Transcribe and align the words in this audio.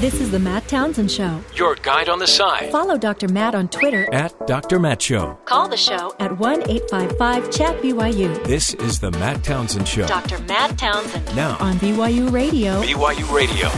This 0.00 0.20
is 0.20 0.30
the 0.30 0.38
Matt 0.38 0.68
Townsend 0.68 1.10
Show. 1.10 1.42
Your 1.56 1.74
guide 1.74 2.08
on 2.08 2.20
the 2.20 2.26
side. 2.28 2.70
Follow 2.70 2.96
Dr. 2.96 3.26
Matt 3.26 3.56
on 3.56 3.66
Twitter. 3.66 4.08
At 4.14 4.46
Dr. 4.46 4.78
Matt 4.78 5.02
Show. 5.02 5.36
Call 5.44 5.68
the 5.68 5.76
show 5.76 6.14
at 6.20 6.38
1 6.38 6.70
855 6.70 7.50
Chat 7.50 7.82
BYU. 7.82 8.44
This 8.44 8.74
is 8.74 9.00
the 9.00 9.10
Matt 9.10 9.42
Townsend 9.42 9.88
Show. 9.88 10.06
Dr. 10.06 10.38
Matt 10.44 10.78
Townsend. 10.78 11.34
Now 11.34 11.56
on 11.58 11.74
BYU 11.78 12.30
Radio. 12.30 12.80
BYU 12.80 13.34
Radio. 13.34 13.68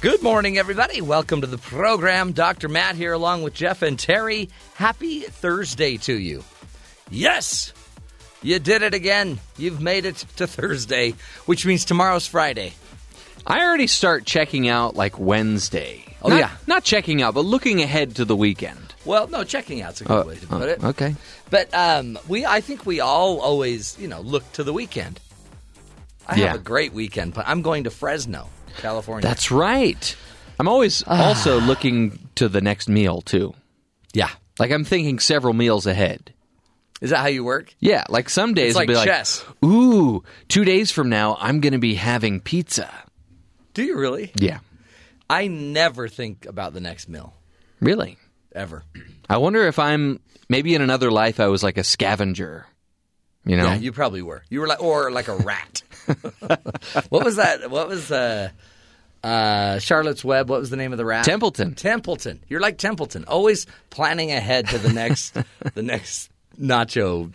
Good 0.00 0.22
morning, 0.22 0.56
everybody. 0.56 1.02
Welcome 1.02 1.42
to 1.42 1.46
the 1.46 1.58
program. 1.58 2.32
Dr. 2.32 2.70
Matt 2.70 2.96
here, 2.96 3.12
along 3.12 3.42
with 3.42 3.52
Jeff 3.52 3.82
and 3.82 3.98
Terry. 3.98 4.48
Happy 4.76 5.20
Thursday 5.20 5.98
to 5.98 6.18
you. 6.18 6.42
Yes, 7.10 7.74
you 8.42 8.58
did 8.58 8.82
it 8.82 8.94
again. 8.94 9.38
You've 9.56 9.80
made 9.80 10.04
it 10.04 10.16
to 10.36 10.46
Thursday, 10.46 11.14
which 11.46 11.66
means 11.66 11.84
tomorrow's 11.84 12.26
Friday. 12.26 12.72
I 13.46 13.64
already 13.64 13.86
start 13.86 14.24
checking 14.26 14.68
out 14.68 14.96
like 14.96 15.18
Wednesday. 15.18 16.04
Oh, 16.22 16.28
Not- 16.28 16.38
yeah. 16.38 16.50
Not 16.66 16.84
checking 16.84 17.22
out, 17.22 17.34
but 17.34 17.44
looking 17.44 17.80
ahead 17.82 18.16
to 18.16 18.24
the 18.24 18.36
weekend. 18.36 18.94
Well, 19.06 19.28
no, 19.28 19.44
checking 19.44 19.80
out's 19.80 20.02
a 20.02 20.04
good 20.04 20.24
Oh, 20.24 20.28
way 20.28 20.36
to 20.36 20.46
oh, 20.50 20.58
put 20.58 20.68
it. 20.68 20.84
okay. 20.84 21.14
But 21.48 21.72
um, 21.74 22.18
we, 22.28 22.44
I 22.44 22.60
think 22.60 22.84
we 22.84 23.00
all 23.00 23.40
always, 23.40 23.96
you 23.98 24.08
know, 24.08 24.20
look 24.20 24.50
to 24.52 24.62
the 24.62 24.72
weekend. 24.74 25.18
I 26.28 26.36
Yeah. 26.36 26.46
have 26.48 26.56
a 26.56 26.58
great 26.62 26.92
weekend. 26.92 27.32
But 27.32 27.48
I'm 27.48 27.62
going 27.62 27.84
to 27.84 27.90
Fresno, 27.90 28.50
California. 28.76 29.26
That's 29.26 29.50
right. 29.50 30.14
I'm 30.58 30.68
always 30.68 31.02
Ah. 31.06 31.28
also 31.28 31.58
looking 31.60 32.18
to 32.34 32.48
the 32.48 32.60
next 32.60 32.88
meal 32.88 33.22
too. 33.22 33.54
yeah. 34.12 34.28
Like 34.58 34.70
I'm 34.72 34.84
thinking 34.84 35.18
several 35.18 35.54
meals 35.54 35.86
ahead. 35.86 36.34
Is 37.00 37.10
that 37.10 37.18
how 37.18 37.26
you 37.28 37.44
work? 37.44 37.74
Yeah, 37.80 38.04
like 38.08 38.28
some 38.28 38.54
days 38.54 38.70
It's 38.70 38.76
I'll 38.76 38.80
like 38.82 38.88
be 38.88 38.94
like, 38.94 39.06
chess. 39.08 39.44
"Ooh, 39.64 40.22
two 40.48 40.64
days 40.64 40.90
from 40.90 41.08
now, 41.08 41.36
I'm 41.40 41.60
going 41.60 41.72
to 41.72 41.78
be 41.78 41.94
having 41.94 42.40
pizza." 42.40 42.90
Do 43.72 43.82
you 43.82 43.96
really? 43.96 44.32
Yeah, 44.36 44.58
I 45.28 45.46
never 45.46 46.08
think 46.08 46.46
about 46.46 46.74
the 46.74 46.80
next 46.80 47.08
meal 47.08 47.34
really. 47.80 48.18
ever. 48.54 48.82
I 49.28 49.38
wonder 49.38 49.66
if 49.66 49.78
I'm 49.78 50.20
maybe 50.48 50.74
in 50.74 50.82
another 50.82 51.10
life 51.10 51.40
I 51.40 51.46
was 51.46 51.62
like 51.62 51.78
a 51.78 51.84
scavenger. 51.84 52.66
You 53.46 53.56
know, 53.56 53.64
Yeah, 53.64 53.76
you 53.76 53.92
probably 53.92 54.20
were. 54.20 54.42
You 54.50 54.60
were 54.60 54.66
like, 54.66 54.82
or 54.82 55.10
like 55.10 55.28
a 55.28 55.36
rat. 55.36 55.82
what 57.08 57.24
was 57.24 57.36
that? 57.36 57.70
What 57.70 57.88
was 57.88 58.10
uh, 58.12 58.50
uh, 59.24 59.78
Charlotte's 59.78 60.24
Web? 60.24 60.50
What 60.50 60.60
was 60.60 60.68
the 60.70 60.76
name 60.76 60.92
of 60.92 60.98
the 60.98 61.04
rat? 61.06 61.24
Templeton. 61.24 61.74
Templeton. 61.74 62.42
You're 62.48 62.60
like 62.60 62.76
Templeton, 62.76 63.24
always 63.26 63.66
planning 63.88 64.30
ahead 64.30 64.68
to 64.68 64.78
the 64.78 64.92
next, 64.92 65.36
the 65.74 65.82
next 65.82 66.29
nacho 66.60 67.32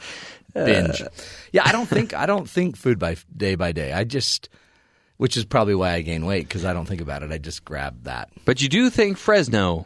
binge. 0.54 1.04
yeah, 1.52 1.64
I 1.66 1.72
don't 1.72 1.88
think 1.88 2.14
I 2.14 2.26
don't 2.26 2.50
think 2.50 2.78
food 2.78 3.00
by 3.00 3.18
day 3.36 3.56
by 3.56 3.72
day. 3.72 3.92
I 3.92 4.04
just, 4.04 4.50
which 5.18 5.36
is 5.38 5.46
probably 5.46 5.76
why 5.76 5.94
I 5.94 6.02
gain 6.02 6.26
weight 6.26 6.48
because 6.48 6.66
I 6.66 6.74
don't 6.74 6.86
think 6.86 7.02
about 7.02 7.24
it. 7.24 7.32
I 7.32 7.38
just 7.38 7.66
grab 7.66 8.04
that. 8.04 8.30
But 8.46 8.62
you 8.62 8.70
do 8.70 8.90
think 8.90 9.18
Fresno 9.18 9.86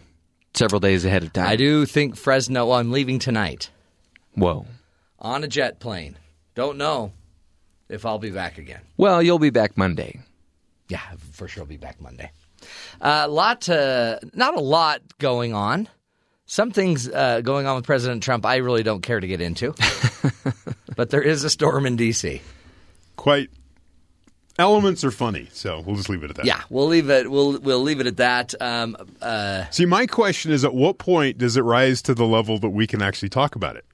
several 0.53 0.79
days 0.79 1.05
ahead 1.05 1.23
of 1.23 1.33
time. 1.33 1.47
I 1.47 1.55
do 1.55 1.85
think 1.85 2.15
Fresno. 2.15 2.67
Well, 2.67 2.77
I'm 2.77 2.91
leaving 2.91 3.19
tonight 3.19 3.69
Whoa. 4.35 4.65
on 5.19 5.43
a 5.43 5.47
jet 5.47 5.79
plane. 5.79 6.17
Don't 6.55 6.77
know 6.77 7.13
if 7.87 8.05
I'll 8.05 8.19
be 8.19 8.31
back 8.31 8.57
again. 8.57 8.81
Well, 8.97 9.21
you'll 9.23 9.39
be 9.39 9.49
back 9.49 9.77
Monday. 9.77 10.19
Yeah, 10.89 11.01
for 11.31 11.47
sure. 11.47 11.63
I'll 11.63 11.67
be 11.67 11.77
back 11.77 12.01
Monday. 12.01 12.31
A 12.99 13.27
lot, 13.27 13.69
uh, 13.69 14.19
not 14.33 14.55
a 14.55 14.59
lot 14.59 15.01
going 15.19 15.53
on. 15.53 15.87
Some 16.49 16.71
things 16.71 17.07
uh, 17.07 17.41
going 17.41 17.67
on 17.67 17.75
with 17.75 17.85
President 17.85 18.23
Trump 18.23 18.43
I 18.43 18.55
really 18.55 18.81
don't 18.81 19.01
care 19.01 19.19
to 19.19 19.27
get 19.27 19.39
into. 19.39 19.75
but 20.95 21.11
there 21.11 21.21
is 21.21 21.43
a 21.43 21.49
storm 21.49 21.85
in 21.85 21.95
D.C. 21.95 22.41
quite 23.17 23.51
elements 24.57 25.03
are 25.03 25.11
funny, 25.11 25.47
so 25.53 25.79
we'll 25.81 25.95
just 25.95 26.09
leave 26.09 26.23
it 26.23 26.31
at 26.31 26.37
that. 26.37 26.45
Yeah, 26.45 26.61
we'll 26.71 26.87
leave 26.87 27.11
it. 27.11 27.29
We'll 27.29 27.59
we'll 27.59 27.83
leave 27.83 27.99
it 27.99 28.07
at 28.07 28.17
that. 28.17 28.55
Um, 28.59 28.97
uh, 29.21 29.69
See, 29.69 29.85
my 29.85 30.07
question 30.07 30.51
is, 30.51 30.65
at 30.65 30.73
what 30.73 30.97
point 30.97 31.37
does 31.37 31.55
it 31.55 31.61
rise 31.61 32.01
to 32.03 32.15
the 32.15 32.25
level 32.25 32.57
that 32.57 32.69
we 32.69 32.87
can 32.87 33.03
actually 33.03 33.29
talk 33.29 33.55
about 33.55 33.75
it? 33.75 33.85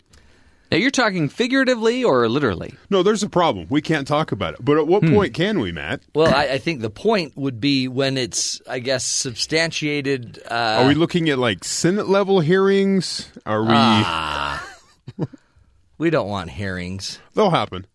Now 0.76 0.82
you're 0.82 0.92
talking 0.92 1.30
figuratively 1.30 2.04
or 2.04 2.28
literally? 2.28 2.74
No, 2.90 3.02
there's 3.02 3.24
a 3.24 3.30
problem. 3.30 3.68
We 3.70 3.82
can't 3.82 4.06
talk 4.06 4.34
about 4.34 4.56
it. 4.56 4.60
But 4.66 4.78
at 4.78 4.88
what 4.88 5.04
Hmm. 5.06 5.14
point 5.14 5.34
can 5.34 5.62
we, 5.62 5.72
Matt? 5.72 6.02
well, 6.14 6.34
I, 6.36 6.48
I 6.48 6.58
think 6.58 6.82
the 6.82 6.90
point 6.90 7.38
would 7.38 7.62
be 7.62 7.88
when 7.88 8.18
it's, 8.18 8.60
I 8.70 8.80
guess, 8.80 9.06
substantiated. 9.06 10.42
Uh, 10.52 10.80
Are 10.84 10.88
we 10.90 10.94
looking 10.96 11.30
at 11.30 11.40
like 11.40 11.64
Senate 11.64 12.10
level 12.10 12.42
hearings? 12.42 13.30
Are 13.46 13.62
we? 13.62 13.70
Ah. 13.72 14.70
we 15.98 16.10
don't 16.10 16.28
want 16.28 16.50
hearings. 16.50 17.20
They'll 17.36 17.52
happen. 17.52 17.86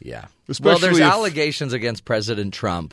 Yeah. 0.00 0.26
well, 0.60 0.78
there's 0.80 0.98
if- 0.98 1.04
allegations 1.04 1.72
against 1.72 2.04
President 2.04 2.54
Trump 2.54 2.92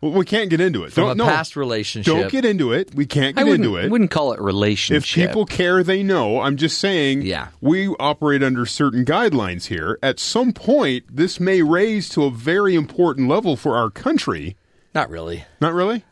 Well, 0.00 0.12
we 0.12 0.24
can't 0.24 0.48
get 0.48 0.60
into 0.62 0.84
it. 0.84 0.92
from 0.92 1.02
Don't, 1.04 1.10
a 1.12 1.14
no, 1.16 1.24
past 1.26 1.56
relationship. 1.56 2.10
don't 2.14 2.30
get 2.32 2.44
into 2.46 2.72
it. 2.72 2.94
We 2.94 3.04
can't 3.04 3.36
get 3.36 3.46
into 3.46 3.76
it. 3.76 3.84
I 3.84 3.88
wouldn't 3.88 4.10
call 4.10 4.32
it 4.32 4.40
relationship. 4.40 5.02
if 5.04 5.28
people 5.28 5.44
care, 5.44 5.82
they 5.82 6.02
know. 6.02 6.40
I'm 6.40 6.56
just 6.56 6.78
saying, 6.78 7.20
Yeah. 7.22 7.48
we 7.60 7.88
operate 8.00 8.42
under 8.42 8.64
certain 8.64 9.04
guidelines 9.04 9.66
here. 9.66 9.98
At 10.02 10.18
some 10.18 10.52
point, 10.54 11.04
this 11.14 11.38
may 11.38 11.60
raise 11.60 12.08
to 12.10 12.24
a 12.24 12.30
very 12.30 12.74
important 12.74 13.28
level 13.28 13.56
for 13.56 13.76
our 13.76 13.90
country. 13.90 14.56
Not 14.94 15.10
really. 15.10 15.44
Not 15.60 15.74
really? 15.74 16.04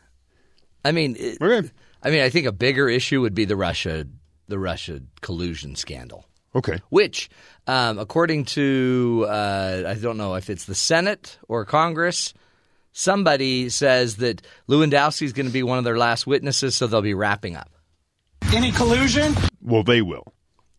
I 0.85 0.91
mean, 0.91 1.15
it, 1.19 1.41
Okay. 1.41 1.69
I 2.03 2.11
mean, 2.11 2.21
I 2.21 2.29
think 2.29 2.45
a 2.45 2.51
bigger 2.51 2.87
issue 2.87 3.21
would 3.21 3.33
be 3.35 3.45
the 3.45 3.55
Russia, 3.57 4.05
the 4.47 4.59
Russia 4.59 5.01
collusion 5.21 5.75
scandal, 5.75 6.25
Okay. 6.55 6.77
which, 6.89 7.29
um, 7.67 7.97
according 7.99 8.45
to, 8.45 9.25
uh, 9.27 9.83
I 9.87 9.95
don't 9.95 10.17
know 10.17 10.35
if 10.35 10.49
it's 10.49 10.65
the 10.65 10.75
Senate 10.75 11.37
or 11.49 11.65
Congress, 11.65 12.33
somebody 12.99 13.69
says 13.69 14.17
that 14.17 14.41
Lewandowski 14.67 15.23
is 15.23 15.33
going 15.33 15.45
to 15.45 15.51
be 15.53 15.63
one 15.63 15.77
of 15.77 15.83
their 15.83 15.97
last 15.97 16.27
witnesses, 16.27 16.75
so 16.75 16.85
they'll 16.87 17.01
be 17.01 17.13
wrapping 17.13 17.55
up. 17.55 17.69
Any 18.53 18.71
collusion? 18.71 19.33
Well, 19.61 19.83
they 19.83 20.01
will. 20.01 20.33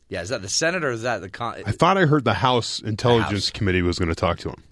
Yeah, 0.09 0.23
is 0.23 0.29
that 0.31 0.43
the 0.43 0.49
Senate 0.49 0.85
or 0.85 0.91
is 0.91 1.03
that 1.03 1.21
the 1.21 1.29
Con- 1.29 1.63
I 1.65 1.71
thought 1.73 1.97
I 1.97 2.05
heard 2.07 2.25
the 2.25 2.35
House 2.35 2.81
Intelligence 2.81 3.47
House. 3.47 3.51
Committee 3.51 3.83
was 3.83 3.99
going 3.99 4.09
to 4.09 4.15
talk 4.15 4.39
to 4.41 4.49
him. 4.51 4.63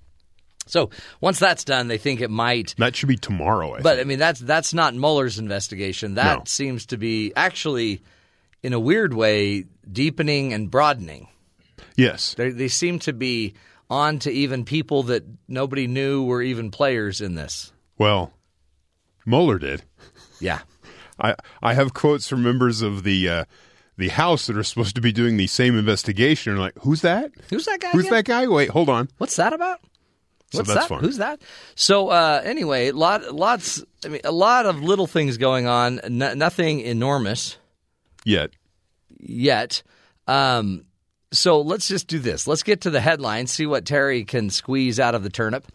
So 0.66 0.90
once 1.20 1.38
that's 1.38 1.64
done, 1.64 1.88
they 1.88 1.96
think 1.96 2.20
it 2.20 2.28
might. 2.30 2.74
That 2.76 2.94
should 2.94 3.08
be 3.08 3.16
tomorrow. 3.16 3.76
I 3.76 3.80
But 3.80 4.00
I 4.00 4.04
mean, 4.04 4.18
that's 4.18 4.40
that's 4.40 4.74
not 4.74 4.94
Mueller's 4.94 5.38
investigation. 5.38 6.14
That 6.14 6.38
No. 6.38 6.42
seems 6.46 6.86
to 6.86 6.98
be 6.98 7.32
actually, 7.36 8.02
in 8.62 8.72
a 8.74 8.80
weird 8.80 9.14
way, 9.14 9.64
deepening 9.90 10.52
and 10.52 10.70
broadening. 10.70 11.28
yes. 11.96 12.34
They, 12.34 12.50
they 12.50 12.68
seem 12.68 12.98
to 13.00 13.12
be 13.14 13.54
on 13.90 14.18
to 14.20 14.30
even 14.30 14.64
people 14.64 15.02
that 15.04 15.24
nobody 15.46 15.86
knew 15.86 16.24
were 16.24 16.42
even 16.42 16.70
players 16.70 17.20
in 17.20 17.34
this. 17.34 17.72
Well, 17.96 18.32
Mueller 19.26 19.58
did. 19.58 19.82
Yeah. 20.40 20.60
I 21.20 21.34
I 21.62 21.74
have 21.74 21.94
quotes 21.94 22.28
from 22.28 22.42
members 22.42 22.80
of 22.82 23.02
the 23.02 23.28
uh, 23.28 23.44
the 23.96 24.08
House 24.08 24.46
that 24.46 24.56
are 24.56 24.62
supposed 24.62 24.94
to 24.94 25.00
be 25.00 25.10
doing 25.10 25.36
the 25.36 25.48
same 25.48 25.76
investigation. 25.76 26.52
And 26.52 26.60
like, 26.60 26.78
who's 26.82 27.00
that? 27.02 27.32
Who's 27.50 27.64
that 27.64 27.80
guy? 27.80 27.90
Who's 27.90 28.06
again? 28.06 28.14
that 28.14 28.24
guy? 28.24 28.46
Wait, 28.46 28.70
hold 28.70 28.88
on. 28.88 29.08
What's 29.18 29.36
that 29.36 29.52
about? 29.52 29.80
So 30.52 30.58
What's 30.60 30.68
that's 30.68 30.80
that? 30.82 30.88
fun. 30.88 31.00
Who's 31.04 31.18
that? 31.18 31.42
So 31.74 32.08
uh, 32.08 32.40
anyway, 32.44 32.92
lot 32.92 33.34
lots. 33.34 33.82
I 34.04 34.08
mean, 34.08 34.20
a 34.24 34.32
lot 34.32 34.64
of 34.64 34.80
little 34.82 35.06
things 35.06 35.36
going 35.36 35.66
on. 35.66 35.98
N- 36.00 36.38
nothing 36.38 36.80
enormous 36.80 37.58
Yet. 38.24 38.50
yet. 39.18 39.82
Um, 40.26 40.84
so 41.32 41.60
let's 41.60 41.88
just 41.88 42.06
do 42.06 42.18
this. 42.18 42.46
Let's 42.46 42.62
get 42.62 42.82
to 42.82 42.90
the 42.90 43.00
headlines. 43.00 43.50
See 43.50 43.66
what 43.66 43.84
Terry 43.84 44.24
can 44.24 44.50
squeeze 44.50 44.98
out 44.98 45.14
of 45.14 45.22
the 45.22 45.30
turnip. 45.30 45.66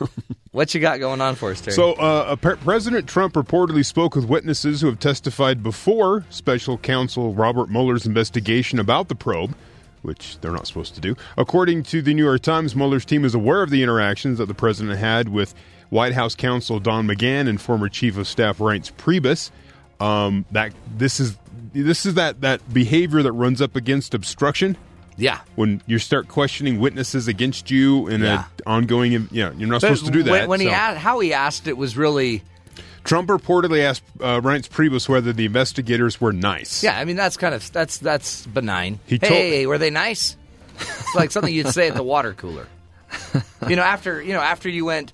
what 0.52 0.72
you 0.74 0.80
got 0.80 1.00
going 1.00 1.20
on 1.20 1.34
for 1.34 1.50
us, 1.50 1.60
Terry? 1.60 1.74
So, 1.74 1.94
uh, 1.94 2.36
President 2.36 3.08
Trump 3.08 3.34
reportedly 3.34 3.84
spoke 3.84 4.14
with 4.14 4.26
witnesses 4.26 4.80
who 4.80 4.86
have 4.86 5.00
testified 5.00 5.62
before 5.62 6.24
Special 6.30 6.78
Counsel 6.78 7.34
Robert 7.34 7.70
Mueller's 7.70 8.06
investigation 8.06 8.78
about 8.78 9.08
the 9.08 9.14
probe, 9.14 9.54
which 10.02 10.38
they're 10.40 10.52
not 10.52 10.66
supposed 10.66 10.94
to 10.94 11.00
do. 11.00 11.16
According 11.36 11.82
to 11.84 12.02
the 12.02 12.14
New 12.14 12.24
York 12.24 12.42
Times, 12.42 12.76
Mueller's 12.76 13.04
team 13.04 13.24
is 13.24 13.34
aware 13.34 13.62
of 13.62 13.70
the 13.70 13.82
interactions 13.82 14.38
that 14.38 14.46
the 14.46 14.54
president 14.54 14.98
had 14.98 15.28
with 15.28 15.54
White 15.90 16.12
House 16.12 16.36
counsel 16.36 16.78
Don 16.78 17.06
McGahn 17.08 17.48
and 17.48 17.60
former 17.60 17.88
Chief 17.88 18.16
of 18.16 18.28
Staff 18.28 18.58
Reince 18.58 18.92
Priebus. 18.92 19.50
Um, 19.98 20.46
that 20.52 20.72
this 20.96 21.20
is 21.20 21.36
this 21.74 22.06
is 22.06 22.14
that 22.14 22.40
that 22.40 22.72
behavior 22.72 23.22
that 23.22 23.32
runs 23.32 23.60
up 23.60 23.76
against 23.76 24.14
obstruction. 24.14 24.76
Yeah. 25.20 25.40
When 25.54 25.82
you 25.86 25.98
start 25.98 26.26
questioning 26.28 26.80
witnesses 26.80 27.28
against 27.28 27.70
you 27.70 28.08
in 28.08 28.22
Yeah. 28.22 28.44
a 28.66 28.68
ongoing, 28.68 29.28
yeah, 29.30 29.52
you're 29.56 29.68
not 29.68 29.80
supposed 29.82 30.06
to 30.06 30.10
do 30.10 30.22
that. 30.24 30.30
When, 30.32 30.48
when 30.48 30.60
he 30.60 30.70
asked, 30.70 30.98
how 30.98 31.20
he 31.20 31.32
asked 31.32 31.66
it 31.68 31.76
was 31.76 31.96
really 31.96 32.42
Trump 33.04 33.28
reportedly 33.28 33.82
asked 33.82 34.02
uh, 34.20 34.40
Reince 34.40 34.68
Priebus 34.68 35.08
whether 35.08 35.32
the 35.32 35.44
investigators 35.46 36.20
were 36.20 36.32
nice. 36.32 36.82
yeah. 36.82 36.98
I 36.98 37.04
mean 37.04 37.16
that's 37.16 37.36
kind 37.36 37.54
of 37.54 37.70
that's 37.72 37.98
that's 37.98 38.46
benign. 38.46 38.98
He 39.06 39.18
hey, 39.20 39.66
were 39.66 39.78
they 39.78 39.90
nice? 39.90 40.36
It's 40.78 41.14
like 41.14 41.30
something 41.30 41.52
you'd 41.54 41.68
say 41.68 41.88
at 41.88 41.94
the 41.94 42.02
water 42.02 42.32
cooler. 42.34 42.66
You 43.68 43.76
know, 43.76 43.82
after 43.82 44.22
you 44.22 44.32
know 44.32 44.40
after 44.40 44.68
you 44.70 44.86
went 44.86 45.12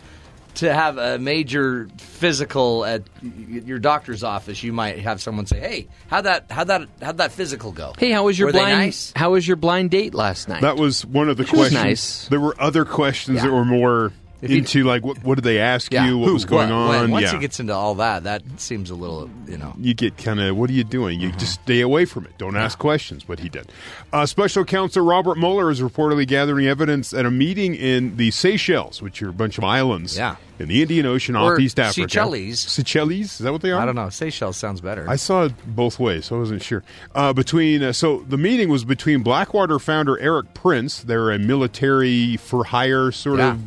to 0.56 0.72
have 0.72 0.98
a 0.98 1.18
major 1.18 1.88
physical 1.98 2.84
at 2.84 3.02
your 3.22 3.78
doctor's 3.78 4.22
office, 4.24 4.62
you 4.62 4.72
might 4.72 4.98
have 5.00 5.20
someone 5.22 5.46
say, 5.46 5.58
"Hey, 5.60 5.88
how 6.08 6.20
that 6.22 6.46
how 6.50 6.64
that 6.64 6.88
how'd 7.00 7.18
that 7.18 7.32
physical 7.32 7.72
go? 7.72 7.92
Hey, 7.98 8.10
how 8.10 8.24
was 8.24 8.38
your 8.38 8.48
Were 8.48 8.52
blind? 8.52 8.78
nice? 8.78 9.12
How 9.16 9.30
was 9.32 9.46
your 9.46 9.56
blind 9.56 9.90
date 9.90 10.14
last 10.14 10.48
night? 10.48 10.62
That 10.62 10.76
was 10.76 11.04
one 11.06 11.28
of 11.28 11.36
the 11.36 11.44
Which 11.44 11.52
was 11.52 11.60
questions. 11.70 11.82
nice. 11.84 12.28
There 12.28 12.40
were 12.40 12.54
other 12.60 12.84
questions 12.84 13.36
Yeah. 13.38 13.44
that 13.46 13.52
were 13.52 13.64
more 13.64 14.12
If 14.42 14.50
he- 14.50 14.58
into 14.58 14.84
like 14.84 15.04
what, 15.04 15.22
what 15.24 15.36
did 15.36 15.44
they 15.44 15.58
ask 15.58 15.92
Yeah, 15.92 16.06
you? 16.08 16.18
What 16.18 16.26
who, 16.28 16.34
was 16.34 16.44
going 16.44 16.68
what, 16.70 16.88
when. 16.90 16.98
on? 17.04 17.10
Once 17.10 17.24
yeah. 17.24 17.32
he 17.32 17.38
gets 17.38 17.58
into 17.60 17.72
all 17.74 17.94
that, 17.96 18.24
that 18.24 18.42
seems 18.58 18.90
a 18.90 18.94
little, 18.94 19.30
you 19.46 19.56
know. 19.56 19.74
you 19.78 19.94
get 19.94 20.16
kind 20.18 20.40
of 20.40 20.56
what 20.56 20.68
are 20.68 20.74
you 20.74 20.84
doing? 20.84 21.18
Mm-hmm. 21.20 21.30
You 21.30 21.36
just 21.36 21.60
stay 21.62 21.80
away 21.80 22.04
from 22.04 22.26
it. 22.26 22.36
Don't 22.38 22.56
ask 22.56 22.78
questions. 22.78 23.24
But 23.24 23.38
he 23.40 23.48
did. 23.48 23.70
Uh, 24.12 24.26
Special 24.26 24.64
Counsel 24.64 25.04
Robert 25.04 25.38
Mueller 25.38 25.70
is 25.70 25.80
reportedly 25.80 26.26
gathering 26.26 26.66
evidence 26.66 27.14
at 27.14 27.24
a 27.26 27.30
meeting 27.30 27.74
in 27.74 28.16
the 28.16 28.30
Seychelles, 28.30 29.00
which 29.00 29.22
are 29.22 29.30
a 29.30 29.32
bunch 29.32 29.58
of 29.58 29.64
islands 29.64 30.16
Yeah. 30.16 30.36
in 30.58 30.68
the 30.68 30.82
Indian 30.82 31.06
Ocean 31.06 31.34
Or 31.36 31.54
off 31.54 31.58
East 31.60 31.80
Africa. 31.80 32.08
Seychelles. 32.10 32.60
Seychelles 32.60 33.10
is 33.12 33.38
that 33.38 33.52
what 33.52 33.62
they 33.62 33.70
are? 33.72 33.80
I 33.80 33.86
don't 33.86 33.94
know. 33.96 34.10
Seychelles 34.10 34.56
sounds 34.58 34.80
better. 34.80 35.08
I 35.08 35.16
saw 35.16 35.44
it 35.44 35.52
both 35.66 35.98
ways, 35.98 36.26
so 36.26 36.36
I 36.36 36.38
wasn't 36.40 36.62
sure. 36.62 36.82
Uh, 37.14 37.32
between 37.32 37.82
uh, 37.82 37.92
so 37.92 38.24
the 38.28 38.38
meeting 38.38 38.68
was 38.68 38.84
between 38.84 39.22
Blackwater 39.22 39.78
founder 39.78 40.18
Erik 40.18 40.52
Prince. 40.54 41.02
They're 41.02 41.30
a 41.30 41.38
military 41.38 42.36
for 42.36 42.64
hire 42.64 43.10
sort 43.12 43.38
Yeah. 43.38 43.52
of 43.52 43.60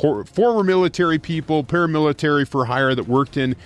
former 0.00 0.64
military 0.64 1.18
people, 1.18 1.64
paramilitary 1.64 2.46
for 2.46 2.64
hire 2.64 2.94
that 2.94 3.06
worked 3.08 3.36
in 3.36 3.56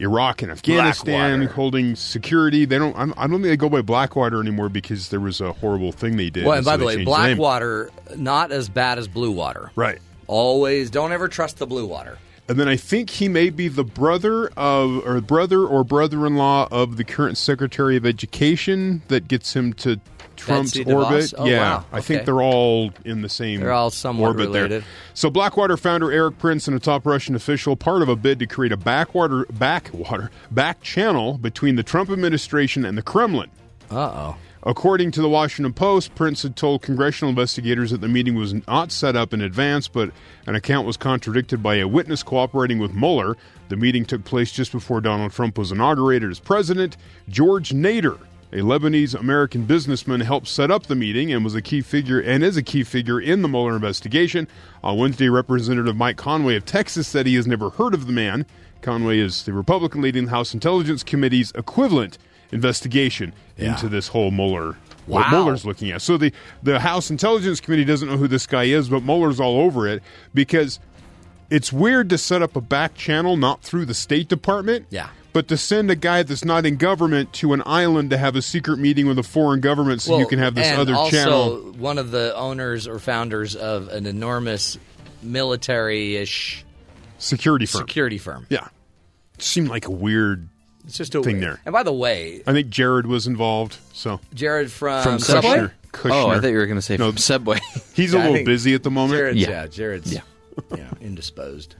Iraq 0.00 0.42
and 0.42 0.52
Afghanistan, 0.52 1.38
Blackwater. 1.38 1.54
holding 1.54 1.96
security. 1.96 2.64
They 2.64 2.78
don't. 2.78 2.96
I'm, 2.96 3.14
I 3.16 3.22
don't 3.26 3.42
think 3.42 3.44
they 3.44 3.56
go 3.56 3.68
by 3.68 3.82
Blackwater 3.82 4.40
anymore 4.40 4.68
because 4.68 5.08
there 5.08 5.20
was 5.20 5.40
a 5.40 5.52
horrible 5.52 5.92
thing 5.92 6.16
they 6.16 6.30
did. 6.30 6.44
well, 6.44 6.56
and 6.56 6.64
so 6.64 6.70
by 6.70 6.76
the 6.76 6.84
way. 6.84 7.04
Blackwater, 7.04 7.90
not 8.16 8.52
as 8.52 8.68
bad 8.68 8.98
as 8.98 9.08
Blue 9.08 9.30
Water. 9.30 9.70
right? 9.76 9.98
Always, 10.26 10.90
don't 10.90 11.12
ever 11.12 11.28
trust 11.28 11.58
the 11.58 11.66
Blue 11.66 11.86
Water. 11.86 12.18
And 12.48 12.60
then 12.60 12.68
I 12.68 12.76
think 12.76 13.10
he 13.10 13.28
may 13.28 13.50
be 13.50 13.66
the 13.68 13.84
brother 13.84 14.48
of, 14.56 15.04
or 15.04 15.20
brother 15.20 15.64
or 15.64 15.82
brother-in-law 15.82 16.68
of 16.70 16.96
the 16.96 17.04
current 17.04 17.38
Secretary 17.38 17.96
of 17.96 18.06
Education 18.06 19.02
that 19.08 19.26
gets 19.26 19.54
him 19.54 19.72
to 19.74 20.00
Trump's 20.36 20.76
Betsy 20.76 20.92
orbit. 20.92 21.34
Oh, 21.36 21.46
yeah, 21.46 21.58
wow. 21.58 21.84
I 21.92 22.00
think 22.00 22.24
they're 22.24 22.42
all 22.42 22.92
in 23.04 23.22
the 23.22 23.28
same. 23.28 23.60
They're 23.60 23.72
all 23.72 23.90
somewhat 23.90 24.28
orbit 24.28 24.52
there. 24.52 24.64
related. 24.64 24.84
So 25.14 25.28
Blackwater 25.28 25.76
founder 25.76 26.12
Erik 26.12 26.38
Prince 26.38 26.68
and 26.68 26.76
a 26.76 26.80
top 26.80 27.04
Russian 27.04 27.34
official, 27.34 27.74
part 27.74 28.02
of 28.02 28.08
a 28.08 28.16
bid 28.16 28.38
to 28.38 28.46
create 28.46 28.72
a 28.72 28.76
backwater, 28.76 29.46
backwater, 29.50 30.30
back 30.50 30.82
channel 30.82 31.38
between 31.38 31.76
the 31.76 31.82
Trump 31.82 32.10
administration 32.10 32.84
and 32.84 32.96
the 32.96 33.02
Kremlin. 33.02 33.50
Uh 33.90 33.96
oh. 33.96 34.36
According 34.66 35.12
to 35.12 35.22
the 35.22 35.28
Washington 35.28 35.72
Post, 35.72 36.16
Prince 36.16 36.42
had 36.42 36.56
told 36.56 36.82
congressional 36.82 37.28
investigators 37.28 37.92
that 37.92 38.00
the 38.00 38.08
meeting 38.08 38.34
was 38.34 38.52
not 38.66 38.90
set 38.90 39.14
up 39.14 39.32
in 39.32 39.40
advance, 39.40 39.86
but 39.86 40.10
an 40.44 40.56
account 40.56 40.88
was 40.88 40.96
contradicted 40.96 41.62
by 41.62 41.76
a 41.76 41.86
witness 41.86 42.24
cooperating 42.24 42.80
with 42.80 42.92
Mueller. 42.92 43.36
The 43.68 43.76
meeting 43.76 44.04
took 44.04 44.24
place 44.24 44.50
just 44.50 44.72
before 44.72 45.00
Donald 45.00 45.30
Trump 45.30 45.56
was 45.56 45.70
inaugurated 45.70 46.32
as 46.32 46.40
president. 46.40 46.96
George 47.28 47.70
Nader, 47.70 48.18
a 48.52 48.56
Lebanese 48.56 49.14
American 49.14 49.66
businessman, 49.66 50.18
helped 50.22 50.48
set 50.48 50.72
up 50.72 50.86
the 50.86 50.96
meeting 50.96 51.32
and 51.32 51.44
was 51.44 51.54
a 51.54 51.62
key 51.62 51.80
figure 51.80 52.18
and 52.18 52.42
is 52.42 52.56
a 52.56 52.62
key 52.62 52.82
figure 52.82 53.20
in 53.20 53.42
the 53.42 53.48
Mueller 53.48 53.76
investigation. 53.76 54.48
On 54.82 54.98
Wednesday, 54.98 55.28
Representative 55.28 55.94
Mike 55.94 56.16
Conaway 56.16 56.56
of 56.56 56.64
Texas 56.64 57.06
said 57.06 57.26
he 57.26 57.36
has 57.36 57.46
never 57.46 57.70
heard 57.70 57.94
of 57.94 58.08
the 58.08 58.12
man. 58.12 58.44
Conaway 58.82 59.18
is 59.18 59.44
the 59.44 59.52
Republican 59.52 60.02
leading 60.02 60.24
the 60.24 60.30
House 60.32 60.52
Intelligence 60.52 61.04
Committee's 61.04 61.52
equivalent 61.52 62.18
investigation 62.52 63.32
into 63.56 63.88
this 63.88 64.08
whole 64.08 64.30
Mueller 64.30 64.76
what 65.06 65.30
Mueller's 65.30 65.64
looking 65.64 65.90
at. 65.92 66.02
So 66.02 66.16
the 66.16 66.32
the 66.62 66.80
House 66.80 67.10
Intelligence 67.10 67.60
Committee 67.60 67.84
doesn't 67.84 68.08
know 68.08 68.16
who 68.16 68.28
this 68.28 68.46
guy 68.46 68.64
is, 68.64 68.88
but 68.88 69.02
Mueller's 69.04 69.38
all 69.40 69.60
over 69.60 69.86
it 69.86 70.02
because 70.34 70.80
it's 71.48 71.72
weird 71.72 72.10
to 72.10 72.18
set 72.18 72.42
up 72.42 72.56
a 72.56 72.60
back 72.60 72.94
channel 72.94 73.36
not 73.36 73.62
through 73.62 73.84
the 73.84 73.94
State 73.94 74.28
Department. 74.28 74.86
Yeah. 74.90 75.08
But 75.32 75.48
to 75.48 75.56
send 75.58 75.90
a 75.90 75.94
guy 75.96 76.22
that's 76.22 76.44
not 76.46 76.64
in 76.64 76.76
government 76.76 77.34
to 77.34 77.52
an 77.52 77.62
island 77.66 78.08
to 78.10 78.16
have 78.16 78.36
a 78.36 78.42
secret 78.42 78.78
meeting 78.78 79.06
with 79.06 79.18
a 79.18 79.22
foreign 79.22 79.60
government 79.60 80.00
so 80.00 80.18
you 80.18 80.26
can 80.26 80.38
have 80.38 80.54
this 80.54 80.66
and 80.66 80.80
other 80.80 80.94
also 80.94 81.10
channel. 81.16 81.72
one 81.72 81.98
of 81.98 82.10
the 82.10 82.34
owners 82.34 82.88
or 82.88 82.98
founders 82.98 83.54
of 83.54 83.88
an 83.88 84.06
enormous 84.06 84.78
military-ish 85.22 86.64
Security 87.18 87.66
firm. 87.66 87.80
security 87.80 88.18
firm. 88.18 88.46
yeah. 88.48 88.68
It 89.34 89.42
seemed 89.42 89.68
like 89.68 89.86
a 89.86 89.90
weird 89.90 90.48
It's 90.86 90.96
just 90.96 91.14
a 91.14 91.22
Thing 91.22 91.40
there. 91.40 91.60
And 91.64 91.72
by 91.72 91.82
the 91.82 91.92
way, 91.92 92.42
I 92.46 92.52
think 92.52 92.68
Jared 92.70 93.06
was 93.06 93.26
involved, 93.26 93.76
so 93.92 94.20
Jared 94.34 94.70
from, 94.70 95.02
From 95.02 95.18
Subway. 95.18 95.50
Subway? 95.50 95.70
Kushner. 95.92 96.10
Oh, 96.12 96.28
I 96.28 96.40
thought 96.40 96.48
you 96.48 96.56
were 96.58 96.66
going 96.66 96.78
to 96.78 96.82
say 96.82 96.96
No. 96.96 97.10
from 97.10 97.18
Subway. 97.18 97.58
He's 97.94 98.12
a 98.14 98.18
Yeah, 98.18 98.24
I 98.24 98.28
little 98.30 98.44
busy 98.46 98.74
at 98.74 98.82
the 98.82 98.90
moment. 98.90 99.18
Jared's, 99.18 99.38
Yeah. 99.40 99.48
yeah. 99.50 99.66
Jared's 99.66 100.12
Yeah. 100.12 100.20
yeah, 100.76 100.90
indisposed. 101.00 101.74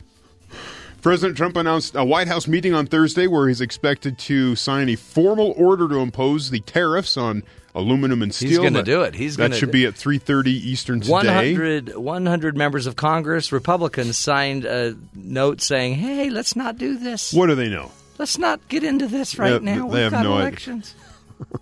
President 1.03 1.37
Trump 1.37 1.57
announced 1.57 1.95
a 1.95 2.05
White 2.05 2.27
House 2.27 2.49
meeting 2.49 2.75
on 2.75 2.87
Thursday 2.87 3.27
where 3.29 3.47
he's 3.47 3.61
expected 3.61 4.19
to 4.21 4.57
sign 4.57 4.89
a 4.89 4.97
formal 4.97 5.55
order 5.57 5.89
to 5.89 5.97
impose 5.97 6.51
the 6.51 6.59
tariffs 6.61 7.17
on 7.17 7.45
aluminum 7.77 8.23
and 8.23 8.35
steel. 8.35 8.49
He's 8.49 8.59
gonna 8.59 8.71
That- 8.79 8.85
do 8.87 9.03
it. 9.03 9.15
He's 9.15 9.37
that 9.37 9.55
should 9.55 9.71
be 9.71 9.87
at 9.87 9.95
three 9.95 10.19
thirty 10.19 10.51
Eastern 10.53 11.01
today. 11.01 11.13
100, 11.13 11.95
100 11.97 12.57
members 12.57 12.87
of 12.87 12.97
Congress, 12.97 13.53
Republicans, 13.53 14.17
signed 14.17 14.65
a 14.65 14.97
note 15.15 15.61
saying, 15.61 15.95
"Hey, 15.97 16.29
let's 16.31 16.57
not 16.57 16.77
do 16.79 16.99
this. 16.99 17.33
What 17.33 17.47
do 17.49 17.55
they 17.55 17.69
know? 17.69 17.93
Let's 18.19 18.39
not 18.39 18.67
get 18.69 18.83
into 18.85 19.07
this 19.07 19.39
right 19.39 19.53
Yeah, 19.63 19.75
now. 19.77 19.89
they 19.89 19.95
We've 19.95 20.03
have 20.05 20.13
got 20.13 20.23
no 20.25 20.33
idea. 20.35 20.47
elections." 20.49 20.95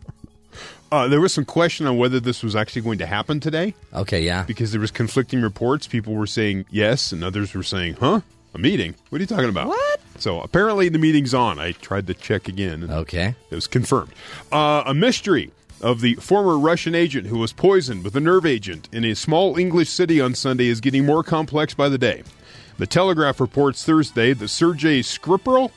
Uh, 0.92 1.08
there 1.08 1.20
was 1.20 1.34
some 1.34 1.44
question 1.44 1.86
on 1.88 1.96
whether 1.96 2.20
this 2.20 2.40
was 2.44 2.54
actually 2.54 2.82
going 2.82 2.98
to 2.98 3.06
happen 3.06 3.40
today 3.40 3.74
Okay, 3.92 4.22
yeah. 4.22 4.44
because 4.44 4.70
there 4.70 4.80
was 4.80 4.92
conflicting 4.92 5.40
reports. 5.42 5.88
People 5.88 6.14
were 6.14 6.26
saying 6.26 6.66
yes, 6.70 7.10
and 7.10 7.24
others 7.24 7.52
were 7.52 7.64
saying, 7.64 7.94
"Huh, 7.98 8.20
a 8.54 8.58
meeting? 8.58 8.94
What 9.08 9.18
are 9.18 9.22
you 9.22 9.26
talking 9.26 9.48
about?" 9.48 9.66
What? 9.68 10.00
So 10.18 10.40
apparently 10.40 10.88
the 10.88 11.00
meeting's 11.00 11.34
on. 11.34 11.58
I 11.58 11.72
tried 11.72 12.06
to 12.06 12.14
check 12.14 12.46
again. 12.46 12.84
And 12.84 12.92
Okay. 12.92 13.34
It 13.50 13.54
was 13.56 13.66
confirmed. 13.66 14.12
Uh, 14.52 14.84
a 14.86 14.94
mystery 14.94 15.50
of 15.80 16.00
the 16.00 16.14
former 16.16 16.56
Russian 16.56 16.94
agent 16.94 17.26
who 17.26 17.38
was 17.38 17.52
poisoned 17.52 18.04
with 18.04 18.14
a 18.14 18.20
nerve 18.20 18.46
agent 18.46 18.88
in 18.92 19.04
a 19.04 19.14
small 19.16 19.56
English 19.58 19.88
city 19.88 20.20
on 20.20 20.36
Sunday 20.36 20.68
is 20.68 20.80
getting 20.80 21.04
more 21.04 21.24
complex 21.24 21.74
by 21.74 21.88
the 21.88 21.98
day. 21.98 22.22
The 22.78 22.86
Telegraph 22.86 23.40
reports 23.40 23.84
Thursday 23.84 24.32
that 24.34 24.46
Sergei 24.48 25.00
Skripal, 25.00 25.72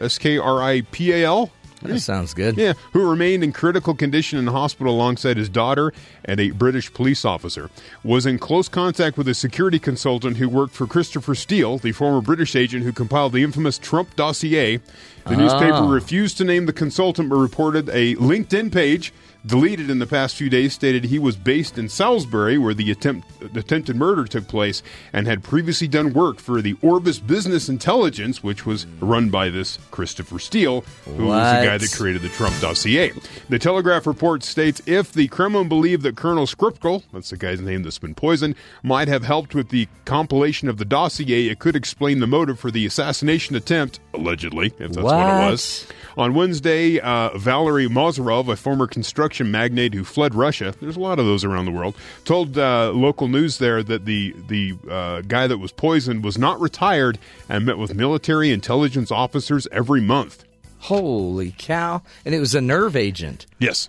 S 0.00 0.18
K 0.18 0.38
R 0.38 0.62
I 0.62 0.82
P 0.90 1.12
A 1.12 1.24
L, 1.24 1.50
That 1.82 2.00
sounds 2.00 2.34
good. 2.34 2.56
yeah, 2.56 2.74
who 2.92 3.08
remained 3.08 3.42
in 3.42 3.52
critical 3.52 3.94
condition 3.94 4.38
in 4.38 4.44
the 4.44 4.52
hospital 4.52 4.94
alongside 4.94 5.36
his 5.36 5.48
daughter 5.48 5.92
and 6.24 6.38
a 6.40 6.50
British 6.50 6.92
police 6.92 7.24
officer, 7.24 7.70
was 8.04 8.26
in 8.26 8.38
close 8.38 8.68
contact 8.68 9.16
with 9.16 9.28
a 9.28 9.34
security 9.34 9.78
consultant 9.78 10.36
who 10.36 10.48
worked 10.48 10.74
for 10.74 10.86
Christopher 10.86 11.34
Steele, 11.34 11.78
the 11.78 11.92
former 11.92 12.20
British 12.20 12.54
agent 12.54 12.84
who 12.84 12.92
compiled 12.92 13.32
the 13.32 13.42
infamous 13.42 13.78
Trump 13.78 14.14
dossier. 14.16 14.76
The 14.76 15.34
ah. 15.34 15.36
newspaper 15.36 15.82
refused 15.84 16.38
to 16.38 16.44
name 16.44 16.66
the 16.66 16.72
consultant 16.72 17.28
but 17.28 17.36
reported 17.36 17.88
a 17.90 18.14
LinkedIn 18.16 18.72
page 18.72 19.12
deleted 19.46 19.88
in 19.90 19.98
the 19.98 20.06
past 20.06 20.36
few 20.36 20.50
days 20.50 20.72
stated 20.74 21.04
he 21.04 21.18
was 21.18 21.36
based 21.36 21.78
in 21.78 21.88
Salisbury, 21.88 22.58
where 22.58 22.74
the 22.74 22.90
attempt, 22.90 23.26
attempted 23.56 23.96
murder 23.96 24.24
took 24.24 24.46
place, 24.48 24.82
and 25.12 25.26
had 25.26 25.42
previously 25.42 25.88
done 25.88 26.12
work 26.12 26.38
for 26.38 26.60
the 26.60 26.76
Orbis 26.82 27.18
Business 27.18 27.68
Intelligence, 27.68 28.42
which 28.42 28.66
was 28.66 28.86
run 29.00 29.30
by 29.30 29.48
this 29.48 29.78
Christopher 29.90 30.38
Steele, 30.38 30.82
who 31.04 31.26
was 31.26 31.52
the 31.60 31.66
guy 31.66 31.78
that 31.78 31.92
created 31.92 32.22
the 32.22 32.28
Trump 32.28 32.58
dossier. 32.60 33.12
The 33.48 33.58
Telegraph 33.58 34.06
report 34.06 34.42
states 34.42 34.82
if 34.86 35.12
the 35.12 35.28
Kremlin 35.28 35.68
believed 35.68 36.02
that 36.02 36.16
Colonel 36.16 36.46
Skripal, 36.46 37.02
that's 37.12 37.30
the 37.30 37.36
guy's 37.36 37.60
name 37.60 37.82
that's 37.82 37.98
been 37.98 38.14
poisoned, 38.14 38.54
might 38.82 39.08
have 39.08 39.24
helped 39.24 39.54
with 39.54 39.70
the 39.70 39.88
compilation 40.04 40.68
of 40.68 40.76
the 40.78 40.84
dossier, 40.84 41.48
it 41.48 41.58
could 41.58 41.76
explain 41.76 42.20
the 42.20 42.26
motive 42.26 42.58
for 42.58 42.70
the 42.70 42.84
assassination 42.84 43.56
attempt, 43.56 44.00
allegedly, 44.14 44.66
if 44.78 44.92
that's 44.92 44.96
what, 44.98 45.14
What? 45.16 45.26
it 45.46 45.50
was. 45.50 45.86
On 46.16 46.34
Wednesday, 46.34 46.98
uh, 46.98 47.36
Valery 47.38 47.86
Morozov, 47.86 48.48
a 48.48 48.56
former 48.56 48.86
construction 48.86 49.29
magnate 49.38 49.94
who 49.94 50.02
fled 50.04 50.34
Russia, 50.34 50.74
there's 50.80 50.96
a 50.96 51.00
lot 51.00 51.18
of 51.18 51.26
those 51.26 51.44
around 51.44 51.66
the 51.66 51.70
world, 51.70 51.94
told 52.24 52.58
uh, 52.58 52.90
local 52.92 53.28
news 53.28 53.58
there 53.58 53.82
that 53.82 54.04
the 54.04 54.34
the 54.48 54.74
uh, 54.90 55.20
guy 55.22 55.46
that 55.46 55.58
was 55.58 55.70
poisoned 55.72 56.24
was 56.24 56.36
not 56.38 56.60
retired 56.60 57.18
and 57.48 57.64
met 57.66 57.78
with 57.78 57.94
military 57.94 58.50
intelligence 58.50 59.10
officers 59.10 59.68
every 59.70 60.00
month. 60.00 60.44
Holy 60.78 61.54
cow! 61.58 62.02
And 62.24 62.34
it 62.34 62.40
was 62.40 62.54
a 62.54 62.60
nerve 62.60 62.96
agent, 62.96 63.46
Yes. 63.58 63.88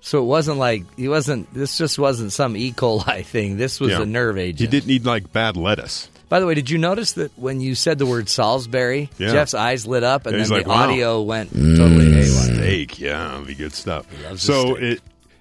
so 0.00 0.20
it 0.20 0.26
wasn't 0.26 0.58
like 0.58 0.84
he 0.96 1.08
wasn't. 1.08 1.52
This 1.54 1.78
just 1.78 1.98
wasn't 1.98 2.32
some 2.32 2.56
E. 2.56 2.72
coli 2.72 3.24
thing. 3.24 3.56
This 3.56 3.80
was 3.80 3.90
Yeah. 3.92 4.02
a 4.02 4.06
nerve 4.06 4.38
agent. 4.38 4.60
He 4.60 4.66
didn't 4.66 4.90
eat 4.90 5.04
like 5.04 5.32
bad 5.32 5.56
lettuce. 5.56 6.08
By 6.28 6.40
the 6.40 6.46
way, 6.46 6.54
did 6.54 6.68
you 6.68 6.76
notice 6.78 7.12
that 7.12 7.36
when 7.38 7.60
you 7.60 7.74
said 7.74 7.98
the 7.98 8.04
word 8.06 8.28
Salisbury, 8.28 9.08
Yeah. 9.18 9.32
Jeff's 9.32 9.54
eyes 9.54 9.86
lit 9.86 10.02
up, 10.04 10.26
and 10.26 10.36
Yeah, 10.36 10.42
then 10.42 10.50
like, 10.50 10.64
the 10.64 10.68
wow. 10.70 10.84
audio 10.90 11.22
went 11.22 11.54
mm. 11.54 11.76
totally 11.76 12.06
haywire. 12.12 12.54
Steak, 12.54 12.98
yeah, 13.00 13.28
that'd 13.28 13.46
be 13.46 13.54
good 13.54 13.72
stuff. 13.72 14.06
So 14.36 14.76
it, 14.76 15.00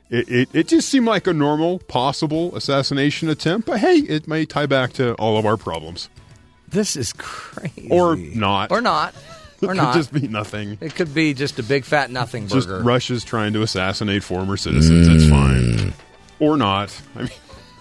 it 0.09 0.29
it 0.29 0.49
it 0.53 0.67
just 0.69 0.87
seemed 0.87 1.05
like 1.05 1.27
a 1.27 1.33
normal 1.33 1.79
possible 1.79 2.55
assassination 2.55 3.27
attempt, 3.29 3.67
but 3.67 3.79
hey, 3.79 3.95
it 3.97 4.27
may 4.27 4.45
tie 4.45 4.65
back 4.65 4.93
to 4.93 5.13
all 5.15 5.37
of 5.37 5.45
our 5.45 5.57
problems, 5.57 6.07
This 6.69 6.95
is 6.95 7.11
crazy. 7.17 7.89
or 7.91 8.15
not, 8.15 8.71
Or 8.71 8.79
not. 8.81 9.13
Or 9.63 9.71
It 9.71 9.77
not. 9.77 9.93
could 9.93 9.99
just 9.99 10.13
be 10.13 10.27
nothing. 10.27 10.77
it 10.81 10.93
could 10.93 11.15
be 11.15 11.33
just 11.33 11.57
a 11.57 11.63
big 11.63 11.83
fat 11.83 12.11
nothing 12.11 12.47
Just 12.47 12.67
burger. 12.67 12.83
Russia's 12.83 13.23
trying 13.23 13.53
to 13.53 13.63
assassinate 13.63 14.23
former 14.23 14.55
citizens. 14.55 15.07
That's 15.07 15.27
fine, 15.27 15.63
mm. 15.63 15.93
or 16.39 16.57
not. 16.57 16.95
I 17.15 17.21
mean, 17.21 17.29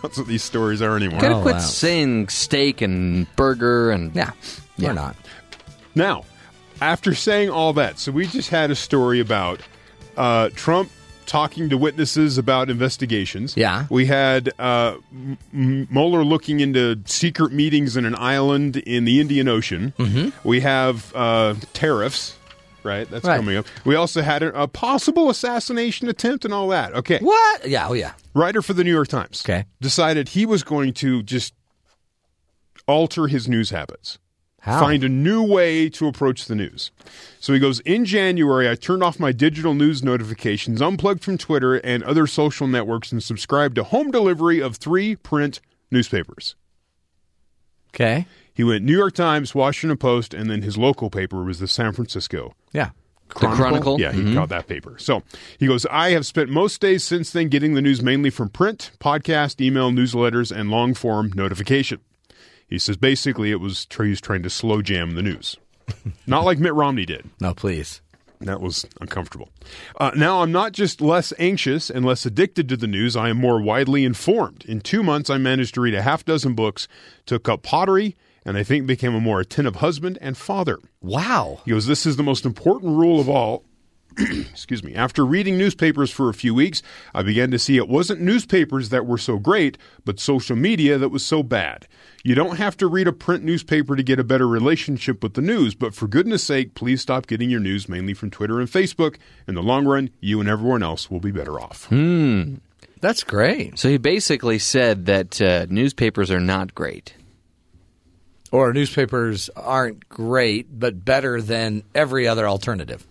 that's 0.07 0.19
what 0.19 0.27
these 0.27 0.43
stories 0.43 0.81
are 0.83 0.97
anymore. 0.97 1.21
Gotta 1.21 1.37
Oh, 1.37 1.43
quit 1.43 1.57
wow. 1.57 1.61
saying 1.61 2.29
steak 2.29 2.81
and 2.83 3.27
burger 3.37 3.91
and 3.91 4.15
yeah. 4.15 4.31
Yeah. 4.77 4.91
Or 4.91 4.95
not. 4.95 5.17
Now, 5.95 6.25
after 6.81 7.15
saying 7.15 7.51
all 7.51 7.73
that, 7.75 7.99
so 7.99 8.13
we 8.13 8.27
just 8.27 8.51
had 8.51 8.71
a 8.71 8.75
story 8.75 9.21
about 9.21 9.61
uh, 10.17 10.51
Trump 10.55 10.91
talking 11.25 11.69
to 11.71 11.77
witnesses 11.79 12.39
about 12.39 12.71
investigations. 12.71 13.57
Yeah. 13.57 13.87
We 13.91 14.07
had 14.07 14.53
uh, 14.59 14.97
M- 15.13 15.39
M- 15.53 15.89
Mueller 15.91 16.23
looking 16.25 16.61
into 16.61 17.01
secret 17.07 17.53
meetings 17.53 17.97
in 17.97 18.05
an 18.05 18.15
island 18.15 18.77
in 18.77 19.05
the 19.07 19.21
Indian 19.21 19.49
Ocean. 19.49 19.93
Mm-hmm. 19.99 20.49
We 20.49 20.61
have 20.61 21.13
uh, 21.17 21.55
tariffs, 21.73 22.37
right? 22.87 23.11
That's 23.11 23.25
Right. 23.27 23.37
coming 23.37 23.57
up. 23.59 23.67
We 23.85 23.95
also 23.97 24.23
had 24.23 24.43
a, 24.43 24.63
a 24.63 24.67
possible 24.69 25.29
assassination 25.29 26.09
attempt 26.09 26.45
and 26.47 26.55
all 26.55 26.69
that. 26.69 26.95
Okay. 26.95 27.19
What? 27.19 27.69
Yeah. 27.69 27.89
Oh, 27.89 27.93
yeah. 27.93 28.13
Writer 28.35 28.63
for 28.63 28.73
the 28.73 28.85
New 28.85 28.93
York 28.93 29.09
Times. 29.09 29.43
Okay. 29.45 29.67
Decided 29.81 30.31
he 30.31 30.47
was 30.47 30.63
going 30.63 30.95
to 30.95 31.23
just 31.23 31.53
alter 32.89 33.27
his 33.27 33.49
news 33.49 33.71
habits. 33.71 34.19
How? 34.61 34.81
Find 34.81 35.05
a 35.05 35.09
new 35.09 35.45
way 35.45 35.89
to 35.91 36.09
approach 36.09 36.47
the 36.47 36.57
news. 36.57 36.91
So 37.39 37.53
he 37.53 37.61
goes, 37.61 37.79
In 37.81 38.05
January, 38.05 38.69
I 38.69 38.75
turned 38.75 39.03
off 39.03 39.21
my 39.21 39.31
digital 39.31 39.75
news 39.75 40.03
notifications, 40.03 40.83
unplugged 40.83 41.23
from 41.23 41.39
Twitter 41.39 41.77
and 41.77 42.03
other 42.03 42.27
social 42.27 42.67
networks, 42.67 43.13
and 43.13 43.23
subscribed 43.23 43.77
to 43.77 43.85
home 43.85 44.11
delivery 44.11 44.61
of 44.61 44.77
three 44.77 45.15
print 45.15 45.61
newspapers. 45.93 46.57
Okay. 47.95 48.27
He 48.53 48.65
went 48.65 48.85
New 48.85 48.97
York 48.97 49.15
Times, 49.15 49.55
Washington 49.55 49.99
Post, 49.99 50.35
and 50.35 50.51
then 50.51 50.63
his 50.63 50.77
local 50.77 51.11
paper 51.11 51.45
was 51.45 51.61
the 51.61 51.69
San 51.69 51.93
Francisco 51.93 52.55
Yeah. 52.77 52.91
Chronicle? 53.29 54.01
Yeah, 54.01 54.13
he 54.13 54.35
got 54.35 54.51
that 54.51 54.69
paper. 54.69 54.97
So 54.99 55.23
he 55.59 55.67
goes, 55.67 55.85
I 55.87 56.11
have 56.11 56.25
spent 56.25 56.49
most 56.49 56.81
days 56.81 57.03
since 57.03 57.33
then 57.33 57.49
getting 57.49 57.75
the 57.75 57.83
news 57.83 58.01
mainly 58.01 58.31
from 58.31 58.49
print, 58.51 58.93
podcast, 59.01 59.61
email, 59.61 59.91
newsletters, 59.91 60.55
and 60.57 60.71
long 60.71 60.95
form 60.95 61.33
notification. 61.35 62.01
He 62.69 62.79
says 62.79 62.97
basically 62.97 63.51
it 63.51 63.61
was 63.61 63.87
he 63.91 64.11
was 64.11 64.21
trying 64.21 64.43
to 64.43 64.51
slow 64.51 64.81
jam 64.81 65.13
the 65.13 65.23
news. 65.23 65.57
Not 66.27 66.45
like 66.45 66.59
Mitt 66.59 66.75
Romney 66.75 67.05
did. 67.05 67.29
No, 67.41 67.53
please. 67.55 68.01
That 68.41 68.61
was 68.61 68.85
uncomfortable. 69.01 69.49
Uh, 69.99 70.11
now 70.15 70.43
I'm 70.43 70.53
not 70.53 70.73
just 70.73 71.01
less 71.01 71.33
anxious 71.39 71.89
and 71.89 72.05
less 72.05 72.27
addicted 72.27 72.69
to 72.69 72.77
the 72.77 72.87
news, 72.87 73.17
I 73.17 73.31
am 73.31 73.39
more 73.39 73.63
widely 73.63 74.05
informed. 74.05 74.63
In 74.67 74.83
two 74.83 75.03
months, 75.03 75.31
I 75.31 75.39
managed 75.39 75.75
to 75.75 75.81
read 75.81 75.95
a 75.95 76.03
half 76.03 76.23
dozen 76.23 76.53
books, 76.53 76.87
took 77.25 77.49
up 77.49 77.63
pottery, 77.63 78.15
and 78.47 78.57
I 78.57 78.63
think 78.63 78.87
became 78.87 79.15
a 79.15 79.21
more 79.21 79.41
attentive 79.41 79.77
husband 79.77 80.17
and 80.21 80.37
father. 80.37 80.79
Wow. 81.03 81.61
He 81.65 81.73
goes, 81.73 81.87
This 81.87 82.07
is 82.07 82.17
the 82.17 82.23
most 82.23 82.47
important 82.47 82.97
rule 82.97 83.21
of 83.21 83.29
all. 83.29 83.65
Excuse 84.19 84.83
me. 84.83 84.95
After 84.95 85.27
reading 85.27 85.59
newspapers 85.59 86.11
for 86.11 86.31
a 86.31 86.35
few 86.35 86.55
weeks, 86.55 86.81
I 87.13 87.23
began 87.23 87.51
to 87.51 87.59
see 87.59 87.77
it 87.77 87.89
wasn't 87.89 88.23
newspapers 88.23 88.89
that 88.89 89.05
were 89.05 89.19
so 89.19 89.39
great, 89.39 89.77
but 90.07 90.19
social 90.21 90.57
media 90.57 90.97
that 90.97 91.11
was 91.11 91.27
so 91.27 91.43
bad. 91.43 91.87
You 92.25 92.35
don't 92.35 92.57
have 92.57 92.77
to 92.79 92.87
read 92.87 93.09
a 93.09 93.13
print 93.13 93.45
newspaper 93.45 93.95
to 93.95 94.03
get 94.03 94.19
a 94.19 94.25
better 94.25 94.49
relationship 94.49 95.23
with 95.23 95.35
the 95.35 95.43
news, 95.43 95.75
but 95.75 95.95
for 95.95 96.07
goodness 96.07 96.43
sake, 96.43 96.75
please 96.75 97.03
stop 97.03 97.27
getting 97.27 97.51
your 97.51 97.61
news 97.61 97.89
mainly 97.89 98.15
from 98.15 98.31
Twitter 98.31 98.59
and 98.59 98.71
Facebook. 98.71 99.17
In 99.47 99.55
the 99.55 99.63
long 99.63 99.85
run, 99.85 100.09
you 100.21 100.41
and 100.41 100.49
everyone 100.49 100.83
else 100.83 101.11
will 101.11 101.21
be 101.21 101.31
better 101.31 101.61
off. 101.61 101.85
Hmm. 101.87 102.55
That's 103.01 103.23
great. 103.23 103.79
So 103.79 103.91
he 103.91 103.99
basically 103.99 104.59
said 104.59 105.07
that 105.07 105.43
uh, 105.43 105.67
newspapers 105.69 106.31
are 106.31 106.41
not 106.41 106.75
great. 106.75 107.15
Or 108.53 108.73
newspapers 108.73 109.51
aren't 109.57 110.09
great, 110.09 110.79
but 110.79 111.05
better 111.05 111.43
than 111.43 111.83
every 111.95 112.27
other 112.29 112.47
alternative. 112.49 113.07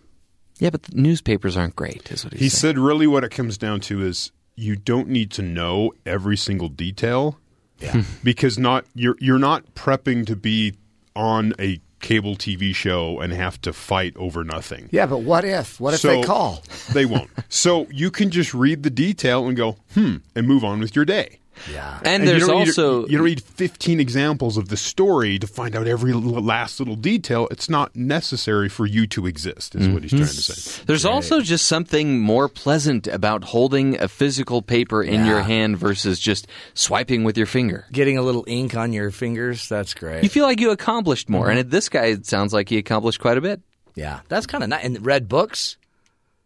Yeah, 0.59 0.69
but 0.69 0.83
the 0.83 0.95
newspapers 0.95 1.57
aren't 1.57 1.75
great, 1.75 2.11
is 2.11 2.23
what 2.23 2.33
he's 2.33 2.41
He 2.41 2.49
saying. 2.49 2.75
said, 2.75 2.77
really, 2.79 3.07
what 3.07 3.23
it 3.23 3.31
comes 3.31 3.57
down 3.57 3.81
to 3.81 4.01
is 4.05 4.31
you 4.55 4.75
don't 4.77 5.09
need 5.09 5.31
to 5.31 5.41
know 5.41 5.91
every 6.05 6.37
single 6.37 6.69
detail. 6.69 7.37
Yeah. 7.79 8.03
because 8.23 8.57
not 8.57 8.85
you're 8.95 9.17
you're 9.19 9.37
not 9.37 9.75
prepping 9.75 10.25
to 10.27 10.35
be 10.37 10.75
on 11.13 11.53
a 11.59 11.81
cable 11.99 12.35
TV 12.37 12.73
show 12.73 13.19
and 13.19 13.33
have 13.33 13.59
to 13.61 13.73
fight 13.73 14.15
over 14.15 14.43
nothing. 14.45 14.87
yeah, 14.91 15.05
but 15.05 15.19
what 15.19 15.43
if? 15.43 15.77
What 15.79 15.93
if 15.93 16.01
they 16.01 16.21
call? 16.23 16.63
They 16.93 17.05
won't. 17.05 17.29
so 17.49 17.87
you 17.91 18.11
can 18.11 18.29
just 18.29 18.53
read 18.53 18.83
the 18.83 18.89
detail 18.89 19.47
and 19.47 19.57
go, 19.57 19.75
hmm, 19.93 20.17
and 20.35 20.47
move 20.47 20.63
on 20.63 20.79
with 20.79 20.95
your 20.95 21.03
day. 21.03 21.39
Yeah. 21.71 21.99
and, 22.03 22.23
you 22.23 22.29
there's 22.29 22.47
don't 22.47 22.59
need- 22.59 22.67
also 22.67 23.07
you 23.07 23.17
don't 23.17 23.27
need 23.27 23.41
15 23.41 23.99
examples 23.99 24.57
of 24.57 24.69
the 24.69 24.77
story 24.77 25.39
to 25.39 25.47
find 25.47 25.75
out 25.75 25.87
every 25.87 26.13
last 26.13 26.79
little 26.79 26.95
detail. 26.95 27.47
It's 27.51 27.69
not 27.69 27.95
necessary 27.95 28.69
for 28.69 28.85
you 28.85 29.07
to 29.07 29.25
exist, 29.25 29.75
is 29.75 29.87
what 29.87 30.03
he's 30.03 30.11
mm-hmm. 30.11 30.23
trying 30.23 30.35
to 30.35 30.53
say. 30.53 30.83
there's 30.85 31.05
also 31.05 31.41
just 31.41 31.67
something 31.67 32.19
more 32.19 32.49
pleasant 32.49 33.07
about 33.07 33.43
holding 33.43 33.99
a 34.01 34.07
physical 34.07 34.61
paper 34.61 35.01
in 35.03 35.25
your 35.25 35.41
hand 35.41 35.77
versus 35.77 36.19
just 36.19 36.47
swiping 36.73 37.23
with 37.23 37.37
your 37.37 37.47
finger. 37.47 37.85
Getting 37.91 38.17
a 38.17 38.21
little 38.21 38.43
ink 38.47 38.75
on 38.75 38.93
your 38.93 39.11
fingers, 39.11 39.67
that's 39.69 39.93
great. 39.93 40.23
You 40.23 40.29
feel 40.29 40.45
like 40.45 40.59
you 40.59 40.71
accomplished 40.71 41.29
more, 41.29 41.47
mm-hmm. 41.47 41.59
and 41.59 41.71
this 41.71 41.89
guy 41.89 42.05
it 42.05 42.25
sounds 42.25 42.53
like 42.53 42.69
he 42.69 42.77
accomplished 42.77 43.19
quite 43.19 43.37
a 43.37 43.41
bit. 43.41 43.61
yeah, 43.95 44.21
that's 44.27 44.45
kind 44.45 44.63
of 44.63 44.69
nice. 44.69 44.83
And 44.83 45.05
read 45.05 45.27
books, 45.27 45.77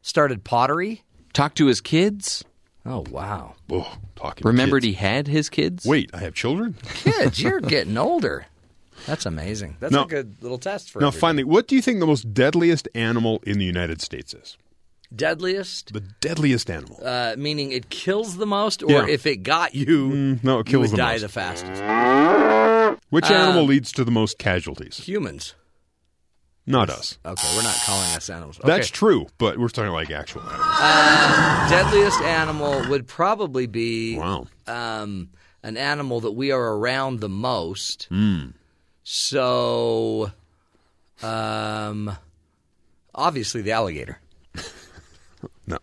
started 0.01 0.43
pottery. 0.43 1.03
Talked 1.31 1.57
to 1.57 1.67
his 1.67 1.79
kids. 1.79 2.43
Oh, 2.89 3.05
wow. 3.11 3.53
Oh, 3.71 3.97
talking. 4.15 4.45
Remembered 4.47 4.83
he 4.83 4.93
had 4.93 5.27
his 5.27 5.47
kids. 5.49 5.85
Wait, 5.85 6.09
I 6.13 6.17
have 6.17 6.33
children. 6.33 6.75
Kids, 6.95 7.39
you're 7.41 7.61
getting 7.75 7.97
older. 7.97 8.47
That's 9.05 9.25
amazing. 9.25 9.77
That's 9.79 9.93
No. 9.93 10.03
a 10.03 10.07
good 10.07 10.35
little 10.41 10.57
test 10.57 10.89
for 10.91 10.99
now, 10.99 11.07
everybody. 11.07 11.19
finally, 11.21 11.43
what 11.45 11.67
do 11.67 11.75
you 11.75 11.81
think 11.81 11.99
the 11.99 12.07
most 12.07 12.33
deadliest 12.33 12.87
animal 12.95 13.41
in 13.45 13.59
the 13.59 13.65
United 13.65 14.01
States 14.01 14.33
is? 14.33 14.57
Deadliest, 15.15 15.93
The 15.93 16.01
deadliest 16.19 16.69
animal. 16.69 16.99
uh, 17.03 17.35
meaning 17.37 17.71
it 17.71 17.89
kills 17.89 18.37
the 18.37 18.45
most, 18.45 18.83
or 18.83 18.91
Yeah. 18.91 19.07
if 19.07 19.25
it 19.25 19.37
got 19.37 19.73
you, 19.73 19.85
Mm, 20.09 20.43
no, 20.43 20.59
it 20.59 20.67
you 20.67 20.71
kills 20.71 20.81
would 20.81 20.91
the 20.91 20.97
die 20.97 21.13
most. 21.13 21.21
the 21.21 21.29
fastest. 21.29 22.99
Which 23.09 23.29
uh, 23.29 23.33
animal 23.33 23.63
leads 23.65 23.91
to 23.93 24.03
the 24.03 24.11
most 24.11 24.37
casualties? 24.37 24.97
Humans. 24.97 25.55
Not 26.69 26.89
us. 26.91 27.17
Okay, 27.25 27.47
we're 27.57 27.63
not 27.63 27.75
calling 27.85 28.09
us 28.15 28.29
animals. 28.29 28.59
Okay. 28.59 28.67
That's 28.67 28.89
true, 28.89 29.25
but 29.39 29.57
we're 29.57 29.69
talking 29.69 29.91
like 29.91 30.11
actual 30.11 30.41
animals. 30.43 31.69
deadliest 31.71 32.21
animal 32.21 32.87
would 32.89 33.07
probably 33.07 33.65
be 33.65 34.17
Wow. 34.17 34.45
um, 34.67 35.29
an 35.63 35.75
animal 35.77 36.21
that 36.21 36.31
we 36.33 36.51
are 36.51 36.75
around 36.77 37.19
the 37.21 37.27
most. 37.29 38.05
Hmm. 38.09 38.49
So, 39.03 40.31
um, 41.23 42.15
obviously 43.15 43.61
the 43.63 43.71
alligator. 43.71 44.19
No. 45.65 45.77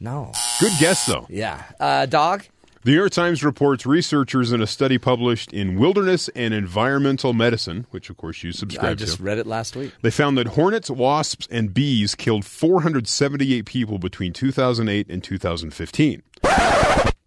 No. 0.00 0.32
Good 0.60 0.72
guess, 0.80 1.06
though. 1.06 1.26
Yeah. 1.28 1.62
Uh, 1.78 2.06
dog. 2.06 2.44
The 2.88 2.92
New 2.92 3.00
York 3.00 3.12
Times 3.12 3.44
reports 3.44 3.84
researchers 3.84 4.50
in 4.50 4.62
a 4.62 4.66
study 4.66 4.96
published 4.96 5.52
in 5.52 5.78
Wilderness 5.78 6.30
and 6.30 6.54
Environmental 6.54 7.34
Medicine, 7.34 7.86
which 7.90 8.08
of 8.08 8.16
course 8.16 8.42
you 8.42 8.50
subscribe 8.50 8.82
to. 8.82 8.88
I 8.88 8.94
just 8.94 9.18
to, 9.18 9.22
read 9.22 9.36
it 9.36 9.46
last 9.46 9.76
week. 9.76 9.92
they 10.00 10.10
found 10.10 10.38
that 10.38 10.46
hornets, 10.46 10.88
wasps, 10.88 11.46
and 11.50 11.74
bees 11.74 12.14
killed 12.14 12.46
478 12.46 13.66
people 13.66 13.98
between 13.98 14.32
2008 14.32 15.06
and 15.10 15.22
2015. 15.22 16.22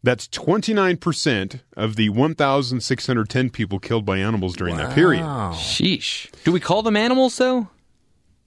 That's 0.02 0.28
29% 0.30 1.60
of 1.78 1.96
the 1.96 2.10
1,610 2.10 3.50
people 3.52 3.78
killed 3.78 4.04
by 4.04 4.18
animals 4.18 4.56
during 4.56 4.78
that 4.78 4.96
period. 4.96 5.22
Sheesh. 5.22 6.32
Do 6.44 6.52
we 6.52 6.60
call 6.60 6.82
them 6.82 6.98
animals 6.98 7.38
though? 7.38 7.68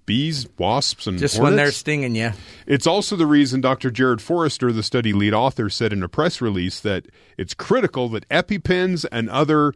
Bees, 0.06 0.46
wasps, 0.58 1.06
and 1.06 1.18
Just 1.18 1.36
hornets. 1.36 1.50
when 1.50 1.56
they're 1.56 1.72
stinging 1.72 2.14
you. 2.14 2.32
It's 2.66 2.86
also 2.86 3.16
the 3.16 3.26
reason 3.26 3.60
Dr. 3.60 3.90
Jared 3.90 4.20
Forrester, 4.20 4.72
the 4.72 4.82
study 4.82 5.12
lead 5.12 5.32
author, 5.34 5.70
said 5.70 5.92
in 5.92 6.02
a 6.02 6.08
press 6.08 6.40
release 6.40 6.80
that 6.80 7.06
it's 7.38 7.54
critical 7.54 8.08
that 8.10 8.28
EpiPens 8.28 9.04
and 9.10 9.30
other 9.30 9.72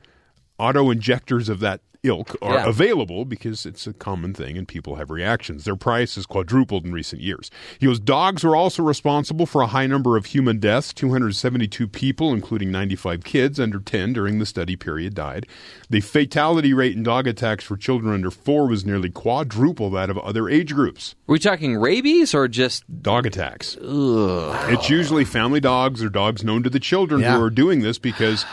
auto 0.59 0.91
injectors 0.91 1.49
of 1.49 1.61
that 1.61 1.81
ilk 2.05 2.37
are 2.41 2.55
Yeah. 2.55 2.67
available 2.67 3.25
because 3.25 3.67
it's 3.67 3.87
a 3.87 3.93
common 3.93 4.33
thing 4.33 4.57
and 4.57 4.69
people 4.69 4.97
have 4.97 5.11
reactions. 5.11 5.65
Their 5.65 5.77
price 5.77 6.15
has 6.15 6.27
quadrupled 6.27 6.85
in 6.85 6.93
recent 6.93 7.21
years. 7.23 7.51
He 7.79 7.87
goes, 7.87 7.99
dogs 7.99 8.45
are 8.45 8.55
also 8.55 8.83
responsible 8.83 9.47
for 9.47 9.63
a 9.63 9.67
high 9.67 9.87
number 9.87 10.17
of 10.17 10.27
human 10.27 10.59
deaths. 10.59 10.93
272 10.93 11.89
people, 11.89 12.33
including 12.33 12.71
95 12.71 13.25
kids 13.25 13.59
under 13.59 13.81
10 13.81 14.13
during 14.13 14.39
the 14.39 14.47
study 14.47 14.77
period, 14.77 15.15
died. 15.15 15.47
The 15.91 16.01
fatality 16.01 16.73
rate 16.73 16.95
in 16.97 17.03
dog 17.03 17.27
attacks 17.27 17.65
for 17.65 17.77
children 17.77 18.15
under 18.15 18.31
four 18.31 18.69
was 18.69 18.85
nearly 18.87 19.11
quadruple 19.11 19.91
that 19.91 20.09
of 20.11 20.19
other 20.19 20.49
age 20.49 20.75
groups 20.75 21.15
Are 21.29 21.33
we 21.33 21.39
talking 21.39 21.77
rabies 21.77 22.35
or 22.35 22.47
just 22.49 22.85
dog 23.03 23.27
attacks. 23.27 23.77
It's 23.81 24.89
usually 24.91 25.25
family 25.25 25.61
dogs 25.61 26.03
or 26.03 26.09
dogs 26.09 26.45
known 26.45 26.63
to 26.63 26.71
the 26.71 26.81
children 26.81 27.21
Yeah. 27.23 27.37
who 27.37 27.43
are 27.43 27.51
doing 27.51 27.81
this 27.81 27.99
because 27.99 28.45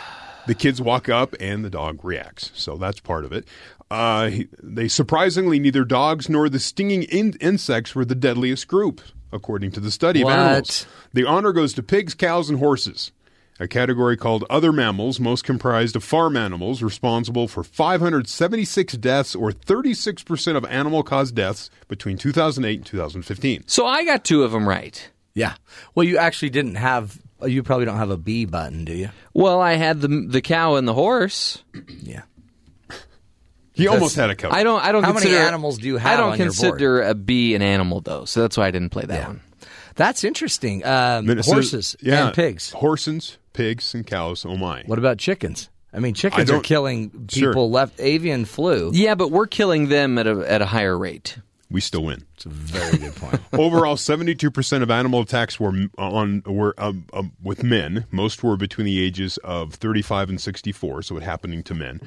the 0.48 0.56
kids 0.56 0.82
walk 0.82 1.10
up 1.10 1.36
and 1.40 1.64
the 1.66 1.70
dog 1.70 2.04
reacts. 2.04 2.52
So 2.56 2.78
that's 2.78 3.00
part 3.00 3.26
of 3.26 3.32
it. 3.32 3.48
Uh, 3.92 4.32
they 4.62 4.88
surprisingly 4.88 5.60
neither 5.60 5.84
dogs 5.86 6.28
nor 6.30 6.50
the 6.50 6.60
stinging 6.60 7.04
in- 7.04 7.38
insects 7.40 7.94
were 7.94 8.06
the 8.06 8.16
deadliest 8.16 8.68
group, 8.68 9.02
according 9.32 9.72
to 9.74 9.80
the 9.80 9.92
study 9.92 10.24
What? 10.24 10.34
of 10.34 10.40
animals. 10.40 10.88
The 11.14 11.26
honor 11.26 11.52
goes 11.52 11.74
to 11.74 11.84
pigs, 11.84 12.14
cows, 12.14 12.50
and 12.50 12.60
horses. 12.60 13.12
A 13.58 13.70
category 13.70 14.18
called 14.18 14.44
other 14.50 14.74
mammals, 14.74 15.18
most 15.18 15.46
comprised 15.46 15.96
of 15.96 16.04
farm 16.04 16.36
animals, 16.36 16.84
responsible 16.84 17.48
for 17.48 17.64
576 17.64 18.94
deaths 18.98 19.34
or 19.36 19.52
36% 19.52 20.58
of 20.58 20.66
animal 20.66 21.04
caused 21.04 21.36
deaths 21.36 21.70
between 21.88 22.18
2008 22.18 22.76
and 22.80 22.86
2015. 22.86 23.64
So 23.68 23.86
I 23.86 24.04
got 24.04 24.26
two 24.26 24.44
of 24.44 24.52
them 24.52 24.68
right. 24.68 25.10
Yeah. 25.34 25.56
Well, 25.94 26.06
you 26.06 26.18
actually 26.18 26.50
didn't 26.50 26.76
have. 26.76 27.20
You 27.46 27.64
probably 27.64 27.86
don't 27.86 27.98
have 27.98 28.10
a 28.12 28.18
B 28.18 28.46
button, 28.46 28.86
do 28.86 28.94
you? 28.94 29.10
Well, 29.34 29.60
I 29.62 29.74
had 29.76 30.02
the 30.02 30.08
the 30.28 30.42
cow 30.42 30.76
and 30.76 30.88
the 30.88 30.94
horse. 30.94 31.64
Yeah. 32.02 32.24
He 33.74 33.88
almost 33.90 34.16
had 34.16 34.30
a 34.30 34.36
cow. 34.36 34.52
I 34.52 34.64
don't. 34.64 34.82
I 34.84 34.92
don't. 34.94 35.04
How 35.04 35.12
many 35.14 35.36
animals 35.36 35.78
do 35.80 35.88
you 35.88 35.98
have? 35.98 36.14
I 36.14 36.18
don't 36.22 36.32
on 36.34 36.38
your 36.38 36.48
board? 36.48 36.56
consider 36.58 37.02
a 37.02 37.14
bee 37.14 37.56
an 37.56 37.62
animal 37.62 38.00
though, 38.02 38.24
so 38.26 38.42
that's 38.42 38.56
why 38.58 38.68
I 38.68 38.72
didn't 38.72 38.90
play 38.90 39.06
that 39.06 39.20
Yeah. 39.22 39.28
one. 39.28 39.42
That's 39.96 40.24
interesting. 40.24 40.86
Um, 40.86 41.26
Minnesota- 41.26 41.56
horses 41.56 41.96
yeah, 42.02 42.28
and 42.28 42.36
pigs. 42.36 42.72
Horses, 42.72 43.38
pigs, 43.54 43.94
and 43.94 44.06
cows. 44.08 44.46
Oh 44.46 44.56
my! 44.56 44.84
What 44.86 44.98
about 44.98 45.18
chickens? 45.18 45.70
I 45.94 46.00
mean, 46.00 46.14
chickens 46.14 46.50
I 46.50 46.54
are 46.54 46.58
don't- 46.58 46.64
killing 46.64 47.28
Sure. 47.30 47.52
people. 47.52 47.70
Left 47.70 48.00
avian 48.00 48.46
flu. 48.46 48.92
Yeah, 48.94 49.16
but 49.16 49.30
we're 49.32 49.48
killing 49.48 49.90
them 49.90 50.18
at 50.18 50.28
a 50.28 50.40
at 50.50 50.62
a 50.62 50.66
higher 50.66 50.98
rate. 50.98 51.38
We 51.76 51.82
still 51.82 52.06
win. 52.06 52.24
It's 52.36 52.46
a 52.46 52.50
very 52.50 52.98
good 52.98 53.16
point. 53.18 53.42
Overall, 53.52 53.98
seventy-two 53.98 54.50
percent 54.50 54.82
of 54.82 54.90
animal 54.90 55.20
attacks 55.20 55.60
were 55.60 55.74
on 55.98 56.42
were 56.46 56.74
um, 56.78 57.04
um, 57.12 57.34
with 57.44 57.66
men. 57.66 58.06
Most 58.12 58.44
were 58.44 58.56
between 58.56 58.86
the 58.86 59.04
ages 59.04 59.36
of 59.40 59.74
thirty-five 59.74 60.30
and 60.30 60.40
sixty-four, 60.40 61.02
so 61.02 61.18
it 61.18 61.24
happening 61.24 61.64
to 61.64 61.76
men. 61.76 62.00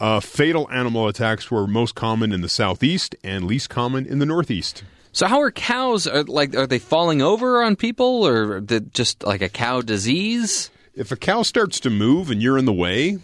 Uh, 0.00 0.18
fatal 0.18 0.68
animal 0.72 1.06
attacks 1.06 1.52
were 1.52 1.68
most 1.68 1.94
common 1.94 2.32
in 2.32 2.40
the 2.40 2.48
southeast 2.48 3.14
and 3.22 3.44
least 3.44 3.70
common 3.70 4.06
in 4.06 4.18
the 4.18 4.26
northeast. 4.26 4.82
So 5.12 5.28
how 5.28 5.40
are 5.40 5.52
cows? 5.52 6.08
Are, 6.08 6.24
like, 6.24 6.56
are 6.56 6.66
they 6.66 6.80
falling 6.80 7.22
over 7.22 7.62
on 7.62 7.76
people, 7.76 8.26
or 8.26 8.60
the, 8.60 8.80
just 8.80 9.22
like 9.22 9.40
a 9.40 9.48
cow 9.48 9.82
disease? 9.82 10.68
If 10.96 11.12
a 11.12 11.16
cow 11.16 11.44
starts 11.44 11.78
to 11.78 11.90
move 11.90 12.28
and 12.28 12.42
you're 12.42 12.58
in 12.58 12.64
the 12.64 12.72
way, 12.72 13.18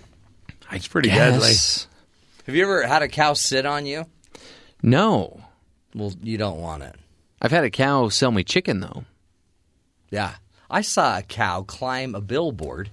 It's 0.70 0.86
pretty 0.86 1.08
Yes. 1.08 1.88
Have 2.46 2.54
you 2.54 2.62
ever 2.62 2.86
had 2.86 3.02
a 3.02 3.08
cow 3.08 3.32
sit 3.32 3.66
on 3.66 3.84
you? 3.84 4.06
No, 4.80 5.40
Well, 5.94 6.12
you 6.22 6.38
don't 6.38 6.60
want 6.60 6.82
it. 6.82 6.94
I've 7.40 7.50
had 7.50 7.64
a 7.64 7.70
cow 7.70 8.08
sell 8.08 8.30
me 8.32 8.44
chicken 8.44 8.80
though. 8.80 9.04
Yeah. 10.10 10.34
I 10.70 10.82
saw 10.82 11.18
a 11.18 11.22
cow 11.22 11.62
climb 11.62 12.14
a 12.14 12.20
billboard 12.20 12.90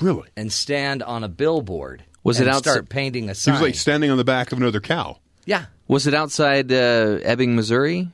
really, 0.00 0.28
and 0.36 0.52
stand 0.52 1.02
on 1.02 1.24
a 1.24 1.28
billboard. 1.28 2.04
Was 2.22 2.38
it 2.40 2.46
and 2.46 2.56
outside- 2.56 2.70
start 2.70 2.88
painting 2.88 3.24
a 3.28 3.32
he 3.32 3.34
sign? 3.34 3.54
was 3.54 3.62
like 3.62 3.74
standing 3.74 4.10
on 4.10 4.16
the 4.18 4.24
back 4.24 4.52
of 4.52 4.58
another 4.58 4.80
cow. 4.80 5.18
yeah. 5.46 5.66
Was 5.88 6.06
it 6.06 6.14
outside 6.14 6.70
uh, 6.70 7.18
Ebbing, 7.24 7.56
Missouri? 7.56 8.08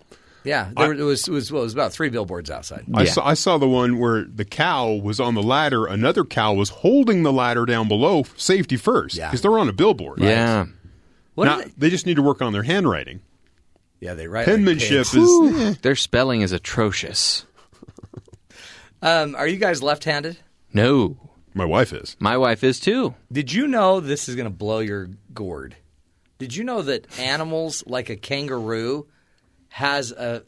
Yeah, 0.44 0.70
there 0.76 0.92
it 0.94 1.02
was. 1.02 1.28
It 1.28 1.32
was, 1.32 1.52
well, 1.52 1.60
it 1.60 1.64
was 1.66 1.74
about 1.74 1.92
three 1.92 2.08
billboards 2.08 2.50
outside. 2.50 2.86
I 2.94 3.02
Yeah. 3.02 3.10
saw 3.10 3.26
I 3.26 3.34
saw 3.34 3.58
the 3.58 3.68
one 3.68 3.98
where 3.98 4.24
the 4.24 4.46
cow 4.46 4.92
was 4.92 5.20
on 5.20 5.34
the 5.34 5.42
ladder. 5.42 5.84
Another 5.86 6.24
cow 6.24 6.54
was 6.54 6.70
holding 6.70 7.22
the 7.24 7.32
ladder 7.32 7.66
down 7.66 7.86
below, 7.88 8.24
safety 8.36 8.76
first, 8.78 9.16
Yeah. 9.16 9.26
because 9.28 9.42
they're 9.42 9.58
on 9.58 9.68
a 9.68 9.72
billboard. 9.74 10.20
Yeah. 10.20 10.66
What 11.34 11.44
Now, 11.46 11.56
are 11.58 11.62
they? 11.64 11.72
they 11.76 11.90
just 11.90 12.06
need 12.06 12.14
to 12.16 12.22
work 12.22 12.40
on 12.40 12.54
their 12.54 12.62
handwriting. 12.62 13.20
Yeah, 14.00 14.14
they 14.14 14.28
write 14.28 14.46
like 14.46 14.56
Penmanship 14.56 15.06
pigs. 15.06 15.14
is. 15.14 15.60
eh. 15.60 15.74
Their 15.82 15.96
spelling 15.96 16.42
is 16.42 16.52
atrocious. 16.52 17.44
Um, 19.02 19.34
are 19.34 19.46
you 19.46 19.56
guys 19.58 19.82
left-handed? 19.82 20.38
No, 20.72 21.16
My 21.54 21.64
wife 21.64 21.92
is. 21.92 22.16
my 22.18 22.36
wife 22.36 22.64
is 22.64 22.80
too. 22.80 23.14
Did 23.30 23.52
you 23.52 23.66
know 23.66 24.00
this 24.00 24.28
is 24.28 24.34
going 24.36 24.46
to 24.46 24.54
blow 24.54 24.78
your 24.80 25.08
gourd? 25.32 25.76
Did 26.38 26.54
you 26.54 26.64
know 26.64 26.82
that 26.82 27.06
animals 27.18 27.84
like 27.86 28.10
a 28.10 28.16
kangaroo 28.16 29.06
has 29.68 30.12
a, 30.12 30.42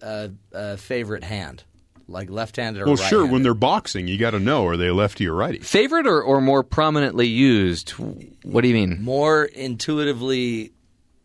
a, 0.53 0.59
a 0.73 0.77
favorite 0.77 1.25
hand, 1.25 1.65
like 2.09 2.31
left-handed 2.31 2.81
or 2.83 2.87
Well, 2.87 2.95
right-handed? 2.97 3.09
sure. 3.17 3.27
When 3.27 3.43
they're 3.43 3.55
boxing, 3.55 4.09
you 4.09 4.19
got 4.19 4.31
to 4.31 4.41
know 4.41 4.67
are 4.67 4.77
they 4.77 4.91
lefty 4.91 5.27
or 5.29 5.35
righty? 5.35 5.61
Favorite 5.61 6.07
or, 6.07 6.23
or 6.23 6.41
more 6.41 6.63
prominently 6.63 7.27
used? 7.27 7.91
What 8.43 8.63
do 8.63 8.69
you 8.69 8.75
mean? 8.75 9.03
more 9.03 9.45
intuitively, 9.45 10.73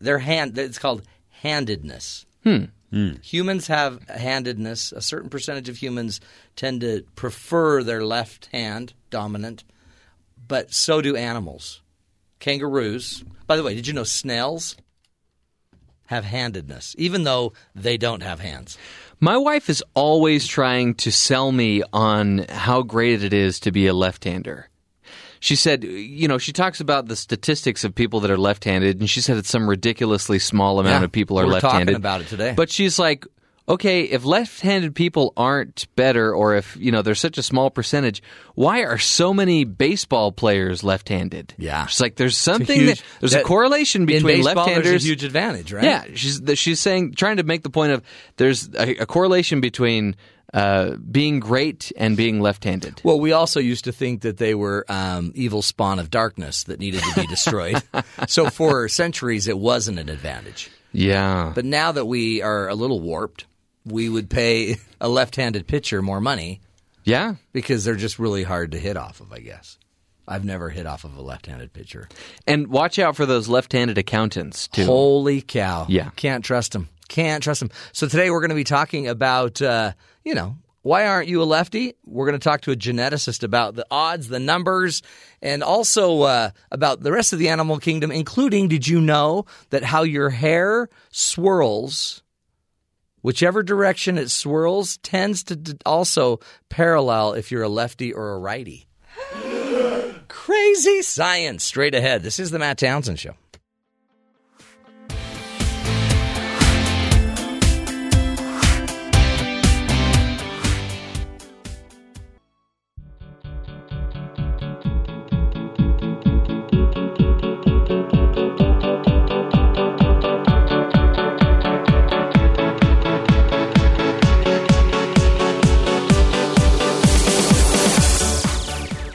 their 0.00 0.18
hand. 0.18 0.56
It's 0.58 0.78
called 0.78 1.02
handedness. 1.44 2.26
Hmm. 2.42 2.64
Hmm. 2.90 3.12
Humans 3.22 3.68
have 3.68 4.08
handedness. 4.08 4.92
A 4.92 5.00
certain 5.00 5.30
percentage 5.30 5.68
of 5.68 5.76
humans 5.76 6.20
tend 6.56 6.80
to 6.80 7.04
prefer 7.14 7.82
their 7.82 8.04
left 8.04 8.46
hand 8.46 8.94
dominant, 9.10 9.62
but 10.48 10.72
so 10.72 11.00
do 11.00 11.14
animals. 11.14 11.82
Kangaroos. 12.40 13.24
By 13.46 13.56
the 13.56 13.62
way, 13.62 13.74
did 13.74 13.86
you 13.86 13.92
know 13.92 14.04
snails 14.04 14.76
have 16.06 16.24
handedness, 16.24 16.94
even 16.98 17.24
though 17.24 17.52
they 17.74 17.96
don't 17.96 18.22
have 18.22 18.40
hands? 18.40 18.78
My 19.20 19.36
wife 19.36 19.70
is 19.70 19.82
always 19.94 20.46
trying 20.46 20.94
to 20.96 21.12
sell 21.12 21.52
me 21.52 21.82
on 21.92 22.46
how 22.48 22.82
great 22.82 23.22
it 23.22 23.32
is 23.32 23.60
to 23.60 23.72
be 23.72 23.86
a 23.86 23.94
left-hander. 23.94 24.68
She 25.44 25.56
said, 25.56 25.84
you 25.84 26.26
know, 26.26 26.38
she 26.38 26.54
talks 26.54 26.80
about 26.80 27.06
the 27.06 27.16
statistics 27.16 27.84
of 27.84 27.94
people 27.94 28.20
that 28.20 28.30
are 28.30 28.38
left-handed, 28.38 28.98
and 29.00 29.10
she 29.10 29.20
said 29.20 29.36
it's 29.36 29.50
some 29.50 29.68
ridiculously 29.68 30.38
small 30.38 30.80
amount 30.80 31.02
Yeah, 31.02 31.04
of 31.04 31.12
people 31.12 31.38
are 31.38 31.44
we're 31.46 31.60
talking 31.60 31.80
left-handed. 31.80 31.96
about 31.96 32.22
it 32.22 32.28
today. 32.28 32.54
But 32.56 32.70
she's 32.70 32.98
like, 32.98 33.26
okay, 33.68 34.02
if 34.02 34.24
left-handed 34.24 34.94
people 34.94 35.32
aren't 35.36 35.86
better, 35.96 36.34
or 36.34 36.54
if 36.56 36.76
you 36.76 36.92
know 36.92 37.02
there's 37.02 37.20
such 37.20 37.38
a 37.38 37.42
small 37.42 37.70
percentage, 37.70 38.22
why 38.54 38.80
are 38.82 38.98
so 38.98 39.32
many 39.32 39.64
baseball 39.64 40.32
players 40.32 40.84
left-handed? 40.84 41.54
Yeah. 41.58 41.86
she's 41.86 42.00
like, 42.00 42.16
there's 42.16 42.32
It's 42.32 42.40
something 42.40 42.78
huge- 42.80 42.98
that 43.00 43.04
there's 43.20 43.32
that- 43.32 43.40
a 43.42 43.44
correlation 43.44 44.06
between 44.06 44.42
baseball, 44.42 44.54
left-handers. 44.64 44.84
There's 44.90 45.04
a 45.04 45.08
huge 45.08 45.24
advantage, 45.24 45.72
right? 45.72 45.84
Yeah, 45.84 46.04
she's 46.14 46.40
she's 46.56 46.80
saying 46.80 47.14
trying 47.14 47.38
to 47.38 47.42
make 47.42 47.62
the 47.62 47.70
point 47.70 47.92
of 47.92 48.02
there's 48.36 48.68
a, 48.74 48.96
a 49.02 49.06
correlation 49.06 49.60
between 49.60 50.16
uh, 50.52 50.94
being 51.10 51.40
great 51.40 51.90
and 51.96 52.16
being 52.16 52.40
left-handed. 52.40 53.00
Well, 53.02 53.18
we 53.18 53.32
also 53.32 53.58
used 53.58 53.84
to 53.86 53.92
think 53.92 54.20
that 54.20 54.36
they 54.36 54.54
were 54.54 54.84
um, 54.88 55.32
evil 55.34 55.62
spawn 55.62 55.98
of 55.98 56.10
darkness 56.10 56.62
that 56.64 56.78
needed 56.78 57.02
to 57.02 57.20
be 57.22 57.26
destroyed. 57.36 57.82
so 58.28 58.50
for 58.50 58.88
centuries, 58.88 59.48
it 59.48 59.58
wasn't 59.58 59.98
an 59.98 60.08
advantage. 60.08 60.70
Yeah, 60.92 61.50
But 61.52 61.64
now 61.64 61.90
that 61.90 62.04
we 62.04 62.40
are 62.40 62.68
a 62.68 62.76
little 62.76 63.00
warped, 63.00 63.46
we 63.84 64.08
would 64.08 64.30
pay 64.30 64.76
a 65.00 65.08
left-handed 65.08 65.66
pitcher 65.66 66.02
more 66.02 66.20
money 66.20 66.60
yeah. 67.04 67.34
because 67.52 67.84
they're 67.84 67.94
just 67.96 68.18
really 68.18 68.42
hard 68.42 68.72
to 68.72 68.78
hit 68.78 68.96
off 68.96 69.20
of. 69.20 69.32
I 69.32 69.40
guess 69.40 69.78
I've 70.26 70.44
never 70.44 70.70
hit 70.70 70.86
off 70.86 71.04
of 71.04 71.16
a 71.16 71.22
left-handed 71.22 71.72
pitcher. 71.72 72.08
And 72.46 72.68
watch 72.68 72.98
out 72.98 73.16
for 73.16 73.26
those 73.26 73.48
left-handed 73.48 73.98
accountants 73.98 74.68
too. 74.68 74.86
Holy 74.86 75.40
cow! 75.42 75.86
Yeah. 75.88 76.10
can't 76.16 76.44
trust 76.44 76.72
them. 76.72 76.88
Can't 77.08 77.42
trust 77.42 77.60
them. 77.60 77.70
So 77.92 78.08
today 78.08 78.30
we're 78.30 78.40
going 78.40 78.48
to 78.48 78.54
be 78.54 78.64
talking 78.64 79.08
about, 79.08 79.60
uh, 79.60 79.92
you 80.24 80.34
know, 80.34 80.56
why 80.84 81.06
aren't 81.06 81.28
you 81.28 81.42
a 81.42 81.44
lefty? 81.44 81.94
We're 82.04 82.26
going 82.26 82.38
to 82.38 82.44
talk 82.44 82.62
to 82.62 82.70
a 82.70 82.76
geneticist 82.76 83.42
about 83.42 83.74
the 83.74 83.86
odds, 83.90 84.28
the 84.28 84.38
numbers, 84.38 85.02
and 85.40 85.62
also 85.62 86.22
uh, 86.22 86.50
about 86.70 87.00
the 87.00 87.12
rest 87.12 87.32
of 87.32 87.38
the 87.38 87.48
animal 87.48 87.78
kingdom, 87.78 88.10
including 88.10 88.68
did 88.68 88.86
you 88.86 89.00
know 89.00 89.46
that 89.70 89.82
how 89.82 90.02
your 90.02 90.30
hair 90.30 90.88
swirls, 91.10 92.22
whichever 93.24 93.62
direction 93.62 94.18
it 94.18 94.30
swirls, 94.30 94.98
tends 94.98 95.42
to 95.44 95.56
d- 95.56 95.72
also 95.86 96.38
parallel 96.68 97.32
if 97.32 97.50
you're 97.50 97.62
a 97.62 97.68
lefty 97.70 98.12
or 98.12 98.32
a 98.32 98.38
righty. 98.38 98.86
Crazy 100.28 101.00
science 101.00 101.64
straight 101.64 101.94
ahead. 101.94 102.22
This 102.22 102.38
is 102.38 102.50
the 102.50 102.58
Matt 102.58 102.76
Townsend 102.76 103.18
Show. 103.18 103.34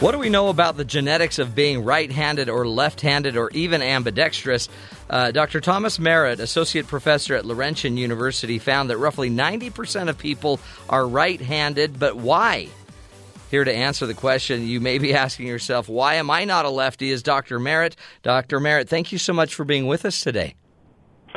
What 0.10 0.14
do 0.14 0.20
we 0.22 0.30
know 0.30 0.50
about 0.50 0.76
the 0.76 0.86
genetics 0.86 1.38
of 1.38 1.54
being 1.54 1.84
right 1.84 2.12
handed 2.12 2.50
or 2.50 2.68
left 2.68 3.02
handed 3.02 3.38
or 3.38 3.52
even 3.52 3.84
ambidextrous? 3.84 4.68
Uh, 5.08 5.30
Dr. 5.30 5.62
Thomas 5.62 6.00
Merritt, 6.00 6.40
associate 6.40 6.88
professor 6.88 7.36
at 7.36 7.46
Laurentian 7.46 7.96
University, 7.96 8.58
found 8.58 8.90
that 8.90 8.98
roughly 8.98 9.30
90% 9.30 10.10
of 10.10 10.18
people 10.18 10.60
are 10.90 11.08
right 11.08 11.40
handed, 11.40 12.00
but 12.00 12.18
why? 12.18 12.70
Here 13.52 13.64
to 13.64 13.72
answer 13.72 14.08
the 14.08 14.16
question, 14.16 14.68
you 14.68 14.80
may 14.80 14.98
be 14.98 15.14
asking 15.14 15.46
yourself, 15.46 15.88
why 15.88 16.16
am 16.16 16.32
I 16.32 16.44
not 16.44 16.66
a 16.66 16.72
lefty? 16.72 17.12
Is 17.12 17.22
Dr. 17.22 17.60
Merritt. 17.60 17.96
Dr. 18.24 18.60
Merritt, 18.60 18.90
thank 18.90 19.12
you 19.12 19.20
so 19.20 19.32
much 19.32 19.54
for 19.54 19.64
being 19.64 19.86
with 19.86 20.06
us 20.06 20.22
today. 20.22 20.56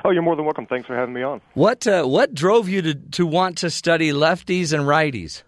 Oh, 0.02 0.12
you're 0.12 0.22
more 0.22 0.34
than 0.34 0.46
welcome. 0.46 0.64
Thanks 0.64 0.86
for 0.86 0.96
having 0.96 1.12
me 1.12 1.22
on. 1.22 1.42
What, 1.52 1.86
uh, 1.86 2.04
what 2.04 2.32
drove 2.32 2.70
you 2.70 2.80
to, 2.80 2.94
to 2.94 3.26
want 3.26 3.58
to 3.58 3.68
study 3.68 4.12
lefties 4.12 4.72
and 4.72 4.84
righties? 4.84 5.42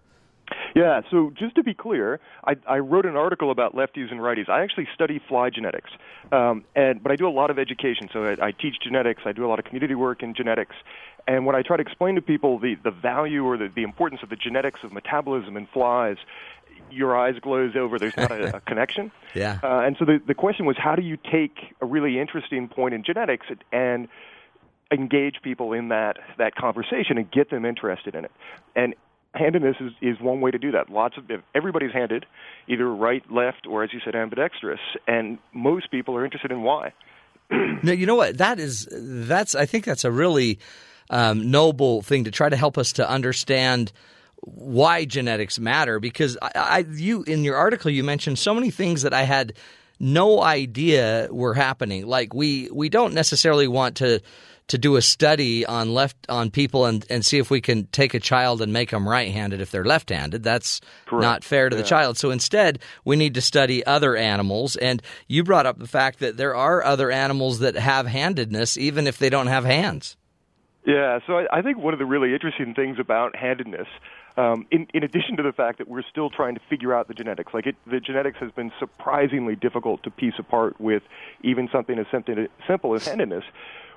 Yeah, 0.74 1.02
so 1.10 1.32
just 1.38 1.54
to 1.54 1.62
be 1.62 1.72
clear, 1.72 2.18
I, 2.44 2.56
I 2.66 2.78
wrote 2.78 3.06
an 3.06 3.16
article 3.16 3.50
about 3.50 3.74
lefties 3.76 4.10
and 4.10 4.20
righties. 4.20 4.48
I 4.48 4.62
actually 4.62 4.88
study 4.92 5.20
fly 5.28 5.50
genetics, 5.50 5.90
um, 6.32 6.64
and 6.74 7.02
but 7.02 7.12
I 7.12 7.16
do 7.16 7.28
a 7.28 7.30
lot 7.30 7.50
of 7.50 7.58
education. 7.58 8.08
So 8.12 8.24
I, 8.24 8.46
I 8.46 8.50
teach 8.50 8.76
genetics. 8.82 9.22
I 9.24 9.32
do 9.32 9.46
a 9.46 9.48
lot 9.48 9.60
of 9.60 9.64
community 9.64 9.94
work 9.94 10.22
in 10.22 10.34
genetics, 10.34 10.74
and 11.28 11.46
when 11.46 11.54
I 11.54 11.62
try 11.62 11.76
to 11.76 11.82
explain 11.82 12.16
to 12.16 12.22
people 12.22 12.58
the, 12.58 12.74
the 12.74 12.90
value 12.90 13.44
or 13.44 13.56
the, 13.56 13.68
the 13.68 13.82
importance 13.82 14.22
of 14.22 14.30
the 14.30 14.36
genetics 14.36 14.80
of 14.82 14.92
metabolism 14.92 15.56
in 15.56 15.66
flies, 15.66 16.16
your 16.90 17.16
eyes 17.16 17.36
glaze 17.40 17.76
over. 17.76 17.98
There's 17.98 18.16
not 18.16 18.32
a, 18.32 18.56
a 18.56 18.60
connection. 18.66 19.12
Yeah. 19.34 19.60
Uh, 19.62 19.80
and 19.80 19.96
so 19.98 20.04
the 20.04 20.20
the 20.26 20.34
question 20.34 20.66
was, 20.66 20.76
how 20.76 20.96
do 20.96 21.02
you 21.02 21.16
take 21.16 21.74
a 21.80 21.86
really 21.86 22.18
interesting 22.18 22.68
point 22.68 22.94
in 22.94 23.04
genetics 23.04 23.46
and 23.72 24.08
engage 24.90 25.36
people 25.42 25.72
in 25.72 25.88
that 25.88 26.18
that 26.38 26.54
conversation 26.54 27.18
and 27.18 27.30
get 27.30 27.50
them 27.50 27.64
interested 27.64 28.14
in 28.14 28.24
it. 28.24 28.32
And 28.76 28.94
handedness 29.34 29.76
is, 29.80 29.92
is 30.00 30.20
one 30.20 30.40
way 30.40 30.50
to 30.50 30.58
do 30.58 30.72
that. 30.72 30.90
Lots 30.90 31.16
of 31.16 31.24
everybody's 31.54 31.92
handed, 31.92 32.26
either 32.68 32.88
right, 32.88 33.22
left, 33.30 33.66
or 33.68 33.84
as 33.84 33.92
you 33.92 34.00
said, 34.04 34.14
ambidextrous, 34.14 34.80
and 35.06 35.38
most 35.52 35.90
people 35.90 36.16
are 36.16 36.24
interested 36.24 36.50
in 36.50 36.62
why. 36.62 36.92
No, 37.82 37.92
you 37.92 38.06
know 38.06 38.14
what? 38.14 38.38
That 38.38 38.58
is 38.58 38.88
that's. 38.90 39.54
I 39.54 39.66
think 39.66 39.84
that's 39.84 40.04
a 40.04 40.10
really 40.10 40.58
um, 41.10 41.50
noble 41.50 42.00
thing 42.00 42.24
to 42.24 42.30
try 42.30 42.48
to 42.48 42.56
help 42.56 42.78
us 42.78 42.92
to 42.94 43.08
understand 43.08 43.92
why 44.40 45.04
genetics 45.04 45.58
matter 45.58 45.98
because 46.00 46.36
I, 46.40 46.50
I 46.54 46.78
you 46.90 47.22
in 47.24 47.44
your 47.44 47.56
article 47.56 47.90
you 47.90 48.04
mentioned 48.04 48.38
so 48.38 48.54
many 48.54 48.70
things 48.70 49.02
that 49.02 49.12
I 49.14 49.22
had 49.22 49.54
no 50.00 50.42
idea 50.42 51.28
were 51.30 51.54
happening. 51.54 52.06
Like 52.06 52.34
we 52.34 52.68
we 52.72 52.88
don't 52.88 53.14
necessarily 53.14 53.68
want 53.68 53.96
to 53.96 54.20
to 54.68 54.78
do 54.78 54.96
a 54.96 55.02
study 55.02 55.66
on 55.66 55.92
left 55.92 56.16
on 56.28 56.50
people 56.50 56.86
and, 56.86 57.04
and 57.10 57.24
see 57.24 57.38
if 57.38 57.50
we 57.50 57.60
can 57.60 57.86
take 57.88 58.14
a 58.14 58.20
child 58.20 58.62
and 58.62 58.72
make 58.72 58.90
them 58.90 59.06
right-handed 59.06 59.60
if 59.60 59.70
they're 59.70 59.84
left-handed. 59.84 60.42
That's 60.42 60.80
Correct. 61.04 61.22
not 61.22 61.44
fair 61.44 61.68
to 61.68 61.76
the 61.76 61.82
child. 61.82 62.16
So 62.16 62.30
instead, 62.30 62.78
we 63.04 63.16
need 63.16 63.34
to 63.34 63.42
study 63.42 63.84
other 63.84 64.16
animals. 64.16 64.76
And 64.76 65.02
you 65.28 65.44
brought 65.44 65.66
up 65.66 65.78
the 65.78 65.86
fact 65.86 66.20
that 66.20 66.38
there 66.38 66.54
are 66.54 66.82
other 66.82 67.10
animals 67.10 67.58
that 67.58 67.74
have 67.74 68.06
handedness 68.06 68.78
even 68.78 69.06
if 69.06 69.18
they 69.18 69.28
don't 69.28 69.48
have 69.48 69.64
hands. 69.64 70.16
Yeah, 70.86 71.18
so 71.26 71.38
I, 71.38 71.58
I 71.58 71.62
think 71.62 71.78
one 71.78 71.94
of 71.94 71.98
the 71.98 72.06
really 72.06 72.34
interesting 72.34 72.74
things 72.74 72.98
about 72.98 73.36
handedness, 73.36 73.88
um, 74.36 74.66
in, 74.70 74.86
in 74.92 75.02
addition 75.02 75.36
to 75.38 75.42
the 75.42 75.52
fact 75.52 75.78
that 75.78 75.88
we're 75.88 76.02
still 76.02 76.28
trying 76.28 76.56
to 76.56 76.60
figure 76.68 76.92
out 76.92 77.08
the 77.08 77.14
genetics, 77.14 77.54
like 77.54 77.66
it, 77.66 77.76
the 77.86 78.00
genetics 78.00 78.38
has 78.38 78.50
been 78.50 78.70
surprisingly 78.78 79.56
difficult 79.56 80.02
to 80.02 80.10
piece 80.10 80.34
apart 80.38 80.78
with 80.78 81.02
even 81.42 81.68
something 81.72 81.98
as 81.98 82.06
simple 82.66 82.94
as 82.94 83.06
handedness. 83.06 83.44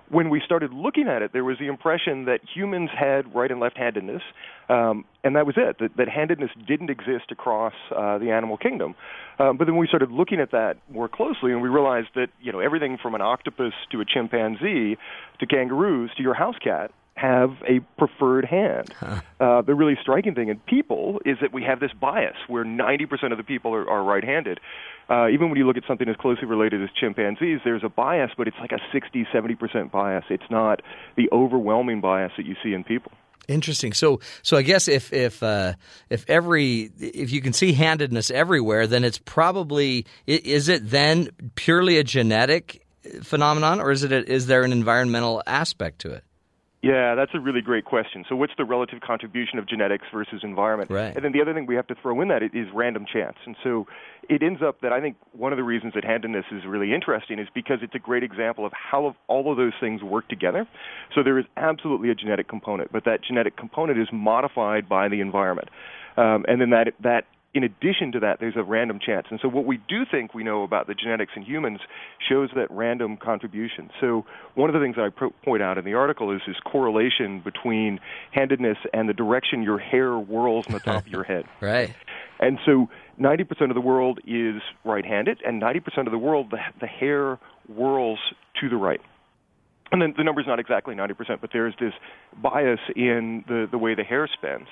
When 0.09 0.29
we 0.29 0.41
started 0.45 0.71
looking 0.71 1.07
at 1.07 1.21
it, 1.21 1.33
there 1.33 1.43
was 1.43 1.57
the 1.59 1.67
impression 1.67 2.25
that 2.25 2.39
humans 2.55 2.89
had 2.97 3.33
right 3.35 3.51
and 3.51 3.59
left-handedness, 3.59 4.21
um, 4.69 5.03
and 5.23 5.35
that 5.35 5.45
was 5.45 5.55
it. 5.57 5.77
That, 5.79 5.97
that 5.97 6.07
handedness 6.07 6.51
didn't 6.65 6.89
exist 6.89 7.31
across 7.31 7.73
uh, 7.95 8.17
the 8.17 8.31
animal 8.31 8.57
kingdom. 8.57 8.95
Um, 9.37 9.57
but 9.57 9.65
then 9.65 9.75
we 9.75 9.87
started 9.87 10.11
looking 10.11 10.39
at 10.39 10.51
that 10.51 10.77
more 10.89 11.09
closely, 11.09 11.51
and 11.51 11.61
we 11.61 11.69
realized 11.69 12.09
that 12.15 12.27
you 12.41 12.51
know 12.51 12.59
everything 12.59 12.97
from 13.01 13.15
an 13.15 13.21
octopus 13.21 13.73
to 13.91 13.99
a 13.99 14.05
chimpanzee 14.05 14.97
to 15.39 15.45
kangaroos 15.45 16.11
to 16.15 16.23
your 16.23 16.33
house 16.33 16.57
cat 16.63 16.91
have 17.17 17.51
a 17.67 17.79
preferred 17.97 18.45
hand. 18.45 18.93
Uh, 19.39 19.61
the 19.61 19.75
really 19.75 19.95
striking 20.01 20.33
thing 20.33 20.49
in 20.49 20.57
people 20.61 21.19
is 21.25 21.37
that 21.41 21.53
we 21.53 21.63
have 21.63 21.79
this 21.79 21.91
bias 21.93 22.35
where 22.47 22.65
90% 22.65 23.31
of 23.31 23.37
the 23.37 23.43
people 23.43 23.73
are, 23.73 23.87
are 23.87 24.03
right-handed. 24.03 24.59
Uh, 25.09 25.27
even 25.29 25.49
when 25.49 25.57
you 25.57 25.65
look 25.65 25.77
at 25.77 25.83
something 25.87 26.09
as 26.09 26.15
closely 26.15 26.45
related 26.45 26.81
as 26.81 26.89
chimpanzees, 26.99 27.59
there's 27.63 27.83
a 27.83 27.89
bias, 27.89 28.31
but 28.37 28.47
it's 28.47 28.57
like 28.59 28.71
a 28.71 28.79
60, 28.91 29.27
70% 29.33 29.91
bias. 29.91 30.25
It's 30.29 30.49
not 30.49 30.81
the 31.15 31.29
overwhelming 31.31 32.01
bias 32.01 32.31
that 32.37 32.45
you 32.45 32.55
see 32.63 32.73
in 32.73 32.83
people. 32.83 33.11
Interesting. 33.47 33.93
So, 33.93 34.19
so 34.41 34.57
I 34.57 34.61
guess 34.61 34.87
if 34.87 35.13
if 35.13 35.41
uh, 35.41 35.73
if 36.09 36.29
every 36.29 36.91
if 36.99 37.31
you 37.31 37.41
can 37.41 37.53
see 37.53 37.71
handedness 37.71 38.29
everywhere, 38.29 38.87
then 38.87 39.05
it's 39.05 39.19
probably 39.19 40.05
is 40.25 40.67
it 40.67 40.89
then 40.89 41.29
purely 41.55 41.97
a 41.97 42.03
genetic 42.03 42.85
phenomenon, 43.23 43.79
or 43.79 43.91
is 43.91 44.03
it 44.03 44.11
a, 44.11 44.29
is 44.29 44.47
there 44.47 44.63
an 44.63 44.73
environmental 44.73 45.41
aspect 45.47 45.99
to 45.99 46.11
it? 46.11 46.25
Yeah, 46.83 47.15
that's 47.15 47.31
a 47.33 47.39
really 47.39 47.61
great 47.61 47.85
question. 47.85 48.23
So, 48.29 48.35
what's 48.35 48.53
the 48.55 48.63
relative 48.63 49.01
contribution 49.01 49.57
of 49.57 49.67
genetics 49.67 50.05
versus 50.13 50.41
environment? 50.43 50.91
Right. 50.91 51.15
And 51.15 51.25
then 51.25 51.31
the 51.31 51.41
other 51.41 51.53
thing 51.53 51.65
we 51.65 51.75
have 51.75 51.87
to 51.87 51.95
throw 51.95 52.21
in 52.21 52.27
that 52.27 52.43
is 52.43 52.67
random 52.73 53.05
chance. 53.11 53.37
And 53.45 53.55
so, 53.63 53.87
it 54.29 54.43
ends 54.43 54.61
up 54.61 54.81
that 54.81 54.93
I 54.93 55.01
think 55.01 55.15
one 55.31 55.51
of 55.51 55.57
the 55.57 55.63
reasons 55.63 55.93
that 55.95 56.03
handedness 56.03 56.45
is 56.51 56.65
really 56.67 56.93
interesting 56.93 57.39
is 57.39 57.47
because 57.53 57.79
it's 57.81 57.95
a 57.95 57.99
great 57.99 58.21
example 58.21 58.65
of 58.65 58.73
how 58.73 59.15
all 59.27 59.51
of 59.51 59.57
those 59.57 59.73
things 59.79 60.03
work 60.03 60.27
together. 60.29 60.67
So, 61.15 61.23
there 61.23 61.39
is 61.39 61.45
absolutely 61.57 62.11
a 62.11 62.15
genetic 62.15 62.47
component, 62.47 62.91
but 62.91 63.05
that 63.05 63.23
genetic 63.23 63.57
component 63.57 63.97
is 63.97 64.09
modified 64.13 64.87
by 64.87 65.07
the 65.07 65.19
environment. 65.19 65.69
Um, 66.15 66.45
and 66.47 66.61
then 66.61 66.69
that 66.71 66.93
that 67.01 67.25
in 67.53 67.63
addition 67.63 68.11
to 68.11 68.19
that, 68.19 68.39
there's 68.39 68.55
a 68.55 68.63
random 68.63 68.99
chance. 69.03 69.27
And 69.31 69.39
so, 69.41 69.47
what 69.47 69.65
we 69.65 69.79
do 69.87 70.03
think 70.09 70.33
we 70.33 70.43
know 70.43 70.63
about 70.63 70.87
the 70.87 70.93
genetics 70.93 71.31
in 71.35 71.43
humans 71.43 71.79
shows 72.29 72.49
that 72.55 72.69
random 72.69 73.17
contribution. 73.17 73.89
So, 73.99 74.25
one 74.55 74.69
of 74.69 74.73
the 74.73 74.79
things 74.79 74.95
that 74.95 75.05
I 75.05 75.09
pro- 75.09 75.31
point 75.43 75.63
out 75.63 75.77
in 75.77 75.85
the 75.85 75.93
article 75.93 76.35
is 76.35 76.41
this 76.45 76.57
correlation 76.65 77.39
between 77.39 77.99
handedness 78.31 78.77
and 78.93 79.09
the 79.09 79.13
direction 79.13 79.63
your 79.63 79.79
hair 79.79 80.13
whirls 80.17 80.67
on 80.67 80.73
the 80.73 80.79
top 80.79 81.05
of 81.05 81.07
your 81.07 81.23
head. 81.25 81.45
Right. 81.61 81.95
And 82.39 82.59
so 82.65 82.89
90% 83.19 83.69
of 83.69 83.73
the 83.73 83.81
world 83.81 84.19
is 84.27 84.61
right-handed, 84.85 85.41
and 85.45 85.61
90% 85.61 86.05
of 86.05 86.11
the 86.11 86.17
world, 86.17 86.51
the, 86.51 86.59
the 86.79 86.87
hair 86.87 87.39
whirls 87.67 88.19
to 88.61 88.69
the 88.69 88.75
right. 88.75 89.01
And 89.91 90.01
then 90.01 90.13
the 90.17 90.23
number's 90.23 90.47
not 90.47 90.59
exactly 90.59 90.95
90%, 90.95 91.41
but 91.41 91.51
there's 91.53 91.73
this 91.79 91.93
bias 92.41 92.79
in 92.95 93.43
the, 93.47 93.67
the 93.71 93.77
way 93.77 93.95
the 93.95 94.03
hair 94.03 94.27
spins. 94.31 94.67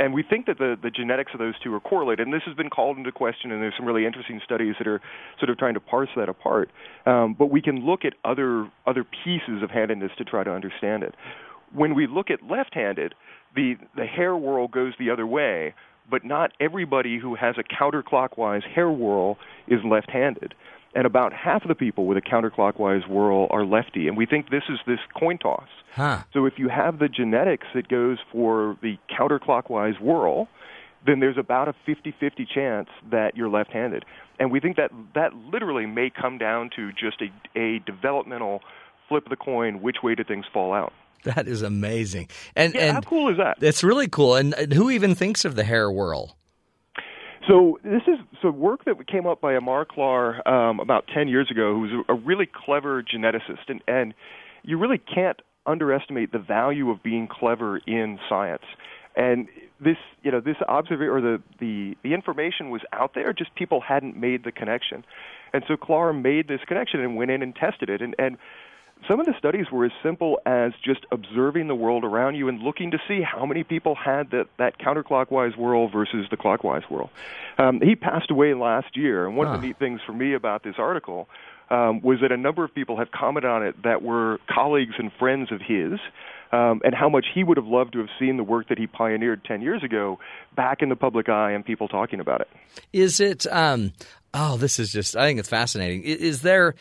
And 0.00 0.14
we 0.14 0.22
think 0.22 0.46
that 0.46 0.56
the, 0.56 0.76
the 0.82 0.90
genetics 0.90 1.32
of 1.34 1.40
those 1.40 1.52
two 1.62 1.74
are 1.74 1.80
correlated. 1.80 2.26
And 2.26 2.32
this 2.32 2.40
has 2.46 2.56
been 2.56 2.70
called 2.70 2.96
into 2.96 3.12
question, 3.12 3.52
and 3.52 3.60
there's 3.60 3.74
some 3.76 3.84
really 3.84 4.06
interesting 4.06 4.40
studies 4.42 4.74
that 4.78 4.88
are 4.88 4.98
sort 5.38 5.50
of 5.50 5.58
trying 5.58 5.74
to 5.74 5.80
parse 5.80 6.08
that 6.16 6.30
apart. 6.30 6.70
Um, 7.04 7.36
but 7.38 7.50
we 7.50 7.60
can 7.60 7.84
look 7.84 8.06
at 8.06 8.14
other, 8.24 8.70
other 8.86 9.04
pieces 9.04 9.62
of 9.62 9.70
handedness 9.70 10.10
to 10.16 10.24
try 10.24 10.42
to 10.42 10.50
understand 10.50 11.02
it. 11.02 11.14
When 11.74 11.94
we 11.94 12.06
look 12.06 12.30
at 12.30 12.42
left-handed, 12.42 13.14
the, 13.54 13.74
the 13.94 14.06
hair 14.06 14.34
whirl 14.34 14.68
goes 14.68 14.94
the 14.98 15.10
other 15.10 15.26
way, 15.26 15.74
but 16.10 16.24
not 16.24 16.52
everybody 16.60 17.18
who 17.18 17.34
has 17.34 17.56
a 17.58 17.62
counterclockwise 17.62 18.62
hair 18.74 18.90
whirl 18.90 19.36
is 19.68 19.80
left-handed. 19.84 20.54
And 20.94 21.06
about 21.06 21.32
half 21.32 21.62
of 21.62 21.68
the 21.68 21.74
people 21.74 22.06
with 22.06 22.18
a 22.18 22.20
counterclockwise 22.20 23.06
whirl 23.08 23.46
are 23.50 23.64
lefty. 23.64 24.08
And 24.08 24.16
we 24.16 24.26
think 24.26 24.50
this 24.50 24.64
is 24.68 24.78
this 24.86 24.98
coin 25.18 25.38
toss. 25.38 25.68
Huh. 25.94 26.22
So 26.32 26.46
if 26.46 26.54
you 26.58 26.68
have 26.68 26.98
the 26.98 27.08
genetics 27.08 27.66
that 27.74 27.88
goes 27.88 28.18
for 28.32 28.76
the 28.82 28.98
counterclockwise 29.08 30.00
whirl, 30.00 30.48
then 31.06 31.20
there's 31.20 31.38
about 31.38 31.68
a 31.68 31.74
50-50 31.88 32.46
chance 32.52 32.88
that 33.10 33.36
you're 33.36 33.48
left-handed. 33.48 34.04
And 34.38 34.50
we 34.50 34.58
think 34.58 34.76
that 34.76 34.90
that 35.14 35.34
literally 35.34 35.86
may 35.86 36.10
come 36.10 36.38
down 36.38 36.70
to 36.76 36.90
just 36.92 37.22
a, 37.22 37.58
a 37.58 37.78
developmental 37.80 38.60
flip 39.08 39.26
of 39.26 39.30
the 39.30 39.36
coin, 39.36 39.82
which 39.82 39.98
way 40.02 40.14
do 40.14 40.24
things 40.24 40.46
fall 40.52 40.72
out? 40.72 40.92
That 41.24 41.46
is 41.46 41.62
amazing. 41.62 42.28
And 42.56 42.74
Yeah, 42.74 42.80
and 42.80 42.92
how 42.94 43.00
cool 43.02 43.30
is 43.30 43.36
that? 43.36 43.58
It's 43.60 43.84
really 43.84 44.08
cool. 44.08 44.36
And 44.36 44.54
and 44.54 44.72
who 44.72 44.90
even 44.90 45.14
thinks 45.14 45.44
of 45.44 45.54
the 45.54 45.64
hair 45.64 45.90
whirl? 45.90 46.36
So 47.48 47.78
this 47.82 48.02
is 48.06 48.18
so 48.42 48.50
work 48.50 48.84
that 48.84 49.06
came 49.06 49.26
up 49.26 49.40
by 49.40 49.54
Amar 49.54 49.84
Klar 49.84 50.46
um, 50.46 50.78
about 50.78 51.06
10 51.12 51.28
years 51.28 51.50
ago, 51.50 51.74
who 51.74 51.80
was 51.80 52.04
a, 52.08 52.12
a 52.12 52.16
really 52.16 52.46
clever 52.46 53.02
geneticist, 53.02 53.68
and, 53.68 53.80
and 53.88 54.14
you 54.62 54.78
really 54.78 54.98
can't 54.98 55.40
underestimate 55.66 56.32
the 56.32 56.38
value 56.38 56.90
of 56.90 57.02
being 57.02 57.28
clever 57.30 57.78
in 57.86 58.18
science. 58.28 58.62
And 59.16 59.48
this, 59.80 59.96
you 60.22 60.30
know, 60.30 60.40
this 60.40 60.56
observation 60.68 61.10
or 61.10 61.20
the, 61.20 61.42
the 61.58 61.94
the 62.02 62.14
information 62.14 62.70
was 62.70 62.82
out 62.92 63.12
there, 63.14 63.32
just 63.32 63.54
people 63.54 63.80
hadn't 63.80 64.16
made 64.16 64.44
the 64.44 64.52
connection. 64.52 65.04
And 65.52 65.64
so 65.66 65.76
Klar 65.76 66.12
made 66.12 66.46
this 66.46 66.60
connection 66.66 67.00
and 67.00 67.16
went 67.16 67.30
in 67.30 67.42
and 67.42 67.54
tested 67.54 67.88
it, 67.88 68.02
and 68.02 68.14
and 68.18 68.36
some 69.08 69.20
of 69.20 69.26
the 69.26 69.34
studies 69.38 69.66
were 69.72 69.84
as 69.84 69.92
simple 70.02 70.38
as 70.46 70.72
just 70.84 71.00
observing 71.10 71.68
the 71.68 71.74
world 71.74 72.04
around 72.04 72.34
you 72.36 72.48
and 72.48 72.60
looking 72.60 72.90
to 72.92 72.98
see 73.08 73.20
how 73.22 73.44
many 73.46 73.64
people 73.64 73.94
had 73.94 74.30
that, 74.30 74.46
that 74.58 74.78
counterclockwise 74.78 75.56
whirl 75.56 75.88
versus 75.88 76.26
the 76.30 76.36
clockwise 76.36 76.82
whirl. 76.90 77.10
Um, 77.58 77.80
he 77.80 77.94
passed 77.96 78.30
away 78.30 78.54
last 78.54 78.96
year, 78.96 79.26
and 79.26 79.36
one 79.36 79.46
of 79.48 79.60
the 79.60 79.66
neat 79.68 79.78
things 79.78 80.00
for 80.06 80.12
me 80.12 80.34
about 80.34 80.62
this 80.62 80.76
article 80.78 81.28
um, 81.70 82.00
was 82.02 82.18
that 82.22 82.32
a 82.32 82.36
number 82.36 82.64
of 82.64 82.74
people 82.74 82.96
have 82.98 83.10
commented 83.10 83.50
on 83.50 83.64
it 83.64 83.82
that 83.84 84.02
were 84.02 84.38
colleagues 84.48 84.94
and 84.98 85.10
friends 85.18 85.50
of 85.52 85.60
his. 85.60 85.98
Um, 86.52 86.80
and 86.84 86.92
how 86.96 87.08
much 87.08 87.26
he 87.32 87.44
would 87.44 87.58
have 87.58 87.68
loved 87.68 87.92
to 87.92 88.00
have 88.00 88.08
seen 88.18 88.36
the 88.36 88.42
work 88.42 88.70
that 88.70 88.78
he 88.78 88.88
pioneered 88.88 89.44
10 89.44 89.62
years 89.62 89.84
ago 89.84 90.18
back 90.56 90.82
in 90.82 90.88
the 90.88 90.96
public 90.96 91.28
eye 91.28 91.52
and 91.52 91.64
people 91.64 91.86
talking 91.86 92.18
about 92.18 92.40
it. 92.40 92.48
Is 92.92 93.20
it? 93.20 93.46
Um, 93.52 93.92
oh, 94.34 94.56
this 94.56 94.80
is 94.80 94.90
just. 94.90 95.16
I 95.16 95.28
think 95.28 95.38
it's 95.38 95.48
fascinating. 95.48 96.00
I- 96.02 96.06
Is 96.06 96.42
there? 96.42 96.74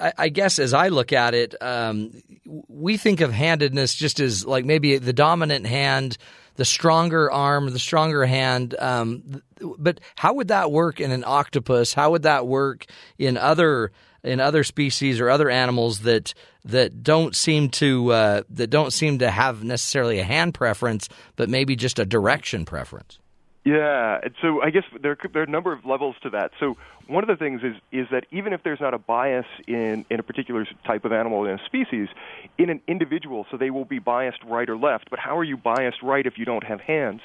I, 0.00 0.12
I 0.18 0.28
guess 0.28 0.58
as 0.58 0.74
I 0.74 0.88
look 0.88 1.12
at 1.12 1.34
it, 1.34 1.54
um, 1.62 2.22
we 2.68 2.96
think 2.96 3.20
of 3.20 3.32
handedness 3.32 3.94
just 3.94 4.20
as 4.20 4.44
like 4.44 4.64
maybe 4.64 4.98
the 4.98 5.12
dominant 5.12 5.66
hand, 5.66 6.16
the 6.56 6.64
stronger 6.64 7.30
arm, 7.30 7.70
the 7.72 7.78
stronger 7.78 8.24
hand. 8.26 8.74
Um, 8.78 9.42
but 9.78 10.00
how 10.16 10.34
would 10.34 10.48
that 10.48 10.70
work 10.70 11.00
in 11.00 11.10
an 11.10 11.24
octopus? 11.26 11.94
How 11.94 12.10
would 12.10 12.22
that 12.22 12.46
work 12.46 12.86
in 13.18 13.36
other 13.36 13.92
in 14.22 14.40
other 14.40 14.64
species 14.64 15.20
or 15.20 15.30
other 15.30 15.48
animals 15.48 16.00
that 16.00 16.34
that 16.64 17.02
don't 17.02 17.34
seem 17.34 17.70
to 17.70 18.12
uh, 18.12 18.42
that 18.50 18.68
don't 18.68 18.92
seem 18.92 19.18
to 19.20 19.30
have 19.30 19.64
necessarily 19.64 20.18
a 20.18 20.24
hand 20.24 20.54
preference, 20.54 21.08
but 21.36 21.48
maybe 21.48 21.76
just 21.76 21.98
a 21.98 22.04
direction 22.04 22.64
preference? 22.64 23.18
Yeah, 23.64 24.18
and 24.22 24.34
so 24.40 24.62
I 24.62 24.70
guess 24.70 24.84
there 25.02 25.16
there 25.32 25.42
are 25.42 25.44
a 25.44 25.50
number 25.50 25.72
of 25.72 25.84
levels 25.84 26.16
to 26.22 26.30
that. 26.30 26.52
So 26.58 26.78
one 27.08 27.22
of 27.22 27.28
the 27.28 27.36
things 27.36 27.60
is 27.62 27.76
is 27.92 28.06
that 28.10 28.24
even 28.30 28.54
if 28.54 28.62
there's 28.62 28.80
not 28.80 28.94
a 28.94 28.98
bias 28.98 29.44
in 29.66 30.06
in 30.08 30.18
a 30.18 30.22
particular 30.22 30.66
type 30.86 31.04
of 31.04 31.12
animal 31.12 31.44
in 31.44 31.58
a 31.60 31.64
species, 31.66 32.08
in 32.56 32.70
an 32.70 32.80
individual, 32.88 33.46
so 33.50 33.58
they 33.58 33.68
will 33.70 33.84
be 33.84 33.98
biased 33.98 34.38
right 34.46 34.68
or 34.68 34.78
left. 34.78 35.10
But 35.10 35.18
how 35.18 35.36
are 35.36 35.44
you 35.44 35.58
biased 35.58 36.02
right 36.02 36.24
if 36.24 36.38
you 36.38 36.46
don't 36.46 36.64
have 36.64 36.80
hands? 36.80 37.20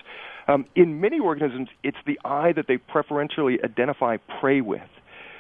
Um, 0.49 0.65
in 0.75 0.99
many 0.99 1.19
organisms, 1.19 1.69
it's 1.83 1.97
the 2.05 2.19
eye 2.25 2.51
that 2.51 2.67
they 2.67 2.77
preferentially 2.77 3.59
identify 3.63 4.17
prey 4.17 4.59
with. 4.59 4.81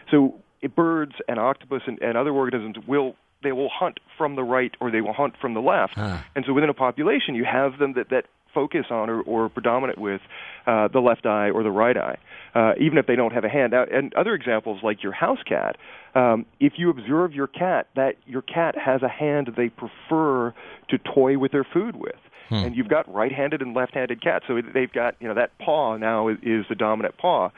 So 0.09 0.35
birds 0.75 1.13
and 1.27 1.39
octopus 1.39 1.81
and, 1.87 2.01
and 2.01 2.17
other 2.17 2.31
organisms 2.31 2.77
will 2.87 3.15
they 3.43 3.51
will 3.51 3.69
hunt 3.69 3.99
from 4.17 4.35
the 4.35 4.43
right 4.43 4.73
or 4.79 4.91
they 4.91 5.01
will 5.01 5.13
hunt 5.13 5.35
from 5.39 5.53
the 5.53 5.61
left. 5.61 5.97
And 6.35 6.45
so 6.47 6.53
within 6.53 6.69
a 6.69 6.73
population, 6.73 7.35
you 7.35 7.45
have 7.45 7.77
them 7.77 7.93
that 7.93 8.09
that 8.09 8.25
focus 8.55 8.85
on 8.89 9.09
or, 9.11 9.21
or 9.21 9.49
predominant 9.49 9.99
with 9.99 10.21
uh, 10.65 10.87
the 10.87 10.99
left 10.99 11.27
eye 11.27 11.51
or 11.51 11.61
the 11.61 11.69
right 11.69 11.97
eye, 11.97 12.17
uh, 12.55 12.73
even 12.79 12.97
if 12.97 13.05
they 13.05 13.15
don't 13.15 13.33
have 13.33 13.43
a 13.43 13.49
hand. 13.49 13.73
Now, 13.73 13.83
and 13.83 14.11
other 14.15 14.33
examples 14.33 14.79
like 14.81 15.03
your 15.03 15.11
house 15.11 15.43
cat, 15.47 15.75
um, 16.15 16.47
if 16.59 16.73
you 16.77 16.89
observe 16.89 17.33
your 17.33 17.47
cat, 17.47 17.87
that 17.95 18.15
your 18.25 18.41
cat 18.41 18.75
has 18.83 19.03
a 19.03 19.09
hand 19.09 19.51
they 19.55 19.69
prefer 19.69 20.55
to 20.89 20.97
toy 20.97 21.37
with 21.37 21.51
their 21.51 21.67
food 21.71 21.97
with. 21.97 22.15
Hmm. 22.49 22.55
And 22.55 22.75
you've 22.75 22.89
got 22.89 23.11
right-handed 23.13 23.61
and 23.61 23.75
left-handed 23.75 24.21
cats, 24.21 24.45
so 24.47 24.61
they've 24.73 24.91
got 24.91 25.15
you 25.19 25.27
know 25.27 25.33
that 25.33 25.57
paw 25.57 25.97
now 25.97 26.27
is, 26.27 26.37
is 26.43 26.65
the 26.69 26.75
dominant 26.75 27.17
paw. 27.17 27.49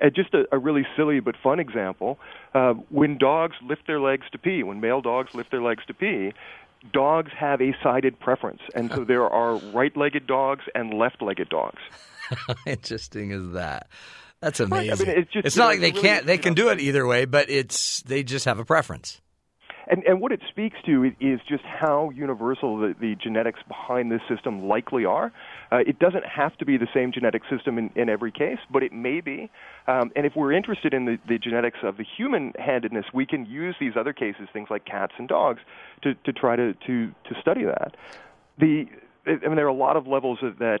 And 0.00 0.14
just 0.14 0.34
a, 0.34 0.44
a 0.52 0.58
really 0.58 0.86
silly 0.96 1.20
but 1.20 1.34
fun 1.42 1.58
example: 1.58 2.18
uh, 2.54 2.74
when 2.90 3.18
dogs 3.18 3.56
lift 3.60 3.88
their 3.88 4.00
legs 4.00 4.26
to 4.32 4.38
pee, 4.38 4.62
when 4.62 4.80
male 4.80 5.00
dogs 5.00 5.30
lift 5.34 5.50
their 5.50 5.62
legs 5.62 5.82
to 5.88 5.94
pee, 5.94 6.32
dogs 6.92 7.30
have 7.38 7.60
a 7.60 7.74
sided 7.82 8.18
preference, 8.20 8.60
and 8.74 8.90
so 8.90 9.04
there 9.04 9.28
are 9.28 9.56
right-legged 9.74 10.26
dogs 10.26 10.64
and 10.74 10.94
left-legged 10.94 11.48
dogs. 11.48 11.80
How 12.28 12.54
interesting 12.66 13.30
is 13.30 13.52
that? 13.52 13.88
That's 14.40 14.60
amazing. 14.60 14.90
Right. 14.90 15.00
I 15.00 15.04
mean, 15.04 15.18
it's, 15.22 15.32
just, 15.32 15.46
it's 15.46 15.56
not 15.56 15.66
like 15.66 15.80
they 15.80 15.90
really, 15.90 16.02
can't; 16.02 16.26
they 16.26 16.38
can 16.38 16.52
know, 16.52 16.64
do 16.64 16.68
it 16.68 16.80
either 16.80 17.06
way, 17.06 17.24
but 17.24 17.48
it's 17.48 18.02
they 18.02 18.22
just 18.22 18.44
have 18.44 18.58
a 18.58 18.64
preference. 18.64 19.20
And, 19.88 20.02
and 20.04 20.20
what 20.20 20.32
it 20.32 20.40
speaks 20.50 20.76
to 20.86 21.12
is 21.20 21.40
just 21.48 21.62
how 21.64 22.10
universal 22.10 22.78
the, 22.78 22.94
the 23.00 23.14
genetics 23.22 23.60
behind 23.68 24.10
this 24.10 24.20
system 24.28 24.66
likely 24.66 25.04
are. 25.04 25.32
Uh, 25.72 25.78
it 25.78 25.98
doesn't 25.98 26.24
have 26.24 26.56
to 26.58 26.64
be 26.64 26.76
the 26.76 26.86
same 26.94 27.12
genetic 27.12 27.42
system 27.50 27.78
in, 27.78 27.90
in 27.94 28.08
every 28.08 28.30
case, 28.30 28.58
but 28.70 28.82
it 28.82 28.92
may 28.92 29.20
be. 29.20 29.50
Um, 29.86 30.12
and 30.14 30.26
if 30.26 30.34
we're 30.36 30.52
interested 30.52 30.94
in 30.94 31.04
the, 31.04 31.18
the 31.28 31.38
genetics 31.38 31.78
of 31.82 31.96
the 31.96 32.04
human 32.16 32.52
handedness, 32.58 33.06
we 33.12 33.26
can 33.26 33.46
use 33.46 33.74
these 33.80 33.92
other 33.98 34.12
cases, 34.12 34.48
things 34.52 34.68
like 34.70 34.84
cats 34.84 35.12
and 35.18 35.28
dogs, 35.28 35.60
to, 36.02 36.14
to 36.14 36.32
try 36.32 36.56
to, 36.56 36.74
to, 36.86 37.08
to 37.08 37.40
study 37.40 37.64
that. 37.64 37.96
The, 38.58 38.86
I 39.26 39.30
mean, 39.30 39.56
there 39.56 39.66
are 39.66 39.68
a 39.68 39.74
lot 39.74 39.96
of 39.96 40.06
levels 40.06 40.38
of 40.42 40.58
that 40.58 40.80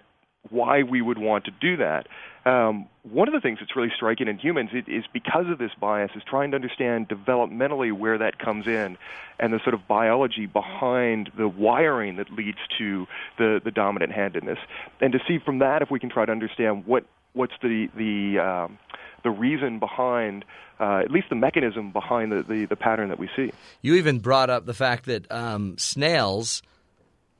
why 0.50 0.82
we 0.82 1.00
would 1.00 1.18
want 1.18 1.44
to 1.44 1.50
do 1.50 1.76
that. 1.78 2.06
Um, 2.44 2.86
one 3.02 3.26
of 3.26 3.34
the 3.34 3.40
things 3.40 3.58
that's 3.60 3.74
really 3.74 3.90
striking 3.94 4.28
in 4.28 4.38
humans 4.38 4.70
is 4.86 5.04
because 5.12 5.46
of 5.50 5.58
this 5.58 5.72
bias 5.80 6.12
is 6.14 6.22
trying 6.28 6.52
to 6.52 6.54
understand 6.54 7.08
developmentally 7.08 7.92
where 7.92 8.18
that 8.18 8.38
comes 8.38 8.68
in 8.68 8.96
and 9.40 9.52
the 9.52 9.58
sort 9.64 9.74
of 9.74 9.88
biology 9.88 10.46
behind 10.46 11.30
the 11.36 11.48
wiring 11.48 12.16
that 12.16 12.30
leads 12.32 12.58
to 12.78 13.06
the, 13.36 13.60
the 13.64 13.72
dominant 13.72 14.12
handedness 14.12 14.58
and 15.00 15.12
to 15.12 15.18
see 15.26 15.38
from 15.44 15.58
that 15.58 15.82
if 15.82 15.90
we 15.90 15.98
can 15.98 16.08
try 16.08 16.24
to 16.24 16.32
understand 16.32 16.86
what 16.86 17.04
what's 17.32 17.54
the 17.62 17.88
the 17.96 18.38
um, 18.38 18.78
the 19.24 19.30
reason 19.30 19.80
behind 19.80 20.44
uh, 20.78 20.98
at 20.98 21.10
least 21.10 21.28
the 21.28 21.34
mechanism 21.34 21.90
behind 21.90 22.30
the, 22.30 22.42
the, 22.42 22.66
the 22.66 22.76
pattern 22.76 23.08
that 23.08 23.18
we 23.18 23.28
see. 23.34 23.50
You 23.82 23.94
even 23.96 24.20
brought 24.20 24.50
up 24.50 24.66
the 24.66 24.74
fact 24.74 25.06
that 25.06 25.30
um, 25.32 25.76
snails– 25.78 26.62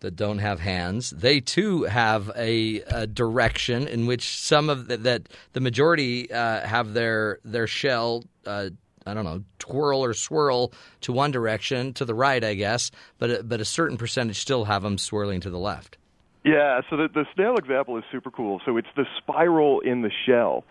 that 0.00 0.16
don't 0.16 0.38
have 0.38 0.60
hands, 0.60 1.10
they 1.10 1.40
too 1.40 1.84
have 1.84 2.30
a, 2.36 2.82
a 2.82 3.06
direction 3.06 3.88
in 3.88 4.06
which 4.06 4.38
some 4.38 4.68
of 4.68 4.88
the, 4.88 4.96
that 4.98 5.28
the 5.52 5.60
majority 5.60 6.30
uh, 6.30 6.66
have 6.66 6.94
their 6.94 7.38
their 7.44 7.66
shell. 7.66 8.24
Uh, 8.44 8.70
I 9.08 9.14
don't 9.14 9.24
know, 9.24 9.44
twirl 9.60 10.04
or 10.04 10.14
swirl 10.14 10.72
to 11.02 11.12
one 11.12 11.30
direction, 11.30 11.92
to 11.94 12.04
the 12.04 12.14
right, 12.14 12.42
I 12.42 12.54
guess, 12.54 12.90
but 13.18 13.48
but 13.48 13.60
a 13.60 13.64
certain 13.64 13.96
percentage 13.96 14.40
still 14.40 14.64
have 14.64 14.82
them 14.82 14.98
swirling 14.98 15.40
to 15.42 15.50
the 15.50 15.58
left. 15.58 15.96
Yeah, 16.44 16.80
so 16.88 16.96
the, 16.96 17.08
the 17.12 17.24
snail 17.34 17.56
example 17.56 17.96
is 17.98 18.04
super 18.12 18.30
cool. 18.30 18.60
So 18.64 18.76
it's 18.76 18.88
the 18.96 19.04
spiral 19.18 19.80
in 19.80 20.02
the 20.02 20.12
shell 20.26 20.64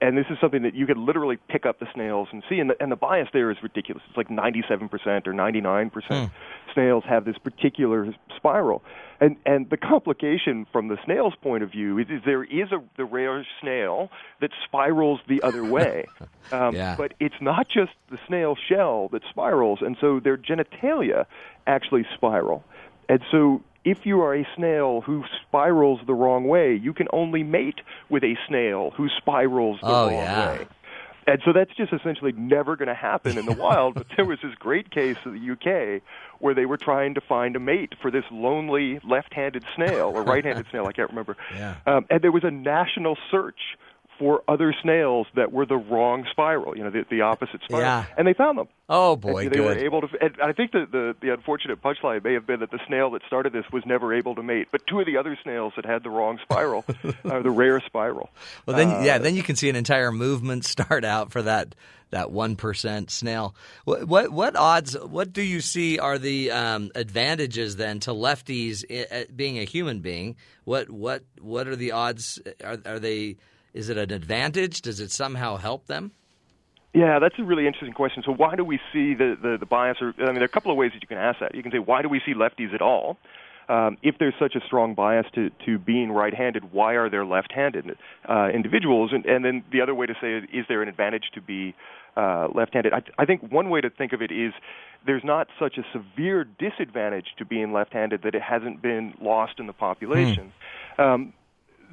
and 0.00 0.16
this 0.16 0.26
is 0.30 0.38
something 0.40 0.62
that 0.62 0.74
you 0.74 0.86
could 0.86 0.96
literally 0.96 1.38
pick 1.48 1.66
up 1.66 1.80
the 1.80 1.86
snails 1.92 2.28
and 2.30 2.42
see. 2.48 2.60
And 2.60 2.70
the, 2.70 2.76
and 2.80 2.92
the 2.92 2.96
bias 2.96 3.28
there 3.32 3.50
is 3.50 3.56
ridiculous. 3.62 4.02
It's 4.08 4.16
like 4.16 4.28
97% 4.28 4.90
or 5.26 5.32
99% 5.32 5.90
mm. 5.90 6.30
snails 6.72 7.04
have 7.08 7.24
this 7.24 7.36
particular 7.38 8.14
spiral. 8.36 8.82
And 9.20 9.36
and 9.44 9.68
the 9.68 9.76
complication 9.76 10.64
from 10.70 10.86
the 10.86 10.96
snail's 11.04 11.34
point 11.42 11.64
of 11.64 11.72
view 11.72 11.98
is, 11.98 12.06
is 12.08 12.22
there 12.24 12.44
is 12.44 12.70
a 12.70 12.80
the 12.96 13.04
rare 13.04 13.44
snail 13.60 14.10
that 14.40 14.50
spirals 14.64 15.18
the 15.26 15.42
other 15.42 15.64
way. 15.76 16.06
Um, 16.52 16.76
yeah. 16.76 16.94
But 16.96 17.14
it's 17.18 17.40
not 17.40 17.68
just 17.68 17.92
the 18.10 18.18
snail 18.28 18.56
shell 18.68 19.08
that 19.08 19.22
spirals, 19.28 19.80
and 19.82 19.96
so 20.00 20.20
their 20.20 20.36
genitalia 20.36 21.26
actually 21.66 22.06
spiral. 22.14 22.62
And 23.08 23.20
so 23.32 23.62
if 23.88 24.04
you 24.04 24.20
are 24.20 24.34
a 24.34 24.46
snail 24.54 25.00
who 25.00 25.24
spirals 25.46 26.00
the 26.06 26.12
wrong 26.12 26.46
way, 26.46 26.74
you 26.74 26.92
can 26.92 27.08
only 27.12 27.42
mate 27.42 27.80
with 28.10 28.22
a 28.22 28.36
snail 28.46 28.92
who 28.96 29.08
spirals 29.16 29.80
the 29.80 29.86
oh, 29.86 30.06
wrong 30.06 30.12
yeah. 30.12 30.48
way. 30.48 30.66
And 31.26 31.42
so 31.44 31.52
that's 31.52 31.74
just 31.76 31.92
essentially 31.92 32.32
never 32.32 32.76
going 32.76 32.88
to 32.88 32.94
happen 32.94 33.36
in 33.36 33.46
the 33.46 33.52
wild. 33.58 33.94
But 33.94 34.06
there 34.16 34.24
was 34.24 34.38
this 34.42 34.54
great 34.54 34.90
case 34.90 35.16
in 35.24 35.34
the 35.34 35.52
UK 35.52 36.02
where 36.38 36.54
they 36.54 36.66
were 36.66 36.76
trying 36.78 37.14
to 37.14 37.20
find 37.20 37.56
a 37.56 37.60
mate 37.60 37.94
for 38.00 38.10
this 38.10 38.24
lonely 38.30 38.98
left-handed 39.04 39.64
snail 39.74 40.12
or 40.14 40.22
right-handed 40.22 40.66
snail, 40.70 40.86
I 40.86 40.92
can't 40.92 41.10
remember. 41.10 41.36
Yeah. 41.54 41.76
Um, 41.86 42.06
and 42.10 42.22
there 42.22 42.32
was 42.32 42.44
a 42.44 42.50
national 42.50 43.16
search 43.30 43.60
for 44.18 44.42
other 44.48 44.74
snails 44.82 45.26
that 45.36 45.52
were 45.52 45.66
the 45.66 45.76
wrong 45.76 46.26
spiral, 46.30 46.76
you 46.76 46.82
know, 46.82 46.90
the, 46.90 47.04
the 47.10 47.20
opposite 47.20 47.60
spiral. 47.62 47.82
Yeah. 47.82 48.04
And 48.16 48.26
they 48.26 48.34
found 48.34 48.58
them. 48.58 48.68
Oh 48.88 49.16
boy, 49.16 49.44
and 49.44 49.50
they 49.52 49.56
good. 49.56 49.76
were 49.76 49.84
able 49.84 50.00
to. 50.00 50.08
And 50.20 50.36
I 50.42 50.52
think 50.52 50.72
the, 50.72 50.86
the 50.90 51.14
the 51.20 51.32
unfortunate 51.32 51.82
punchline 51.82 52.24
may 52.24 52.32
have 52.32 52.46
been 52.46 52.60
that 52.60 52.70
the 52.70 52.80
snail 52.86 53.10
that 53.10 53.22
started 53.26 53.52
this 53.52 53.64
was 53.70 53.84
never 53.84 54.14
able 54.14 54.34
to 54.34 54.42
mate, 54.42 54.68
but 54.72 54.80
two 54.86 54.98
of 54.98 55.06
the 55.06 55.18
other 55.18 55.38
snails 55.42 55.74
that 55.76 55.84
had 55.84 56.02
the 56.02 56.08
wrong 56.10 56.38
spiral, 56.42 56.86
uh, 57.24 57.42
the 57.42 57.50
rare 57.50 57.80
spiral. 57.80 58.30
Well, 58.64 58.76
then 58.76 58.90
uh, 58.90 59.02
yeah, 59.02 59.18
then 59.18 59.34
you 59.34 59.42
can 59.42 59.56
see 59.56 59.68
an 59.68 59.76
entire 59.76 60.10
movement 60.10 60.64
start 60.64 61.04
out 61.04 61.32
for 61.32 61.42
that 61.42 61.74
that 62.10 62.30
one 62.30 62.56
percent 62.56 63.10
snail. 63.10 63.54
What, 63.84 64.04
what, 64.08 64.30
what 64.30 64.56
odds? 64.56 64.94
What 64.98 65.34
do 65.34 65.42
you 65.42 65.60
see 65.60 65.98
are 65.98 66.18
the 66.18 66.50
um, 66.50 66.90
advantages 66.94 67.76
then 67.76 68.00
to 68.00 68.12
lefties 68.12 68.84
I- 68.90 69.26
being 69.34 69.58
a 69.58 69.64
human 69.64 70.00
being? 70.00 70.36
What 70.64 70.88
what 70.88 71.24
what 71.40 71.68
are 71.68 71.76
the 71.76 71.92
odds? 71.92 72.40
Are, 72.64 72.78
are 72.86 72.98
they 72.98 73.36
is 73.74 73.88
it 73.88 73.96
an 73.96 74.12
advantage? 74.12 74.82
Does 74.82 75.00
it 75.00 75.10
somehow 75.10 75.56
help 75.56 75.86
them? 75.86 76.12
Yeah, 76.94 77.18
that's 77.18 77.34
a 77.38 77.44
really 77.44 77.66
interesting 77.66 77.92
question. 77.92 78.22
So, 78.24 78.32
why 78.32 78.56
do 78.56 78.64
we 78.64 78.78
see 78.92 79.14
the, 79.14 79.36
the, 79.40 79.56
the 79.60 79.66
bias? 79.66 79.98
Or, 80.00 80.14
I 80.18 80.26
mean, 80.26 80.34
there 80.34 80.42
are 80.42 80.46
a 80.46 80.48
couple 80.48 80.70
of 80.70 80.78
ways 80.78 80.92
that 80.94 81.02
you 81.02 81.08
can 81.08 81.18
ask 81.18 81.38
that. 81.40 81.54
You 81.54 81.62
can 81.62 81.70
say, 81.70 81.78
why 81.78 82.02
do 82.02 82.08
we 82.08 82.20
see 82.24 82.34
lefties 82.34 82.74
at 82.74 82.80
all? 82.80 83.18
Um, 83.68 83.98
if 84.02 84.16
there's 84.18 84.34
such 84.38 84.54
a 84.54 84.60
strong 84.64 84.94
bias 84.94 85.26
to, 85.34 85.50
to 85.66 85.78
being 85.78 86.10
right-handed, 86.10 86.72
why 86.72 86.94
are 86.94 87.10
there 87.10 87.26
left-handed 87.26 87.98
uh, 88.26 88.48
individuals? 88.48 89.10
And, 89.12 89.26
and 89.26 89.44
then 89.44 89.62
the 89.70 89.82
other 89.82 89.94
way 89.94 90.06
to 90.06 90.14
say 90.14 90.38
it, 90.38 90.44
is 90.52 90.64
there 90.68 90.80
an 90.80 90.88
advantage 90.88 91.24
to 91.34 91.42
be 91.42 91.74
uh, 92.16 92.48
left-handed? 92.54 92.94
I, 92.94 93.02
I 93.18 93.26
think 93.26 93.52
one 93.52 93.68
way 93.68 93.82
to 93.82 93.90
think 93.90 94.14
of 94.14 94.22
it 94.22 94.32
is 94.32 94.54
there's 95.04 95.24
not 95.24 95.48
such 95.58 95.76
a 95.76 95.82
severe 95.92 96.44
disadvantage 96.44 97.26
to 97.36 97.44
being 97.44 97.74
left-handed 97.74 98.22
that 98.22 98.34
it 98.34 98.42
hasn't 98.42 98.80
been 98.80 99.12
lost 99.20 99.58
in 99.58 99.66
the 99.66 99.74
population. 99.74 100.52
Hmm. 100.96 101.02
Um, 101.02 101.32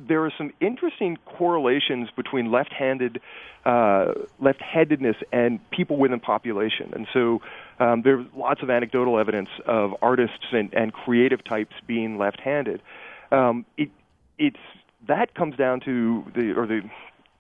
there 0.08 0.24
are 0.26 0.32
some 0.38 0.52
interesting 0.60 1.18
correlations 1.26 2.10
between 2.16 2.52
left-handed 2.52 3.22
uh, 3.66 4.14
left-handedness 4.40 5.16
and 5.32 5.60
people 5.72 5.98
within 5.98 6.20
population, 6.20 6.92
and 6.94 7.08
so 7.12 7.42
um, 7.80 8.04
there's 8.04 8.26
lots 8.36 8.62
of 8.62 8.70
anecdotal 8.70 9.18
evidence 9.18 9.50
of 9.66 9.92
artists 10.02 10.46
and, 10.52 10.72
and 10.74 10.94
creative 10.94 11.44
types 11.44 11.74
being 11.88 12.18
left-handed. 12.18 12.82
Um, 13.32 13.66
it, 13.78 13.90
it's 14.38 14.60
that 15.08 15.34
comes 15.34 15.56
down 15.56 15.80
to 15.82 16.24
the 16.36 16.54
or 16.56 16.68
the 16.68 16.82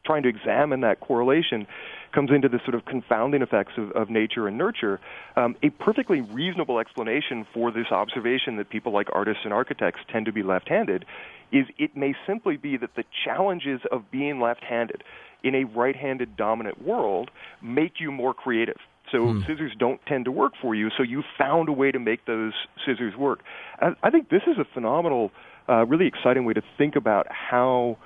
trying 0.05 0.23
to 0.23 0.29
examine 0.29 0.81
that 0.81 0.99
correlation 0.99 1.67
comes 2.13 2.31
into 2.31 2.47
the 2.47 2.59
sort 2.63 2.75
of 2.75 2.85
confounding 2.85 3.41
effects 3.41 3.73
of, 3.77 3.91
of 3.91 4.09
nature 4.09 4.47
and 4.47 4.57
nurture. 4.57 4.99
Um, 5.35 5.55
a 5.61 5.69
perfectly 5.69 6.21
reasonable 6.21 6.79
explanation 6.79 7.45
for 7.53 7.71
this 7.71 7.87
observation 7.91 8.55
that 8.55 8.69
people 8.69 8.93
like 8.93 9.07
artists 9.11 9.41
and 9.43 9.53
architects 9.53 9.99
tend 10.11 10.25
to 10.27 10.31
be 10.31 10.41
left 10.41 10.69
handed 10.69 11.05
is 11.51 11.65
it 11.77 11.95
may 11.95 12.15
simply 12.25 12.57
be 12.57 12.77
that 12.77 12.95
the 12.95 13.03
challenges 13.25 13.81
of 13.91 14.09
being 14.11 14.39
left 14.39 14.63
handed 14.63 15.03
in 15.43 15.55
a 15.55 15.63
right 15.65 15.95
handed 15.95 16.35
dominant 16.35 16.81
world 16.81 17.29
make 17.61 17.99
you 17.99 18.11
more 18.11 18.33
creative. 18.33 18.77
So 19.11 19.33
hmm. 19.33 19.41
scissors 19.41 19.73
don't 19.77 19.99
tend 20.07 20.25
to 20.25 20.31
work 20.31 20.53
for 20.59 20.73
you, 20.73 20.89
so 20.97 21.03
you 21.03 21.23
found 21.37 21.69
a 21.69 21.71
way 21.71 21.91
to 21.91 21.99
make 21.99 22.25
those 22.25 22.53
scissors 22.85 23.15
work. 23.15 23.41
I, 23.79 23.91
I 24.01 24.09
think 24.09 24.29
this 24.29 24.41
is 24.47 24.57
a 24.57 24.65
phenomenal, 24.73 25.31
uh, 25.69 25.85
really 25.85 26.07
exciting 26.07 26.45
way 26.45 26.53
to 26.53 26.63
think 26.77 26.95
about 26.95 27.27
how 27.29 27.97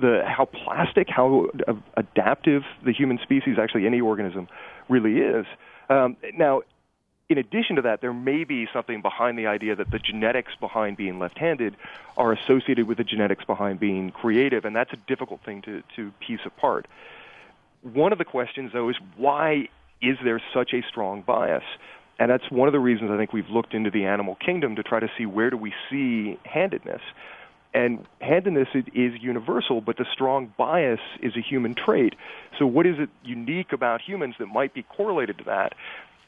the 0.00 0.22
how 0.26 0.44
plastic, 0.44 1.08
how 1.08 1.48
adaptive 1.96 2.62
the 2.84 2.92
human 2.92 3.18
species, 3.22 3.56
actually 3.60 3.86
any 3.86 4.00
organism, 4.00 4.48
really 4.88 5.18
is. 5.18 5.46
Um, 5.88 6.16
now, 6.34 6.62
in 7.28 7.36
addition 7.36 7.76
to 7.76 7.82
that, 7.82 8.00
there 8.00 8.12
may 8.12 8.44
be 8.44 8.66
something 8.72 9.02
behind 9.02 9.38
the 9.38 9.46
idea 9.46 9.76
that 9.76 9.90
the 9.90 9.98
genetics 9.98 10.52
behind 10.60 10.96
being 10.96 11.18
left-handed 11.18 11.76
are 12.16 12.32
associated 12.32 12.86
with 12.86 12.96
the 12.96 13.04
genetics 13.04 13.44
behind 13.44 13.78
being 13.78 14.10
creative, 14.10 14.64
and 14.64 14.74
that's 14.74 14.92
a 14.92 14.98
difficult 15.06 15.40
thing 15.44 15.60
to, 15.62 15.82
to 15.96 16.10
piece 16.26 16.40
apart. 16.46 16.86
One 17.82 18.12
of 18.12 18.18
the 18.18 18.24
questions, 18.24 18.70
though, 18.72 18.88
is 18.88 18.96
why 19.16 19.68
is 20.00 20.16
there 20.24 20.40
such 20.54 20.72
a 20.72 20.82
strong 20.88 21.22
bias? 21.22 21.64
And 22.18 22.30
that's 22.30 22.50
one 22.50 22.66
of 22.66 22.72
the 22.72 22.80
reasons 22.80 23.10
I 23.10 23.16
think 23.16 23.32
we've 23.32 23.48
looked 23.48 23.74
into 23.74 23.90
the 23.90 24.06
animal 24.06 24.34
kingdom 24.34 24.76
to 24.76 24.82
try 24.82 24.98
to 24.98 25.10
see 25.16 25.26
where 25.26 25.50
do 25.50 25.56
we 25.56 25.72
see 25.90 26.38
handedness. 26.44 27.02
And 27.74 28.06
handedness 28.20 28.68
is 28.74 29.12
universal, 29.20 29.80
but 29.80 29.98
the 29.98 30.06
strong 30.12 30.52
bias 30.56 31.00
is 31.22 31.36
a 31.36 31.40
human 31.40 31.74
trait. 31.74 32.14
So, 32.58 32.66
what 32.66 32.86
is 32.86 32.96
it 32.98 33.10
unique 33.24 33.72
about 33.72 34.00
humans 34.00 34.36
that 34.38 34.46
might 34.46 34.72
be 34.72 34.82
correlated 34.82 35.38
to 35.38 35.44
that? 35.44 35.74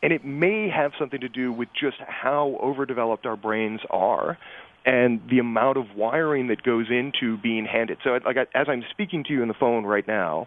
And 0.03 0.13
it 0.13 0.25
may 0.25 0.69
have 0.69 0.93
something 0.99 1.21
to 1.21 1.29
do 1.29 1.51
with 1.53 1.69
just 1.79 1.97
how 2.07 2.59
overdeveloped 2.63 3.27
our 3.27 3.37
brains 3.37 3.81
are. 3.91 4.39
and 4.87 5.21
the 5.29 5.39
amount 5.39 5.77
of 5.77 5.95
wiring 5.95 6.47
that 6.49 6.63
goes 6.63 6.87
into 6.91 7.37
being 7.39 7.67
handed. 7.67 7.99
So, 8.05 8.19
like 8.25 8.37
as 8.55 8.67
I'm 8.69 8.83
speaking 8.91 9.25
to 9.25 9.33
you 9.33 9.43
on 9.43 9.49
the 9.49 9.55
phone 9.55 9.85
right 9.85 10.07
now, 10.09 10.47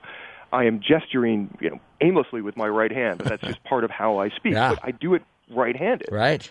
I 0.51 0.65
am 0.65 0.79
gesturing, 0.79 1.56
you 1.62 1.69
know, 1.71 1.79
aimlessly 2.01 2.41
with 2.41 2.56
my 2.58 2.67
right 2.67 2.91
hand. 2.91 3.17
But 3.19 3.27
that's 3.27 3.43
just 3.43 3.63
part 3.71 3.84
of 3.84 3.91
how 3.91 4.17
I 4.17 4.29
speak. 4.29 4.53
Yeah. 4.53 4.75
But 4.75 4.79
I 4.84 4.91
do 4.91 5.13
it 5.15 5.21
right-handed. 5.51 6.10
Right. 6.12 6.49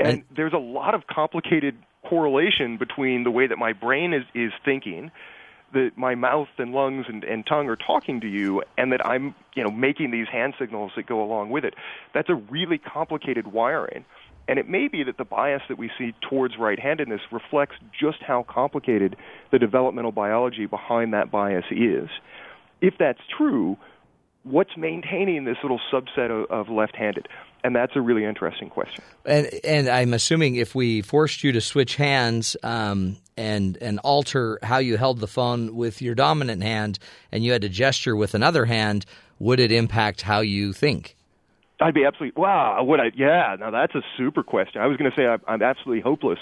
And, 0.00 0.08
And- 0.08 0.22
there's 0.34 0.52
a 0.52 0.58
lot 0.58 0.94
of 0.94 1.06
complicated 1.06 1.76
correlation 2.04 2.76
between 2.76 3.24
the 3.24 3.30
way 3.30 3.46
that 3.46 3.58
my 3.58 3.72
brain 3.72 4.12
is, 4.12 4.24
is 4.34 4.52
thinking, 4.64 5.10
that 5.72 5.92
my 5.96 6.14
mouth 6.14 6.48
and 6.58 6.72
lungs 6.72 7.06
and, 7.08 7.24
and 7.24 7.46
tongue 7.46 7.68
are 7.68 7.76
talking 7.76 8.20
to 8.20 8.28
you, 8.28 8.62
and 8.76 8.92
that 8.92 9.04
I'm 9.06 9.34
you 9.54 9.64
know 9.64 9.70
making 9.70 10.10
these 10.10 10.28
hand 10.28 10.54
signals 10.58 10.92
that 10.96 11.06
go 11.06 11.22
along 11.22 11.50
with 11.50 11.64
it. 11.64 11.74
That's 12.14 12.28
a 12.28 12.34
really 12.34 12.78
complicated 12.78 13.46
wiring. 13.48 14.04
And 14.48 14.58
it 14.58 14.68
may 14.68 14.88
be 14.88 15.04
that 15.04 15.18
the 15.18 15.24
bias 15.24 15.62
that 15.68 15.78
we 15.78 15.90
see 15.96 16.14
towards 16.28 16.58
right-handedness 16.58 17.20
reflects 17.30 17.76
just 17.98 18.18
how 18.22 18.44
complicated 18.48 19.16
the 19.52 19.58
developmental 19.58 20.10
biology 20.10 20.66
behind 20.66 21.14
that 21.14 21.30
bias 21.30 21.64
is. 21.70 22.08
If 22.80 22.94
that's 22.98 23.20
true, 23.38 23.76
what's 24.44 24.76
maintaining 24.76 25.44
this 25.44 25.56
little 25.62 25.80
subset 25.92 26.30
of, 26.30 26.50
of 26.50 26.68
left-handed? 26.68 27.28
And 27.64 27.76
that's 27.76 27.94
a 27.94 28.00
really 28.00 28.24
interesting 28.24 28.70
question. 28.70 29.04
And 29.24 29.48
and 29.62 29.88
I'm 29.88 30.12
assuming 30.14 30.56
if 30.56 30.74
we 30.74 31.00
forced 31.00 31.44
you 31.44 31.52
to 31.52 31.60
switch 31.60 31.94
hands 31.94 32.56
um, 32.64 33.18
and 33.36 33.78
and 33.80 34.00
alter 34.00 34.58
how 34.64 34.78
you 34.78 34.96
held 34.96 35.20
the 35.20 35.28
phone 35.28 35.76
with 35.76 36.02
your 36.02 36.16
dominant 36.16 36.62
hand, 36.62 36.98
and 37.30 37.44
you 37.44 37.52
had 37.52 37.62
to 37.62 37.68
gesture 37.68 38.16
with 38.16 38.34
another 38.34 38.64
hand, 38.64 39.06
would 39.38 39.60
it 39.60 39.70
impact 39.70 40.22
how 40.22 40.40
you 40.40 40.72
think? 40.72 41.16
I'd 41.80 41.94
be 41.94 42.04
absolutely 42.04 42.40
wow. 42.40 42.82
Would 42.82 42.98
I? 42.98 43.12
Yeah. 43.14 43.56
Now 43.60 43.70
that's 43.70 43.94
a 43.94 44.02
super 44.16 44.42
question. 44.42 44.80
I 44.80 44.86
was 44.86 44.96
going 44.96 45.10
to 45.10 45.16
say 45.16 45.26
I'm, 45.26 45.40
I'm 45.46 45.62
absolutely 45.62 46.00
hopeless 46.00 46.40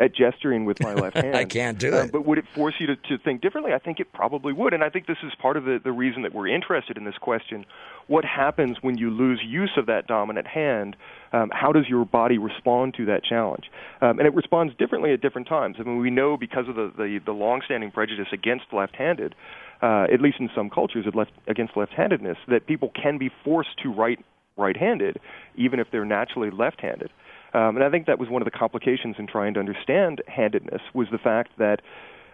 at 0.00 0.14
gesturing 0.14 0.64
with 0.64 0.80
my 0.82 0.94
left 0.94 1.16
hand. 1.24 1.36
I 1.36 1.44
can't 1.44 1.78
do 1.78 1.92
Uh, 1.94 2.04
it. 2.04 2.12
but 2.12 2.24
would 2.26 2.38
it 2.38 2.46
force 2.54 2.74
you 2.80 2.86
to, 2.88 2.96
to 2.96 3.18
think 3.18 3.42
differently? 3.42 3.72
I 3.72 3.78
think 3.78 4.00
it 4.00 4.12
probably 4.12 4.52
would, 4.52 4.72
and 4.72 4.82
I 4.82 4.88
think 4.88 5.06
this 5.06 5.18
is 5.22 5.32
part 5.40 5.56
of 5.56 5.64
the, 5.64 5.78
the 5.82 5.92
reason 5.92 6.22
that 6.22 6.34
we're 6.34 6.48
interested 6.48 6.96
in 6.96 7.04
this 7.04 7.18
question. 7.20 7.66
What 8.06 8.24
happens 8.24 8.78
when 8.80 8.96
you 8.98 9.10
lose 9.10 9.40
use 9.46 9.72
of 9.76 9.86
that 9.86 10.06
dominant 10.08 10.46
hand? 10.46 10.96
Um, 11.32 11.50
how 11.52 11.70
does 11.70 11.86
your 11.88 12.04
body 12.04 12.38
respond 12.38 12.94
to 12.94 13.04
that 13.06 13.22
challenge? 13.22 13.70
Um, 14.00 14.18
and 14.18 14.26
it 14.26 14.34
responds 14.34 14.74
differently 14.76 15.12
at 15.12 15.20
different 15.20 15.46
times. 15.46 15.76
I 15.78 15.82
mean, 15.84 15.98
we 15.98 16.10
know 16.10 16.36
because 16.36 16.66
of 16.66 16.74
the 16.74 16.90
the, 16.96 17.20
the 17.24 17.32
longstanding 17.32 17.92
prejudice 17.92 18.26
against 18.32 18.64
left-handed, 18.72 19.34
uh, 19.82 20.06
at 20.12 20.20
least 20.20 20.40
in 20.40 20.48
some 20.56 20.70
cultures, 20.70 21.04
left, 21.14 21.30
against 21.46 21.76
left-handedness, 21.76 22.38
that 22.48 22.66
people 22.66 22.90
can 23.00 23.18
be 23.18 23.30
forced 23.44 23.78
to 23.82 23.92
write 23.92 24.18
right-handed, 24.56 25.18
even 25.56 25.78
if 25.78 25.86
they're 25.92 26.04
naturally 26.04 26.50
left-handed. 26.50 27.10
Um, 27.52 27.76
and 27.76 27.84
I 27.84 27.90
think 27.90 28.06
that 28.06 28.18
was 28.18 28.28
one 28.28 28.42
of 28.42 28.46
the 28.46 28.56
complications 28.56 29.16
in 29.18 29.26
trying 29.26 29.54
to 29.54 29.60
understand 29.60 30.22
handedness 30.28 30.82
was 30.94 31.08
the 31.10 31.18
fact 31.18 31.50
that 31.58 31.80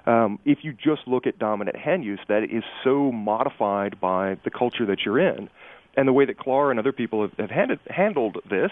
um, 0.06 0.38
if 0.44 0.58
you 0.62 0.72
just 0.72 1.06
look 1.06 1.26
at 1.26 1.38
dominant 1.38 1.76
hand 1.76 2.04
use, 2.04 2.20
that 2.28 2.44
is 2.44 2.62
so 2.84 3.10
modified 3.10 4.00
by 4.00 4.36
the 4.44 4.50
culture 4.50 4.86
that 4.86 4.98
you're 5.04 5.18
in. 5.18 5.48
And 5.96 6.06
the 6.06 6.12
way 6.12 6.26
that 6.26 6.38
Clark 6.38 6.70
and 6.70 6.78
other 6.78 6.92
people 6.92 7.22
have, 7.22 7.32
have 7.38 7.50
handed, 7.50 7.80
handled 7.88 8.36
this 8.48 8.70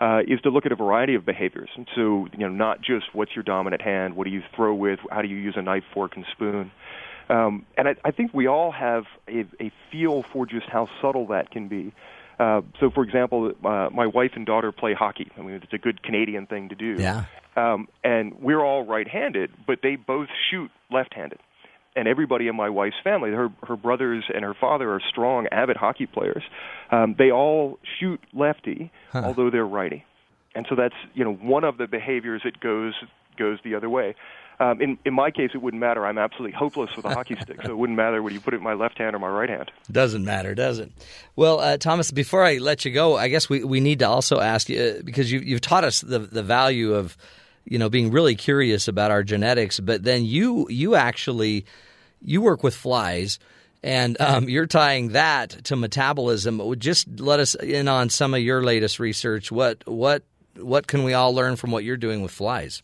uh, 0.00 0.20
is 0.28 0.40
to 0.42 0.50
look 0.50 0.66
at 0.66 0.72
a 0.72 0.76
variety 0.76 1.14
of 1.14 1.24
behaviors. 1.24 1.70
And 1.74 1.88
so, 1.96 2.28
you 2.32 2.40
know, 2.40 2.50
not 2.50 2.80
just 2.82 3.06
what's 3.14 3.34
your 3.34 3.42
dominant 3.42 3.82
hand, 3.82 4.14
what 4.14 4.24
do 4.24 4.30
you 4.30 4.42
throw 4.54 4.74
with, 4.74 5.00
how 5.10 5.22
do 5.22 5.28
you 5.28 5.36
use 5.36 5.54
a 5.56 5.62
knife, 5.62 5.84
fork, 5.94 6.12
and 6.14 6.26
spoon. 6.30 6.70
Um, 7.30 7.66
and 7.76 7.88
I, 7.88 7.94
I 8.04 8.10
think 8.10 8.32
we 8.32 8.46
all 8.46 8.70
have 8.70 9.04
a, 9.28 9.40
a 9.60 9.72
feel 9.90 10.24
for 10.32 10.46
just 10.46 10.66
how 10.70 10.88
subtle 11.02 11.26
that 11.28 11.50
can 11.50 11.68
be. 11.68 11.92
Uh, 12.38 12.60
so, 12.78 12.90
for 12.90 13.02
example, 13.02 13.52
uh, 13.64 13.88
my 13.92 14.06
wife 14.06 14.32
and 14.36 14.46
daughter 14.46 14.70
play 14.70 14.94
hockey. 14.94 15.30
I 15.36 15.42
mean, 15.42 15.54
it's 15.56 15.72
a 15.72 15.78
good 15.78 16.02
Canadian 16.02 16.46
thing 16.46 16.68
to 16.68 16.74
do. 16.74 16.96
Yeah. 16.98 17.24
Um, 17.56 17.88
and 18.04 18.40
we're 18.40 18.64
all 18.64 18.84
right-handed, 18.86 19.50
but 19.66 19.80
they 19.82 19.96
both 19.96 20.28
shoot 20.50 20.70
left-handed. 20.90 21.40
And 21.96 22.06
everybody 22.06 22.46
in 22.46 22.54
my 22.54 22.68
wife's 22.68 22.96
family, 23.02 23.30
her 23.30 23.48
her 23.66 23.76
brothers 23.76 24.24
and 24.32 24.44
her 24.44 24.54
father 24.54 24.92
are 24.92 25.00
strong, 25.08 25.48
avid 25.50 25.76
hockey 25.76 26.06
players. 26.06 26.44
Um, 26.92 27.16
they 27.18 27.32
all 27.32 27.80
shoot 27.98 28.20
lefty, 28.32 28.92
although 29.12 29.50
they're 29.50 29.66
righty. 29.66 30.04
And 30.54 30.64
so 30.68 30.76
that's 30.76 30.94
you 31.14 31.24
know 31.24 31.32
one 31.32 31.64
of 31.64 31.76
the 31.76 31.88
behaviors 31.88 32.42
that 32.44 32.60
goes 32.60 32.94
goes 33.36 33.58
the 33.64 33.74
other 33.74 33.90
way. 33.90 34.14
Um, 34.60 34.80
in 34.82 34.98
in 35.04 35.14
my 35.14 35.30
case, 35.30 35.50
it 35.54 35.58
wouldn't 35.58 35.80
matter. 35.80 36.04
I'm 36.04 36.18
absolutely 36.18 36.56
hopeless 36.56 36.90
with 36.96 37.04
a 37.04 37.10
hockey 37.10 37.36
stick, 37.40 37.62
so 37.62 37.70
it 37.70 37.78
wouldn't 37.78 37.96
matter 37.96 38.20
whether 38.22 38.34
you 38.34 38.40
put 38.40 38.54
it 38.54 38.56
in 38.56 38.62
my 38.64 38.74
left 38.74 38.98
hand 38.98 39.14
or 39.14 39.20
my 39.20 39.28
right 39.28 39.48
hand. 39.48 39.70
Doesn't 39.90 40.24
matter, 40.24 40.54
does 40.54 40.80
it? 40.80 40.90
Well, 41.36 41.60
uh, 41.60 41.76
Thomas, 41.76 42.10
before 42.10 42.44
I 42.44 42.56
let 42.58 42.84
you 42.84 42.90
go, 42.90 43.16
I 43.16 43.28
guess 43.28 43.48
we, 43.48 43.62
we 43.62 43.78
need 43.78 44.00
to 44.00 44.08
also 44.08 44.40
ask 44.40 44.68
you 44.68 44.80
uh, 44.80 45.02
because 45.04 45.30
you, 45.30 45.38
you've 45.38 45.60
taught 45.60 45.84
us 45.84 46.00
the 46.00 46.18
the 46.18 46.42
value 46.42 46.94
of 46.94 47.16
you 47.64 47.78
know 47.78 47.88
being 47.88 48.10
really 48.10 48.34
curious 48.34 48.88
about 48.88 49.12
our 49.12 49.22
genetics, 49.22 49.78
but 49.78 50.02
then 50.02 50.24
you 50.24 50.66
you 50.68 50.96
actually 50.96 51.64
you 52.20 52.42
work 52.42 52.62
with 52.62 52.74
flies. 52.74 53.38
And 53.80 54.20
um, 54.20 54.48
you're 54.48 54.66
tying 54.66 55.10
that 55.10 55.50
to 55.66 55.76
metabolism. 55.76 56.74
Just 56.80 57.20
let 57.20 57.38
us 57.38 57.54
in 57.54 57.86
on 57.86 58.10
some 58.10 58.34
of 58.34 58.40
your 58.40 58.60
latest 58.60 58.98
research. 58.98 59.52
What 59.52 59.86
what 59.86 60.24
what 60.56 60.88
can 60.88 61.04
we 61.04 61.14
all 61.14 61.32
learn 61.32 61.54
from 61.54 61.70
what 61.70 61.84
you're 61.84 61.96
doing 61.96 62.20
with 62.20 62.32
flies? 62.32 62.82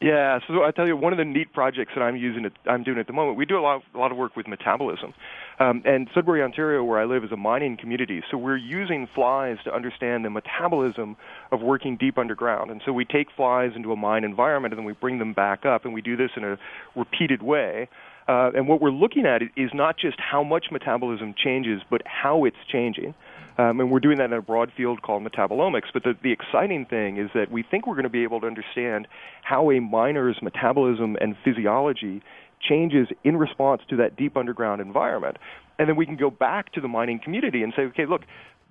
Yeah, 0.00 0.40
so 0.46 0.64
I 0.64 0.70
tell 0.70 0.86
you, 0.86 0.96
one 0.96 1.12
of 1.12 1.18
the 1.18 1.24
neat 1.24 1.52
projects 1.54 1.92
that 1.94 2.02
I'm 2.02 2.16
using, 2.16 2.50
I'm 2.66 2.82
doing 2.82 2.98
at 2.98 3.06
the 3.06 3.12
moment, 3.14 3.38
we 3.38 3.46
do 3.46 3.58
a 3.58 3.62
lot, 3.62 3.76
of, 3.76 3.82
a 3.94 3.98
lot 3.98 4.12
of 4.12 4.18
work 4.18 4.36
with 4.36 4.46
metabolism. 4.46 5.14
Um, 5.60 5.82
and 5.86 6.08
Sudbury, 6.14 6.42
Ontario, 6.42 6.84
where 6.84 6.98
I 6.98 7.04
live, 7.04 7.24
is 7.24 7.32
a 7.32 7.36
mining 7.36 7.78
community. 7.78 8.22
So 8.30 8.36
we're 8.36 8.56
using 8.56 9.08
flies 9.14 9.56
to 9.64 9.74
understand 9.74 10.24
the 10.24 10.30
metabolism 10.30 11.16
of 11.52 11.62
working 11.62 11.96
deep 11.96 12.18
underground. 12.18 12.70
And 12.70 12.82
so 12.84 12.92
we 12.92 13.04
take 13.06 13.28
flies 13.34 13.70
into 13.76 13.92
a 13.92 13.96
mine 13.96 14.24
environment 14.24 14.74
and 14.74 14.78
then 14.78 14.84
we 14.84 14.92
bring 14.92 15.20
them 15.20 15.32
back 15.32 15.64
up, 15.64 15.84
and 15.84 15.94
we 15.94 16.02
do 16.02 16.16
this 16.16 16.30
in 16.36 16.44
a 16.44 16.58
repeated 16.94 17.42
way. 17.42 17.88
Uh, 18.26 18.50
and 18.54 18.68
what 18.68 18.80
we're 18.80 18.90
looking 18.90 19.26
at 19.26 19.42
is 19.56 19.70
not 19.74 19.96
just 19.98 20.18
how 20.18 20.42
much 20.42 20.66
metabolism 20.72 21.34
changes, 21.36 21.82
but 21.90 22.02
how 22.04 22.44
it's 22.44 22.56
changing. 22.70 23.14
Um, 23.56 23.80
and 23.80 23.90
we're 23.90 24.00
doing 24.00 24.18
that 24.18 24.24
in 24.24 24.32
a 24.32 24.42
broad 24.42 24.72
field 24.76 25.02
called 25.02 25.22
metabolomics. 25.22 25.92
But 25.92 26.02
the, 26.02 26.14
the 26.22 26.32
exciting 26.32 26.86
thing 26.86 27.18
is 27.18 27.30
that 27.34 27.50
we 27.50 27.62
think 27.62 27.86
we're 27.86 27.94
going 27.94 28.04
to 28.04 28.08
be 28.10 28.24
able 28.24 28.40
to 28.40 28.46
understand 28.46 29.06
how 29.42 29.70
a 29.70 29.80
miner's 29.80 30.38
metabolism 30.42 31.16
and 31.20 31.36
physiology 31.44 32.22
changes 32.60 33.08
in 33.22 33.36
response 33.36 33.82
to 33.90 33.96
that 33.96 34.16
deep 34.16 34.36
underground 34.36 34.80
environment. 34.80 35.36
And 35.78 35.88
then 35.88 35.96
we 35.96 36.06
can 36.06 36.16
go 36.16 36.30
back 36.30 36.72
to 36.72 36.80
the 36.80 36.88
mining 36.88 37.20
community 37.22 37.62
and 37.62 37.72
say, 37.76 37.82
okay, 37.82 38.06
look, 38.06 38.22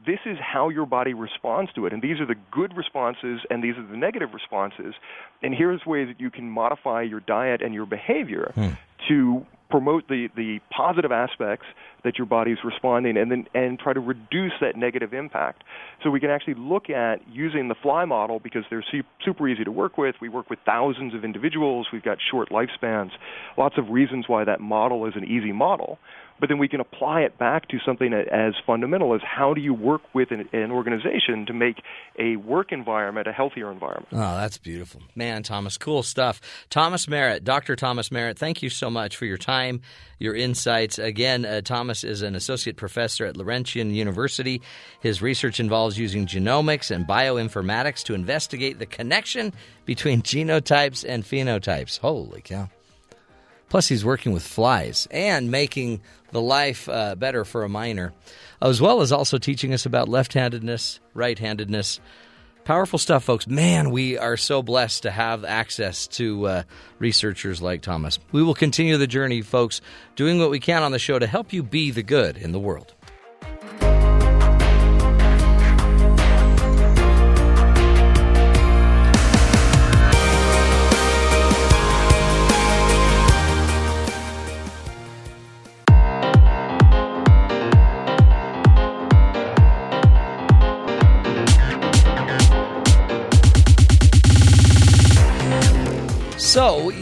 this 0.05 0.19
is 0.25 0.37
how 0.41 0.69
your 0.69 0.85
body 0.85 1.13
responds 1.13 1.71
to 1.73 1.85
it. 1.85 1.93
And 1.93 2.01
these 2.01 2.19
are 2.19 2.25
the 2.25 2.35
good 2.51 2.75
responses 2.75 3.41
and 3.49 3.63
these 3.63 3.75
are 3.77 3.87
the 3.87 3.97
negative 3.97 4.29
responses. 4.33 4.95
And 5.41 5.53
here's 5.53 5.85
ways 5.85 6.07
that 6.09 6.19
you 6.19 6.29
can 6.29 6.49
modify 6.49 7.03
your 7.03 7.21
diet 7.21 7.61
and 7.61 7.73
your 7.73 7.85
behavior 7.85 8.51
to 9.07 9.45
promote 9.73 10.07
the, 10.07 10.27
the 10.35 10.59
positive 10.69 11.11
aspects 11.11 11.65
that 12.03 12.19
your 12.19 12.27
body's 12.27 12.59
responding 12.63 13.17
and 13.17 13.31
then 13.31 13.47
and 13.55 13.79
try 13.79 13.91
to 13.91 13.99
reduce 13.99 14.51
that 14.61 14.75
negative 14.75 15.15
impact. 15.15 15.63
So 16.03 16.11
we 16.11 16.19
can 16.19 16.29
actually 16.29 16.53
look 16.53 16.91
at 16.91 17.27
using 17.27 17.69
the 17.69 17.75
fly 17.81 18.05
model 18.05 18.39
because 18.39 18.65
they're 18.69 18.85
super 19.25 19.47
easy 19.47 19.63
to 19.63 19.71
work 19.71 19.97
with. 19.97 20.13
We 20.21 20.29
work 20.29 20.47
with 20.51 20.59
thousands 20.63 21.15
of 21.15 21.25
individuals. 21.25 21.87
We've 21.91 22.03
got 22.03 22.19
short 22.29 22.51
lifespans. 22.51 23.09
Lots 23.57 23.79
of 23.79 23.89
reasons 23.89 24.25
why 24.27 24.43
that 24.43 24.61
model 24.61 25.07
is 25.07 25.13
an 25.15 25.23
easy 25.23 25.51
model. 25.51 25.97
But 26.39 26.49
then 26.49 26.57
we 26.57 26.67
can 26.67 26.79
apply 26.79 27.21
it 27.21 27.37
back 27.37 27.69
to 27.69 27.77
something 27.85 28.13
as 28.13 28.53
fundamental 28.65 29.13
as 29.15 29.21
how 29.23 29.53
do 29.53 29.61
you 29.61 29.73
work 29.73 30.01
with 30.13 30.31
an, 30.31 30.49
an 30.51 30.71
organization 30.71 31.45
to 31.45 31.53
make 31.53 31.81
a 32.19 32.35
work 32.37 32.71
environment 32.71 33.27
a 33.27 33.31
healthier 33.31 33.71
environment. 33.71 34.09
Oh, 34.11 34.37
that's 34.37 34.57
beautiful. 34.57 35.01
Man, 35.15 35.43
Thomas, 35.43 35.77
cool 35.77 36.03
stuff. 36.03 36.41
Thomas 36.69 37.07
Merritt, 37.07 37.43
Dr. 37.43 37.75
Thomas 37.75 38.11
Merritt, 38.11 38.37
thank 38.37 38.61
you 38.61 38.69
so 38.69 38.89
much 38.89 39.15
for 39.15 39.25
your 39.25 39.37
time, 39.37 39.81
your 40.19 40.35
insights. 40.35 40.99
Again, 40.99 41.45
uh, 41.45 41.61
Thomas 41.61 42.03
is 42.03 42.21
an 42.21 42.35
associate 42.35 42.77
professor 42.77 43.25
at 43.25 43.37
Laurentian 43.37 43.91
University. 43.91 44.61
His 44.99 45.21
research 45.21 45.59
involves 45.59 45.97
using 45.97 46.25
genomics 46.25 46.91
and 46.91 47.07
bioinformatics 47.07 48.03
to 48.03 48.13
investigate 48.13 48.79
the 48.79 48.85
connection 48.85 49.53
between 49.85 50.21
genotypes 50.33 51.05
and 51.07 51.23
phenotypes. 51.23 51.99
Holy 51.99 52.41
cow. 52.41 52.69
Plus, 53.73 53.87
he's 53.87 54.05
working 54.05 54.33
with 54.33 54.45
flies 54.45 55.07
and 55.09 55.49
making 55.49 55.99
the 56.29 56.39
life 56.39 56.87
uh, 56.87 57.15
better 57.15 57.43
for 57.43 57.63
a 57.63 57.67
miner, 57.67 58.13
as 58.61 58.79
well 58.79 59.01
as 59.01 59.11
also 59.11 59.39
teaching 59.39 59.73
us 59.73 59.87
about 59.87 60.07
left 60.07 60.33
handedness, 60.33 60.99
right 61.15 61.39
handedness. 61.39 61.99
Powerful 62.65 62.99
stuff, 62.99 63.23
folks. 63.23 63.47
Man, 63.47 63.89
we 63.89 64.15
are 64.15 64.37
so 64.37 64.61
blessed 64.61 65.01
to 65.01 65.09
have 65.09 65.43
access 65.43 66.05
to 66.09 66.45
uh, 66.45 66.63
researchers 66.99 67.63
like 67.63 67.81
Thomas. 67.81 68.19
We 68.31 68.43
will 68.43 68.53
continue 68.53 68.95
the 68.97 69.07
journey, 69.07 69.41
folks, 69.41 69.81
doing 70.15 70.37
what 70.37 70.51
we 70.51 70.59
can 70.59 70.83
on 70.83 70.91
the 70.91 70.99
show 70.99 71.17
to 71.17 71.25
help 71.25 71.51
you 71.51 71.63
be 71.63 71.89
the 71.89 72.03
good 72.03 72.37
in 72.37 72.51
the 72.51 72.59
world. 72.59 72.93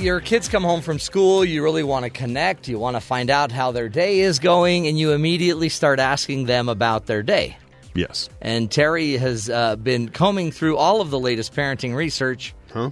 Your 0.01 0.19
kids 0.19 0.47
come 0.47 0.63
home 0.63 0.81
from 0.81 0.99
school, 0.99 1.45
you 1.45 1.63
really 1.63 1.83
want 1.83 2.03
to 2.05 2.09
connect, 2.09 2.67
you 2.67 2.79
want 2.79 2.95
to 2.95 3.01
find 3.01 3.29
out 3.29 3.51
how 3.51 3.71
their 3.71 3.89
day 3.89 4.19
is 4.21 4.39
going, 4.39 4.87
and 4.87 4.97
you 4.99 5.11
immediately 5.11 5.69
start 5.69 5.99
asking 5.99 6.45
them 6.45 6.67
about 6.69 7.05
their 7.05 7.23
day. 7.23 7.57
Yes. 7.93 8.29
And 8.41 8.71
Terry 8.71 9.17
has 9.17 9.49
uh, 9.49 9.75
been 9.75 10.09
combing 10.09 10.51
through 10.51 10.77
all 10.77 11.01
of 11.01 11.09
the 11.09 11.19
latest 11.19 11.53
parenting 11.53 11.93
research 11.95 12.53
Huh? 12.73 12.91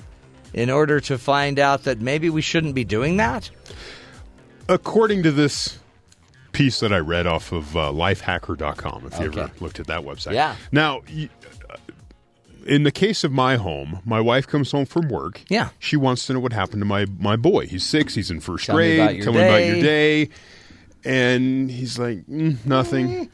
in 0.54 0.70
order 0.70 1.00
to 1.00 1.18
find 1.18 1.58
out 1.60 1.84
that 1.84 2.02
maybe 2.02 2.30
we 2.30 2.42
shouldn't 2.42 2.76
be 2.76 2.84
doing 2.84 3.18
that. 3.18 3.50
According 4.68 5.24
to 5.24 5.32
this 5.32 5.80
piece 6.52 6.80
that 6.82 6.92
I 6.92 6.98
read 6.98 7.26
off 7.28 7.52
of 7.52 7.76
uh, 7.78 7.92
lifehacker.com, 7.92 9.06
if 9.08 9.20
you 9.20 9.26
ever 9.28 9.52
looked 9.60 9.80
at 9.80 9.88
that 9.88 10.02
website. 10.02 10.34
Yeah. 10.34 10.56
Now, 10.72 11.02
y- 11.12 11.30
in 12.70 12.84
the 12.84 12.92
case 12.92 13.24
of 13.24 13.32
my 13.32 13.56
home, 13.56 14.00
my 14.06 14.22
wife 14.22 14.48
comes 14.48 14.72
home 14.72 14.86
from 14.86 15.10
work. 15.10 15.42
Yeah. 15.50 15.70
She 15.80 15.98
wants 15.98 16.28
to 16.28 16.34
know 16.34 16.40
what 16.40 16.54
happened 16.54 16.82
to 16.82 16.86
my, 16.86 17.06
my 17.18 17.36
boy. 17.36 17.66
He's 17.66 17.86
six. 17.86 18.16
He's 18.16 18.30
in 18.30 18.40
first 18.40 18.66
Tell 18.68 18.76
me 18.78 18.96
grade. 18.96 19.00
about 19.00 19.16
your 19.16 19.24
Tell 19.26 19.34
me 19.34 19.42
about 19.42 19.66
your 19.66 19.82
day. 19.82 20.30
And 21.04 21.72
he's 21.72 21.98
like, 21.98 22.26
"Mm, 22.28 22.66
nothing. 22.66 23.32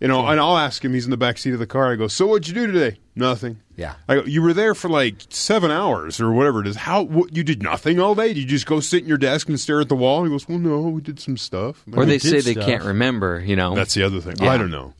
You 0.00 0.08
know, 0.08 0.26
and 0.26 0.40
I'll 0.40 0.58
ask 0.58 0.84
him. 0.84 0.92
He's 0.92 1.04
in 1.04 1.10
the 1.10 1.16
back 1.16 1.38
seat 1.38 1.54
of 1.54 1.60
the 1.60 1.66
car. 1.66 1.92
I 1.92 1.96
go, 1.96 2.08
so 2.08 2.26
what'd 2.26 2.48
you 2.48 2.54
do 2.54 2.66
today? 2.70 2.98
Nothing. 3.14 3.60
Yeah. 3.76 3.94
I 4.08 4.16
go, 4.16 4.24
you 4.24 4.42
were 4.42 4.52
there 4.52 4.74
for 4.74 4.88
like 4.88 5.16
seven 5.30 5.70
hours 5.70 6.20
or 6.20 6.32
whatever 6.32 6.60
it 6.60 6.66
is. 6.66 6.76
How 6.76 7.02
what, 7.02 7.34
you 7.34 7.44
did 7.44 7.62
nothing 7.62 8.00
all 8.00 8.14
day? 8.14 8.28
Did 8.28 8.38
you 8.38 8.46
just 8.46 8.66
go 8.66 8.80
sit 8.80 9.02
in 9.02 9.08
your 9.08 9.18
desk 9.18 9.48
and 9.48 9.58
stare 9.58 9.80
at 9.80 9.88
the 9.88 9.96
wall? 9.96 10.24
He 10.24 10.30
goes, 10.30 10.48
well, 10.48 10.58
no, 10.58 10.80
we 10.80 11.00
did 11.00 11.20
some 11.20 11.36
stuff. 11.36 11.84
Or 11.92 12.04
they 12.04 12.18
did 12.18 12.22
say 12.22 12.40
they 12.40 12.52
stuff. 12.52 12.66
can't 12.66 12.84
remember, 12.84 13.40
you 13.40 13.56
know. 13.56 13.74
That's 13.74 13.94
the 13.94 14.02
other 14.02 14.20
thing. 14.20 14.36
Yeah. 14.40 14.50
I 14.50 14.58
don't 14.58 14.70
know. 14.70 14.94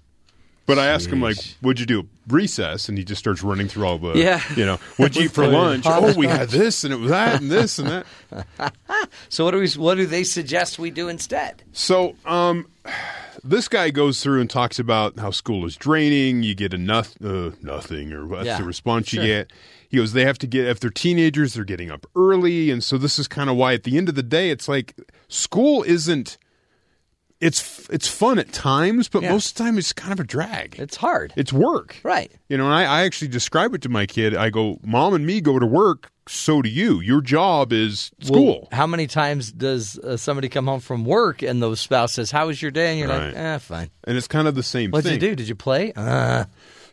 But 0.67 0.79
I 0.79 0.87
ask 0.87 1.11
him 1.11 1.21
like, 1.21 1.37
"What'd 1.61 1.79
you 1.79 1.85
do 1.87 2.09
recess?" 2.29 2.89
And 2.89 2.97
he 2.97 3.05
just 3.05 3.19
starts 3.19 3.43
running 3.43 3.69
through 3.69 3.85
all 3.87 3.99
the, 3.99 4.15
Yeah. 4.19 4.41
you 4.57 4.65
know, 4.65 4.77
what'd 4.97 5.15
you 5.21 5.25
eat 5.25 5.33
for 5.33 5.47
lunch? 5.47 5.85
oh, 5.87 6.15
we 6.17 6.27
had 6.27 6.49
this 6.49 6.85
and 6.85 6.93
it 6.95 6.97
was 6.97 7.11
that 7.11 7.41
and 7.43 7.51
this 7.51 7.79
and 7.79 7.89
that. 8.31 8.75
So, 9.29 9.45
what 9.45 9.51
do 9.51 9.59
we? 9.59 9.69
What 9.73 9.97
do 9.97 10.07
they 10.07 10.25
suggest 10.25 10.79
we 10.79 10.91
do 10.91 11.09
instead? 11.09 11.63
So, 11.73 12.15
um, 12.25 12.67
this 13.43 13.69
guy 13.69 13.91
goes 13.91 14.23
through 14.23 14.41
and 14.41 14.49
talks 14.49 14.79
about 14.79 15.19
how 15.19 15.31
school 15.31 15.67
is 15.67 15.77
draining. 15.77 16.43
You 16.43 16.55
get 16.55 16.73
a 16.73 16.79
noth- 16.79 17.23
uh, 17.23 17.51
nothing, 17.61 18.13
or 18.13 18.27
that's 18.29 18.47
Yeah, 18.47 18.59
the 18.59 18.65
response 18.65 19.09
sure. 19.09 19.23
you 19.23 19.27
get. 19.29 19.53
He 19.91 19.99
goes, 19.99 20.13
they 20.13 20.25
have 20.25 20.39
to 20.39 20.47
get 20.47 20.67
if 20.67 20.81
they're 20.81 20.91
teenagers, 20.91 21.55
they're 21.55 21.65
getting 21.65 21.91
up 21.91 22.07
early, 22.17 22.71
and 22.71 22.83
so 22.83 22.97
this 22.99 23.19
is 23.19 23.29
kind 23.29 23.49
of 23.51 23.57
why 23.57 23.75
at 23.75 23.83
the 23.85 23.97
end 23.99 24.09
of 24.09 24.15
the 24.15 24.23
day, 24.23 24.51
it's 24.51 24.67
like 24.69 24.95
school 25.29 25.83
isn't. 25.85 26.39
It's 27.45 27.89
it's 27.91 28.09
fun 28.09 28.39
at 28.39 28.53
times, 28.53 29.09
but 29.09 29.23
Yeah. 29.23 29.33
most 29.33 29.51
of 29.51 29.55
the 29.57 29.65
time 29.65 29.77
it's 29.79 29.93
kind 29.93 30.13
of 30.13 30.21
a 30.21 30.25
drag. 30.25 30.77
It's 30.79 30.97
hard, 30.97 31.33
It's 31.37 31.53
work, 31.53 31.97
right? 32.03 32.33
You 32.49 32.57
know, 32.57 32.65
and 32.65 32.73
I, 32.75 32.85
I 32.85 33.05
actually 33.05 33.29
describe 33.29 33.75
it 33.75 33.83
to 33.83 33.89
my 33.91 34.07
kid. 34.07 34.35
I 34.35 34.49
go, 34.51 34.79
Mom 34.83 35.13
and 35.15 35.27
me 35.27 35.41
go 35.43 35.59
to 35.59 35.67
work, 35.67 36.11
so 36.27 36.63
do 36.63 36.71
you. 36.71 37.01
Your 37.01 37.21
job 37.21 37.71
is 37.73 38.11
school. 38.23 38.61
Well, 38.63 38.69
how 38.73 38.87
many 38.87 39.07
times 39.07 39.53
does 39.53 39.99
uh, 39.99 40.17
somebody 40.17 40.49
come 40.49 40.67
home 40.67 40.81
from 40.81 41.05
work 41.05 41.43
and 41.43 41.61
the 41.63 41.75
spouse 41.77 42.15
says, 42.15 42.31
"How 42.31 42.47
was 42.47 42.63
your 42.63 42.71
day?" 42.71 42.91
And 42.93 42.99
you're 42.99 43.09
Right. 43.09 43.27
like, 43.27 43.37
"Eh, 43.37 43.59
fine." 43.59 43.91
and 44.05 44.17
it's 44.17 44.27
kind 44.29 44.49
of 44.49 44.55
the 44.55 44.63
same 44.63 44.85
thing. 44.91 44.93
What'd 44.93 45.05
thing. 45.11 45.21
you 45.21 45.29
do? 45.31 45.37
Did 45.37 45.49
you 45.49 45.55
play? 45.55 45.93
Uh, 45.95 46.45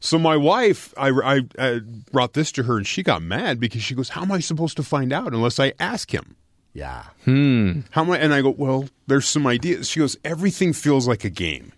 So 0.03 0.17
my 0.19 0.35
wife, 0.35 0.93
I, 0.97 1.09
I, 1.09 1.41
I 1.59 1.79
brought 2.11 2.33
this 2.33 2.51
to 2.53 2.63
her, 2.63 2.75
and 2.75 2.87
she 2.87 3.03
got 3.03 3.21
mad 3.21 3.59
because 3.59 3.83
she 3.83 3.93
goes, 3.95 4.09
"How 4.09 4.23
am 4.23 4.31
I 4.33 4.39
supposed 4.39 4.75
to 4.77 4.83
find 4.83 5.13
out 5.13 5.31
unless 5.33 5.59
I 5.59 5.73
ask 5.79 6.11
him?" 6.13 6.35
Yeah. 6.73 7.03
Hmm. 7.25 7.81
How 7.91 8.01
am 8.03 8.11
I? 8.11 8.17
And 8.19 8.33
I 8.33 8.41
go, 8.41 8.49
"Well, 8.51 8.87
there's 9.07 9.27
some 9.27 9.45
ideas." 9.47 9.89
She 9.89 9.99
goes, 9.99 10.17
"Everything 10.23 10.73
feels 10.73 11.07
like 11.07 11.23
a 11.23 11.29
game. 11.29 11.73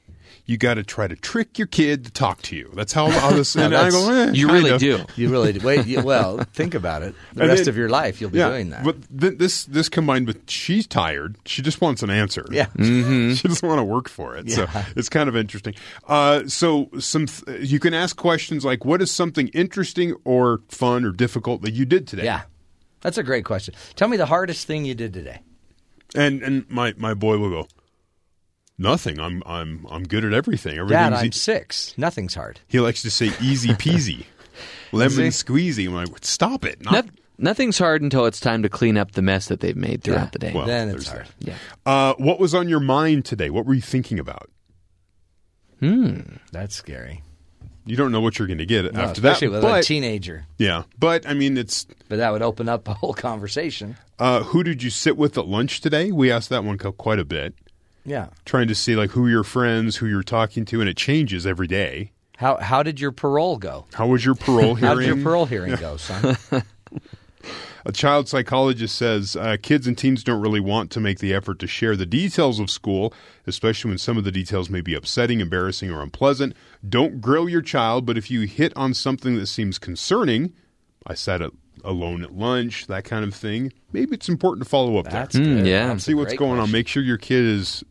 You 0.45 0.57
got 0.57 0.73
to 0.73 0.83
try 0.83 1.07
to 1.07 1.15
trick 1.15 1.57
your 1.57 1.67
kid 1.67 2.03
to 2.03 2.11
talk 2.11 2.41
to 2.41 2.55
you. 2.57 2.69
That's 2.75 2.91
how 2.91 3.05
all 3.21 3.31
this." 3.31 3.55
and 3.57 3.73
I 3.73 3.89
go, 3.89 4.11
eh, 4.11 4.31
you 4.33 4.51
really 4.51 4.71
of. 4.71 4.79
do. 4.81 5.05
You 5.15 5.29
really 5.29 5.53
do. 5.53 5.65
Wait. 5.65 5.85
You, 5.87 6.01
well, 6.03 6.39
think 6.53 6.73
about 6.75 7.01
it. 7.01 7.15
The 7.33 7.41
And 7.43 7.49
rest 7.49 7.63
then- 7.63 7.69
of 7.69 7.77
your 7.77 7.87
life, 7.89 8.19
you'll 8.19 8.29
be 8.29 8.39
Yeah, 8.39 8.49
doing 8.49 8.69
that. 8.71 8.83
but 8.83 8.97
th- 9.17 9.37
this 9.37 9.63
this 9.63 9.87
combined 9.89 10.27
with 10.27 10.49
she's 10.49 10.85
tired. 10.85 11.37
She 11.45 11.61
just 11.61 11.79
wants 11.81 12.03
an 12.03 12.09
answer. 12.09 12.45
Yeah. 12.51 12.67
she 12.77 13.47
doesn't 13.47 13.67
want 13.67 13.79
to 13.79 13.83
work 13.85 14.09
for 14.09 14.35
it. 14.35 14.51
So 14.51 14.67
it's 14.97 15.07
kind 15.09 15.29
of 15.29 15.35
interesting. 15.37 15.75
Uh, 16.07 16.45
so 16.47 16.89
some 16.99 17.25
th- 17.27 17.71
you 17.71 17.79
can 17.79 17.93
ask 17.93 18.17
questions 18.17 18.65
like, 18.65 18.83
"What 18.85 19.01
is 19.01 19.09
something 19.11 19.47
interesting 19.49 20.13
or 20.25 20.59
fun 20.67 21.05
or 21.05 21.11
difficult 21.13 21.61
that 21.61 21.71
you 21.73 21.85
did 21.85 22.05
today?" 22.05 22.25
yeah, 22.25 22.41
that's 23.03 23.19
a 23.19 23.23
great 23.23 23.45
question. 23.45 23.75
Tell 23.95 24.07
me 24.07 24.17
the 24.17 24.25
hardest 24.25 24.65
thing 24.65 24.85
you 24.85 24.95
did 24.95 25.13
today. 25.13 25.41
And 26.15 26.41
and 26.41 26.69
my, 26.69 26.93
my 26.97 27.13
boy 27.13 27.37
will 27.37 27.49
go, 27.49 27.67
nothing. 28.77 29.19
I'm 29.19 29.43
I'm 29.45 29.85
I'm 29.89 30.03
good 30.03 30.25
at 30.25 30.33
everything. 30.33 30.75
Dad, 30.87 31.13
I'm 31.13 31.27
e-" 31.27 31.31
six. 31.31 31.93
Nothing's 31.97 32.33
hard. 32.35 32.59
he 32.67 32.79
likes 32.79 33.01
to 33.03 33.11
say 33.11 33.31
easy 33.41 33.69
peasy, 33.69 34.25
lemon 34.91 35.27
squeezy. 35.29 35.87
I'm 35.87 35.93
like, 35.95 36.09
stop 36.21 36.65
it. 36.65 36.81
Not, 36.83 37.05
Noth- 37.05 37.13
nothing's 37.39 37.77
hard 37.79 38.01
until 38.03 38.25
it's 38.27 38.39
time 38.39 38.61
to 38.63 38.69
clean 38.69 38.95
up 38.97 39.13
the 39.13 39.21
mess 39.23 39.47
that 39.47 39.59
they've 39.59 39.75
made 39.75 40.03
throughout 40.03 40.25
Yeah. 40.25 40.29
the 40.31 40.39
day. 40.39 40.51
Well, 40.53 40.65
then 40.67 40.89
it's 40.89 41.05
there's 41.05 41.07
hard. 41.09 41.27
yeah. 41.39 41.55
uh, 41.85 42.13
what 42.19 42.39
was 42.39 42.53
on 42.53 42.69
your 42.69 42.79
mind 42.79 43.25
today? 43.25 43.49
What 43.49 43.65
were 43.65 43.73
you 43.73 43.81
thinking 43.81 44.19
about? 44.19 44.49
Hmm, 45.79 46.19
that's 46.51 46.75
scary. 46.75 47.22
You 47.85 47.95
don't 47.97 48.11
know 48.11 48.21
what 48.21 48.39
you're 48.39 48.47
going 48.47 48.59
to 48.59 48.65
get 48.65 48.93
No, 48.93 49.01
after 49.01 49.19
that. 49.21 49.31
especially 49.33 49.49
with 49.49 49.61
but, 49.61 49.79
a 49.81 49.83
teenager. 49.83 50.45
yeah, 50.57 50.83
but 50.97 51.27
I 51.27 51.33
mean, 51.33 51.57
it's 51.57 51.85
But 52.09 52.17
that 52.17 52.31
would 52.31 52.41
open 52.41 52.69
up 52.69 52.87
a 52.87 52.93
whole 52.93 53.13
conversation. 53.13 53.97
uh, 54.19 54.43
who 54.43 54.63
did 54.63 54.81
you 54.83 54.89
sit 54.89 55.17
with 55.17 55.37
at 55.37 55.47
lunch 55.47 55.81
today? 55.81 56.11
We 56.11 56.31
asked 56.31 56.49
that 56.49 56.63
one 56.63 56.77
quite 56.77 57.19
a 57.19 57.25
bit, 57.25 57.53
Yeah. 58.05 58.27
trying 58.45 58.67
to 58.69 58.75
see 58.75 58.95
like 58.95 59.11
who 59.11 59.27
your 59.27 59.43
friends, 59.43 59.97
who 59.97 60.05
you're 60.05 60.23
talking 60.23 60.63
to, 60.65 60.79
and 60.79 60.89
it 60.89 60.95
changes 60.97 61.45
every 61.45 61.67
day. 61.67 62.11
How 62.37 62.57
how 62.57 62.83
did 62.83 62.99
your 62.99 63.11
parole 63.11 63.57
go? 63.57 63.85
How 63.93 64.07
was 64.07 64.25
your 64.25 64.35
parole 64.35 64.75
hearing? 64.75 64.77
How 64.83 64.95
did 64.95 65.05
your 65.07 65.17
parole 65.17 65.45
hearing 65.45 65.75
go, 65.75 65.97
son? 65.97 66.37
A 67.85 67.91
child 67.91 68.29
psychologist 68.29 68.95
says 68.95 69.35
uh, 69.35 69.57
kids 69.61 69.87
and 69.87 69.97
teens 69.97 70.23
don't 70.23 70.39
really 70.39 70.61
want 70.61 70.89
to 70.91 71.01
make 71.01 71.19
the 71.19 71.33
effort 71.33 71.59
to 71.59 71.67
share 71.67 71.97
the 71.97 72.05
details 72.05 72.57
of 72.61 72.69
school, 72.69 73.13
especially 73.45 73.89
when 73.89 73.97
some 73.97 74.17
of 74.17 74.23
the 74.23 74.31
details 74.31 74.69
may 74.69 74.79
be 74.79 74.93
upsetting, 74.95 75.41
embarrassing, 75.41 75.91
or 75.91 76.01
unpleasant. 76.01 76.55
Don't 76.87 77.21
grill 77.21 77.47
your 77.47 77.61
child, 77.61 78.05
but 78.05 78.17
if 78.17 78.29
you 78.29 78.41
hit 78.41 78.73
on 78.75 78.93
something 78.93 79.35
that 79.37 79.47
seems 79.47 79.79
concerning, 79.79 80.53
I 81.07 81.13
sat 81.13 81.41
at, 81.41 81.51
alone 81.83 82.23
at 82.23 82.33
lunch, 82.33 82.87
that 82.87 83.03
kind 83.05 83.23
of 83.23 83.33
thing, 83.33 83.71
maybe 83.91 84.13
it's 84.15 84.27
important 84.29 84.63
to 84.65 84.69
follow 84.69 84.97
up 84.97 85.09
That's 85.09 85.35
there. 85.35 85.43
good. 85.43 85.65
yeah. 85.67 85.87
That's 85.87 86.03
See 86.03 86.13
what's 86.13 86.29
great 86.29 86.39
going 86.39 86.59
on. 86.59 86.71
Make 86.71 86.87
sure 86.87 87.01
your 87.03 87.17
kid 87.17 87.43
is 87.45 87.83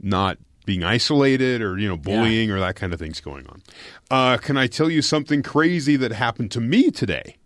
not 0.00 0.38
being 0.66 0.82
isolated 0.82 1.60
or 1.60 1.78
you 1.78 1.86
know 1.86 1.96
bullying 1.98 2.50
or 2.50 2.58
that 2.60 2.74
kind 2.76 2.94
of 2.94 2.98
thing's 2.98 3.20
going 3.20 3.46
on. 3.46 3.62
Uh, 4.10 4.36
can 4.38 4.56
I 4.56 4.66
tell 4.66 4.88
you 4.90 5.02
something 5.02 5.42
crazy 5.42 5.96
that 5.96 6.10
happened 6.12 6.50
to 6.52 6.60
me 6.60 6.90
today? 6.90 7.36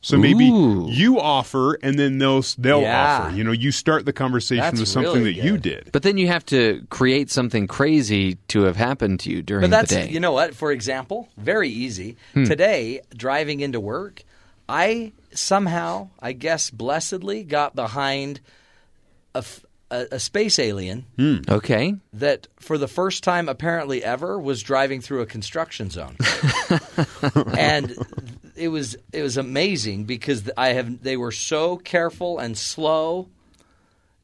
So 0.00 0.16
maybe 0.16 0.48
Ooh. 0.48 0.86
you 0.88 1.18
offer, 1.18 1.74
and 1.82 1.98
then 1.98 2.18
they'll 2.18 2.44
they'll 2.56 2.82
Yeah. 2.82 3.18
offer. 3.24 3.36
You 3.36 3.42
know, 3.42 3.50
you 3.52 3.72
start 3.72 4.04
the 4.04 4.12
conversation 4.12 4.62
That's 4.62 4.78
with 4.80 4.88
something 4.88 5.12
really 5.24 5.34
that 5.34 5.44
you 5.44 5.58
did. 5.58 5.90
But 5.92 6.04
then 6.04 6.16
you 6.18 6.28
have 6.28 6.46
to 6.46 6.86
create 6.88 7.30
something 7.30 7.66
crazy 7.66 8.36
to 8.48 8.62
have 8.62 8.76
happened 8.76 9.18
to 9.20 9.30
you 9.30 9.42
during 9.42 9.62
But 9.62 9.70
that's 9.70 9.90
the 9.90 10.02
day. 10.06 10.10
you 10.10 10.20
know 10.20 10.32
what? 10.32 10.54
For 10.54 10.70
example, 10.70 11.28
very 11.36 11.68
easy. 11.68 12.16
Hmm. 12.34 12.44
Today, 12.44 13.00
driving 13.16 13.58
into 13.60 13.80
work, 13.80 14.22
I 14.68 15.12
somehow, 15.34 16.10
I 16.22 16.32
guess, 16.32 16.70
blessedly 16.70 17.42
got 17.42 17.74
behind 17.74 18.40
a 19.90 20.18
space 20.18 20.58
alien 20.58 21.06
okay. 21.48 21.94
that, 22.12 22.46
for 22.56 22.76
the 22.76 22.88
first 22.88 23.24
time 23.24 23.48
apparently 23.48 24.02
ever, 24.04 24.38
was 24.38 24.62
driving 24.62 25.00
through 25.00 25.22
a 25.22 25.26
construction 25.26 25.90
zone, 25.90 26.16
and 27.56 27.96
it 28.58 28.68
was 28.68 28.96
it 29.12 29.22
was 29.22 29.36
amazing 29.36 30.04
because 30.04 30.50
I 30.56 30.68
have 30.74 31.02
they 31.02 31.16
were 31.16 31.32
so 31.32 31.76
careful 31.76 32.38
and 32.38 32.56
slow, 32.56 33.28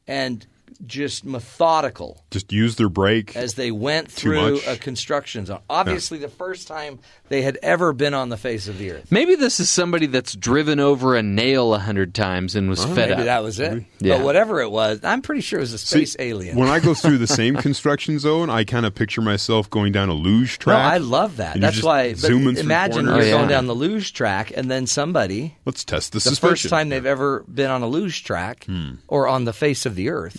and 0.07 0.45
just 0.85 1.25
methodical 1.25 2.23
Just 2.31 2.51
use 2.51 2.75
their 2.75 2.89
brake. 2.89 3.35
as 3.35 3.53
they 3.55 3.71
went 3.71 4.11
through 4.11 4.59
a 4.67 4.75
construction 4.77 5.45
zone. 5.45 5.59
Obviously, 5.69 6.17
the 6.17 6.27
first 6.29 6.67
time 6.67 6.99
they 7.29 7.41
had 7.41 7.57
ever 7.63 7.93
been 7.93 8.13
on 8.13 8.29
the 8.29 8.37
face 8.37 8.67
of 8.67 8.77
the 8.77 8.91
earth. 8.91 9.11
Maybe 9.11 9.35
this 9.35 9.59
is 9.59 9.69
somebody 9.69 10.05
that's 10.05 10.33
driven 10.35 10.79
over 10.79 11.15
a 11.15 11.23
nail 11.23 11.73
a 11.73 11.79
hundred 11.79 12.13
times 12.13 12.55
and 12.55 12.69
was 12.69 12.83
fed 12.85 13.09
Maybe 13.09 13.13
up. 13.13 13.25
that 13.25 13.43
was 13.43 13.59
it. 13.59 13.83
Yeah. 13.99 14.17
But 14.17 14.25
whatever 14.25 14.61
it 14.61 14.69
was, 14.69 14.99
I'm 15.03 15.21
pretty 15.21 15.41
sure 15.41 15.59
it 15.59 15.63
was 15.63 15.73
a 15.73 15.77
See, 15.77 16.05
space 16.05 16.15
alien. 16.19 16.57
When 16.57 16.67
I 16.69 16.79
go 16.79 16.93
through 16.93 17.17
the 17.17 17.27
same 17.27 17.55
construction 17.65 18.19
zone, 18.19 18.49
I 18.49 18.63
kind 18.63 18.85
of 18.85 18.93
picture 18.93 19.21
myself 19.21 19.69
going 19.69 19.91
down 19.91 20.09
a 20.09 20.13
luge 20.13 20.59
track. 20.59 20.77
no. 20.77 20.95
I 20.95 20.97
love 20.97 21.37
that. 21.37 21.59
That's 21.59 21.75
just 21.77 21.85
why. 21.85 22.09
But 22.11 22.19
zooming 22.19 22.55
through 22.55 22.63
imagine 22.63 23.05
you're 23.05 23.13
corners. 23.13 23.27
Oh, 23.33 23.37
going 23.37 23.49
down 23.49 23.67
the 23.67 23.75
luge 23.75 24.13
track, 24.13 24.51
and 24.55 24.69
then 24.69 24.85
somebody, 24.87 25.57
Let's 25.65 25.83
test 25.83 26.11
the, 26.11 26.17
the 26.17 26.21
suspension. 26.21 26.49
first 26.49 26.69
time 26.69 26.89
they've 26.89 27.05
ever 27.05 27.43
been 27.51 27.71
on 27.71 27.81
a 27.81 27.87
luge 27.87 28.23
track 28.23 28.65
Hmm. 28.65 28.95
or 29.07 29.27
on 29.27 29.45
the 29.45 29.53
face 29.53 29.85
of 29.85 29.95
the 29.95 30.09
earth. 30.09 30.35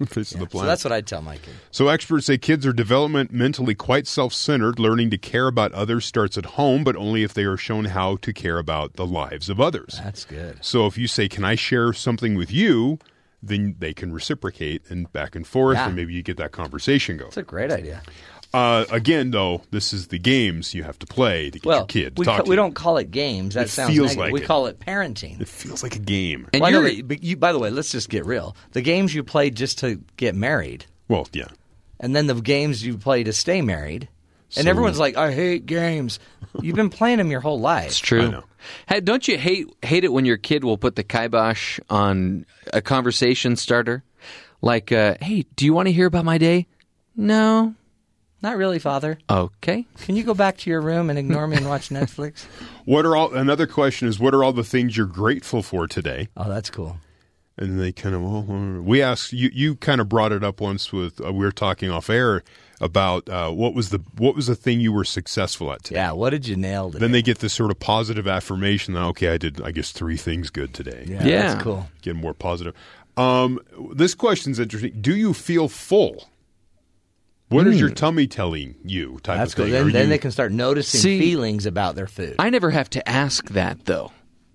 Face 0.08 0.32
of 0.32 0.40
the 0.40 0.46
So 0.46 0.50
planet. 0.50 0.68
that's 0.68 0.84
what 0.84 0.92
I'd 0.92 1.06
tell 1.06 1.22
my 1.22 1.36
kid. 1.36 1.54
So 1.70 1.88
experts 1.88 2.26
say 2.26 2.38
kids 2.38 2.66
are 2.66 2.72
developmentally 2.72 3.76
quite 3.76 4.06
self-centered. 4.06 4.78
Learning 4.78 5.10
to 5.10 5.18
care 5.18 5.46
about 5.46 5.72
others 5.72 6.04
starts 6.06 6.38
at 6.38 6.46
home, 6.46 6.84
but 6.84 6.96
only 6.96 7.22
if 7.22 7.34
they 7.34 7.44
are 7.44 7.56
shown 7.56 7.86
how 7.86 8.16
to 8.16 8.32
care 8.32 8.58
about 8.58 8.94
the 8.94 9.06
lives 9.06 9.48
of 9.48 9.60
others. 9.60 10.00
That's 10.02 10.24
good. 10.24 10.58
So 10.62 10.86
if 10.86 10.96
you 10.98 11.06
say, 11.06 11.28
"Can 11.28 11.44
I 11.44 11.54
share 11.54 11.92
something 11.92 12.34
with 12.34 12.50
you?" 12.52 12.98
then 13.42 13.74
they 13.78 13.94
can 13.94 14.12
reciprocate 14.12 14.82
and 14.90 15.10
back 15.14 15.34
and 15.34 15.46
forth, 15.46 15.76
Yeah. 15.78 15.86
and 15.86 15.96
maybe 15.96 16.12
you 16.12 16.22
get 16.22 16.36
that 16.36 16.52
conversation 16.52 17.16
going. 17.16 17.28
That's 17.30 17.38
a 17.38 17.42
great 17.42 17.70
idea. 17.72 18.02
Uh, 18.52 18.84
again, 18.90 19.30
though, 19.30 19.62
this 19.70 19.92
is 19.92 20.08
the 20.08 20.18
games 20.18 20.74
you 20.74 20.82
have 20.82 20.98
to 20.98 21.06
play 21.06 21.50
to 21.50 21.58
get 21.60 21.64
Well, 21.66 21.78
your 21.80 21.86
kid 21.86 22.16
to 22.16 22.20
we, 22.20 22.24
talk 22.24 22.38
ca- 22.38 22.42
to 22.44 22.50
we 22.50 22.56
don't 22.56 22.74
call 22.74 22.96
it 22.98 23.10
games. 23.12 23.54
That 23.54 23.66
It 23.66 23.70
sounds 23.70 23.94
feels 23.94 24.08
negative. 24.16 24.18
like 24.24 24.32
we 24.32 24.40
it. 24.42 24.46
call 24.46 24.66
it 24.66 24.80
parenting. 24.80 25.40
It 25.40 25.46
feels 25.48 25.82
like 25.84 25.94
a 25.94 26.00
game. 26.00 26.48
And 26.52 26.60
Well, 26.62 26.70
you're- 26.72 26.96
that- 26.96 27.06
but 27.08 27.22
you, 27.22 27.36
by 27.36 27.52
the 27.52 27.60
way, 27.60 27.70
let's 27.70 27.92
just 27.92 28.08
get 28.08 28.26
real. 28.26 28.56
The 28.72 28.82
games 28.82 29.14
you 29.14 29.22
play 29.22 29.50
just 29.50 29.78
to 29.78 30.00
get 30.16 30.34
married, 30.34 30.86
Well, 31.06 31.28
yeah. 31.32 31.46
and 32.00 32.16
then 32.16 32.26
the 32.26 32.34
games 32.34 32.84
you 32.84 32.98
play 32.98 33.22
to 33.22 33.32
stay 33.32 33.62
married, 33.62 34.08
and 34.56 34.64
So- 34.64 34.70
everyone's 34.70 34.98
like, 34.98 35.16
"I 35.16 35.32
hate 35.32 35.66
games." 35.66 36.18
You've 36.60 36.74
been 36.74 36.90
playing 36.90 37.18
them 37.18 37.30
your 37.30 37.40
whole 37.42 37.60
life. 37.60 37.86
It's 37.86 37.98
true. 38.00 38.22
I 38.22 38.30
know. 38.30 38.44
Hey, 38.88 39.00
don't 39.00 39.28
you 39.28 39.38
hate 39.38 39.68
hate 39.82 40.02
it 40.02 40.12
when 40.12 40.24
your 40.24 40.36
kid 40.38 40.64
will 40.64 40.76
put 40.76 40.96
the 40.96 41.04
kibosh 41.04 41.78
on 41.88 42.46
a 42.72 42.82
conversation 42.82 43.54
starter? 43.54 44.02
Like, 44.60 44.90
uh, 44.90 45.14
hey, 45.22 45.44
do 45.54 45.64
you 45.64 45.72
want 45.72 45.86
to 45.86 45.92
hear 45.92 46.06
about 46.06 46.24
my 46.24 46.36
day? 46.36 46.66
No. 47.16 47.74
Not 48.42 48.56
really, 48.56 48.78
Father. 48.78 49.18
Okay. 49.28 49.86
Can 49.98 50.16
you 50.16 50.22
go 50.22 50.34
back 50.34 50.56
to 50.58 50.70
your 50.70 50.80
room 50.80 51.10
and 51.10 51.18
ignore 51.18 51.46
me 51.46 51.56
and 51.58 51.68
watch 51.68 51.88
Netflix? 51.90 52.44
What 52.84 53.04
are 53.04 53.14
all? 53.16 53.34
Another 53.34 53.66
question 53.66 54.08
is, 54.08 54.18
what 54.18 54.34
are 54.34 54.42
all 54.42 54.52
the 54.52 54.64
things 54.64 54.96
you're 54.96 55.06
grateful 55.06 55.62
for 55.62 55.86
today? 55.86 56.28
Oh, 56.36 56.48
that's 56.48 56.70
cool. 56.70 56.96
And 57.58 57.78
they 57.78 57.92
kind 57.92 58.14
of, 58.14 58.22
well, 58.22 58.42
we 58.82 59.02
asked 59.02 59.34
you. 59.34 59.50
You 59.52 59.76
kind 59.76 60.00
of 60.00 60.08
brought 60.08 60.32
it 60.32 60.42
up 60.42 60.62
once 60.62 60.90
with 60.94 61.22
uh, 61.22 61.30
we 61.30 61.44
were 61.44 61.52
talking 61.52 61.90
off 61.90 62.08
air 62.08 62.42
about 62.80 63.28
uh, 63.28 63.50
what 63.50 63.74
was 63.74 63.90
the 63.90 63.98
what 64.16 64.34
was 64.34 64.46
the 64.46 64.54
thing 64.54 64.80
you 64.80 64.90
were 64.94 65.04
successful 65.04 65.70
at 65.70 65.82
today. 65.84 66.00
Yeah, 66.00 66.12
what 66.12 66.30
did 66.30 66.48
you 66.48 66.56
nail 66.56 66.88
today? 66.88 67.00
Then 67.00 67.12
they 67.12 67.20
get 67.20 67.40
this 67.40 67.52
sort 67.52 67.70
of 67.70 67.78
positive 67.78 68.26
affirmation 68.26 68.94
that 68.94 69.02
okay, 69.08 69.28
I 69.28 69.36
did, 69.36 69.60
I 69.60 69.72
guess 69.72 69.92
three 69.92 70.16
things 70.16 70.48
good 70.48 70.72
today. 70.72 71.04
yeah, 71.06 71.22
Yeah. 71.22 71.42
that's 71.48 71.62
cool. 71.62 71.86
Get 72.00 72.16
more 72.16 72.32
positive. 72.32 72.74
Um, 73.18 73.60
this 73.94 74.14
question's 74.14 74.58
interesting. 74.58 74.98
Do 74.98 75.14
you 75.14 75.34
feel 75.34 75.68
full? 75.68 76.29
What 77.50 77.66
is 77.66 77.78
your 77.80 77.90
tummy 77.90 78.26
telling 78.26 78.76
you? 78.84 79.18
Type 79.22 79.34
Hmm. 79.36 79.40
That's 79.40 79.52
of 79.52 79.56
cool. 79.56 79.64
thing. 79.66 79.72
Then, 79.72 79.92
then 79.92 80.02
you- 80.04 80.08
they 80.10 80.18
can 80.18 80.30
start 80.30 80.52
noticing 80.52 81.00
See- 81.00 81.18
feelings 81.18 81.66
about 81.66 81.94
their 81.96 82.06
food. 82.06 82.36
I 82.38 82.48
never 82.50 82.70
have 82.70 82.88
to 82.90 83.08
ask 83.08 83.48
that, 83.50 83.84
though. 83.84 84.12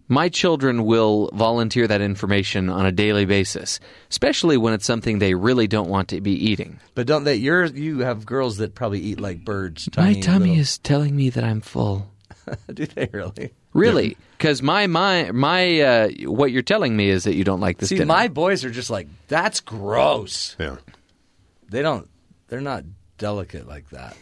My 0.07 0.29
children 0.29 0.85
will 0.85 1.31
volunteer 1.33 1.87
that 1.87 1.99
information 1.99 2.69
on 2.69 2.85
a 2.85 2.91
daily 2.91 3.25
basis, 3.25 3.79
especially 4.11 4.55
when 4.55 4.73
it's 4.73 4.85
something 4.85 5.17
they 5.17 5.33
really 5.33 5.65
don't 5.67 5.89
want 5.89 6.09
to 6.09 6.21
be 6.21 6.31
eating. 6.33 6.79
but 6.93 7.07
don't 7.07 7.23
they? 7.23 7.35
You're 7.35 7.65
you 7.65 7.99
have 7.99 8.23
girls 8.25 8.57
that 8.57 8.75
probably 8.75 8.99
eat 8.99 9.19
like 9.19 9.43
birds. 9.43 9.89
My 9.97 10.13
tummy 10.13 10.49
little- 10.49 10.61
is 10.61 10.77
telling 10.77 11.15
me 11.15 11.31
that 11.31 11.43
I'm 11.43 11.59
full. 11.59 12.11
Do 12.73 12.85
they 12.85 13.09
really? 13.11 13.53
Really? 13.73 14.15
Because 14.37 14.61
my 14.61 14.85
my 14.85 15.31
my 15.31 15.79
uh, 15.81 16.09
what 16.25 16.51
you're 16.51 16.61
telling 16.61 16.95
me 16.95 17.09
is 17.09 17.23
that 17.23 17.33
you 17.33 17.43
don't 17.43 17.59
like 17.59 17.79
this 17.79 17.89
See, 17.89 17.95
dinner. 17.95 18.05
my 18.07 18.27
boys 18.27 18.63
are 18.63 18.69
just 18.69 18.91
like 18.91 19.07
that's 19.27 19.59
gross. 19.59 20.55
yeah. 20.59 20.75
They 21.69 21.81
don't. 21.81 22.07
They're 22.47 22.61
not 22.61 22.83
delicate 23.17 23.67
like 23.67 23.89
that. 23.89 24.15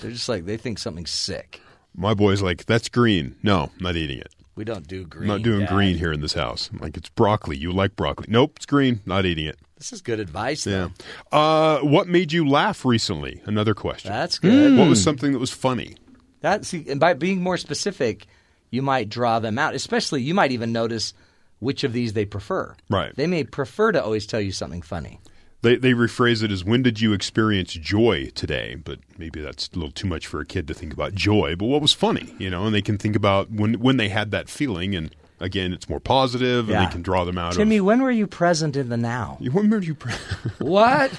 They're 0.00 0.10
just 0.10 0.28
like 0.28 0.44
they 0.44 0.56
think 0.56 0.78
something's 0.78 1.10
sick. 1.10 1.60
My 1.94 2.14
boy's 2.14 2.42
like, 2.42 2.66
that's 2.66 2.88
green. 2.88 3.34
No, 3.42 3.70
I'm 3.76 3.82
not 3.82 3.96
eating 3.96 4.18
it. 4.18 4.32
We 4.54 4.64
don't 4.64 4.86
do 4.86 5.02
I'm 5.02 5.08
green. 5.08 5.28
not 5.28 5.42
doing 5.42 5.60
Dad. 5.60 5.68
green 5.70 5.96
here 5.96 6.12
in 6.12 6.20
this 6.20 6.32
house. 6.34 6.68
I'm 6.72 6.78
like, 6.78 6.96
it's 6.96 7.08
broccoli. 7.08 7.56
You 7.56 7.72
like 7.72 7.94
broccoli? 7.96 8.26
Nope, 8.28 8.54
it's 8.56 8.66
green. 8.66 9.00
Not 9.06 9.24
eating 9.24 9.46
it. 9.46 9.58
This 9.76 9.92
is 9.92 10.02
good 10.02 10.18
advice. 10.18 10.66
Yeah. 10.66 10.88
Though. 11.30 11.38
Uh, 11.38 11.78
what 11.80 12.08
made 12.08 12.32
you 12.32 12.48
laugh 12.48 12.84
recently? 12.84 13.40
Another 13.46 13.74
question. 13.74 14.12
That's 14.12 14.38
good. 14.38 14.76
What 14.76 14.88
was 14.88 15.02
something 15.02 15.32
that 15.32 15.38
was 15.38 15.52
funny? 15.52 15.96
That 16.40 16.64
see, 16.64 16.84
and 16.88 16.98
by 17.00 17.14
being 17.14 17.40
more 17.40 17.56
specific, 17.56 18.26
you 18.70 18.82
might 18.82 19.08
draw 19.08 19.38
them 19.38 19.58
out. 19.58 19.74
Especially, 19.74 20.22
you 20.22 20.34
might 20.34 20.50
even 20.52 20.72
notice 20.72 21.14
which 21.60 21.84
of 21.84 21.92
these 21.92 22.12
they 22.12 22.24
prefer. 22.24 22.74
Right. 22.90 23.14
They 23.14 23.26
may 23.28 23.44
prefer 23.44 23.92
to 23.92 24.02
always 24.02 24.26
tell 24.26 24.40
you 24.40 24.52
something 24.52 24.82
funny. 24.82 25.20
They 25.62 25.76
they 25.76 25.92
rephrase 25.92 26.42
it 26.42 26.52
as 26.52 26.64
when 26.64 26.82
did 26.82 27.00
you 27.00 27.12
experience 27.12 27.72
joy 27.72 28.30
today? 28.34 28.76
But 28.76 29.00
maybe 29.18 29.40
that's 29.40 29.68
a 29.72 29.76
little 29.76 29.90
too 29.90 30.06
much 30.06 30.26
for 30.26 30.40
a 30.40 30.44
kid 30.46 30.68
to 30.68 30.74
think 30.74 30.92
about 30.92 31.14
joy. 31.14 31.56
But 31.56 31.66
what 31.66 31.82
was 31.82 31.92
funny, 31.92 32.34
you 32.38 32.48
know? 32.48 32.66
And 32.66 32.74
they 32.74 32.82
can 32.82 32.96
think 32.98 33.16
about 33.16 33.50
when 33.50 33.74
when 33.80 33.96
they 33.96 34.08
had 34.08 34.30
that 34.30 34.48
feeling. 34.48 34.94
And 34.94 35.14
again, 35.40 35.72
it's 35.72 35.88
more 35.88 35.98
positive, 36.00 36.68
and 36.68 36.78
Yeah. 36.80 36.86
they 36.86 36.92
can 36.92 37.02
draw 37.02 37.24
them 37.24 37.38
out. 37.38 37.54
Timmy, 37.54 37.78
of, 37.78 37.84
when 37.86 38.02
were 38.02 38.10
you 38.10 38.26
present 38.28 38.76
in 38.76 38.88
the 38.88 38.96
now? 38.96 39.36
you 39.40 39.50
remember 39.50 39.84
you? 39.84 39.94
Pre- 39.94 40.12
What? 40.58 41.10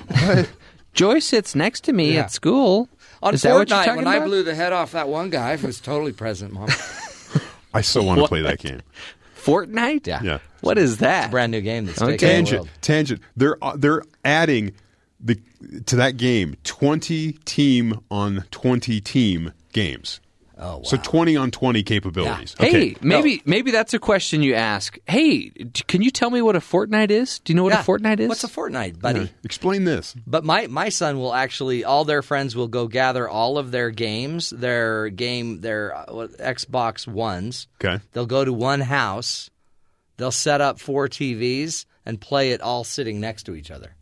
Joy 0.94 1.20
sits 1.20 1.54
next 1.56 1.82
to 1.86 1.94
me 1.94 2.14
Yeah. 2.14 2.22
at 2.22 2.32
school. 2.32 2.88
On 3.22 3.34
is 3.34 3.42
that 3.42 3.54
what 3.54 3.70
you're 3.70 3.78
Fortnite, 3.78 3.86
talking 3.86 3.96
when 3.98 4.08
I 4.08 4.20
blew 4.20 4.44
the 4.44 4.56
head 4.56 4.72
off 4.72 4.94
that 4.94 5.10
one 5.10 5.30
guy, 5.30 5.52
I 5.52 5.56
was 5.58 5.82
totally 5.82 6.14
present, 6.14 6.54
Mom. 6.54 6.70
I 7.74 7.82
still 7.82 8.06
want 8.06 8.22
to 8.22 8.28
play 8.28 8.42
that 8.42 8.60
game. 8.60 8.82
Fortnite? 9.50 10.08
Yeah. 10.08 10.22
Yeah. 10.24 10.39
What 10.62 10.78
is 10.78 10.97
that? 10.97 11.32
Brand 11.32 11.52
new 11.52 11.62
game 11.62 11.86
that's 11.86 12.02
Okay. 12.02 12.18
taking 12.18 12.28
the 12.28 12.34
Tangent. 12.36 12.60
world. 12.62 12.70
Tangent. 12.82 13.22
They're 13.38 13.58
uh, 13.64 13.76
they're 13.78 14.04
adding 14.26 14.74
the 15.20 15.39
to 15.86 15.95
that 15.97 16.18
game 16.18 16.56
twenty 16.64 17.34
team 17.45 18.00
on 18.12 18.43
twenty 18.52 19.02
team 19.02 19.54
games. 19.74 20.20
Oh, 20.62 20.78
wow. 20.78 20.84
So 20.84 20.97
twenty 20.97 21.38
on 21.38 21.51
twenty 21.51 21.84
capabilities. 21.84 22.53
Yeah. 22.60 22.66
Hey, 22.66 22.91
Okay. 22.91 22.95
maybe 23.01 23.41
maybe 23.45 23.72
that's 23.72 23.93
a 23.93 23.99
question 23.99 24.43
you 24.43 24.55
ask. 24.55 24.97
Hey, 25.07 25.49
d- 25.49 25.70
can 25.88 26.01
you 26.01 26.12
tell 26.12 26.30
me 26.30 26.41
what 26.41 26.55
a 26.57 26.62
fortnight 26.62 27.12
is? 27.12 27.39
Do 27.39 27.53
you 27.53 27.55
know 27.55 27.64
what 27.64 27.74
Yeah. 27.74 27.80
a 27.80 27.84
fortnight 27.84 28.20
is? 28.20 28.28
What's 28.28 28.43
a 28.43 28.47
Fortnite, 28.49 28.99
buddy? 28.99 29.32
Explain 29.43 29.86
this. 29.86 30.16
But 30.28 30.43
my 30.43 30.68
my 30.68 30.89
son 30.89 31.18
will 31.18 31.34
actually 31.34 31.86
all 31.86 32.03
their 32.03 32.22
friends 32.22 32.55
will 32.55 32.68
go 32.68 32.88
gather 32.88 33.30
all 33.30 33.57
of 33.57 33.72
their 33.72 33.89
games, 33.89 34.49
their 34.49 35.10
game, 35.10 35.62
their 35.62 35.95
uh, 35.95 36.28
Xbox 36.39 37.07
ones. 37.07 37.68
Okay. 37.84 38.03
They'll 38.12 38.26
go 38.26 38.43
to 38.43 38.51
one 38.53 38.82
house. 38.82 39.49
They'll 40.18 40.32
set 40.32 40.60
up 40.60 40.80
four 40.80 41.07
TVs 41.07 41.86
and 42.05 42.20
play 42.20 42.51
it 42.51 42.60
all 42.62 42.84
sitting 42.84 43.22
next 43.22 43.43
to 43.43 43.55
each 43.55 43.72
other 43.72 43.95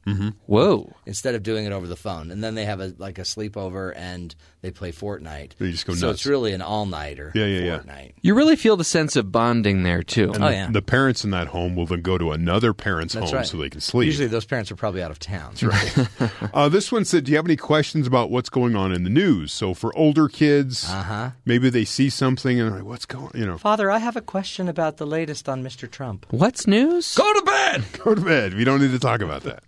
Whoa. 0.46 0.94
instead 1.06 1.36
of 1.36 1.44
doing 1.44 1.66
it 1.66 1.72
over 1.72 1.88
the 1.88 1.96
phone. 1.96 2.32
And 2.32 2.44
then 2.44 2.56
they 2.56 2.66
have 2.66 2.80
a 2.80 2.94
like 2.98 3.18
a 3.20 3.24
sleepover 3.24 3.94
and 3.96 4.34
they 4.62 4.72
play 4.72 4.92
Fortnite. 4.92 5.58
They 5.58 5.72
just 5.72 5.86
go 5.86 5.94
so 5.94 6.10
it's 6.10 6.26
really 6.26 6.54
an 6.54 6.62
all 6.62 6.86
nighter. 6.86 7.32
Yeah, 7.36 7.46
yeah, 7.46 7.82
yeah. 7.86 8.08
You 8.22 8.34
really 8.34 8.56
feel 8.56 8.78
the 8.78 8.84
sense 8.84 9.16
of 9.16 9.32
bonding 9.32 9.84
there 9.84 10.04
too. 10.04 10.32
And 10.34 10.44
Oh, 10.44 10.48
the, 10.48 10.54
yeah. 10.54 10.70
the 10.72 10.82
parents 10.82 11.24
in 11.24 11.32
that 11.32 11.48
home 11.48 11.76
will 11.76 11.86
then 11.86 12.02
go 12.02 12.18
to 12.18 12.32
another 12.32 12.74
parent's 12.74 13.14
That's 13.14 13.32
home 13.32 13.38
right. 13.38 13.46
so 13.46 13.58
they 13.58 13.70
can 13.70 13.82
sleep. 13.82 14.06
Usually 14.08 14.28
those 14.28 14.46
parents 14.46 14.72
are 14.72 14.76
probably 14.76 15.02
out 15.04 15.12
of 15.12 15.20
town. 15.20 15.54
That's 15.60 15.64
right. 15.64 16.32
Uh, 16.54 16.70
this 16.70 16.92
one 16.92 17.04
said, 17.06 17.26
"Do 17.26 17.32
you 17.32 17.38
have 17.38 17.46
any 17.46 17.56
questions 17.56 18.08
about 18.08 18.30
what's 18.32 18.50
going 18.50 18.76
on 18.76 18.92
in 18.92 19.04
the 19.04 19.10
news?" 19.10 19.52
So 19.52 19.74
for 19.74 19.96
older 19.98 20.28
kids, 20.28 20.90
uh-huh. 20.90 21.32
maybe 21.46 21.70
they 21.70 21.86
see 21.86 22.10
something 22.10 22.60
and 22.60 22.70
they're 22.70 22.78
like, 22.80 22.88
"What's 22.88 23.06
going?" 23.06 23.32
You 23.36 23.46
know, 23.46 23.58
Father, 23.58 23.92
I 23.92 23.98
have 24.00 24.16
a 24.16 24.22
question 24.22 24.68
about 24.68 24.98
the 24.98 25.06
latest 25.06 25.48
on 25.50 25.64
Mr. 25.64 25.90
Trump. 25.90 26.26
What's 26.30 26.66
news? 26.68 27.14
Go 27.16 27.32
to 27.34 27.42
bed. 27.46 27.84
go 28.04 28.16
to 28.16 28.22
bed. 28.22 28.54
We 28.56 28.64
don't 28.64 28.82
need 28.82 28.92
to 28.92 29.00
talk 29.00 29.22
about 29.22 29.44
that. 29.44 29.64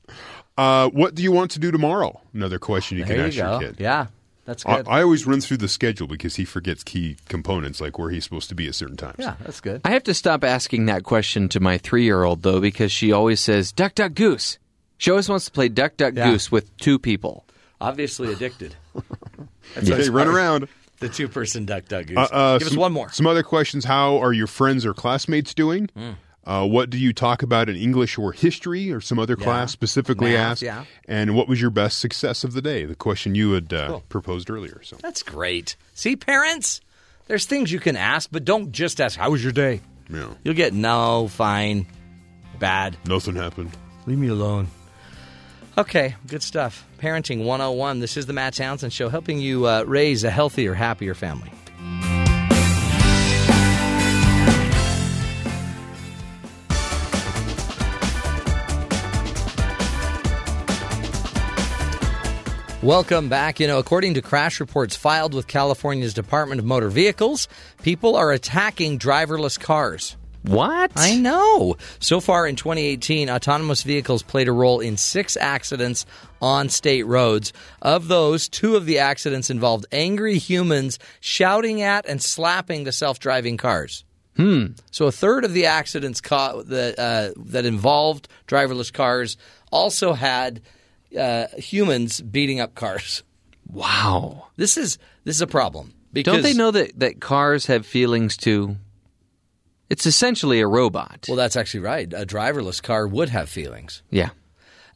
Uh, 0.60 0.89
what 0.89 1.16
do 1.16 1.24
you 1.24 1.32
want 1.32 1.51
to 1.51 1.60
do 1.60 1.72
tomorrow? 1.72 2.20
Another 2.34 2.60
question 2.60 2.97
you 2.97 3.05
There 3.05 3.16
can 3.16 3.22
you 3.24 3.28
ask 3.28 3.38
go. 3.38 3.60
your 3.60 3.72
kid. 3.72 3.80
Yeah, 3.80 4.07
that's 4.45 4.66
I, 4.66 4.78
good. 4.78 4.88
I 4.89 5.01
always 5.01 5.26
run 5.26 5.41
through 5.41 5.57
the 5.57 5.68
schedule 5.68 6.07
because 6.07 6.36
he 6.36 6.45
forgets 6.45 6.84
key 6.84 7.18
components, 7.28 7.80
like 7.80 7.97
where 7.97 8.10
he's 8.10 8.24
supposed 8.26 8.49
to 8.49 8.55
be 8.55 8.68
at 8.68 8.76
certain 8.76 8.97
times. 8.97 9.16
yeah, 9.20 9.36
that's 9.41 9.62
good. 9.62 9.82
I 9.86 9.91
have 9.91 10.03
to 10.03 10.14
stop 10.14 10.43
asking 10.43 10.86
that 10.88 11.03
question 11.03 11.47
to 11.49 11.60
my 11.60 11.78
three 11.78 12.03
year 12.03 12.24
old 12.24 12.41
though 12.41 12.60
because 12.60 12.91
she 12.91 13.12
always 13.12 13.39
says 13.39 13.72
duck 13.72 13.95
duck 13.95 14.14
goose. 14.14 14.57
She 14.97 15.12
always 15.12 15.30
wants 15.30 15.45
to 15.45 15.51
play 15.51 15.70
duck 15.70 15.95
duck 15.97 16.14
Yeah. 16.16 16.32
goose 16.32 16.51
with 16.51 16.76
two 16.78 16.99
people. 16.99 17.45
Obviously 17.82 18.32
addicted. 18.34 18.76
Okay, 19.78 20.10
run 20.10 20.28
around. 20.28 20.68
The 20.99 21.10
two 21.10 21.28
person 21.30 21.66
duck 21.66 21.86
duck 21.88 22.07
goose. 22.07 22.18
Uh, 22.18 22.22
uh, 22.32 22.57
Give 22.57 22.68
some, 22.70 22.78
us 22.78 22.80
one 22.82 22.91
more. 22.91 23.10
Some 23.12 23.28
other 23.28 23.43
questions. 23.43 23.86
How 23.86 24.18
are 24.18 24.34
your 24.34 24.47
friends 24.47 24.86
or 24.86 24.93
classmates 24.93 25.53
doing? 25.53 25.89
Hmm. 25.95 26.12
Uh, 26.46 26.66
what 26.68 26.90
do 26.90 26.98
you 26.98 27.14
talk 27.14 27.44
about 27.44 27.70
in 27.70 27.76
English 27.76 28.18
or 28.18 28.32
history 28.32 28.92
or 28.92 29.00
some 29.02 29.20
other 29.20 29.36
class 29.36 29.72
specifically 29.72 30.32
Math, 30.32 30.52
asked? 30.54 30.62
yeah. 30.62 30.86
And 31.08 31.36
what 31.36 31.48
was 31.48 31.62
your 31.62 31.70
best 31.70 32.00
success 32.00 32.44
of 32.44 32.54
the 32.54 32.62
day? 32.62 32.86
The 32.86 32.96
question 32.96 33.36
you 33.36 33.52
had 33.52 33.72
uh, 33.74 33.88
Cool. 33.88 34.04
proposed 34.10 34.50
earlier. 34.50 34.82
So 34.84 34.96
That's 35.02 35.22
great. 35.22 35.76
See, 35.94 36.16
parents, 36.16 36.82
there's 37.28 37.46
things 37.46 37.72
you 37.72 37.80
can 37.80 37.96
ask, 37.96 38.30
but 38.32 38.46
don't 38.46 38.72
just 38.72 39.00
ask, 39.00 39.18
How 39.18 39.30
was 39.32 39.44
your 39.44 39.52
day? 39.54 39.82
yeah, 40.12 40.30
You'll 40.44 40.56
get 40.56 40.74
no, 40.74 41.28
fine, 41.28 41.86
bad. 42.58 42.98
nothing 43.06 43.36
happened. 43.36 43.72
Leave 44.08 44.18
me 44.18 44.30
alone. 44.30 44.70
Okay, 45.78 46.16
good 46.28 46.42
stuff. 46.42 46.86
Parenting 47.00 47.46
101. 47.46 48.00
This 48.00 48.18
is 48.18 48.26
the 48.26 48.34
Matt 48.34 48.54
Townsend 48.56 48.92
Show, 48.92 49.08
helping 49.10 49.40
you 49.40 49.66
uh, 49.68 49.84
raise 49.84 50.24
a 50.24 50.32
healthier, 50.32 50.74
happier 50.74 51.14
family. 51.14 51.52
Welcome 62.82 63.28
back. 63.28 63.60
You 63.60 63.68
know, 63.68 63.78
according 63.78 64.14
to 64.14 64.22
crash 64.22 64.62
reports 64.62 64.96
filed 64.96 65.34
with 65.34 65.48
California's 65.48 66.14
Department 66.14 66.60
of 66.60 66.66
Motor 66.66 66.88
Vehicles, 66.88 67.50
people 67.84 68.16
are 68.16 68.32
attacking 68.32 69.00
driverless 69.00 69.60
cars. 69.60 70.16
What? 70.44 70.90
I 70.96 71.18
know. 71.18 71.76
So 72.00 72.22
far 72.22 72.48
in 72.48 72.56
2018, 72.56 73.30
autonomous 73.30 73.84
vehicles 73.84 74.24
played 74.24 74.48
a 74.48 74.54
role 74.54 74.80
in 74.80 74.96
six 74.96 75.36
accidents 75.36 76.06
on 76.42 76.70
state 76.70 77.04
roads. 77.04 77.52
Of 77.82 78.08
those, 78.08 78.48
two 78.48 78.78
of 78.78 78.86
the 78.86 79.00
accidents 79.00 79.50
involved 79.50 79.86
angry 79.92 80.38
humans 80.38 81.00
shouting 81.20 81.82
at 81.82 82.06
and 82.06 82.22
slapping 82.22 82.86
the 82.86 82.94
self-driving 82.94 83.58
cars. 83.58 84.06
Hmm. 84.38 84.68
So 84.90 85.06
a 85.08 85.12
third 85.12 85.44
of 85.44 85.52
the 85.52 85.66
accidents 85.66 86.22
ca- 86.22 86.62
that 86.62 86.98
uh, 86.98 87.34
that 87.48 87.66
involved 87.66 88.30
driverless 88.48 88.94
cars 88.94 89.36
also 89.70 90.14
had 90.14 90.62
uh, 91.18 91.47
humans 91.57 92.22
beating 92.22 92.60
up 92.60 92.76
cars. 92.76 93.24
Wow. 93.72 94.47
This 94.55 94.78
is 94.78 94.97
this 95.24 95.36
is 95.36 95.41
a 95.41 95.47
problem. 95.47 95.93
Because, 96.12 96.34
Don't 96.34 96.43
they 96.43 96.53
know 96.53 96.72
that, 96.72 96.99
that 96.99 97.22
cars 97.22 97.68
have 97.68 97.86
feelings 97.86 98.36
too? 98.36 98.78
It's 99.89 100.05
essentially 100.07 100.60
a 100.60 100.68
robot. 100.68 101.26
Well, 101.28 101.38
that's 101.38 101.55
actually 101.55 101.82
right. 101.82 102.12
A 102.14 102.26
driverless 102.26 102.82
car 102.82 103.07
would 103.07 103.30
have 103.30 103.49
feelings. 103.49 104.03
yeah. 104.10 104.30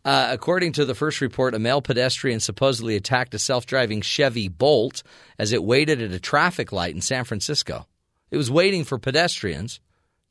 Uh, 0.06 0.28
according 0.32 0.74
to 0.74 0.84
the 0.84 0.94
first 0.96 1.22
report, 1.22 1.56
a 1.56 1.60
male 1.60 1.82
pedestrian 1.82 2.42
supposedly 2.42 2.98
attacked 2.98 3.34
a 3.34 3.40
self 3.40 3.66
driving 3.66 4.02
Chevy 4.02 4.50
Bolt 4.50 5.02
as 5.40 5.54
it 5.54 5.64
waited 5.64 6.02
at 6.02 6.12
a 6.12 6.20
traffic 6.20 6.74
light 6.74 6.94
in 6.94 7.00
San 7.00 7.24
Francisco. 7.24 7.88
It 8.30 8.36
was 8.36 8.52
waiting 8.52 8.84
for 8.84 8.98
pedestrians 8.98 9.80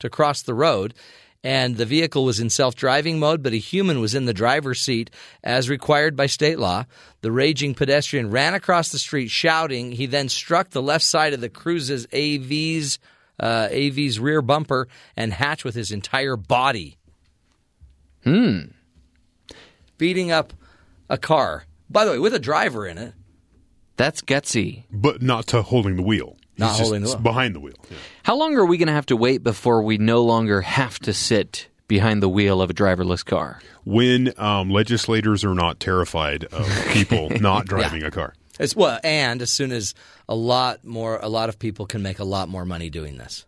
to 0.00 0.10
cross 0.10 0.42
the 0.42 0.52
road, 0.52 0.92
and 1.44 1.76
the 1.76 1.86
vehicle 1.86 2.24
was 2.24 2.40
in 2.40 2.50
self 2.50 2.74
driving 2.76 3.18
mode, 3.18 3.42
but 3.42 3.52
a 3.52 3.56
human 3.58 4.00
was 4.00 4.14
in 4.14 4.26
the 4.26 4.34
driver's 4.34 4.80
seat 4.80 5.10
as 5.42 5.68
required 5.68 6.16
by 6.16 6.26
state 6.26 6.58
law. 6.58 6.84
The 7.20 7.32
raging 7.32 7.74
pedestrian 7.74 8.30
ran 8.30 8.54
across 8.54 8.90
the 8.90 8.98
street 8.98 9.28
shouting. 9.28 9.92
He 9.92 10.06
then 10.06 10.28
struck 10.28 10.70
the 10.70 10.82
left 10.82 11.04
side 11.04 11.32
of 11.32 11.40
the 11.40 11.48
Cruise's 11.48 12.06
AV's, 12.12 12.98
uh, 13.40 13.68
AV's 13.70 14.20
rear 14.20 14.42
bumper 14.42 14.88
and 15.16 15.32
hatch 15.32 15.64
with 15.64 15.74
his 15.74 15.90
entire 15.90 16.36
body. 16.36 16.96
Hmm. 18.24 18.60
Beating 19.98 20.30
up 20.30 20.52
a 21.08 21.18
car. 21.18 21.64
By 21.90 22.04
the 22.04 22.12
way, 22.12 22.18
with 22.18 22.34
a 22.34 22.38
driver 22.38 22.86
in 22.86 22.98
it. 22.98 23.14
That's 23.96 24.22
gutsy. 24.22 24.84
but 24.90 25.22
not 25.22 25.46
to 25.48 25.62
holding 25.62 25.96
the 25.96 26.02
wheel. 26.02 26.36
Not 26.58 26.70
He's 26.70 26.78
just 26.78 26.82
holding 26.82 27.02
the 27.02 27.08
wheel. 27.08 27.18
behind 27.18 27.54
the 27.54 27.60
wheel. 27.60 27.74
Yeah. 27.90 27.96
How 28.24 28.36
long 28.36 28.54
are 28.56 28.66
we 28.66 28.76
going 28.76 28.88
to 28.88 28.92
have 28.92 29.06
to 29.06 29.16
wait 29.16 29.42
before 29.42 29.82
we 29.82 29.98
no 29.98 30.22
longer 30.22 30.60
have 30.60 30.98
to 31.00 31.12
sit 31.12 31.68
behind 31.88 32.22
the 32.22 32.28
wheel 32.28 32.60
of 32.60 32.70
a 32.70 32.74
driverless 32.74 33.24
car? 33.24 33.60
When 33.84 34.32
um, 34.38 34.70
legislators 34.70 35.44
are 35.44 35.54
not 35.54 35.80
terrified 35.80 36.44
of 36.44 36.68
people 36.88 37.30
not 37.30 37.66
driving 37.66 38.02
a 38.02 38.10
car. 38.10 38.34
As 38.60 38.76
well, 38.76 39.00
and 39.02 39.40
as 39.40 39.50
soon 39.50 39.72
as 39.72 39.94
a 40.28 40.34
lot 40.34 40.84
more, 40.84 41.16
a 41.16 41.28
lot 41.28 41.48
of 41.48 41.58
people 41.58 41.86
can 41.86 42.02
make 42.02 42.18
a 42.18 42.24
lot 42.24 42.48
more 42.48 42.66
money 42.66 42.90
doing 42.90 43.16
this. 43.16 43.46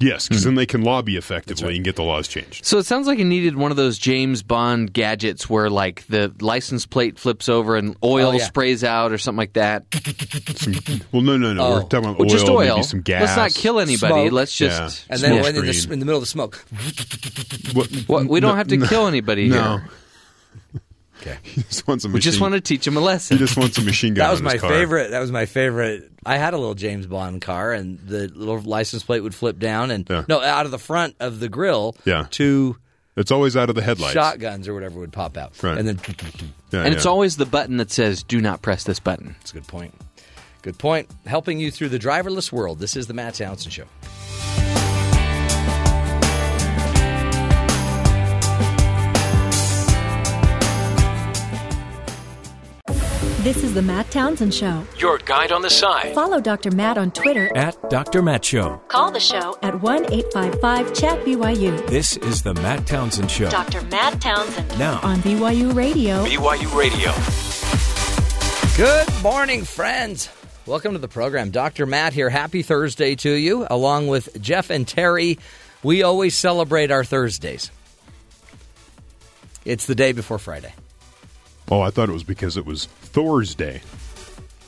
Yes, 0.00 0.28
because 0.28 0.44
then 0.44 0.52
mm-hmm. 0.52 0.58
they 0.58 0.66
can 0.66 0.82
lobby 0.82 1.16
effectively 1.16 1.74
and 1.74 1.84
get 1.84 1.96
the 1.96 2.04
laws 2.04 2.28
changed. 2.28 2.64
So 2.64 2.78
it 2.78 2.86
sounds 2.86 3.06
like 3.08 3.18
it 3.18 3.24
needed 3.24 3.56
one 3.56 3.70
of 3.72 3.76
those 3.76 3.98
James 3.98 4.42
Bond 4.44 4.92
gadgets 4.92 5.50
where, 5.50 5.68
like, 5.68 6.06
the 6.06 6.32
license 6.40 6.86
plate 6.86 7.18
flips 7.18 7.48
over 7.48 7.76
and 7.76 7.96
oil 8.04 8.28
Oh, 8.28 8.32
yeah. 8.32 8.44
sprays 8.44 8.84
out 8.84 9.10
or 9.10 9.18
something 9.18 9.38
like 9.38 9.54
that. 9.54 9.84
Well, 11.12 11.22
no, 11.22 11.36
no, 11.36 11.52
no. 11.52 11.62
Oh. 11.62 11.70
We're 11.74 11.80
talking 11.82 11.98
about 12.00 12.18
Well, 12.18 12.28
oil, 12.28 12.32
just 12.32 12.48
oil. 12.48 12.74
maybe 12.76 12.82
some 12.84 13.00
gas. 13.00 13.22
Let's 13.22 13.36
not 13.36 13.60
kill 13.60 13.80
anybody. 13.80 14.12
Smoke. 14.12 14.32
Let's 14.32 14.56
just. 14.56 15.06
And 15.10 15.20
then 15.20 15.32
in, 15.44 15.54
the, 15.54 15.88
in 15.92 15.98
the 15.98 16.06
middle 16.06 16.18
of 16.18 16.22
the 16.22 16.26
smoke, 16.26 16.64
What, 17.72 17.90
What, 18.06 18.26
we 18.26 18.40
don't 18.40 18.56
have 18.56 18.68
to 18.68 18.86
kill 18.86 19.06
anybody 19.06 19.48
No. 19.48 19.78
here. 19.78 19.88
He 21.42 21.62
just 21.62 21.86
wants 21.86 22.04
a 22.04 22.08
We 22.08 22.14
machine. 22.14 22.30
just 22.32 22.40
want 22.40 22.54
to 22.54 22.60
teach 22.60 22.86
him 22.86 22.96
a 22.96 23.00
lesson. 23.00 23.36
He 23.36 23.44
just 23.44 23.56
wants 23.56 23.76
a 23.78 23.82
machine 23.82 24.14
gun. 24.14 24.26
that 24.26 24.30
was 24.30 24.40
on 24.40 24.44
my 24.44 24.52
his 24.52 24.60
car. 24.60 24.70
favorite. 24.70 25.10
That 25.10 25.20
was 25.20 25.32
my 25.32 25.46
favorite. 25.46 26.10
I 26.24 26.36
had 26.36 26.54
a 26.54 26.58
little 26.58 26.74
James 26.74 27.06
Bond 27.06 27.40
car, 27.40 27.72
and 27.72 27.98
the 28.00 28.28
little 28.28 28.60
license 28.60 29.02
plate 29.02 29.20
would 29.20 29.34
flip 29.34 29.58
down, 29.58 29.90
and 29.90 30.06
Yeah. 30.08 30.24
no, 30.28 30.40
out 30.40 30.64
of 30.66 30.70
the 30.72 30.78
front 30.78 31.14
of 31.20 31.40
the 31.40 31.48
grill, 31.48 31.96
Yeah. 32.04 32.26
two 32.30 32.76
It's 33.16 33.30
always 33.32 33.56
out 33.56 33.68
of 33.68 33.74
the 33.74 33.82
headlights. 33.82 34.12
shotguns 34.14 34.68
or 34.68 34.74
whatever 34.74 35.00
would 35.00 35.12
pop 35.12 35.36
out, 35.36 35.52
Right. 35.62 35.76
and 35.78 35.88
then 35.88 35.98
Yeah, 36.70 36.84
and 36.84 36.94
it's 36.94 37.06
always 37.06 37.36
the 37.36 37.46
button 37.46 37.78
that 37.78 37.90
says, 37.90 38.22
do 38.22 38.40
not 38.40 38.62
press 38.62 38.84
this 38.84 39.00
button. 39.00 39.34
That's 39.40 39.50
a 39.50 39.54
good 39.54 39.66
point. 39.66 39.94
Good 40.62 40.78
point. 40.78 41.08
Helping 41.26 41.58
you 41.58 41.70
through 41.70 41.88
the 41.88 41.98
driverless 41.98 42.52
world. 42.52 42.78
This 42.78 42.94
is 42.96 43.06
the 43.06 43.14
Matt 43.14 43.34
Townsend 43.34 43.72
Show. 43.72 43.84
This 53.48 53.64
is 53.64 53.72
the 53.72 53.80
Matt 53.80 54.10
Townsend 54.10 54.52
Show. 54.52 54.84
Your 54.98 55.16
guide 55.16 55.52
on 55.52 55.62
the 55.62 55.70
side. 55.70 56.14
Follow 56.14 56.38
Dr. 56.38 56.70
Matt 56.70 56.98
on 56.98 57.10
Twitter. 57.10 57.50
At 57.56 57.88
Dr. 57.88 58.20
Matt 58.20 58.44
Show. 58.44 58.76
Call 58.88 59.10
the 59.10 59.20
show 59.20 59.56
at 59.62 59.80
1 59.80 60.12
855 60.12 60.92
Chat 60.92 61.24
BYU. 61.24 61.86
This 61.86 62.18
is 62.18 62.42
the 62.42 62.52
Matt 62.52 62.86
Townsend 62.86 63.30
Show. 63.30 63.48
Dr. 63.48 63.80
Matt 63.86 64.20
Townsend 64.20 64.78
Now, 64.78 65.00
on 65.02 65.20
BYU 65.20 65.74
Radio. 65.74 66.26
BYU 66.26 66.76
Radio. 66.76 67.10
Good 68.76 69.22
morning, 69.22 69.64
friends. 69.64 70.28
Welcome 70.66 70.92
to 70.92 70.98
the 70.98 71.08
program. 71.08 71.50
Dr. 71.50 71.86
Matt 71.86 72.12
here. 72.12 72.28
Happy 72.28 72.60
Thursday 72.60 73.14
to 73.14 73.32
you, 73.32 73.66
along 73.70 74.08
with 74.08 74.38
Jeff 74.42 74.68
and 74.68 74.86
Terry. 74.86 75.38
We 75.82 76.02
always 76.02 76.36
celebrate 76.36 76.90
our 76.90 77.02
Thursdays. 77.02 77.70
It's 79.64 79.86
the 79.86 79.94
day 79.94 80.12
before 80.12 80.38
Friday. 80.38 80.74
Oh, 81.70 81.80
I 81.80 81.90
thought 81.90 82.08
it 82.08 82.12
was 82.12 82.24
because 82.24 82.56
it 82.56 82.64
was 82.64 82.88
Thor's 83.08 83.54
Day. 83.54 83.80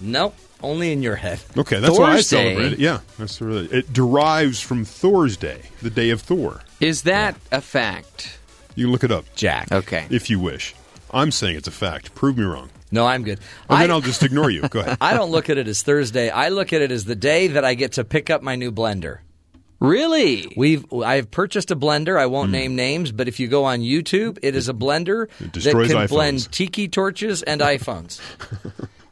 Nope, 0.01 0.35
only 0.63 0.93
in 0.93 1.03
your 1.03 1.17
head. 1.17 1.41
Okay, 1.57 1.79
that's 1.79 1.99
why 1.99 2.13
I 2.13 2.21
celebrate 2.21 2.73
it. 2.75 2.79
Yeah, 2.79 3.01
that's 3.19 3.41
really, 3.41 3.67
it 3.67 3.93
derives 3.93 4.61
from 4.61 4.85
Thor's 4.85 5.37
Day, 5.37 5.63
the 5.83 5.91
day 5.91 6.11
of 6.11 6.21
Thor. 6.23 6.63
Is 6.81 7.03
that 7.03 7.37
a 7.53 7.61
fact? 7.61 8.39
You 8.75 8.91
look 8.91 9.05
it 9.05 9.11
up 9.11 9.25
Jack. 9.35 9.71
Okay. 9.71 10.07
if 10.11 10.31
you 10.31 10.39
wish. 10.41 10.75
I'm 11.13 11.31
saying 11.33 11.57
it's 11.57 11.69
a 11.69 11.73
fact. 11.73 12.15
Prove 12.15 12.39
me 12.39 12.45
wrong, 12.45 12.71
No, 12.93 13.05
I'm 13.07 13.25
good. 13.25 13.41
and 13.69 13.79
I, 13.79 13.83
then 13.83 13.91
I'll 13.91 14.01
just 14.01 14.23
ignore 14.23 14.49
you. 14.49 14.63
Go 14.69 14.81
ahead. 14.81 14.97
I 15.01 15.13
don't 15.13 15.31
look 15.31 15.51
at 15.51 15.59
it 15.59 15.67
as 15.69 15.83
Thursday. 15.83 16.31
I 16.31 16.49
look 16.51 16.73
at 16.73 16.81
it 16.83 16.91
as 16.93 17.05
the 17.05 17.17
day 17.17 17.49
that 17.49 17.65
I 17.65 17.75
get 17.75 17.93
to 17.93 18.05
pick 18.05 18.31
up 18.31 18.43
my 18.43 18.55
new 18.57 18.71
blender. 18.73 19.19
Really? 19.81 20.53
We've 20.57 20.85
I've 20.93 21.31
purchased 21.31 21.71
a 21.71 21.77
blender. 21.77 22.19
I 22.19 22.27
won't 22.27 22.51
name 22.51 22.77
names, 22.77 23.13
but 23.13 23.29
if 23.29 23.41
you 23.41 23.49
go 23.49 23.65
on 23.65 23.81
YouTube, 23.81 24.39
it 24.43 24.55
is 24.55 24.69
a 24.69 24.75
blender. 24.75 25.29
That 25.39 25.53
can 25.53 25.73
iPhones. 25.73 26.09
blend 26.09 26.53
tiki 26.53 26.89
torches 26.89 27.43
and 27.43 27.61
iPhones. 27.63 28.21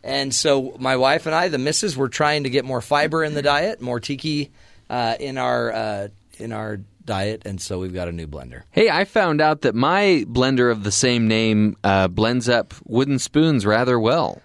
and 0.04 0.34
so 0.34 0.76
my 0.78 0.96
wife 0.96 1.24
and 1.24 1.34
I, 1.34 1.48
the 1.48 1.58
missus, 1.58 1.96
were 1.96 2.10
trying 2.10 2.44
to 2.44 2.50
get 2.50 2.66
more 2.66 2.82
fiber 2.82 3.24
in 3.24 3.34
the 3.34 3.42
diet, 3.42 3.80
more 3.80 3.98
tiki 3.98 4.50
uh, 4.90 5.16
in 5.18 5.38
our 5.38 5.72
uh, 5.72 6.08
in 6.38 6.52
our 6.52 6.80
diet, 7.08 7.42
and 7.46 7.60
so 7.60 7.78
we've 7.78 7.94
got 7.94 8.06
a 8.08 8.12
new 8.12 8.26
blender. 8.26 8.62
Hey, 8.70 8.90
I 8.90 9.04
found 9.06 9.40
out 9.40 9.62
that 9.62 9.74
my 9.74 10.24
blender 10.28 10.70
of 10.70 10.84
the 10.84 10.92
same 10.92 11.26
name 11.26 11.76
uh, 11.82 12.08
blends 12.08 12.48
up 12.48 12.74
wooden 12.84 13.18
spoons 13.18 13.64
rather 13.64 13.98
well. 13.98 14.42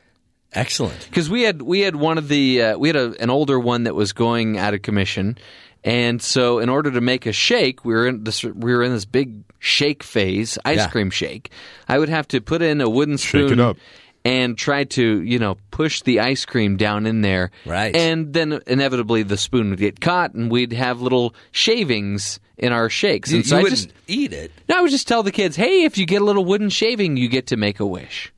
Excellent. 0.54 1.08
Because 1.10 1.30
we 1.30 1.42
had 1.42 1.62
we 1.62 1.82
had 1.82 1.96
one 1.96 2.18
of 2.18 2.28
the 2.28 2.62
uh, 2.62 2.78
we 2.78 2.88
had 2.88 2.96
a, 2.96 3.14
an 3.20 3.30
older 3.30 3.60
one 3.60 3.84
that 3.84 3.96
was 3.96 4.14
going 4.14 4.58
out 4.58 4.74
of 4.74 4.82
commission, 4.82 5.38
and 5.84 6.22
so 6.22 6.60
in 6.60 6.70
order 6.70 6.92
to 6.92 7.02
make 7.02 7.26
a 7.26 7.34
shake, 7.34 7.84
we 7.86 7.94
were 7.94 8.08
in 8.08 8.24
this 8.24 8.44
we 8.44 8.74
were 8.74 8.84
in 8.84 8.92
this 8.92 9.06
big 9.06 9.44
shake 9.60 10.04
phase, 10.04 10.58
ice 10.66 10.78
Yeah. 10.78 10.90
cream 10.90 11.10
shake. 11.10 11.50
I 11.88 12.00
would 12.00 12.10
have 12.10 12.28
to 12.30 12.42
put 12.42 12.62
in 12.62 12.82
a 12.82 12.90
wooden 12.90 13.18
spoon 13.18 13.54
it 13.54 13.60
up. 13.60 13.78
and 14.26 14.58
try 14.58 14.84
to 14.86 15.22
you 15.22 15.40
know 15.40 15.58
push 15.72 16.02
the 16.02 16.20
ice 16.22 16.46
cream 16.46 16.78
down 16.78 17.06
in 17.06 17.22
there, 17.22 17.52
Right. 17.66 17.96
And 17.96 18.34
then 18.34 18.60
inevitably 18.68 19.24
the 19.24 19.38
spoon 19.38 19.70
would 19.72 19.80
get 19.80 20.00
caught, 20.02 20.34
and 20.34 20.50
we'd 20.52 20.74
have 20.74 21.02
little 21.02 21.34
shavings 21.52 22.40
in 22.58 22.72
our 22.72 22.90
shakes. 22.90 23.32
You, 23.32 23.38
and 23.40 23.46
so 23.46 23.58
you 23.60 23.66
I 23.66 23.70
just 23.70 23.92
eat 24.08 24.32
it. 24.32 24.52
no, 24.70 24.78
I 24.78 24.82
would 24.82 24.92
just 24.92 25.08
tell 25.08 25.24
the 25.24 25.32
kids, 25.32 25.56
hey, 25.56 25.84
if 25.84 25.98
you 25.98 26.06
get 26.06 26.22
a 26.22 26.26
little 26.26 26.46
wooden 26.46 26.70
shaving, 26.70 27.18
you 27.18 27.28
get 27.28 27.48
to 27.48 27.58
make 27.58 27.80
a 27.80 27.86
wish. 27.86 28.32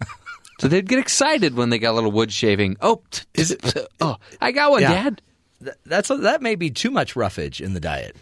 so 0.60 0.68
they'd 0.68 0.88
get 0.88 0.98
excited 0.98 1.54
when 1.54 1.70
they 1.70 1.78
got 1.78 1.92
a 1.92 1.96
little 1.96 2.12
wood 2.12 2.32
shaving. 2.32 2.76
Oh, 2.80 3.02
is 3.34 3.50
it? 3.50 3.76
Oh, 4.00 4.16
I 4.40 4.52
got 4.52 4.70
one, 4.70 4.82
Yeah. 4.82 5.04
Dad. 5.04 5.22
Th- 5.64 5.76
That's 5.86 6.08
that 6.08 6.42
may 6.42 6.54
be 6.54 6.70
too 6.70 6.90
much 6.90 7.16
roughage 7.16 7.60
in 7.60 7.74
the 7.74 7.80
diet. 7.80 8.16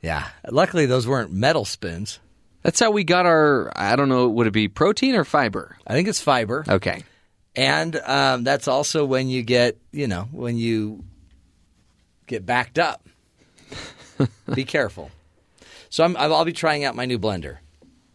Yeah. 0.00 0.28
Luckily, 0.50 0.86
those 0.86 1.06
weren't 1.06 1.32
metal 1.32 1.64
spoons. 1.64 2.18
That's 2.62 2.80
how 2.80 2.90
we 2.90 3.04
got 3.04 3.26
our. 3.26 3.72
I 3.76 3.96
don't 3.96 4.08
know. 4.08 4.28
Would 4.28 4.46
it 4.46 4.52
be 4.52 4.68
protein 4.68 5.14
or 5.14 5.24
fiber? 5.24 5.76
I 5.86 5.92
think 5.92 6.08
it's 6.08 6.20
fiber. 6.20 6.64
Okay. 6.68 7.02
And 7.56 7.96
um, 7.96 8.44
that's 8.44 8.68
also 8.68 9.04
when 9.04 9.28
you 9.28 9.42
get, 9.42 9.78
you 9.92 10.08
know, 10.08 10.28
when 10.32 10.56
you 10.56 11.04
get 12.26 12.44
backed 12.44 12.78
up. 12.78 13.06
be 14.54 14.64
careful. 14.64 15.10
So 15.88 16.04
I'm, 16.04 16.16
I'll 16.16 16.44
be 16.44 16.52
trying 16.52 16.84
out 16.84 16.96
my 16.96 17.04
new 17.04 17.18
blender. 17.18 17.58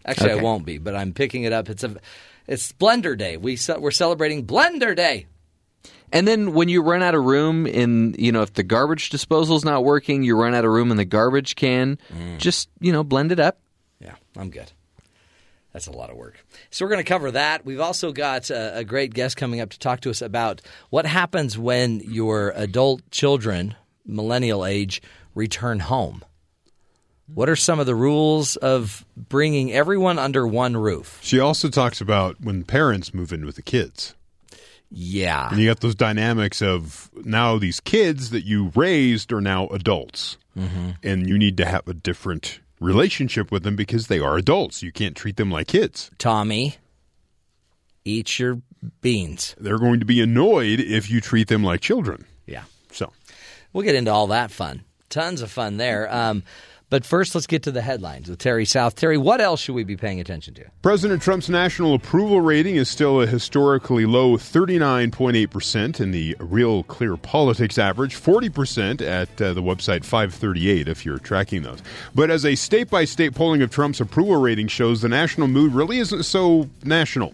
Actually, 0.05 0.31
I 0.31 0.35
won't 0.35 0.65
be, 0.65 0.77
but 0.77 0.95
I'm 0.95 1.13
picking 1.13 1.43
it 1.43 1.53
up. 1.53 1.69
It's 1.69 1.83
a, 1.83 1.95
it's 2.47 2.71
Blender 2.73 3.17
Day. 3.17 3.37
We 3.37 3.55
ce- 3.55 3.77
we're 3.77 3.91
celebrating 3.91 4.45
Blender 4.45 4.95
Day. 4.95 5.27
And 6.11 6.27
then 6.27 6.53
when 6.53 6.69
you 6.69 6.81
run 6.81 7.03
out 7.03 7.13
of 7.13 7.23
room 7.23 7.67
in, 7.67 8.15
you 8.17 8.31
know, 8.31 8.41
if 8.41 8.53
the 8.53 8.63
garbage 8.63 9.09
disposal's 9.09 9.63
not 9.63 9.83
working, 9.83 10.23
you 10.23 10.35
run 10.35 10.55
out 10.55 10.65
of 10.65 10.71
room 10.71 10.91
in 10.91 10.97
the 10.97 11.05
garbage 11.05 11.55
can. 11.55 11.99
Mm. 12.11 12.39
Just 12.39 12.69
you 12.79 12.91
know, 12.91 13.03
blend 13.03 13.31
it 13.31 13.39
up. 13.39 13.59
Yeah, 13.99 14.15
I'm 14.35 14.49
good. 14.49 14.71
That's 15.73 15.87
a 15.87 15.91
lot 15.91 16.09
of 16.09 16.17
work. 16.17 16.43
So 16.71 16.83
we're 16.83 16.89
going 16.89 17.03
to 17.03 17.07
cover 17.07 17.29
that. 17.31 17.63
We've 17.63 17.79
also 17.79 18.11
got 18.11 18.49
a, 18.49 18.79
a 18.79 18.83
great 18.83 19.13
guest 19.13 19.37
coming 19.37 19.61
up 19.61 19.69
to 19.69 19.79
talk 19.79 20.01
to 20.01 20.09
us 20.09 20.21
about 20.21 20.61
what 20.89 21.05
happens 21.05 21.57
when 21.59 21.99
your 21.99 22.53
adult 22.55 23.09
children, 23.11 23.75
millennial 24.05 24.65
age, 24.65 25.01
return 25.35 25.79
home. 25.79 26.23
What 27.31 27.47
are 27.49 27.55
some 27.55 27.79
of 27.79 27.85
the 27.85 27.93
rules 27.93 28.55
of 28.55 29.05
bringing 29.15 29.71
everyone 29.71 30.17
under 30.17 30.47
one 30.47 30.75
roof? 30.75 31.19
She 31.21 31.39
also 31.39 31.69
talks 31.69 32.01
about 32.01 32.41
when 32.41 32.63
parents 32.63 33.13
move 33.13 33.31
in 33.31 33.45
with 33.45 33.55
the 33.55 33.61
kids. 33.61 34.15
Yeah. 34.91 35.49
And 35.49 35.59
you 35.59 35.67
got 35.67 35.81
those 35.81 35.95
dynamics 35.95 36.61
of 36.61 37.09
now 37.13 37.57
these 37.57 37.79
kids 37.79 38.31
that 38.31 38.45
you 38.45 38.71
raised 38.75 39.31
are 39.31 39.41
now 39.41 39.67
adults. 39.67 40.37
Mm-hmm. 40.57 40.89
And 41.03 41.29
you 41.29 41.37
need 41.37 41.57
to 41.57 41.65
have 41.65 41.87
a 41.87 41.93
different 41.93 42.59
relationship 42.79 43.51
with 43.51 43.63
them 43.63 43.75
because 43.75 44.07
they 44.07 44.19
are 44.19 44.37
adults. 44.37 44.81
You 44.81 44.91
can't 44.91 45.15
treat 45.15 45.37
them 45.37 45.51
like 45.51 45.67
kids. 45.67 46.09
Tommy. 46.17 46.77
eat 48.05 48.39
your 48.39 48.61
beans. 49.01 49.55
They're 49.59 49.77
going 49.77 49.99
to 49.99 50.05
be 50.05 50.21
annoyed 50.21 50.79
if 50.79 51.09
you 51.11 51.21
treat 51.21 51.47
them 51.49 51.63
like 51.63 51.81
children. 51.81 52.25
Yeah. 52.45 52.63
So, 52.91 53.11
We'll 53.73 53.83
get 53.83 53.95
into 53.95 54.11
all 54.11 54.27
that 54.27 54.49
fun. 54.49 54.83
Tons 55.09 55.41
of 55.41 55.51
fun 55.51 55.77
there. 55.77 56.11
Um, 56.13 56.43
but 56.89 57.05
first, 57.05 57.35
let's 57.35 57.45
get 57.45 57.63
to 57.63 57.71
the 57.71 57.81
headlines 57.81 58.29
with 58.29 58.39
Terry 58.39 58.65
South. 58.65 58.95
Terry, 58.95 59.17
what 59.17 59.41
else 59.41 59.61
should 59.61 59.75
we 59.75 59.83
be 59.83 59.95
paying 59.95 60.19
attention 60.19 60.55
to? 60.55 60.65
President 60.81 61.21
Trump's 61.21 61.49
national 61.49 61.93
approval 61.93 62.41
rating 62.41 62.77
is 62.77 62.89
still 62.89 63.21
a 63.21 63.27
historically 63.27 64.05
low 64.05 64.37
39.8%, 64.37 65.99
and 65.99 66.13
the 66.13 66.35
real 66.39 66.83
clear 66.83 67.15
politics 67.15 67.77
average 67.77 68.15
40% 68.15 69.01
at 69.01 69.29
uh, 69.41 69.53
the 69.53 69.61
website 69.61 70.03
538 70.03 70.87
if 70.87 71.05
you're 71.05 71.19
tracking 71.19 71.61
those. 71.61 71.81
But 72.15 72.31
as 72.31 72.43
a 72.43 72.55
state 72.55 72.89
by 72.89 73.05
state 73.05 73.35
polling 73.35 73.61
of 73.61 73.69
Trump's 73.69 74.01
approval 74.01 74.37
rating 74.37 74.67
shows, 74.67 75.01
the 75.01 75.09
national 75.09 75.47
mood 75.47 75.73
really 75.73 75.99
isn't 75.99 76.23
so 76.23 76.69
national. 76.83 77.33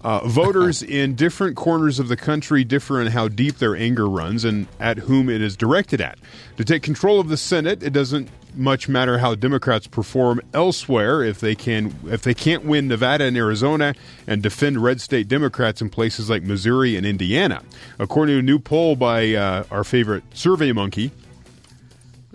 Uh, 0.00 0.20
voters 0.26 0.82
in 1.00 1.14
different 1.14 1.56
corners 1.56 1.98
of 1.98 2.08
the 2.08 2.16
country 2.16 2.64
differ 2.64 3.00
in 3.00 3.08
how 3.08 3.28
deep 3.28 3.58
their 3.58 3.76
anger 3.76 4.08
runs 4.08 4.44
and 4.44 4.66
at 4.80 4.98
whom 4.98 5.28
it 5.28 5.42
is 5.42 5.56
directed 5.56 6.00
at. 6.00 6.18
To 6.56 6.64
take 6.64 6.82
control 6.82 7.20
of 7.20 7.28
the 7.28 7.36
Senate, 7.36 7.82
it 7.82 7.92
doesn't 7.92 8.28
much 8.56 8.88
matter 8.88 9.18
how 9.18 9.34
Democrats 9.34 9.86
perform 9.86 10.40
elsewhere 10.52 11.22
if 11.22 11.40
they 11.40 11.54
can 11.54 11.94
if 12.06 12.22
they 12.22 12.34
can't 12.34 12.64
win 12.64 12.88
Nevada 12.88 13.24
and 13.24 13.36
Arizona 13.36 13.94
and 14.26 14.42
defend 14.42 14.82
red 14.82 15.00
state 15.00 15.28
Democrats 15.28 15.80
in 15.80 15.90
places 15.90 16.30
like 16.30 16.42
Missouri 16.42 16.96
and 16.96 17.06
Indiana. 17.06 17.62
According 17.98 18.36
to 18.36 18.38
a 18.40 18.42
new 18.42 18.58
poll 18.58 18.96
by 18.96 19.34
uh, 19.34 19.64
our 19.70 19.84
favorite 19.84 20.24
Survey 20.32 20.72
Monkey, 20.72 21.10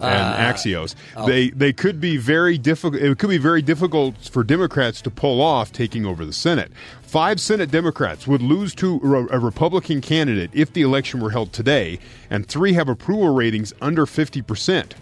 and 0.02 0.56
Axios. 0.56 0.96
They 1.26 1.50
they 1.50 1.74
could 1.74 2.00
be 2.00 2.18
very 2.18 2.58
difficult. 2.58 3.02
It 3.02 3.18
could 3.18 3.30
be 3.30 3.38
very 3.38 3.62
difficult 3.62 4.16
for 4.18 4.44
Democrats 4.44 5.02
to 5.02 5.10
pull 5.10 5.42
off 5.42 5.72
taking 5.72 6.06
over 6.06 6.26
the 6.26 6.34
Senate. 6.34 6.72
Five 7.02 7.40
Senate 7.40 7.72
Democrats 7.72 8.28
would 8.28 8.42
lose 8.42 8.74
to 8.76 9.00
a 9.04 9.36
a 9.36 9.40
Republican 9.40 10.02
candidate 10.02 10.50
if 10.54 10.74
the 10.74 10.82
election 10.82 11.20
were 11.20 11.32
held 11.32 11.54
today, 11.54 12.00
and 12.30 12.46
three 12.48 12.74
have 12.74 12.90
approval 12.90 13.34
ratings 13.34 13.74
under 13.82 14.06
fifty 14.06 14.42
percent. 14.42 14.96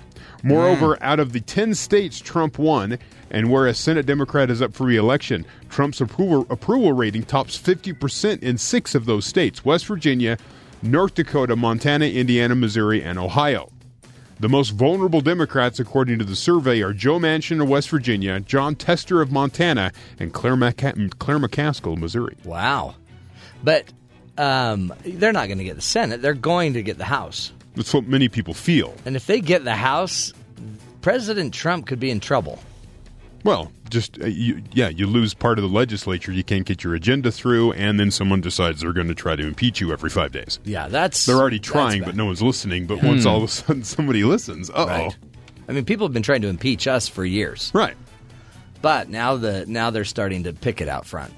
Moreover, 0.44 0.98
out 1.02 1.20
of 1.20 1.34
the 1.34 1.42
10 1.42 1.74
states 1.74 2.20
Trump 2.20 2.60
won, 2.60 3.00
and 3.30 3.52
where 3.52 3.68
a 3.68 3.74
Senate 3.74 4.06
Democrat 4.06 4.50
is 4.50 4.62
up 4.62 4.74
for 4.74 4.86
reelection, 4.86 5.46
Trump's 5.70 6.00
approval, 6.02 6.46
approval 6.50 6.94
rating 6.94 7.24
tops 7.24 7.58
50% 7.58 8.42
in 8.42 8.58
six 8.58 8.96
of 8.96 9.06
those 9.06 9.26
states 9.26 9.66
West 9.66 9.86
Virginia, 9.86 10.38
North 10.82 11.16
Dakota, 11.16 11.56
Montana, 11.56 12.06
Indiana, 12.06 12.56
Missouri, 12.56 13.04
and 13.04 13.18
Ohio. 13.18 13.72
The 14.40 14.50
most 14.50 14.70
vulnerable 14.70 15.22
Democrats, 15.22 15.80
according 15.80 16.20
to 16.20 16.26
the 16.26 16.36
survey, 16.36 16.82
are 16.82 16.94
Joe 16.94 17.18
Manchin 17.18 17.62
of 17.62 17.68
West 17.68 17.90
Virginia, 17.90 18.40
Jon 18.40 18.76
Tester 18.76 19.20
of 19.20 19.32
Montana, 19.32 19.92
and 20.20 20.32
Claire, 20.32 20.56
Claire 20.74 21.40
McCaskill 21.40 21.94
of 21.94 22.00
Missouri. 22.00 22.38
Wow. 22.44 22.96
But 23.64 23.92
um, 24.38 24.94
they're 25.04 25.34
not 25.34 25.48
going 25.48 25.58
to 25.58 25.64
get 25.64 25.76
the 25.76 25.82
Senate. 25.82 26.22
They're 26.22 26.36
going 26.36 26.74
to 26.74 26.84
get 26.84 27.00
the 27.00 27.06
House. 27.06 27.52
That's 27.78 27.94
what 27.94 28.08
many 28.08 28.28
people 28.28 28.54
feel. 28.54 28.94
And 29.06 29.16
if 29.16 29.28
they 29.28 29.40
get 29.40 29.64
the 29.64 29.76
House, 29.76 30.34
President 31.02 31.54
Trump 31.54 31.88
could 31.88 32.00
be 32.00 32.10
in 32.12 32.20
trouble. 32.20 32.60
Well, 33.44 33.72
just 33.90 34.20
uh, 34.22 34.26
you, 34.26 34.62
yeah, 34.74 34.90
you 34.90 35.08
lose 35.08 35.34
part 35.34 35.58
of 35.58 35.64
the 35.64 35.70
legislature. 35.70 36.32
You 36.32 36.44
can't 36.44 36.66
get 36.66 36.84
your 36.84 36.96
agenda 36.96 37.32
through, 37.32 37.72
and 37.74 38.00
then 38.00 38.12
someone 38.12 38.42
decides 38.42 38.82
they're 38.82 38.92
going 38.94 39.08
to 39.08 39.16
try 39.16 39.36
to 39.36 39.48
impeach 39.48 39.80
you 39.80 39.94
every 39.94 40.10
five 40.10 40.32
days. 40.32 40.60
Yeah, 40.66 40.88
that's 40.88 41.26
They're 41.26 41.38
already 41.38 41.60
trying, 41.60 42.04
but 42.04 42.16
no 42.16 42.26
one's 42.26 42.42
listening. 42.42 42.88
But 42.88 43.02
once 43.04 43.26
all 43.26 43.38
of 43.38 43.44
a 43.44 43.48
sudden 43.48 43.84
somebody 43.84 44.24
listens, 44.24 44.70
uh 44.70 44.74
oh, 44.76 44.86
Right. 44.88 45.18
I 45.70 45.72
mean, 45.74 45.86
people 45.86 46.08
have 46.08 46.14
been 46.14 46.24
trying 46.24 46.42
to 46.42 46.48
impeach 46.48 46.88
us 46.88 47.08
for 47.08 47.24
years, 47.26 47.72
right. 47.74 47.96
but 48.82 49.10
now 49.10 49.36
the 49.38 49.66
now 49.68 49.92
they're 49.92 50.06
starting 50.06 50.44
to 50.44 50.54
pick 50.54 50.82
it 50.82 50.88
out 50.90 51.06
front. 51.06 51.34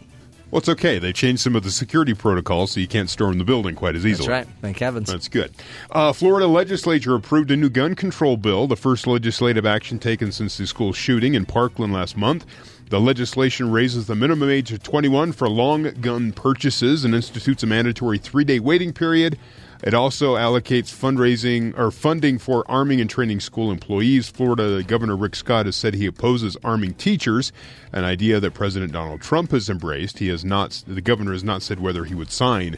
Well, 0.51 0.59
it's 0.59 0.69
okay. 0.69 0.97
They 0.97 1.13
changed 1.13 1.41
some 1.41 1.55
of 1.55 1.63
the 1.63 1.69
security 1.69 2.15
protocols, 2.15 2.71
so 2.71 2.79
you 2.79 2.87
can't 2.87 3.09
storm 3.09 3.37
the 3.37 3.43
building 3.43 3.75
quite 3.75 3.95
as 3.95 4.05
easily. 4.05 4.27
That's 4.27 4.47
right. 4.47 4.55
Thank 4.61 4.79
heavens. 4.79 5.11
That's 5.11 5.27
good. 5.27 5.53
Uh, 5.91 6.11
Florida 6.11 6.47
legislature 6.47 7.13
approved 7.13 7.51
a 7.51 7.55
new 7.55 7.69
gun 7.69 7.93
control 7.93 8.35
bill, 8.35 8.65
the 8.65 8.75
first 8.75 9.05
legislative 9.05 9.65
action 9.65 9.99
taken 9.99 10.31
since 10.31 10.57
the 10.57 10.65
school 10.65 10.91
shooting 10.91 11.35
in 11.35 11.45
Parkland 11.45 11.93
last 11.93 12.17
month. 12.17 12.45
The 12.89 12.99
legislation 12.99 13.71
raises 13.71 14.07
the 14.07 14.15
minimum 14.15 14.49
age 14.49 14.69
to 14.69 14.79
21 14.79 15.33
for 15.33 15.47
long 15.47 15.83
gun 16.01 16.31
purchases 16.31 17.05
and 17.05 17.13
institutes 17.13 17.61
a 17.61 17.67
mandatory 17.67 18.17
three 18.17 18.43
day 18.43 18.59
waiting 18.59 18.93
period. 18.93 19.37
It 19.81 19.93
also 19.93 20.35
allocates 20.35 20.93
fundraising 20.93 21.77
or 21.77 21.89
funding 21.91 22.37
for 22.37 22.69
arming 22.69 22.99
and 22.99 23.09
training 23.09 23.39
school 23.39 23.71
employees. 23.71 24.27
Florida 24.27 24.83
Governor 24.83 25.15
Rick 25.15 25.35
Scott 25.35 25.65
has 25.67 25.75
said 25.77 25.93
he 25.93 26.05
opposes 26.05 26.57
arming 26.65 26.95
teachers, 26.95 27.53
an 27.93 28.03
idea 28.03 28.39
that 28.41 28.53
President 28.53 28.91
Donald 28.91 29.21
Trump 29.21 29.51
has 29.51 29.69
embraced. 29.69 30.19
He 30.19 30.27
has 30.27 30.43
not. 30.43 30.83
The 30.85 31.01
governor 31.01 31.31
has 31.31 31.43
not 31.45 31.61
said 31.61 31.79
whether 31.79 32.03
he 32.03 32.13
would 32.13 32.29
sign 32.31 32.77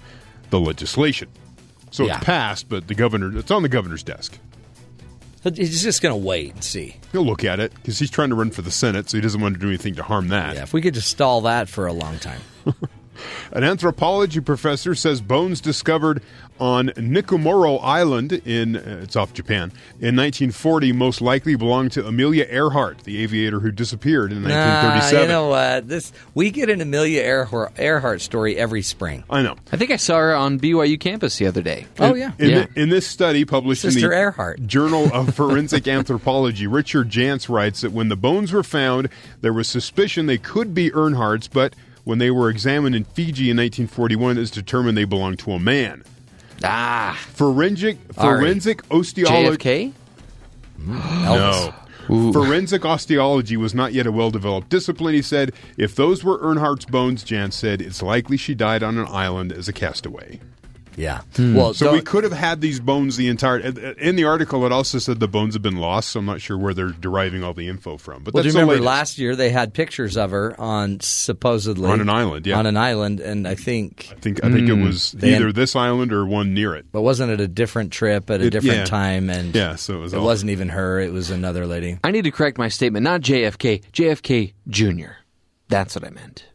the 0.52 0.60
legislation. 0.60 1.30
So 1.89 2.06
Yeah. 2.06 2.18
it's 2.18 2.26
passed, 2.26 2.70
but 2.70 2.88
the 2.88 2.95
governor 2.95 3.36
it's 3.38 3.49
on 3.52 3.64
the 3.64 3.70
governor's 3.70 4.04
desk. 4.04 4.38
He's 5.56 5.82
just 5.82 6.04
going 6.04 6.14
to 6.14 6.24
wait 6.24 6.54
and 6.54 6.64
see. 6.64 6.97
He'll 7.12 7.26
look 7.26 7.43
at 7.43 7.60
it 7.60 7.74
because 7.74 7.97
he's 7.97 8.12
trying 8.12 8.30
to 8.30 8.36
run 8.36 8.52
for 8.52 8.62
the 8.62 8.70
Senate, 8.70 9.10
so 9.10 9.18
he 9.18 9.22
doesn't 9.22 9.41
want 9.41 9.56
to 9.56 9.60
do 9.60 9.70
anything 9.70 9.95
to 9.95 10.04
harm 10.04 10.28
that. 10.28 10.56
Yeah, 10.56 10.62
if 10.62 10.72
we 10.72 10.82
could 10.84 10.93
just 10.93 11.10
stall 11.10 11.41
that 11.41 11.68
for 11.68 11.88
a 11.88 11.93
long 11.93 12.20
time. 12.20 12.41
An 13.52 13.64
anthropology 13.64 14.39
professor 14.39 14.93
says 14.95 15.20
bones 15.20 15.60
discovered 15.62 16.22
on 16.62 16.89
Nikumaroro 16.89 17.80
Island 17.84 18.34
in 18.45 18.76
uh, 18.78 18.99
it's 19.01 19.16
off 19.16 19.34
Japan 19.34 19.72
in 19.99 20.16
1940 20.16 20.91
most 20.93 21.20
likely 21.20 21.55
belonged 21.55 21.91
to 21.93 22.05
Amelia 22.05 22.45
Earhart, 22.49 22.99
the 23.03 23.22
aviator 23.24 23.59
who 23.59 23.72
disappeared 23.72 24.32
in 24.32 24.43
Nah, 24.43 24.49
1937. 24.49 25.22
you 25.24 25.28
know 25.28 25.47
what? 25.47 25.88
This 25.88 26.14
we 26.36 26.51
get 26.51 26.70
an 26.70 26.80
Amelia 26.80 27.22
Earhart, 27.24 27.74
Earhart 27.80 28.22
story 28.22 28.55
every 28.57 28.84
spring. 28.84 29.24
I 29.30 29.41
know. 29.41 29.55
I 29.72 29.78
think 29.78 29.89
I 29.89 29.95
saw 29.95 30.18
her 30.20 30.36
on 30.36 30.59
BYU 30.59 30.99
campus 30.99 31.38
the 31.38 31.47
other 31.47 31.64
day. 31.64 31.88
Oh 31.99 32.14
yeah, 32.14 32.32
In, 32.38 32.49
Yeah. 32.49 32.66
the- 32.74 32.82
in 32.84 32.89
this 32.89 33.07
study 33.07 33.43
published 33.43 33.84
in 33.84 33.93
the 33.95 34.01
Earhart. 34.03 34.68
Journal 34.68 35.09
of 35.14 35.34
Forensic 35.36 35.88
Anthropology, 35.88 36.68
Richard 36.68 37.09
Jantz 37.09 37.49
writes 37.49 37.82
that 37.82 37.91
when 37.91 38.09
the 38.09 38.16
bones 38.16 38.51
were 38.53 38.64
found, 38.64 39.09
there 39.41 39.51
was 39.53 39.68
suspicion 39.68 40.28
they 40.28 40.38
could 40.38 40.76
be 40.76 40.91
Earhart's, 40.91 41.47
but 41.47 41.74
when 42.03 42.20
they 42.20 42.30
were 42.30 42.49
examined 42.49 42.95
in 42.95 43.03
Fiji 43.03 43.49
in 43.49 43.57
1941, 43.57 44.38
it 44.38 44.39
was 44.41 44.51
determined 44.51 44.95
they 44.97 45.05
belonged 45.05 45.39
to 45.39 45.51
a 45.53 45.59
man. 45.59 46.03
Ah, 46.64 47.18
Forensic 47.34 47.97
forensic 48.14 48.82
osteology. 48.91 49.93
Elvis. 50.80 51.74
No. 52.07 52.32
Forensic 52.34 52.84
osteology 52.84 53.55
was 53.55 53.74
not 53.74 53.93
yet 53.93 54.05
a 54.07 54.12
well 54.12 54.32
developed 54.32 54.70
discipline, 54.70 55.14
he 55.14 55.22
said. 55.22 55.53
If 55.78 55.95
those 55.95 56.24
were 56.24 56.39
Earhart's 56.39 56.86
bones, 56.86 57.24
Jantz 57.24 57.53
said, 57.53 57.82
it's 57.82 58.01
likely 58.01 58.38
she 58.38 58.53
died 58.55 58.84
on 58.84 58.97
an 58.97 59.05
island 59.07 59.51
as 59.53 59.68
a 59.68 59.74
castaway. 59.74 60.41
Yeah. 60.97 61.21
Hmm. 61.35 61.55
Well, 61.55 61.73
So 61.73 61.85
don't- 61.85 61.95
we 61.95 62.01
could 62.01 62.23
have 62.23 62.33
had 62.33 62.61
these 62.61 62.79
bones 62.79 63.17
the 63.17 63.27
entire. 63.29 63.57
In 63.59 64.15
the 64.15 64.25
article, 64.25 64.65
it 64.65 64.71
also 64.71 64.99
said 64.99 65.19
the 65.19 65.27
bones 65.27 65.53
have 65.55 65.61
been 65.63 65.77
lost, 65.77 66.09
so 66.09 66.19
I'm 66.19 66.25
not 66.25 66.41
sure 66.41 66.57
where 66.57 66.73
they're 66.73 66.89
deriving 66.89 67.43
all 67.43 67.53
the 67.53 67.67
info 67.67 67.97
from. 67.97 68.23
But 68.23 68.33
Well, 68.33 68.43
do 68.43 68.49
that's 68.49 68.55
you 68.55 68.61
remember 68.61 68.83
last 68.83 69.17
year 69.17 69.35
they 69.35 69.49
had 69.51 69.73
pictures 69.73 70.17
of 70.17 70.31
her 70.31 70.59
on 70.59 70.99
supposedly 70.99 71.89
On 71.89 72.01
an 72.01 72.09
island, 72.09 72.45
yeah. 72.45 72.57
on 72.57 72.65
an 72.65 72.77
island, 72.77 73.19
and 73.19 73.47
I 73.47 73.55
think, 73.55 74.09
I 74.11 74.15
think 74.15 74.43
I 74.43 74.51
think 74.51 74.67
it 74.69 74.75
hmm. 74.75 74.85
was 74.85 75.11
They- 75.13 75.35
either 75.35 75.51
this 75.53 75.75
island 75.75 76.11
or 76.11 76.25
one 76.25 76.53
near 76.53 76.75
it. 76.75 76.85
but 76.91 77.01
wasn't 77.01 77.31
it 77.31 77.39
a 77.39 77.47
different 77.47 77.91
trip 77.91 78.29
at 78.29 78.41
a 78.41 78.45
It- 78.45 78.49
different 78.49 78.77
yeah. 78.79 78.85
time? 78.85 79.29
And 79.29 79.55
Yeah, 79.55 79.75
so 79.75 79.95
it 79.95 79.99
was 80.01 80.13
it 80.13 80.19
wasn't 80.21 80.51
even 80.51 80.69
her; 80.69 80.99
it 80.99 81.11
was 81.13 81.29
another 81.29 81.65
lady. 81.65 81.97
I 82.03 82.11
need 82.11 82.23
to 82.25 82.31
correct 82.31 82.57
my 82.57 82.67
statement. 82.67 83.03
Not 83.03 83.21
JFK, 83.21 83.81
JFK 83.93 84.53
Jr. 84.67 85.11
That's 85.69 85.95
what 85.95 86.05
I 86.05 86.09
meant. 86.09 86.45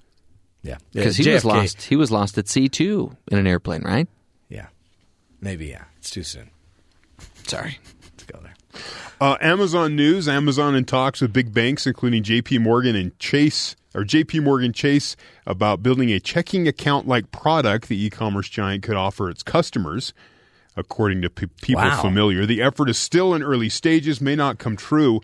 Yeah, 0.63 0.77
Because 0.93 1.19
Yeah, 1.19 1.25
he 1.25 1.31
was 1.33 1.45
lost. 1.45 1.83
He 1.83 1.97
was 1.97 2.11
lost 2.11 2.37
at 2.39 2.49
sea 2.49 2.69
too 2.69 3.17
in 3.31 3.39
an 3.39 3.47
airplane, 3.47 3.83
right? 3.83 4.09
Maybe. 5.47 5.67
Yeah, 5.67 5.85
it's 5.99 6.11
too 6.11 6.25
soon 6.25 6.51
Sorry. 7.47 7.79
to 8.17 8.27
go 8.27 8.41
there. 8.43 8.55
Uh, 9.21 9.37
Amazon 9.41 9.95
News: 9.95 10.27
Amazon 10.27 10.75
in 10.75 10.85
talks 10.85 11.21
with 11.21 11.33
big 11.33 11.55
banks, 11.55 11.87
including 11.87 12.25
J.P. 12.25 12.59
Morgan 12.59 12.97
and 12.97 13.17
Chase, 13.21 13.77
or 13.95 14.03
J.P. 14.03 14.41
Morgan 14.41 14.73
Chase, 14.73 15.15
about 15.47 15.85
building 15.85 16.11
a 16.11 16.19
checking 16.19 16.67
account-like 16.67 17.31
product 17.31 17.87
the 17.87 18.05
e-commerce 18.05 18.49
giant 18.49 18.83
could 18.83 18.97
offer 18.97 19.31
its 19.31 19.45
customers. 19.45 20.13
According 20.77 21.23
to 21.23 21.31
pe- 21.31 21.47
people 21.63 21.85
Wow. 21.85 22.03
familiar, 22.03 22.45
the 22.45 22.61
effort 22.61 22.91
is 22.91 22.99
still 22.99 23.33
in 23.33 23.43
early 23.45 23.69
stages, 23.69 24.21
may 24.21 24.35
not 24.35 24.59
come 24.59 24.77
true 24.77 25.21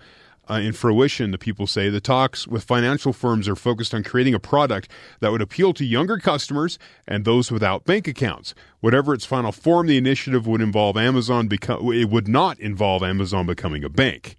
uh, 0.50 0.54
in 0.54 0.72
fruition. 0.72 1.30
The 1.30 1.38
people 1.38 1.66
say 1.66 1.88
the 1.88 2.00
talks 2.00 2.46
with 2.46 2.64
financial 2.64 3.12
firms 3.12 3.48
are 3.48 3.56
focused 3.56 3.94
on 3.94 4.02
creating 4.02 4.34
a 4.34 4.40
product 4.40 4.90
that 5.20 5.30
would 5.30 5.42
appeal 5.42 5.72
to 5.74 5.84
younger 5.84 6.18
customers 6.18 6.78
and 7.06 7.24
those 7.24 7.50
without 7.50 7.84
bank 7.84 8.08
accounts. 8.08 8.54
Whatever 8.80 9.14
its 9.14 9.24
final 9.24 9.52
form, 9.52 9.86
the 9.86 9.96
initiative 9.96 10.46
would 10.46 10.60
involve 10.60 10.96
Amazon. 10.96 11.48
Become 11.48 11.92
it 11.92 12.08
would 12.10 12.28
not 12.28 12.58
involve 12.60 13.02
Amazon 13.02 13.46
becoming 13.46 13.84
a 13.84 13.88
bank. 13.88 14.36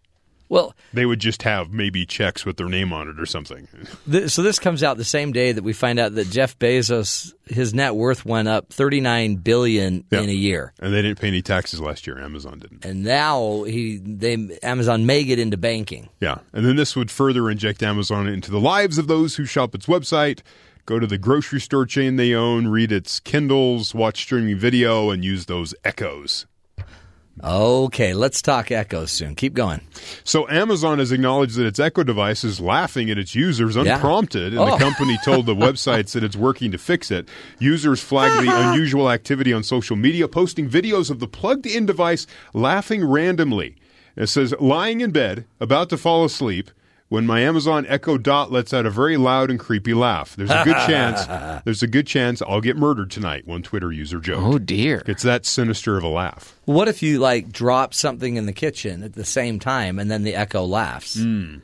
Well, 0.50 0.76
They 0.94 1.06
would 1.06 1.20
just 1.20 1.42
have 1.44 1.72
maybe 1.72 2.06
checks 2.06 2.46
with 2.46 2.58
their 2.58 2.68
name 2.70 2.94
on 2.94 3.08
it 3.10 3.20
or 3.20 3.26
something. 3.26 3.68
th- 4.12 4.30
so 4.30 4.42
this 4.44 4.60
comes 4.60 4.84
out 4.84 4.98
the 4.98 5.04
same 5.04 5.32
day 5.32 5.52
that 5.52 5.64
we 5.64 5.74
find 5.74 6.00
out 6.00 6.14
that 6.16 6.30
Jeff 6.30 6.58
Bezos 6.60 7.34
his 7.48 7.74
net 7.74 7.96
worth 7.96 8.26
went 8.26 8.48
up 8.48 8.72
thirty 8.72 9.02
nine 9.02 9.36
billion 9.36 10.04
Yeah. 10.12 10.22
in 10.22 10.30
a 10.30 10.34
year. 10.34 10.74
And 10.80 10.94
they 10.94 11.02
didn't 11.02 11.20
pay 11.20 11.28
any 11.28 11.42
taxes 11.42 11.82
last 11.82 12.06
year. 12.08 12.20
Amazon 12.20 12.60
didn't. 12.60 12.86
and 12.86 13.04
now 13.04 13.64
he 13.64 13.98
they 13.98 14.58
Amazon 14.64 15.06
may 15.06 15.24
get 15.24 15.40
into 15.40 15.58
banking. 15.58 16.10
Yeah. 16.22 16.38
And 16.54 16.66
then 16.66 16.76
this 16.76 16.96
would 16.96 17.10
further 17.12 17.50
inject 17.50 17.82
Amazon 17.84 18.28
into 18.28 18.52
the 18.52 18.60
lives 18.60 18.98
of 18.98 19.08
those 19.08 19.36
who 19.36 19.46
shop 19.46 19.74
its 19.76 19.88
website. 19.88 20.40
go 20.86 21.00
to 21.00 21.08
the 21.08 21.18
grocery 21.18 21.60
store 21.62 21.86
chain 21.86 22.18
they 22.18 22.34
own, 22.34 22.68
read 22.68 22.92
its 22.92 23.20
Kindles, 23.22 23.96
watch 23.96 24.22
streaming 24.22 24.58
video, 24.58 25.10
and 25.12 25.24
use 25.24 25.46
those 25.46 25.74
echoes. 25.86 26.46
Okay, 27.42 28.14
let's 28.14 28.42
talk 28.44 28.70
Echo 28.72 29.06
soon. 29.06 29.34
Keep 29.36 29.56
going. 29.56 29.82
So 30.24 30.48
Amazon 30.50 31.00
has 31.00 31.12
acknowledged 31.12 31.56
that 31.56 31.66
its 31.66 31.80
Echo 31.80 32.04
device 32.04 32.44
is 32.44 32.60
laughing 32.60 33.10
at 33.10 33.18
its 33.18 33.34
users 33.34 33.76
Yeah. 33.76 33.96
unprompted, 33.96 34.54
and 34.54 34.60
Oh. 34.62 34.72
the 34.72 34.78
company 34.78 35.18
told 35.26 35.48
the 35.48 35.56
websites 35.68 36.12
that 36.12 36.24
it's 36.24 36.36
working 36.36 36.72
to 36.72 36.78
fix 36.78 37.10
it. 37.10 37.28
Users 37.60 38.02
flagged 38.02 38.46
the 38.48 38.52
unusual 38.70 39.10
activity 39.10 39.52
on 39.52 39.64
social 39.64 39.96
media, 39.96 40.28
posting 40.28 40.70
videos 40.70 41.10
of 41.10 41.20
the 41.20 41.28
plugged-in 41.28 41.88
device 41.88 42.28
laughing 42.54 43.04
randomly. 43.04 43.76
It 44.16 44.28
says, 44.28 44.54
lying 44.60 45.02
in 45.02 45.10
bed, 45.10 45.46
about 45.60 45.90
to 45.90 45.98
fall 45.98 46.24
asleep, 46.24 46.70
when 47.14 47.28
my 47.28 47.42
Amazon 47.42 47.86
Echo 47.88 48.18
Dot 48.18 48.52
lets 48.52 48.74
out 48.74 48.88
a 48.88 48.90
very 48.90 49.18
loud 49.18 49.52
and 49.52 49.60
creepy 49.60 49.94
laugh. 49.94 50.36
There's 50.36 50.50
a 50.50 50.64
good 50.66 50.78
chance. 50.88 51.62
There's 51.64 51.84
a 51.84 51.88
good 51.88 52.08
chance 52.08 52.42
I'll 52.42 52.60
get 52.60 52.76
murdered 52.76 53.12
tonight. 53.12 53.46
One 53.46 53.62
Twitter 53.62 53.92
user 53.92 54.20
joked. 54.20 54.42
Oh 54.44 54.58
dear. 54.58 55.04
It's 55.06 55.22
that 55.22 55.46
sinister 55.46 55.96
of 55.96 56.04
a 56.04 56.08
laugh. 56.08 56.56
What 56.66 56.88
if 56.88 57.04
you 57.04 57.20
like 57.20 57.52
drop 57.52 57.94
something 57.94 58.36
in 58.36 58.48
the 58.48 58.52
kitchen 58.52 59.04
at 59.04 59.14
the 59.14 59.26
same 59.26 59.60
time 59.60 60.00
and 60.00 60.10
then 60.10 60.24
the 60.24 60.34
Echo 60.34 60.66
laughs? 60.66 61.22
Hmm. 61.22 61.58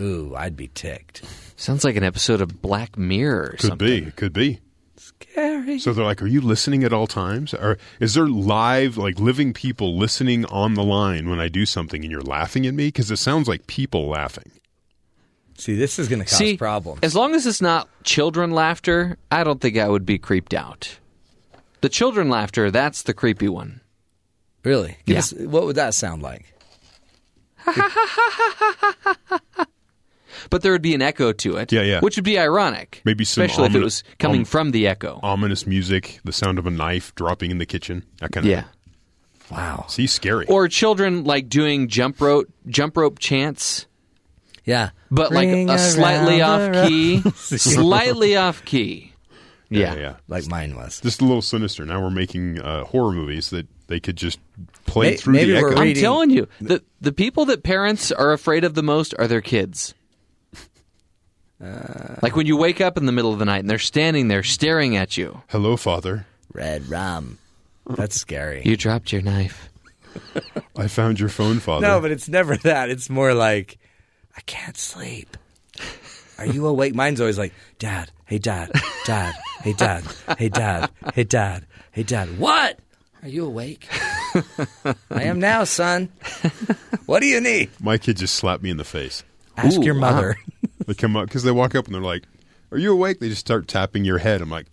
Ooh, 0.00 0.34
I'd 0.36 0.56
be 0.56 0.66
ticked. 0.74 1.22
Sounds 1.54 1.84
like 1.84 1.94
an 1.94 2.02
episode 2.02 2.40
of 2.40 2.60
Black 2.60 2.98
Mirror 2.98 3.42
or 3.42 3.50
Could 3.50 3.60
something. 3.60 4.04
be. 4.06 4.10
Could 4.10 4.32
be. 4.32 4.58
Scary. 4.96 5.78
So 5.78 5.92
they're 5.92 6.04
like, 6.04 6.22
"Are 6.22 6.26
you 6.26 6.40
listening 6.40 6.82
at 6.82 6.92
all 6.92 7.06
times? 7.06 7.54
Or 7.54 7.78
is 8.00 8.14
there 8.14 8.26
live, 8.26 8.96
like 8.96 9.20
living 9.20 9.52
people 9.52 9.96
listening 9.96 10.44
on 10.46 10.74
the 10.74 10.82
line 10.82 11.28
when 11.30 11.38
I 11.38 11.46
do 11.46 11.66
something 11.66 12.02
and 12.02 12.10
you're 12.10 12.20
laughing 12.20 12.66
at 12.66 12.74
me? 12.74 12.88
Because 12.88 13.12
it 13.12 13.18
sounds 13.18 13.46
like 13.46 13.68
people 13.68 14.08
laughing." 14.08 14.50
See, 15.58 15.74
this 15.74 15.98
is 15.98 16.08
going 16.08 16.20
to 16.20 16.24
cause 16.24 16.38
See, 16.38 16.56
problems. 16.56 17.00
as 17.02 17.14
long 17.16 17.34
as 17.34 17.44
it's 17.46 17.60
not 17.60 17.88
children 18.04 18.52
laughter, 18.52 19.18
I 19.30 19.42
don't 19.44 19.60
think 19.60 19.76
I 19.76 19.88
would 19.88 20.06
be 20.06 20.16
creeped 20.16 20.54
out. 20.54 20.98
The 21.80 21.88
children 21.88 22.28
laughter, 22.30 22.70
that's 22.70 23.02
the 23.02 23.12
creepy 23.12 23.48
one. 23.48 23.80
really? 24.64 24.96
Give 25.06 25.14
Yeah. 25.14 25.18
us- 25.20 25.32
what 25.32 25.64
would 25.66 25.76
that 25.76 25.94
sound 25.94 26.22
like? 26.22 26.54
But 30.50 30.62
there 30.62 30.70
would 30.72 30.82
be 30.82 30.94
an 30.94 31.02
echo 31.02 31.32
to 31.32 31.56
it. 31.56 31.72
Yeah, 31.72 31.82
yeah. 31.82 32.00
Which 32.00 32.16
would 32.16 32.24
be 32.24 32.38
ironic. 32.38 33.02
Maybe 33.04 33.24
some 33.24 33.42
especially 33.42 33.66
if 33.66 33.74
it 33.74 33.82
was 33.82 34.04
coming 34.18 34.42
om- 34.42 34.44
from 34.44 34.70
the 34.70 34.86
echo. 34.86 35.18
Ominous 35.22 35.66
music, 35.66 36.20
the 36.24 36.32
sound 36.32 36.58
of 36.58 36.66
a 36.66 36.70
knife 36.70 37.12
dropping 37.16 37.50
in 37.50 37.58
the 37.58 37.66
kitchen, 37.66 38.04
that 38.20 38.30
kind 38.32 38.46
of. 38.46 38.50
yeah. 38.50 38.64
Wow. 39.50 39.86
See, 39.88 40.06
scary. 40.06 40.46
Or 40.46 40.68
children 40.68 41.24
like 41.24 41.48
doing 41.48 41.88
jump 41.88 42.20
rope 42.20 42.46
jump 42.68 42.96
rope 42.96 43.18
chants, 43.18 43.86
Yeah. 44.68 44.90
but 45.10 45.32
like 45.32 45.48
a 45.48 45.78
slightly 45.78 46.40
around 46.40 46.72
the 46.72 46.80
off 46.82 46.88
key. 46.88 47.20
slightly 47.34 48.36
off 48.36 48.64
key. 48.64 49.12
yeah, 49.70 49.94
Yeah. 49.94 50.00
yeah. 50.00 50.14
Like 50.28 50.46
mine 50.46 50.76
was. 50.76 51.00
Just 51.00 51.20
a 51.22 51.24
little 51.24 51.42
sinister. 51.42 51.84
Now 51.86 52.02
we're 52.02 52.10
making 52.10 52.60
uh, 52.60 52.84
horror 52.84 53.12
movies 53.12 53.50
that 53.50 53.66
they 53.86 53.98
could 54.00 54.16
just 54.16 54.38
play 54.84 55.10
May- 55.12 55.16
through 55.16 55.32
maybe 55.34 55.52
the 55.52 55.60
we're 55.62 55.68
echo. 55.72 55.76
I'm 55.80 55.86
reading- 55.88 56.02
telling 56.02 56.30
you, 56.30 56.48
the 56.60 56.82
the 57.00 57.12
people 57.12 57.46
that 57.46 57.62
parents 57.62 58.12
are 58.12 58.32
afraid 58.32 58.64
of 58.64 58.74
the 58.74 58.82
most 58.82 59.14
are 59.18 59.26
their 59.26 59.40
kids. 59.40 59.94
Uh. 61.60 62.14
like 62.22 62.36
when 62.36 62.46
you 62.46 62.56
wake 62.56 62.80
up 62.80 62.96
in 62.96 63.06
the 63.06 63.10
middle 63.12 63.32
of 63.32 63.40
the 63.40 63.44
night 63.44 63.58
and 63.58 63.68
they're 63.68 63.78
standing 63.80 64.28
there 64.28 64.44
staring 64.44 64.96
at 64.96 65.16
you. 65.16 65.42
Hello, 65.48 65.76
Father. 65.76 66.24
Red 66.52 66.88
rum. 66.88 67.38
That's 67.84 68.14
scary. 68.14 68.62
You 68.64 68.76
dropped 68.76 69.12
your 69.12 69.22
knife. 69.22 69.68
I 70.76 70.86
found 70.86 71.18
your 71.18 71.28
phone, 71.30 71.58
Father. 71.58 71.84
no, 71.86 72.00
but 72.00 72.12
it's 72.12 72.28
never 72.28 72.56
that. 72.58 72.90
It's 72.90 73.10
more 73.10 73.34
like, 73.34 73.78
I 74.38 74.40
can't 74.42 74.76
sleep. 74.76 75.36
Are 76.38 76.46
you 76.46 76.68
awake? 76.68 76.94
Mine's 76.94 77.20
always 77.20 77.38
like, 77.38 77.52
Dad, 77.80 78.12
hey, 78.24 78.38
Dad, 78.38 78.70
Dad, 79.04 79.34
hey, 79.62 79.72
Dad, 79.72 80.04
hey, 80.38 80.48
Dad, 80.48 80.90
hey, 81.12 81.24
Dad, 81.24 81.66
hey, 81.90 82.04
Dad. 82.04 82.38
What? 82.38 82.78
Are 83.20 83.28
you 83.28 83.44
awake? 83.46 83.88
I 85.10 85.24
am 85.24 85.40
now, 85.40 85.64
son. 85.64 86.10
What 87.06 87.18
do 87.18 87.26
you 87.26 87.40
need? 87.40 87.70
My 87.80 87.98
kid 87.98 88.18
just 88.18 88.36
slapped 88.36 88.62
me 88.62 88.70
in 88.70 88.76
the 88.76 88.84
face. 88.84 89.24
Ask 89.56 89.80
Ooh, 89.80 89.84
your 89.84 89.94
wow. 89.94 90.12
mother. 90.12 90.36
They 90.86 90.94
come 90.94 91.16
up 91.16 91.26
because 91.26 91.42
they 91.42 91.50
walk 91.50 91.74
up 91.74 91.86
and 91.86 91.94
they're 91.96 92.00
like, 92.00 92.22
"Are 92.70 92.78
you 92.78 92.92
awake?" 92.92 93.18
They 93.18 93.28
just 93.30 93.40
start 93.40 93.66
tapping 93.66 94.04
your 94.04 94.18
head. 94.18 94.40
I'm 94.40 94.50
like, 94.50 94.66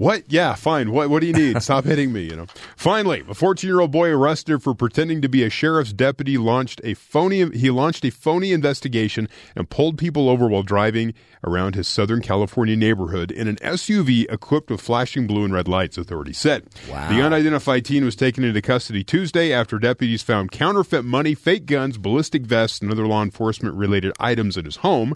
"What? 0.00 0.24
Yeah, 0.28 0.54
fine. 0.54 0.92
What? 0.92 1.10
What 1.10 1.20
do 1.20 1.26
you 1.26 1.34
need? 1.34 1.62
Stop 1.62 1.84
hitting 1.84 2.10
me." 2.10 2.22
You 2.22 2.36
know. 2.36 2.46
Finally, 2.74 3.22
a 3.28 3.34
14 3.34 3.68
year 3.68 3.80
old 3.80 3.90
boy 3.90 4.08
arrested 4.08 4.62
for 4.62 4.74
pretending 4.74 5.20
to 5.20 5.28
be 5.28 5.44
a 5.44 5.50
sheriff's 5.50 5.92
deputy 5.92 6.38
launched 6.38 6.80
a 6.82 6.94
phony. 6.94 7.50
He 7.50 7.68
launched 7.68 8.02
a 8.06 8.10
phony 8.10 8.52
investigation 8.52 9.28
and 9.54 9.68
pulled 9.68 9.98
people 9.98 10.30
over 10.30 10.48
while 10.48 10.62
driving 10.62 11.12
around 11.44 11.74
his 11.74 11.86
Southern 11.86 12.22
California 12.22 12.76
neighborhood 12.76 13.30
in 13.30 13.46
an 13.46 13.56
SUV 13.56 14.24
equipped 14.32 14.70
with 14.70 14.80
flashing 14.80 15.26
blue 15.26 15.44
and 15.44 15.52
red 15.52 15.68
lights. 15.68 15.98
Authorities 15.98 16.38
said. 16.38 16.64
Wow. 16.90 17.10
The 17.10 17.20
unidentified 17.20 17.84
teen 17.84 18.02
was 18.02 18.16
taken 18.16 18.42
into 18.42 18.62
custody 18.62 19.04
Tuesday 19.04 19.52
after 19.52 19.78
deputies 19.78 20.22
found 20.22 20.50
counterfeit 20.50 21.04
money, 21.04 21.34
fake 21.34 21.66
guns, 21.66 21.98
ballistic 21.98 22.42
vests, 22.46 22.80
and 22.80 22.90
other 22.90 23.06
law 23.06 23.22
enforcement 23.22 23.74
related 23.76 24.12
items 24.18 24.56
in 24.56 24.64
his 24.64 24.76
home. 24.76 25.14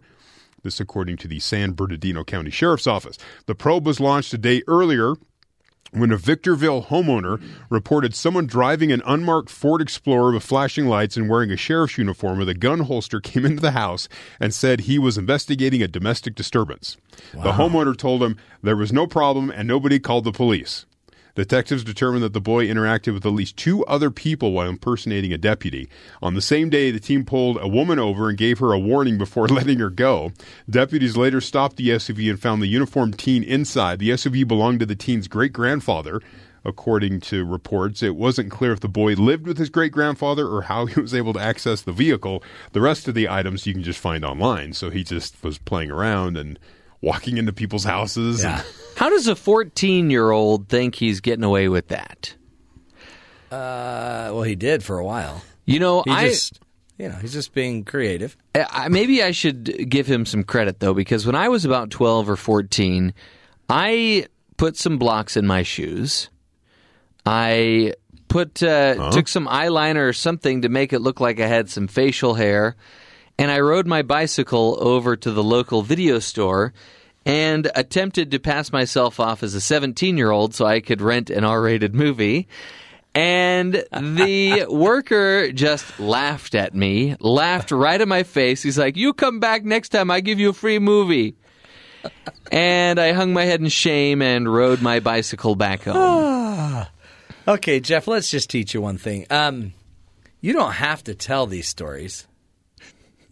This, 0.65 0.81
according 0.81 1.19
to 1.19 1.29
the 1.29 1.41
San 1.41 1.73
Bernardino 1.73 2.25
County 2.25 2.51
Sheriff's 2.51 2.87
Office. 2.87 3.19
The 3.45 3.55
probe 3.55 3.87
was 3.87 4.01
launched 4.01 4.33
a 4.33 4.39
day 4.39 4.63
earlier 4.67 5.15
when 5.93 6.11
a 6.11 6.17
Victorville 6.17 6.85
homeowner 6.85 7.39
reported 7.69 8.15
someone 8.15 8.47
driving 8.47 8.91
an 8.91 9.03
unmarked 9.05 9.51
Ford 9.51 9.83
Explorer 9.83 10.33
with 10.33 10.43
flashing 10.43 10.87
lights 10.87 11.19
and 11.19 11.29
wearing 11.29 11.51
a 11.51 11.57
sheriff's 11.59 11.99
uniform 11.99 12.39
with 12.39 12.49
a 12.49 12.55
gun 12.55 12.81
holster 12.81 13.21
came 13.21 13.45
into 13.45 13.61
the 13.61 13.73
house 13.73 14.09
and 14.41 14.55
said 14.55 14.81
he 14.81 14.99
was 14.99 15.19
investigating 15.19 15.83
a 15.83 15.87
domestic 15.87 16.35
disturbance. 16.35 16.97
The 17.33 17.53
homeowner 17.53 17.95
told 17.97 18.23
him 18.23 18.39
there 18.63 18.75
was 18.75 18.91
no 18.93 19.07
problem 19.07 19.51
and 19.51 19.69
nobody 19.69 19.99
called 20.01 20.25
the 20.25 20.33
police. 20.33 20.87
Detectives 21.35 21.83
determined 21.83 22.23
that 22.23 22.33
the 22.33 22.41
boy 22.41 22.67
interacted 22.67 23.13
with 23.13 23.27
at 23.27 23.31
least 23.31 23.57
two 23.57 23.85
other 23.87 24.11
people 24.11 24.53
while 24.53 24.69
impersonating 24.69 25.33
a 25.33 25.39
deputy. 25.39 25.89
On 26.23 26.35
the 26.35 26.41
same 26.41 26.71
day, 26.71 26.91
the 26.91 27.01
team 27.01 27.25
pulled 27.25 27.59
a 27.61 27.69
woman 27.69 27.99
over 27.99 28.29
and 28.29 28.39
gave 28.39 28.59
her 28.61 28.73
a 28.73 28.79
warning 28.79 29.19
before 29.19 29.49
letting 29.49 29.81
her 29.81 29.91
go. 29.91 30.33
Deputies 30.71 31.17
later 31.17 31.41
stopped 31.41 31.77
the 31.77 31.89
SUV 31.89 32.31
and 32.31 32.41
found 32.41 32.63
the 32.63 32.69
uniformed 32.69 33.19
teen 33.19 33.43
inside. 33.43 33.99
The 33.99 34.11
SUV 34.11 34.47
belonged 34.47 34.81
to 34.81 34.87
the 34.87 34.95
teen's 34.95 35.29
great 35.29 35.53
grandfather. 35.53 36.21
According 36.67 37.21
to 37.21 37.45
reports, 37.45 38.03
it 38.03 38.17
wasn't 38.17 38.51
clear 38.51 38.73
if 38.73 38.81
the 38.81 38.89
boy 38.89 39.13
lived 39.15 39.47
with 39.47 39.59
his 39.59 39.69
great 39.69 39.93
grandfather 39.93 40.49
or 40.49 40.63
how 40.63 40.87
he 40.87 41.01
was 41.01 41.15
able 41.15 41.33
to 41.35 41.41
access 41.41 41.83
the 41.83 41.93
vehicle. 41.93 42.43
The 42.73 42.81
rest 42.81 43.09
of 43.09 43.15
the 43.15 43.29
items 43.29 43.67
you 43.67 43.75
can 43.75 43.83
just 43.83 44.01
find 44.01 44.25
online. 44.25 44.73
So 44.73 44.91
he 44.91 45.05
just 45.05 45.43
was 45.43 45.59
playing 45.59 45.91
around 45.91 46.37
and 46.37 46.59
walking 47.05 47.39
into 47.39 47.53
people's 47.53 47.85
houses. 47.85 48.43
Yeah. 48.43 48.59
And, 48.61 48.67
How 48.97 49.09
does 49.11 49.27
a 49.27 49.35
14 49.37 50.11
year 50.11 50.31
old 50.31 50.69
think 50.69 50.95
he's 50.95 51.21
getting 51.21 51.45
away 51.45 51.69
with 51.69 51.89
that? 51.89 52.35
Uh, 53.51 54.31
well, 54.33 54.43
he 54.43 54.55
did 54.57 54.83
for 54.83 54.99
a 54.99 55.05
while. 55.05 55.43
You 55.65 55.79
know, 55.79 56.03
He 56.05 56.11
I, 56.11 56.29
just, 56.29 56.61
you 56.99 57.09
know, 57.09 57.15
he's 57.17 57.33
just 57.33 57.55
being 57.55 57.85
creative. 57.85 58.37
I 58.55 58.89
maybe 58.89 59.23
I 59.23 59.31
should 59.31 59.89
give 59.89 60.07
him 60.07 60.27
some 60.27 60.45
credit 60.45 60.81
though, 60.81 60.95
because 60.95 61.27
when 61.27 61.35
I 61.35 61.49
was 61.49 61.65
about 61.65 61.91
12 61.91 62.31
or 62.31 62.37
14, 62.37 63.15
I 63.69 64.27
put 64.57 64.77
some 64.77 64.99
blocks 64.99 65.37
in 65.37 65.47
my 65.47 65.63
shoes. 65.63 66.29
I 67.27 67.95
put 68.29 68.63
uh, 68.63 69.11
took 69.11 69.29
some 69.29 69.47
eyeliner 69.47 70.09
or 70.09 70.13
something 70.13 70.63
to 70.63 70.69
make 70.69 70.93
it 70.93 71.01
look 71.01 71.21
like 71.21 71.41
I 71.41 71.47
had 71.47 71.71
some 71.71 71.87
facial 71.87 72.35
hair, 72.35 72.77
and 73.39 73.51
I 73.51 73.61
rode 73.61 73.87
my 73.87 74.03
bicycle 74.03 74.79
over 74.81 75.17
to 75.17 75.31
the 75.31 75.43
local 75.43 75.83
video 75.83 76.19
store 76.19 76.73
and 77.27 77.71
attempted 77.75 78.31
to 78.31 78.39
pass 78.39 78.71
myself 78.71 79.19
off 79.19 79.43
as 79.43 79.55
a 79.55 79.61
17 79.61 80.17
year 80.17 80.31
old 80.31 80.55
so 80.55 80.67
I 80.67 80.81
could 80.81 81.01
rent 81.01 81.31
an 81.31 81.45
R 81.45 81.63
rated 81.63 81.95
movie. 81.95 82.49
And 83.15 83.85
the 83.93 84.67
worker 84.71 85.53
just 85.53 86.01
laughed 86.01 86.55
at 86.55 86.75
me, 86.75 87.17
laughed 87.21 87.71
right 87.71 88.01
in 88.01 88.09
my 88.09 88.25
face. 88.25 88.63
He's 88.63 88.79
like, 88.79 88.97
You 88.97 89.13
come 89.13 89.41
back 89.41 89.65
next 89.65 89.91
time, 89.91 90.11
I 90.11 90.21
give 90.21 90.41
you 90.41 90.51
a 90.51 90.55
free 90.55 90.79
movie. 90.79 91.37
And 92.53 92.99
I 92.99 93.13
hung 93.13 93.33
my 93.33 93.45
head 93.45 93.61
in 93.61 93.69
shame 93.69 94.21
and 94.21 94.53
rode 94.53 94.83
my 94.83 95.01
bicycle 95.01 95.55
back 95.55 95.83
home. 95.83 96.87
Okay, 97.47 97.79
Jeff, 97.79 98.09
let's 98.09 98.31
just 98.31 98.49
teach 98.49 98.73
you 98.73 98.81
one 98.81 98.97
thing. 98.97 99.27
Um, 99.29 99.75
you 100.41 100.55
don't 100.55 100.73
have 100.73 101.05
to 101.05 101.15
tell 101.15 101.47
these 101.47 101.69
stories. 101.69 102.27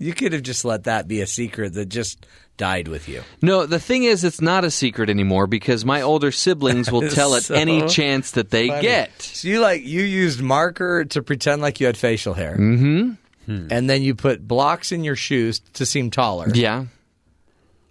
You 0.02 0.12
could 0.14 0.32
have 0.32 0.42
just 0.42 0.64
let 0.64 0.84
that 0.84 1.06
be 1.08 1.20
a 1.20 1.26
secret 1.26 1.74
that 1.74 1.86
just 1.88 2.26
died 2.56 2.88
with 2.88 3.08
you. 3.08 3.22
No, 3.40 3.66
the 3.66 3.78
thing 3.78 4.04
is, 4.04 4.24
it's 4.24 4.40
not 4.40 4.64
a 4.64 4.70
secret 4.70 5.08
anymore 5.08 5.46
because 5.46 5.84
my 5.84 6.02
older 6.02 6.30
siblings 6.32 6.90
will 6.90 7.08
tell 7.10 7.34
it 7.34 7.44
so 7.44 7.54
any 7.54 7.86
chance 7.88 8.32
that 8.32 8.50
they 8.50 8.68
get. 8.68 9.22
So 9.22 9.48
you 9.48 9.60
like 9.60 9.84
you 9.84 10.02
used 10.02 10.42
marker 10.42 11.04
to 11.06 11.22
pretend 11.22 11.62
like 11.62 11.80
you 11.80 11.86
had 11.86 11.96
facial 11.96 12.34
hair, 12.34 12.56
mm-hmm. 12.56 13.12
and 13.46 13.88
then 13.90 14.02
you 14.02 14.14
put 14.14 14.46
blocks 14.46 14.92
in 14.92 15.04
your 15.04 15.16
shoes 15.16 15.60
to 15.74 15.86
seem 15.86 16.10
taller, 16.10 16.48
Yeah. 16.52 16.86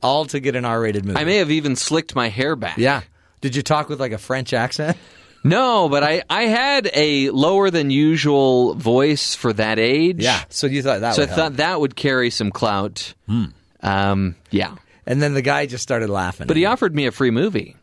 all 0.04 0.26
to 0.26 0.40
get 0.40 0.56
an 0.56 0.66
R-rated 0.66 1.06
movie. 1.06 1.20
I 1.20 1.24
may 1.24 1.38
have 1.38 1.52
even 1.52 1.76
slicked 1.76 2.16
my 2.16 2.30
hair 2.30 2.56
back. 2.56 2.78
yeah. 2.78 3.02
Did 3.42 3.56
you 3.56 3.64
talk 3.64 3.90
with 3.90 4.00
like 4.00 4.12
a 4.12 4.20
French 4.20 4.54
accent? 4.54 4.98
No, 5.44 5.90
but 5.90 6.04
I, 6.04 6.24
I 6.30 6.44
had 6.44 6.90
a 6.94 7.30
lower 7.32 7.70
than 7.72 7.90
usual 7.90 8.76
voice 8.76 9.34
for 9.36 9.52
that 9.54 9.80
age. 9.80 10.22
Yeah, 10.24 10.44
so 10.50 10.68
you 10.68 10.84
thought 10.84 11.02
that? 11.02 11.16
So 11.16 11.22
I 11.22 11.26
would 11.26 11.30
help. 11.30 11.38
thought 11.40 11.58
that 11.58 11.80
would 11.80 11.96
carry 11.96 12.30
some 12.30 12.52
clout. 12.52 13.14
Um, 13.82 14.36
yeah. 14.52 14.76
And 15.06 15.22
then 15.22 15.34
the 15.34 15.42
guy 15.42 15.66
just 15.66 15.84
started 15.84 16.10
laughing. 16.10 16.48
But 16.48 16.58
he 16.58 16.66
offered 16.66 16.94
me 16.96 17.08
a 17.08 17.12
free 17.12 17.32
movie 17.32 17.76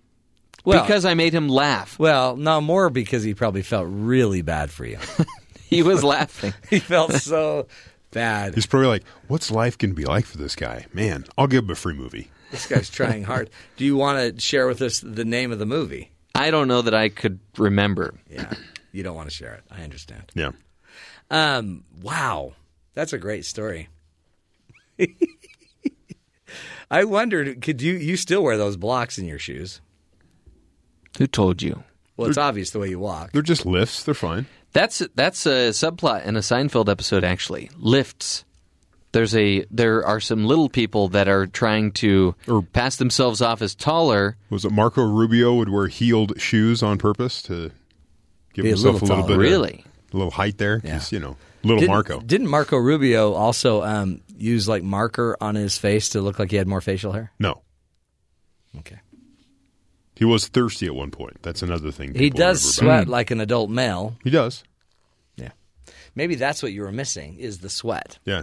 Well- 0.64 0.82
because 0.82 1.04
I 1.04 1.14
made 1.14 1.32
him 1.34 1.48
laugh. 1.48 1.98
well, 1.98 2.36
no 2.36 2.60
more 2.60 2.90
because 2.90 3.22
he 3.24 3.34
probably 3.34 3.62
felt 3.62 3.86
really 3.88 4.42
bad 4.42 4.70
for 4.70 4.84
you. 4.86 4.98
He 5.70 5.82
was 5.82 6.02
laughing. 6.02 6.54
he 6.70 6.78
felt 6.78 7.12
so 7.12 7.66
bad. 8.10 8.54
He's 8.54 8.64
probably 8.64 8.88
like, 8.88 9.04
"What's 9.26 9.50
life 9.50 9.76
going 9.76 9.90
to 9.90 9.94
be 9.94 10.06
like 10.06 10.24
for 10.24 10.38
this 10.38 10.56
guy? 10.56 10.86
Man, 10.94 11.26
I'll 11.36 11.46
give 11.46 11.64
him 11.64 11.68
a 11.70 11.74
free 11.74 11.92
movie." 11.92 12.30
This 12.50 12.66
guy's 12.66 12.88
trying 12.88 13.24
hard. 13.24 13.50
Do 13.76 13.84
you 13.84 13.94
want 13.94 14.34
to 14.34 14.40
share 14.40 14.66
with 14.66 14.80
us 14.80 15.00
the 15.00 15.26
name 15.26 15.52
of 15.52 15.58
the 15.58 15.66
movie? 15.66 16.10
I 16.38 16.50
don't 16.50 16.68
know 16.68 16.82
that 16.82 16.94
I 16.94 17.08
could 17.08 17.40
remember. 17.56 18.14
Yeah, 18.30 18.52
you 18.92 19.02
don't 19.02 19.16
want 19.16 19.28
to 19.28 19.34
share 19.34 19.54
it. 19.54 19.64
I 19.70 19.82
understand. 19.82 20.30
Yeah. 20.34 20.52
Um, 21.30 21.84
wow, 22.02 22.52
that's 22.94 23.12
a 23.12 23.18
great 23.18 23.44
story. 23.44 23.88
I 26.90 27.04
wondered, 27.04 27.60
could 27.60 27.82
you 27.82 27.94
you 27.94 28.16
still 28.16 28.42
wear 28.42 28.56
those 28.56 28.76
blocks 28.76 29.18
in 29.18 29.26
your 29.26 29.38
shoes? 29.38 29.80
Who 31.18 31.26
told 31.26 31.60
you? 31.62 31.82
Well, 32.16 32.28
it's 32.28 32.38
obvious 32.38 32.70
the 32.70 32.78
way 32.78 32.88
you 32.88 32.98
walk. 32.98 33.32
They're 33.32 33.42
just 33.42 33.66
lifts. 33.66 34.02
They're 34.04 34.14
fine. 34.14 34.46
That's 34.72 35.02
that's 35.14 35.46
a 35.46 35.70
subplot 35.70 36.24
in 36.24 36.36
a 36.36 36.40
Seinfeld 36.40 36.88
episode. 36.88 37.24
Actually, 37.24 37.70
lifts. 37.76 38.44
There's 39.18 39.34
a 39.34 39.64
there 39.72 40.06
are 40.06 40.20
some 40.20 40.46
little 40.46 40.68
people 40.68 41.08
that 41.08 41.26
are 41.26 41.48
trying 41.48 41.90
to 41.94 42.36
Or- 42.46 42.62
pass 42.62 42.94
themselves 42.94 43.42
off 43.42 43.60
as 43.62 43.74
taller. 43.74 44.36
Was 44.48 44.64
it 44.64 44.70
Marco 44.70 45.02
Rubio 45.02 45.54
would 45.54 45.70
wear 45.70 45.88
heeled 45.88 46.40
shoes 46.40 46.84
on 46.84 46.98
purpose 46.98 47.42
to 47.42 47.72
give 48.54 48.62
Be 48.62 48.68
himself 48.68 49.02
a 49.02 49.06
little 49.06 49.16
little, 49.16 49.26
bit. 49.26 49.38
Really? 49.38 49.84
of, 50.06 50.14
a 50.14 50.16
little 50.18 50.30
height 50.30 50.58
there? 50.58 50.80
Yeah. 50.84 51.00
You 51.10 51.18
know, 51.18 51.36
little 51.64 51.80
Didn't- 51.80 51.90
Marco. 51.90 52.20
Didn't 52.20 52.46
Marco 52.46 52.76
Rubio 52.76 53.32
also 53.32 53.82
um, 53.82 54.20
use 54.36 54.68
like 54.68 54.84
marker 54.84 55.36
on 55.40 55.56
his 55.56 55.76
face 55.76 56.10
to 56.10 56.20
look 56.20 56.38
like 56.38 56.52
he 56.52 56.56
had 56.56 56.68
more 56.68 56.80
facial 56.80 57.10
hair? 57.10 57.32
no, 57.40 57.62
Okay. 58.78 59.00
he 60.14 60.24
was 60.24 60.46
thirsty 60.46 60.86
at 60.86 60.94
one 60.94 61.10
point. 61.10 61.38
That's 61.42 61.62
another 61.62 61.90
thing. 61.90 62.14
He 62.14 62.30
does 62.30 62.78
remember 62.78 62.92
about 62.92 63.02
sweat 63.06 63.08
like 63.08 63.30
an 63.32 63.40
adult 63.40 63.68
male. 63.68 64.16
He 64.22 64.30
does. 64.30 64.62
Yeah. 65.36 65.50
Maybe 66.14 66.36
that's 66.36 66.62
what 66.62 66.70
you 66.72 66.82
were 66.82 66.92
missing 66.92 67.36
is 67.40 67.58
the 67.58 67.68
sweat. 67.68 68.20
Yeah. 68.24 68.42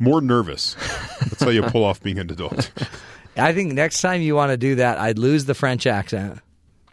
More 0.00 0.20
nervous. 0.20 0.74
That's 1.20 1.42
how 1.42 1.50
you 1.50 1.62
pull 1.62 1.84
off 1.84 2.02
being 2.02 2.18
an 2.18 2.30
adult. 2.30 2.70
I 3.36 3.52
think 3.52 3.72
next 3.72 4.00
time 4.00 4.20
you 4.20 4.34
want 4.34 4.50
to 4.50 4.56
do 4.56 4.74
that, 4.76 4.98
I'd 4.98 5.18
lose 5.18 5.44
the 5.46 5.54
French 5.54 5.86
accent 5.86 6.38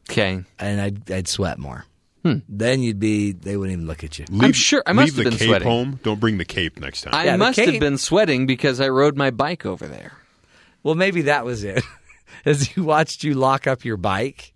Okay, 0.10 0.44
and 0.58 0.82
I'd, 0.82 1.12
I'd 1.12 1.28
sweat 1.28 1.60
more. 1.60 1.86
Hmm. 2.24 2.40
Then 2.50 2.82
you'd 2.82 3.00
be, 3.00 3.32
they 3.32 3.56
wouldn't 3.58 3.74
even 3.74 3.88
look 3.88 4.04
at 4.04 4.18
you. 4.20 4.26
Leave, 4.30 4.44
I'm 4.44 4.54
sure- 4.54 4.84
I 4.86 4.92
must 4.94 5.16
leave 5.16 5.16
have 5.16 5.24
the 5.26 5.30
been 5.32 5.38
cape 5.40 5.48
sweating. 5.50 5.68
home. 5.68 6.00
Don't 6.04 6.20
bring 6.20 6.38
the 6.38 6.46
cape 6.46 6.80
next 6.80 7.02
time. 7.04 7.14
I 7.14 7.26
Yeah, 7.26 7.32
the 7.34 7.38
must 7.38 7.60
have 7.60 7.70
cape- 7.70 7.80
been 7.80 7.98
sweating 7.98 8.46
because 8.46 8.82
I 8.82 8.90
rode 8.90 9.16
my 9.18 9.30
bike 9.32 9.66
over 9.66 9.88
there. 9.88 10.14
Well, 10.84 10.96
maybe 10.96 11.24
that 11.24 11.46
was 11.46 11.64
it. 11.64 11.84
As 12.46 12.76
you 12.76 12.84
watched 12.84 13.24
you 13.24 13.34
lock 13.36 13.68
up 13.68 13.86
your 13.86 13.98
bike. 13.98 14.54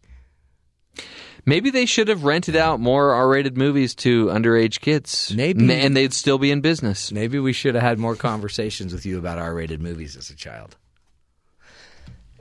Maybe 1.46 1.72
they 1.72 1.86
should 1.86 2.08
have 2.08 2.24
rented 2.24 2.56
out 2.56 2.80
more 2.80 3.14
R-rated 3.14 3.58
movies 3.58 3.96
to 3.96 4.28
underage 4.28 4.80
kids. 4.80 5.34
Maybe. 5.36 5.74
And 5.74 5.96
they'd 5.96 6.14
still 6.14 6.38
be 6.38 6.52
in 6.52 6.62
business. 6.62 7.12
Maybe 7.12 7.38
we 7.38 7.52
should 7.52 7.76
have 7.76 7.84
had 7.84 8.00
more 8.00 8.16
conversations 8.16 8.94
with 8.94 9.06
you 9.06 9.18
about 9.18 9.40
R 9.40 9.54
rated 9.54 9.82
movies 9.82 10.16
as 10.16 10.30
a 10.30 10.36
child. 10.36 10.78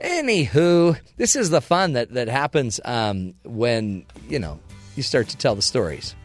Anywho, 0.01 0.99
this 1.17 1.35
is 1.35 1.49
the 1.49 1.61
fun 1.61 1.93
that, 1.93 2.13
that 2.13 2.27
happens 2.27 2.79
um, 2.85 3.33
when, 3.43 4.05
you 4.29 4.39
know, 4.39 4.59
you 4.95 5.03
start 5.03 5.27
to 5.29 5.37
tell 5.37 5.55
the 5.55 5.61
stories 5.61 6.15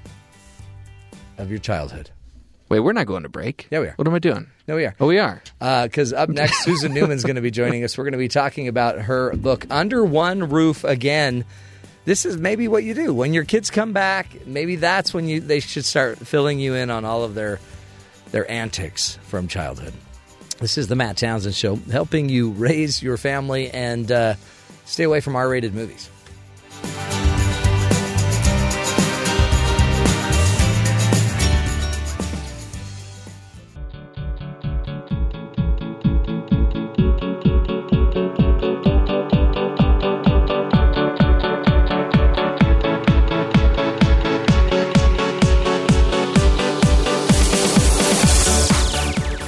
of 1.37 1.51
your 1.51 1.61
childhood. 1.61 2.11
Wait, 2.69 2.81
we're 2.81 2.93
not 2.93 3.07
going 3.07 3.23
to 3.23 3.29
break. 3.29 3.67
Yeah, 3.71 3.81
we 3.81 3.87
are. 3.87 3.95
What 3.97 4.07
am 4.07 4.15
I 4.15 4.19
doing? 4.19 4.47
No, 4.67 4.77
we 4.77 4.85
are. 4.85 4.95
Oh, 5.01 5.07
we 5.07 5.19
are. 5.19 5.43
Because 5.59 6.13
up 6.13 6.29
next, 6.29 6.65
Susan 6.65 6.93
Newman's 6.93 7.25
going 7.25 7.37
to 7.37 7.43
be 7.43 7.51
joining 7.51 7.83
us. 7.83 7.97
We're 7.97 8.05
going 8.05 8.13
to 8.13 8.19
be 8.19 8.29
talking 8.29 8.69
about 8.69 9.01
her 9.01 9.35
book, 9.37 9.65
Under 9.71 10.05
One 10.05 10.49
Roof 10.51 10.85
Again. 10.85 11.45
This 12.09 12.25
is 12.25 12.39
maybe 12.39 12.69
what 12.69 12.85
you 12.85 12.95
do 12.95 13.13
when 13.13 13.35
your 13.35 13.45
kids 13.45 13.71
come 13.71 13.93
back. 13.93 14.47
Maybe 14.47 14.77
that's 14.77 15.13
when 15.13 15.29
you 15.29 15.41
they 15.41 15.61
should 15.61 15.85
start 15.85 16.17
filling 16.17 16.59
you 16.59 16.73
in 16.73 16.89
on 16.89 17.05
all 17.05 17.23
of 17.23 17.35
their 17.35 17.61
their 18.31 18.51
antics 18.51 19.19
from 19.25 19.47
childhood. 19.47 19.93
This 20.59 20.79
is 20.79 20.89
the 20.89 20.97
Matt 20.97 21.19
Townsend 21.19 21.55
Show, 21.55 21.77
helping 21.77 22.31
you 22.31 22.53
raise 22.53 23.03
your 23.03 23.19
family 23.19 23.69
and 23.73 24.11
uh, 24.11 24.37
stay 24.87 25.05
away 25.05 25.21
from 25.21 25.37
R-rated 25.37 25.75
movies. 25.75 26.09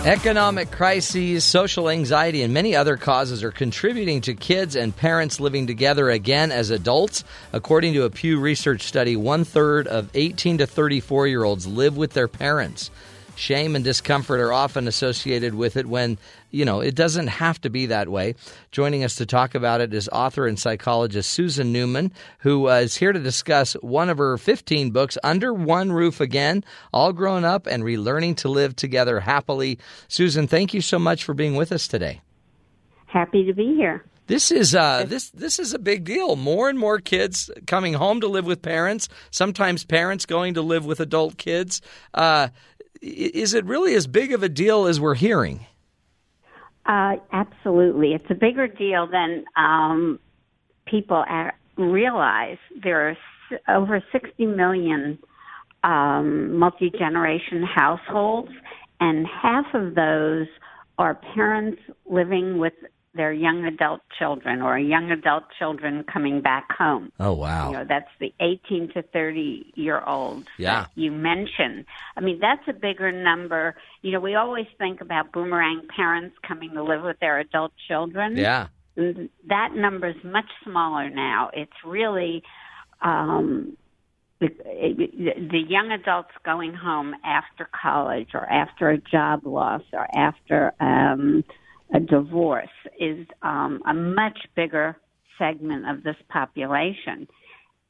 Economic 0.06 0.70
crises, 0.70 1.44
social 1.44 1.90
anxiety, 1.90 2.40
and 2.40 2.54
many 2.54 2.74
other 2.74 2.96
causes 2.96 3.44
are 3.44 3.50
contributing 3.50 4.22
to 4.22 4.32
kids 4.32 4.74
and 4.74 4.96
parents 4.96 5.40
living 5.40 5.66
together 5.66 6.08
again 6.08 6.50
as 6.50 6.70
adults. 6.70 7.22
According 7.52 7.92
to 7.92 8.04
a 8.04 8.10
Pew 8.10 8.40
Research 8.40 8.84
study, 8.84 9.14
one 9.14 9.44
third 9.44 9.86
of 9.86 10.08
18 10.14 10.56
to 10.56 10.66
34 10.66 11.26
year 11.26 11.44
olds 11.44 11.66
live 11.66 11.98
with 11.98 12.14
their 12.14 12.28
parents. 12.28 12.90
Shame 13.40 13.74
and 13.74 13.82
discomfort 13.82 14.38
are 14.38 14.52
often 14.52 14.86
associated 14.86 15.54
with 15.54 15.78
it 15.78 15.86
when, 15.86 16.18
you 16.50 16.66
know, 16.66 16.80
it 16.80 16.94
doesn't 16.94 17.28
have 17.28 17.58
to 17.62 17.70
be 17.70 17.86
that 17.86 18.10
way. 18.10 18.34
Joining 18.70 19.02
us 19.02 19.14
to 19.14 19.24
talk 19.24 19.54
about 19.54 19.80
it 19.80 19.94
is 19.94 20.10
author 20.10 20.46
and 20.46 20.58
psychologist 20.58 21.32
Susan 21.32 21.72
Newman, 21.72 22.12
who 22.40 22.68
uh, 22.68 22.74
is 22.74 22.96
here 22.96 23.14
to 23.14 23.18
discuss 23.18 23.72
one 23.80 24.10
of 24.10 24.18
her 24.18 24.36
15 24.36 24.90
books, 24.90 25.16
Under 25.24 25.54
One 25.54 25.90
Roof 25.90 26.20
Again, 26.20 26.62
All 26.92 27.14
Grown 27.14 27.46
Up 27.46 27.66
and 27.66 27.82
Relearning 27.82 28.36
to 28.36 28.50
Live 28.50 28.76
Together 28.76 29.20
Happily. 29.20 29.78
Susan, 30.06 30.46
thank 30.46 30.74
you 30.74 30.82
so 30.82 30.98
much 30.98 31.24
for 31.24 31.32
being 31.32 31.56
with 31.56 31.72
us 31.72 31.88
today. 31.88 32.20
Happy 33.06 33.46
to 33.46 33.54
be 33.54 33.74
here. 33.74 34.04
This 34.30 34.52
is 34.52 34.76
uh, 34.76 35.06
this 35.08 35.30
this 35.30 35.58
is 35.58 35.74
a 35.74 35.78
big 35.80 36.04
deal. 36.04 36.36
More 36.36 36.68
and 36.68 36.78
more 36.78 37.00
kids 37.00 37.50
coming 37.66 37.94
home 37.94 38.20
to 38.20 38.28
live 38.28 38.46
with 38.46 38.62
parents. 38.62 39.08
Sometimes 39.32 39.84
parents 39.84 40.24
going 40.24 40.54
to 40.54 40.62
live 40.62 40.86
with 40.86 41.00
adult 41.00 41.36
kids. 41.36 41.82
Uh, 42.14 42.46
is 43.00 43.54
it 43.54 43.64
really 43.64 43.94
as 43.94 44.06
big 44.06 44.32
of 44.32 44.42
a 44.42 44.48
deal 44.48 44.86
as 44.86 45.00
we're 45.00 45.14
hearing? 45.14 45.66
Uh, 46.86 47.16
absolutely. 47.32 48.14
It's 48.14 48.30
a 48.30 48.34
bigger 48.34 48.66
deal 48.66 49.06
than 49.06 49.44
um, 49.56 50.18
people 50.86 51.24
realize. 51.76 52.58
There 52.82 53.10
are 53.10 53.16
over 53.68 54.02
60 54.12 54.46
million 54.46 55.18
um, 55.82 56.56
multi 56.58 56.90
generation 56.90 57.62
households, 57.62 58.50
and 59.00 59.26
half 59.26 59.66
of 59.74 59.94
those 59.94 60.46
are 60.98 61.14
parents 61.34 61.80
living 62.04 62.58
with 62.58 62.74
their 63.14 63.32
young 63.32 63.64
adult 63.64 64.00
children 64.18 64.62
or 64.62 64.78
young 64.78 65.10
adult 65.10 65.44
children 65.58 66.04
coming 66.04 66.40
back 66.40 66.70
home. 66.70 67.10
Oh 67.18 67.32
wow. 67.32 67.70
You 67.70 67.78
know, 67.78 67.84
that's 67.88 68.10
the 68.20 68.32
18 68.40 68.90
to 68.94 69.02
30 69.02 69.72
year 69.74 70.00
olds 70.06 70.46
Yeah. 70.58 70.86
you 70.94 71.10
mentioned. 71.10 71.86
I 72.16 72.20
mean, 72.20 72.38
that's 72.40 72.62
a 72.68 72.72
bigger 72.72 73.10
number. 73.10 73.74
You 74.02 74.12
know, 74.12 74.20
we 74.20 74.36
always 74.36 74.66
think 74.78 75.00
about 75.00 75.32
boomerang 75.32 75.88
parents 75.94 76.36
coming 76.46 76.70
to 76.74 76.84
live 76.84 77.02
with 77.02 77.18
their 77.20 77.38
adult 77.40 77.72
children. 77.88 78.36
Yeah, 78.36 78.68
That 78.96 79.74
number 79.74 80.08
is 80.10 80.24
much 80.24 80.50
smaller 80.62 81.10
now. 81.10 81.50
It's 81.52 81.72
really 81.84 82.44
um, 83.02 83.76
the, 84.40 84.48
the 84.58 85.58
young 85.68 85.90
adults 85.90 86.30
going 86.44 86.74
home 86.74 87.14
after 87.24 87.68
college 87.82 88.28
or 88.34 88.46
after 88.50 88.90
a 88.90 88.98
job 88.98 89.44
loss 89.44 89.82
or 89.92 90.06
after 90.16 90.72
um, 90.80 91.44
a 91.94 92.00
divorce 92.00 92.68
is 92.98 93.26
um, 93.42 93.82
a 93.86 93.94
much 93.94 94.38
bigger 94.54 94.96
segment 95.38 95.88
of 95.88 96.02
this 96.02 96.16
population. 96.28 97.26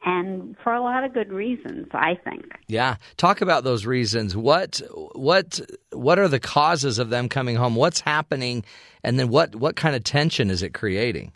And 0.02 0.56
for 0.64 0.72
a 0.72 0.80
lot 0.80 1.04
of 1.04 1.12
good 1.12 1.30
reasons, 1.30 1.88
I 1.92 2.14
think. 2.24 2.46
yeah. 2.68 2.96
Talk 3.18 3.42
about 3.42 3.64
those 3.64 3.84
reasons. 3.84 4.34
What 4.34 4.80
what 5.14 5.60
what 5.92 6.18
are 6.18 6.28
the 6.28 6.40
causes 6.40 6.98
of 6.98 7.10
them 7.10 7.28
coming 7.28 7.56
home? 7.56 7.74
What's 7.74 8.00
happening, 8.00 8.64
and 9.04 9.18
then 9.18 9.28
what 9.28 9.54
what 9.54 9.76
kind 9.76 9.94
of 9.94 10.02
tension 10.02 10.48
is 10.48 10.62
it 10.62 10.72
creating? 10.72 11.32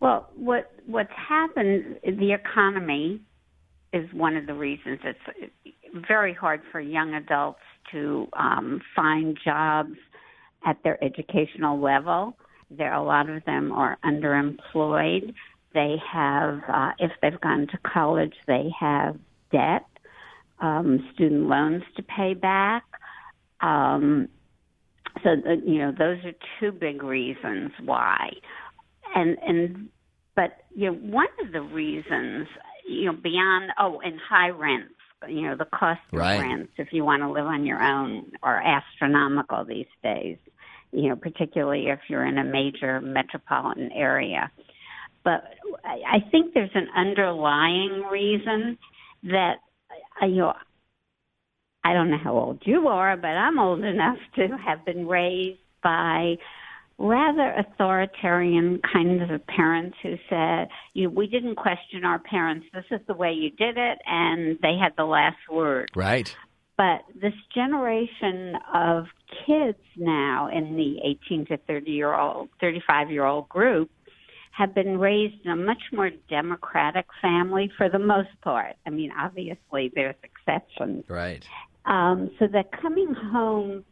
Well, 0.00 0.30
what 0.34 0.72
what's 0.86 1.12
happened? 1.12 1.98
The 2.04 2.32
economy 2.32 3.20
is 3.92 4.10
one 4.14 4.36
of 4.36 4.46
the 4.46 4.54
reasons. 4.54 5.00
It's 5.04 5.52
very 6.08 6.32
hard 6.32 6.62
for 6.72 6.80
young 6.80 7.12
adults 7.12 7.60
to 7.92 8.28
um, 8.32 8.80
find 8.94 9.38
jobs 9.44 9.96
at 10.66 10.82
their 10.84 11.02
educational 11.02 11.80
level. 11.80 12.36
There, 12.70 12.92
a 12.92 13.02
lot 13.02 13.30
of 13.30 13.44
them 13.44 13.72
are 13.72 13.96
underemployed. 14.04 15.32
They 15.72 15.96
have, 16.12 16.60
uh, 16.68 16.90
if 16.98 17.12
they've 17.22 17.40
gone 17.40 17.68
to 17.68 17.78
college, 17.86 18.34
they 18.46 18.68
have 18.78 19.16
debt, 19.52 19.86
um, 20.60 21.08
student 21.14 21.48
loans 21.48 21.84
to 21.96 22.02
pay 22.02 22.34
back. 22.34 22.84
Um, 23.60 24.28
so 25.22 25.30
the, 25.36 25.62
you 25.64 25.78
know 25.78 25.92
those 25.92 26.18
are 26.24 26.32
two 26.60 26.72
big 26.72 27.02
reasons 27.02 27.70
why, 27.82 28.32
and 29.14 29.38
and 29.46 29.88
but 30.34 30.64
you 30.74 30.90
know 30.90 30.98
one 30.98 31.28
of 31.42 31.52
the 31.52 31.62
reasons 31.62 32.48
you 32.86 33.06
know 33.06 33.12
beyond 33.12 33.70
oh 33.78 34.00
and 34.04 34.20
high 34.28 34.50
rents 34.50 34.92
you 35.28 35.42
know 35.42 35.56
the 35.56 35.64
cost 35.64 36.00
of 36.12 36.18
Right. 36.18 36.38
rents 36.38 36.72
if 36.76 36.88
you 36.92 37.04
want 37.04 37.22
to 37.22 37.30
live 37.30 37.46
on 37.46 37.64
your 37.64 37.82
own 37.82 38.30
are 38.42 38.60
astronomical 38.62 39.64
these 39.64 39.86
days 40.02 40.36
you 40.92 41.08
know 41.08 41.16
particularly 41.16 41.88
if 41.88 42.00
you're 42.08 42.26
in 42.26 42.38
a 42.38 42.44
major 42.44 43.00
metropolitan 43.00 43.90
area 43.92 44.50
but 45.24 45.42
I 45.84 46.20
think 46.30 46.54
there's 46.54 46.70
an 46.74 46.88
underlying 46.96 48.04
reason 48.10 48.78
that 49.24 49.56
uh, 50.22 50.26
you 50.26 50.36
know 50.36 50.54
I 51.86 51.92
don't 51.92 52.10
know 52.10 52.18
how 52.18 52.36
old 52.36 52.62
you 52.64 52.88
are, 52.88 53.16
but 53.16 53.28
I'm 53.28 53.60
old 53.60 53.84
enough 53.84 54.18
to 54.34 54.48
have 54.64 54.84
been 54.84 55.06
raised 55.06 55.60
by 55.84 56.36
rather 56.98 57.52
authoritarian 57.52 58.80
kinds 58.92 59.30
of 59.30 59.46
parents 59.46 59.96
who 60.02 60.16
said, 60.28 60.68
you 60.94 61.04
know, 61.04 61.10
we 61.10 61.28
didn't 61.28 61.54
question 61.54 62.04
our 62.04 62.18
parents. 62.18 62.66
This 62.74 62.86
is 62.90 63.00
the 63.06 63.14
way 63.14 63.32
you 63.32 63.50
did 63.50 63.76
it, 63.76 63.98
and 64.04 64.58
they 64.62 64.76
had 64.82 64.94
the 64.96 65.04
last 65.04 65.36
word. 65.48 65.90
Right. 65.94 66.34
But 66.76 67.04
this 67.14 67.32
generation 67.54 68.54
of 68.74 69.06
kids 69.46 69.78
now 69.96 70.48
in 70.52 70.76
the 70.76 70.98
18 71.26 71.46
to 71.46 71.56
30 71.56 71.90
year 71.90 72.14
old, 72.14 72.50
35 72.60 73.10
year 73.10 73.24
old 73.24 73.48
group 73.48 73.90
have 74.52 74.74
been 74.74 74.98
raised 74.98 75.34
in 75.44 75.50
a 75.50 75.56
much 75.56 75.82
more 75.92 76.10
democratic 76.30 77.06
family 77.20 77.70
for 77.76 77.88
the 77.88 77.98
most 77.98 78.30
part. 78.42 78.74
I 78.86 78.90
mean, 78.90 79.10
obviously 79.18 79.90
there's 79.94 80.16
exceptions. 80.22 81.04
Right. 81.08 81.46
Um, 81.84 82.30
so 82.38 82.46
that 82.48 82.72
coming 82.72 83.14
home 83.14 83.84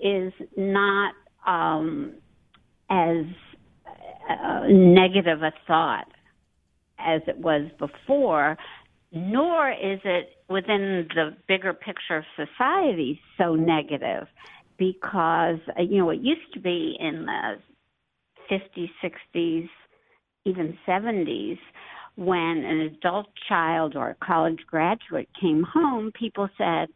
is 0.00 0.32
not 0.56 1.14
um, 1.46 2.14
as 2.88 3.24
uh, 4.28 4.66
negative 4.68 5.42
a 5.42 5.52
thought 5.66 6.08
as 6.98 7.22
it 7.26 7.38
was 7.38 7.68
before, 7.78 8.56
nor 9.12 9.70
is 9.70 10.00
it 10.04 10.30
within 10.48 11.06
the 11.14 11.36
bigger 11.46 11.72
picture 11.72 12.18
of 12.18 12.24
society 12.36 13.20
so 13.38 13.54
negative 13.54 14.26
because, 14.78 15.58
uh, 15.78 15.82
you 15.82 15.98
know, 15.98 16.10
it 16.10 16.20
used 16.20 16.52
to 16.54 16.60
be 16.60 16.96
in 16.98 17.26
the 17.26 17.58
50s, 18.50 18.90
60s, 19.02 19.68
even 20.44 20.76
70s 20.86 21.58
when 22.16 22.64
an 22.64 22.80
adult 22.80 23.28
child 23.48 23.96
or 23.96 24.10
a 24.10 24.16
college 24.24 24.60
graduate 24.66 25.28
came 25.40 25.62
home, 25.62 26.12
people 26.18 26.48
said, 26.58 26.88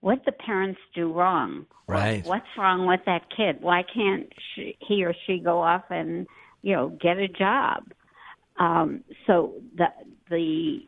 what 0.00 0.24
the 0.24 0.32
parents 0.32 0.80
do 0.94 1.12
wrong? 1.12 1.66
Right. 1.86 2.24
What's 2.24 2.46
wrong 2.56 2.86
with 2.86 3.00
that 3.06 3.22
kid? 3.36 3.58
Why 3.60 3.82
can't 3.82 4.32
she, 4.54 4.76
he 4.80 5.04
or 5.04 5.14
she 5.26 5.38
go 5.38 5.60
off 5.60 5.84
and 5.90 6.26
you 6.62 6.74
know 6.74 6.88
get 6.88 7.18
a 7.18 7.28
job? 7.28 7.84
Um, 8.58 9.04
so 9.26 9.54
the 9.76 9.86
the 10.30 10.80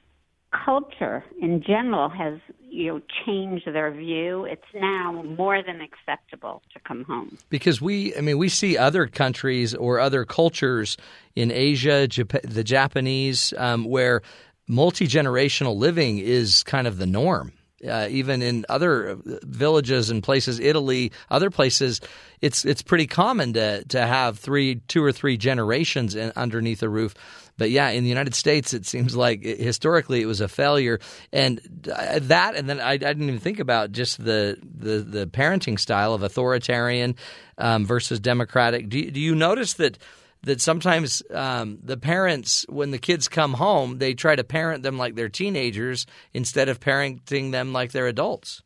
culture 0.52 1.24
in 1.40 1.62
general 1.62 2.08
has 2.08 2.38
you 2.70 2.86
know 2.88 3.00
changed 3.24 3.66
their 3.66 3.90
view. 3.90 4.44
It's 4.44 4.62
now 4.74 5.22
more 5.22 5.62
than 5.62 5.80
acceptable 5.80 6.62
to 6.72 6.80
come 6.80 7.04
home. 7.04 7.38
because 7.50 7.80
we 7.80 8.14
i 8.16 8.20
mean 8.20 8.38
we 8.38 8.48
see 8.48 8.76
other 8.76 9.06
countries 9.06 9.74
or 9.74 9.98
other 9.98 10.24
cultures 10.24 10.96
in 11.34 11.50
asia 11.50 12.06
Jap- 12.08 12.42
the 12.42 12.64
japanese 12.64 13.52
um, 13.56 13.84
where 13.84 14.22
multi-generational 14.68 15.76
living 15.76 16.18
is 16.18 16.62
kind 16.62 16.86
of 16.86 16.98
the 16.98 17.06
norm 17.06 17.52
uh, 17.88 18.08
even 18.10 18.42
in 18.42 18.64
other 18.68 19.18
villages 19.24 20.10
and 20.10 20.22
places 20.22 20.60
italy 20.60 21.12
other 21.30 21.50
places 21.50 22.00
it's 22.40 22.64
it's 22.64 22.82
pretty 22.82 23.06
common 23.06 23.52
to 23.52 23.84
to 23.84 24.00
have 24.00 24.38
three 24.38 24.76
two 24.88 25.02
or 25.02 25.12
three 25.12 25.36
generations 25.36 26.14
in, 26.14 26.32
underneath 26.36 26.82
a 26.82 26.88
roof 26.88 27.14
but 27.58 27.70
yeah, 27.70 27.90
in 27.90 28.02
the 28.02 28.08
United 28.08 28.34
States, 28.34 28.72
it 28.72 28.86
seems 28.86 29.14
like 29.14 29.42
historically 29.42 30.22
it 30.22 30.26
was 30.26 30.40
a 30.40 30.48
failure, 30.48 31.00
and 31.32 31.60
uh, 31.94 32.18
that, 32.22 32.56
and 32.56 32.68
then 32.68 32.80
I, 32.80 32.92
I 32.92 32.96
didn't 32.96 33.28
even 33.28 33.40
think 33.40 33.60
about 33.60 33.92
just 33.92 34.22
the 34.24 34.58
the, 34.62 34.98
the 34.98 35.26
parenting 35.26 35.78
style 35.78 36.14
of 36.14 36.22
authoritarian 36.22 37.14
um, 37.58 37.84
versus 37.84 38.20
democratic. 38.20 38.88
Do, 38.88 39.10
do 39.10 39.20
you 39.20 39.34
notice 39.34 39.74
that? 39.74 39.98
That 40.44 40.60
sometimes 40.60 41.22
um, 41.30 41.78
the 41.84 41.96
parents, 41.96 42.66
when 42.68 42.90
the 42.90 42.98
kids 42.98 43.28
come 43.28 43.54
home, 43.54 43.98
they 43.98 44.14
try 44.14 44.34
to 44.34 44.42
parent 44.42 44.82
them 44.82 44.98
like 44.98 45.14
they're 45.14 45.28
teenagers 45.28 46.04
instead 46.34 46.68
of 46.68 46.80
parenting 46.80 47.52
them 47.52 47.72
like 47.72 47.92
they're 47.92 48.08
adults. 48.08 48.62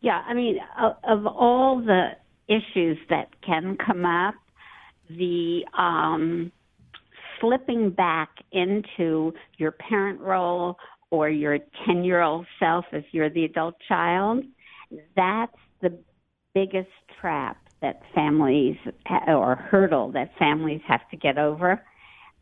Yeah, 0.00 0.22
I 0.26 0.32
mean, 0.32 0.58
of, 0.78 1.26
all 1.26 1.82
the 1.84 2.10
issues 2.48 2.98
that 3.10 3.28
can 3.42 3.76
come 3.84 4.06
up, 4.06 4.34
the 5.08 5.62
um, 5.76 6.52
slipping 7.40 7.90
back 7.90 8.30
into 8.52 9.32
your 9.58 9.72
parent 9.72 10.20
role 10.20 10.76
or 11.10 11.28
your 11.28 11.58
10 11.86 12.04
year 12.04 12.20
old 12.22 12.46
self 12.58 12.84
if 12.92 13.04
you're 13.12 13.30
the 13.30 13.44
adult 13.44 13.74
child, 13.88 14.44
that's 15.16 15.56
the 15.82 15.98
biggest 16.54 16.88
trap 17.20 17.56
that 17.82 18.02
families 18.14 18.76
or 19.26 19.56
hurdle 19.56 20.12
that 20.12 20.30
families 20.38 20.80
have 20.86 21.00
to 21.10 21.16
get 21.16 21.38
over 21.38 21.82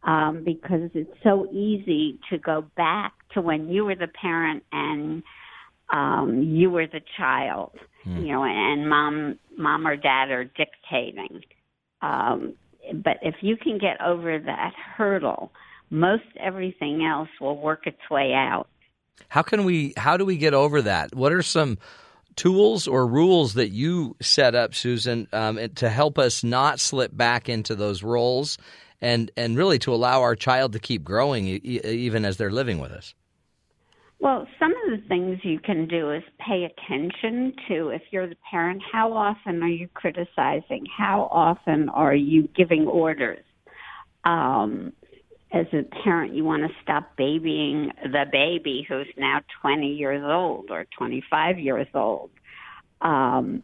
um, 0.02 0.42
because 0.44 0.90
it's 0.94 1.10
so 1.22 1.46
easy 1.52 2.18
to 2.30 2.38
go 2.38 2.64
back 2.76 3.12
to 3.34 3.40
when 3.40 3.68
you 3.68 3.84
were 3.84 3.94
the 3.94 4.08
parent 4.08 4.62
and 4.72 5.22
um, 5.90 6.42
you 6.42 6.70
were 6.70 6.86
the 6.86 7.00
child, 7.16 7.72
you 8.04 8.32
know, 8.32 8.44
and 8.44 8.88
mom, 8.88 9.38
mom 9.56 9.86
or 9.86 9.96
dad 9.96 10.30
are 10.30 10.44
dictating. 10.44 11.42
Um, 12.02 12.54
but 12.94 13.18
if 13.22 13.36
you 13.40 13.56
can 13.56 13.78
get 13.78 14.00
over 14.00 14.38
that 14.38 14.72
hurdle, 14.96 15.50
most 15.90 16.24
everything 16.38 17.04
else 17.04 17.28
will 17.40 17.58
work 17.58 17.86
its 17.86 17.98
way 18.10 18.32
out. 18.34 18.68
How 19.28 19.42
can 19.42 19.64
we? 19.64 19.94
How 19.96 20.16
do 20.16 20.24
we 20.24 20.36
get 20.36 20.54
over 20.54 20.80
that? 20.82 21.14
What 21.14 21.32
are 21.32 21.42
some 21.42 21.78
tools 22.38 22.86
or 22.86 23.06
rules 23.06 23.54
that 23.54 23.70
you 23.70 24.16
set 24.22 24.54
up, 24.54 24.74
Susan, 24.74 25.26
um, 25.32 25.58
to 25.74 25.90
help 25.90 26.18
us 26.18 26.44
not 26.44 26.80
slip 26.80 27.14
back 27.14 27.48
into 27.48 27.74
those 27.74 28.02
roles, 28.02 28.56
and 29.00 29.30
and 29.36 29.56
really 29.56 29.78
to 29.80 29.92
allow 29.92 30.22
our 30.22 30.36
child 30.36 30.72
to 30.72 30.78
keep 30.78 31.04
growing 31.04 31.46
e- 31.46 31.80
even 31.84 32.24
as 32.24 32.36
they're 32.36 32.50
living 32.50 32.78
with 32.78 32.92
us? 32.92 33.14
Well, 34.20 34.46
some 34.58 34.72
of 34.72 34.90
the 34.90 35.08
things 35.08 35.38
you 35.42 35.60
can 35.60 35.86
do 35.86 36.10
is 36.10 36.22
pay 36.38 36.64
attention 36.64 37.54
to 37.68 37.90
if 37.90 38.02
you're 38.10 38.28
the 38.28 38.36
parent, 38.50 38.82
how 38.90 39.12
often 39.12 39.62
are 39.62 39.68
you 39.68 39.88
criticizing? 39.94 40.86
How 40.96 41.28
often 41.30 41.88
are 41.88 42.14
you 42.14 42.48
giving 42.56 42.86
orders? 42.86 43.44
Um, 44.24 44.92
as 45.52 45.66
a 45.72 45.82
parent, 46.02 46.34
you 46.34 46.44
want 46.44 46.62
to 46.62 46.68
stop 46.82 47.16
babying 47.16 47.90
the 48.02 48.24
baby 48.30 48.84
who's 48.88 49.06
now 49.16 49.40
20 49.62 49.86
years 49.86 50.22
old 50.24 50.70
or 50.70 50.86
25 50.98 51.58
years 51.58 51.86
old. 51.94 52.30
Um, 53.00 53.62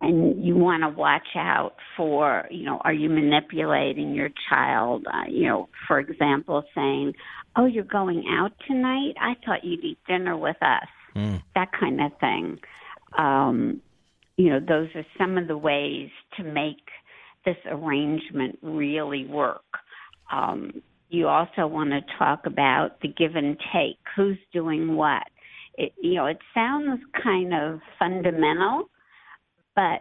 and 0.00 0.44
you 0.44 0.56
want 0.56 0.82
to 0.82 0.88
watch 0.88 1.36
out 1.36 1.74
for, 1.96 2.46
you 2.50 2.64
know, 2.64 2.80
are 2.84 2.92
you 2.92 3.08
manipulating 3.08 4.14
your 4.14 4.30
child? 4.48 5.06
Uh, 5.06 5.28
you 5.28 5.46
know, 5.46 5.68
for 5.86 6.00
example, 6.00 6.64
saying, 6.74 7.14
oh, 7.56 7.66
you're 7.66 7.84
going 7.84 8.24
out 8.28 8.52
tonight? 8.66 9.14
I 9.20 9.34
thought 9.44 9.64
you'd 9.64 9.84
eat 9.84 9.98
dinner 10.08 10.36
with 10.36 10.56
us. 10.60 10.88
That 11.54 11.68
kind 11.78 12.00
of 12.00 12.12
thing. 12.18 12.58
Um, 13.16 13.80
you 14.36 14.50
know, 14.50 14.60
those 14.60 14.88
are 14.94 15.06
some 15.18 15.38
of 15.38 15.46
the 15.46 15.56
ways 15.56 16.10
to 16.36 16.42
make 16.42 16.88
this 17.44 17.56
arrangement 17.66 18.58
really 18.62 19.26
work. 19.26 19.64
Um, 20.32 20.82
you 21.12 21.28
also 21.28 21.66
want 21.66 21.90
to 21.90 22.00
talk 22.18 22.46
about 22.46 23.00
the 23.02 23.08
give 23.08 23.36
and 23.36 23.56
take. 23.72 23.98
Who's 24.16 24.38
doing 24.52 24.96
what? 24.96 25.22
It, 25.76 25.92
you 26.00 26.14
know, 26.14 26.26
it 26.26 26.38
sounds 26.54 27.00
kind 27.22 27.54
of 27.54 27.80
fundamental, 27.98 28.90
but 29.74 30.00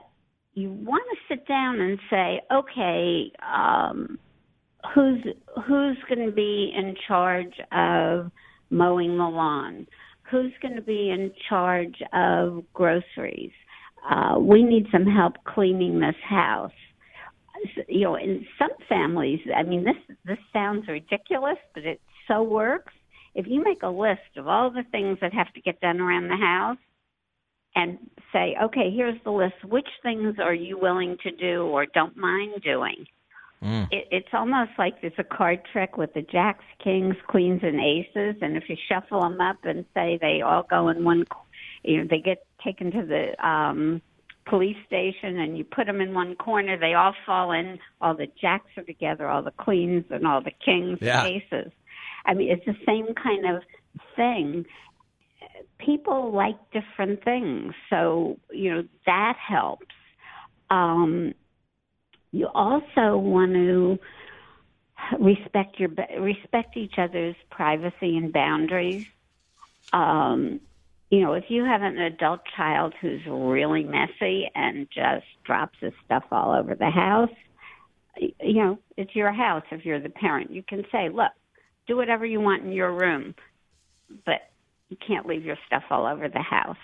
you 0.54 0.72
want 0.72 1.04
to 1.12 1.34
sit 1.34 1.48
down 1.48 1.80
and 1.80 2.00
say, 2.10 2.42
okay, 2.52 3.32
um, 3.42 4.18
who's 4.94 5.24
who's 5.68 5.98
going 6.10 6.26
to 6.26 6.34
be 6.34 6.74
in 6.76 6.96
charge 7.08 7.54
of 7.72 8.32
mowing 8.70 9.18
the 9.18 9.24
lawn? 9.24 9.88
Who's 10.30 10.54
going 10.62 10.76
to 10.76 10.82
be 10.82 11.10
in 11.10 11.32
charge 11.50 12.02
of 12.14 12.64
groceries? 12.74 13.52
Uh, 14.10 14.40
we 14.40 14.64
need 14.64 14.88
some 14.92 15.06
help 15.06 15.36
cleaning 15.46 16.00
this 16.00 16.16
house. 16.28 16.72
You 17.88 18.02
know, 18.02 18.16
in 18.16 18.46
some 18.58 18.72
families, 18.90 19.40
I 19.56 19.64
mean, 19.64 19.84
this 19.84 20.18
this 20.26 20.40
sounds 20.54 20.88
ridiculous, 20.88 21.58
but 21.74 21.86
it 21.86 22.02
so 22.28 22.44
works. 22.44 22.94
If 23.34 23.46
you 23.48 23.64
make 23.64 23.84
a 23.84 23.90
list 23.90 24.38
of 24.38 24.48
all 24.48 24.72
the 24.72 24.84
things 24.92 25.20
that 25.22 25.34
have 25.34 25.52
to 25.54 25.62
get 25.62 25.80
done 25.80 26.00
around 26.02 26.28
the 26.28 26.36
house, 26.36 26.78
and 27.76 27.98
say, 28.34 28.56
okay, 28.62 28.92
here's 28.94 29.22
the 29.24 29.32
list. 29.32 29.64
Which 29.64 29.88
things 30.04 30.36
are 30.40 30.54
you 30.54 30.78
willing 30.78 31.18
to 31.24 31.32
do 31.32 31.64
or 31.64 31.86
don't 31.86 32.18
mind 32.18 32.62
doing? 32.64 33.06
It, 33.92 34.08
it's 34.12 34.34
almost 34.34 34.72
like 34.78 35.02
there's 35.02 35.14
a 35.20 35.24
card 35.24 35.62
trick 35.72 35.96
with 35.98 36.14
the 36.14 36.24
jacks, 36.24 36.66
kings, 36.84 37.16
queens, 37.28 37.62
and 37.64 37.80
aces, 37.80 38.42
and 38.42 38.58
if 38.58 38.64
you 38.68 38.76
shuffle 38.90 39.22
them 39.22 39.40
up 39.40 39.58
and 39.64 39.86
say 39.94 40.18
they 40.20 40.42
all 40.42 40.66
go 40.68 40.90
in 40.90 41.04
one, 41.04 41.26
you 41.84 42.00
know, 42.00 42.08
they 42.10 42.20
get 42.20 42.46
taken 42.64 42.92
to 42.92 43.06
the 43.06 43.48
um, 43.48 44.02
police 44.46 44.78
station 44.88 45.40
and 45.40 45.58
you 45.58 45.64
put 45.64 45.86
them 45.88 46.02
in 46.02 46.14
one 46.14 46.36
corner, 46.36 46.78
they 46.78 46.94
all 46.94 47.14
fall 47.26 47.52
in. 47.52 47.80
All 48.00 48.16
the 48.16 48.28
jacks 48.40 48.70
are 48.78 48.84
together, 48.84 49.28
all 49.28 49.44
the 49.44 49.52
queens 49.52 50.06
and 50.10 50.26
all 50.26 50.42
the 50.42 50.52
kings, 50.52 51.00
Yeah. 51.02 51.26
aces. 51.26 51.72
I 52.26 52.34
mean, 52.34 52.52
it's 52.52 52.66
the 52.66 52.78
same 52.86 53.14
kind 53.16 53.46
of 53.56 53.64
thing. 54.16 54.66
People 55.80 56.32
like 56.32 56.58
different 56.72 57.24
things, 57.24 57.74
so 57.90 58.38
you 58.52 58.70
know 58.72 58.84
that 59.08 59.36
helps. 59.38 59.88
Um, 60.70 61.34
you 62.32 62.48
also 62.54 63.18
want 63.18 63.54
to 63.54 64.00
respect 65.20 65.80
your 65.80 65.90
respect 66.20 66.78
each 66.78 67.00
other's 67.00 67.36
privacy 67.50 68.16
and 68.16 68.32
boundaries. 68.32 69.06
Um, 69.92 70.62
you 71.12 71.20
know, 71.20 71.34
if 71.34 71.44
you 71.50 71.66
have 71.66 71.82
an 71.82 71.98
adult 72.00 72.40
child 72.56 72.94
who's 73.02 73.20
really 73.28 73.84
messy 73.84 74.50
and 74.56 74.88
just 74.96 75.26
drops 75.46 75.78
his 75.82 75.92
stuff 76.06 76.24
all 76.32 76.54
over 76.58 76.74
the 76.74 76.90
house, 76.90 77.30
you 78.18 78.56
know, 78.56 78.80
it's 78.96 79.14
your 79.14 79.34
house 79.34 79.64
if 79.72 79.86
you're 79.86 80.00
the 80.00 80.10
parent. 80.10 80.52
You 80.52 80.64
can 80.64 80.84
say, 80.90 81.10
look, 81.10 81.32
do 81.86 81.98
whatever 81.98 82.26
you 82.26 82.40
want 82.40 82.64
in 82.64 82.72
your 82.72 82.94
room, 82.94 83.36
but 84.26 84.52
you 84.88 84.96
can't 85.06 85.26
leave 85.26 85.44
your 85.44 85.58
stuff 85.68 85.84
all 85.90 86.08
over 86.08 86.30
the 86.30 86.42
house. 86.42 86.78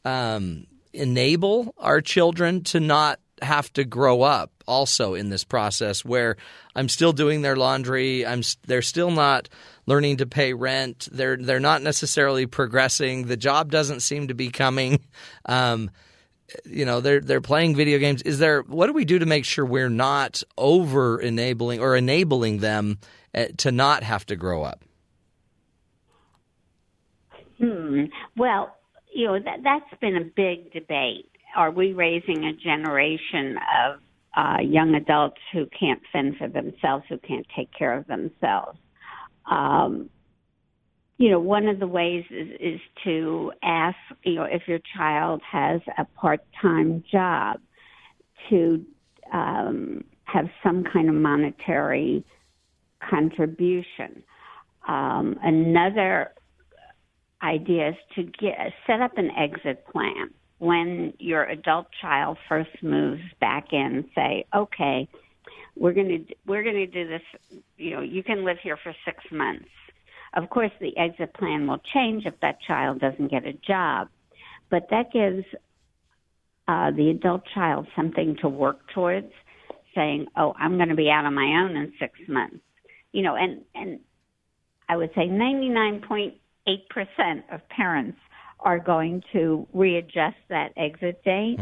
um, 0.05 0.66
enable 0.93 1.74
our 1.78 2.01
children 2.01 2.65
to 2.65 2.81
not 2.81 3.20
have 3.40 3.73
to 3.74 3.85
grow 3.85 4.23
up 4.23 4.51
also 4.66 5.15
in 5.15 5.28
this 5.28 5.44
process 5.44 6.05
where 6.05 6.36
I'm 6.74 6.89
still 6.89 7.12
doing 7.12 7.43
their 7.43 7.55
laundry 7.55 8.27
I'm 8.27 8.43
they're 8.66 8.82
still 8.82 9.12
not 9.12 9.48
learning 9.86 10.16
to 10.16 10.27
pay 10.27 10.55
rent 10.55 11.09
they're 11.12 11.36
they're 11.36 11.60
not 11.60 11.81
necessarily 11.82 12.47
progressing 12.47 13.28
the 13.28 13.36
job 13.36 13.70
doesn't 13.70 14.01
seem 14.01 14.27
to 14.27 14.35
be 14.35 14.51
coming 14.51 14.98
um, 15.47 15.89
you 16.65 16.85
know 16.85 17.01
they're 17.01 17.20
they're 17.20 17.41
playing 17.41 17.77
video 17.77 17.99
games 17.99 18.23
is 18.23 18.39
there 18.39 18.62
what 18.62 18.87
do 18.87 18.93
we 18.93 19.05
do 19.05 19.19
to 19.19 19.27
make 19.27 19.45
sure 19.45 19.65
we're 19.65 19.89
not 19.89 20.43
over 20.57 21.20
enabling 21.20 21.81
or 21.81 21.97
enabling 21.97 22.59
them 22.59 22.99
uh, 23.35 23.47
to 23.57 23.70
not 23.70 24.03
have 24.03 24.25
to 24.25 24.37
grow 24.37 24.62
up 24.62 24.85
Hmm. 27.59 28.05
Well, 28.37 28.77
you 29.12 29.27
know 29.27 29.39
that 29.39 29.61
that's 29.65 30.01
been 30.01 30.16
a 30.16 30.25
big 30.25 30.73
debate. 30.73 31.31
Are 31.57 31.70
we 31.70 31.93
raising 31.93 32.45
a 32.45 32.53
generation 32.53 33.59
of 33.85 34.01
uh, 34.37 34.61
young 34.62 34.95
adults 34.95 35.41
who 35.53 35.66
can't 35.79 36.01
fend 36.12 36.37
for 36.37 36.49
themselves, 36.49 37.05
who 37.09 37.19
can't 37.19 37.47
take 37.57 37.73
care 37.73 37.97
of 37.97 38.07
themselves? 38.07 38.79
Um, 39.51 40.11
you 41.19 41.31
know, 41.31 41.40
one 41.40 41.66
of 41.66 41.81
the 41.81 41.86
ways 41.86 42.24
is, 42.31 42.49
is 42.61 42.81
to 43.05 43.53
ask, 43.62 43.97
you 44.23 44.36
know, 44.36 44.45
if 44.45 44.62
your 44.69 44.78
child 44.97 45.43
has 45.51 45.81
a 45.99 46.05
part-time 46.05 47.03
job, 47.11 47.61
to 48.49 48.85
um, 49.32 50.05
have 50.24 50.47
some 50.62 50.85
kind 50.85 51.09
of 51.09 51.15
monetary 51.15 52.24
contribution. 53.11 54.23
Um, 54.86 55.36
another 55.43 56.32
idea 57.43 57.90
is 57.90 57.95
to 58.15 58.23
get 58.23 58.73
set 58.86 59.01
up 59.01 59.19
an 59.19 59.31
exit 59.36 59.85
plan 59.93 60.31
when 60.59 61.12
your 61.19 61.45
adult 61.45 61.86
child 62.01 62.39
first 62.49 62.70
moves 62.82 63.23
back 63.40 63.73
in. 63.73 64.09
Say, 64.15 64.45
okay, 64.55 65.09
we're 65.77 65.93
going 65.93 66.09
to 66.09 66.35
we're 66.47 66.62
going 66.62 66.77
to 66.77 66.86
do 66.86 67.09
this. 67.09 67.23
You 67.77 67.97
know, 67.97 68.01
you 68.03 68.23
can 68.23 68.45
live 68.45 68.59
here 68.62 68.78
for 68.82 68.95
six 69.05 69.19
months. 69.31 69.69
Of 70.35 70.51
course, 70.51 70.73
the 70.81 70.97
exit 70.97 71.35
plan 71.35 71.67
will 71.67 71.81
change 71.93 72.27
if 72.27 72.39
that 72.41 72.61
child 72.61 73.01
doesn't 73.01 73.31
get 73.31 73.47
a 73.47 73.53
job, 73.53 74.09
but 74.71 74.89
that 74.91 75.13
gives 75.13 75.45
uh, 76.67 76.91
the 76.91 77.11
adult 77.11 77.43
child 77.55 77.87
something 77.97 78.37
to 78.43 78.49
work 78.49 78.81
towards. 78.95 79.33
Saying, 79.95 80.27
"Oh, 80.37 80.55
I'm 80.59 80.77
going 80.77 80.91
to 80.91 80.95
be 80.95 81.11
out 81.11 81.25
on 81.25 81.35
my 81.35 81.65
own 81.65 81.77
in 81.77 81.93
six 81.99 82.19
months." 82.29 82.59
You 83.13 83.23
know, 83.23 83.37
and 83.37 83.65
and 83.75 84.01
I 84.89 84.97
would 84.97 85.11
say 85.15 85.29
99.8% 85.29 86.33
of 87.53 87.69
parents 87.69 88.19
are 88.61 88.79
going 88.79 89.23
to 89.33 89.67
readjust 89.73 90.37
that 90.49 90.73
exit 90.77 91.23
date, 91.25 91.59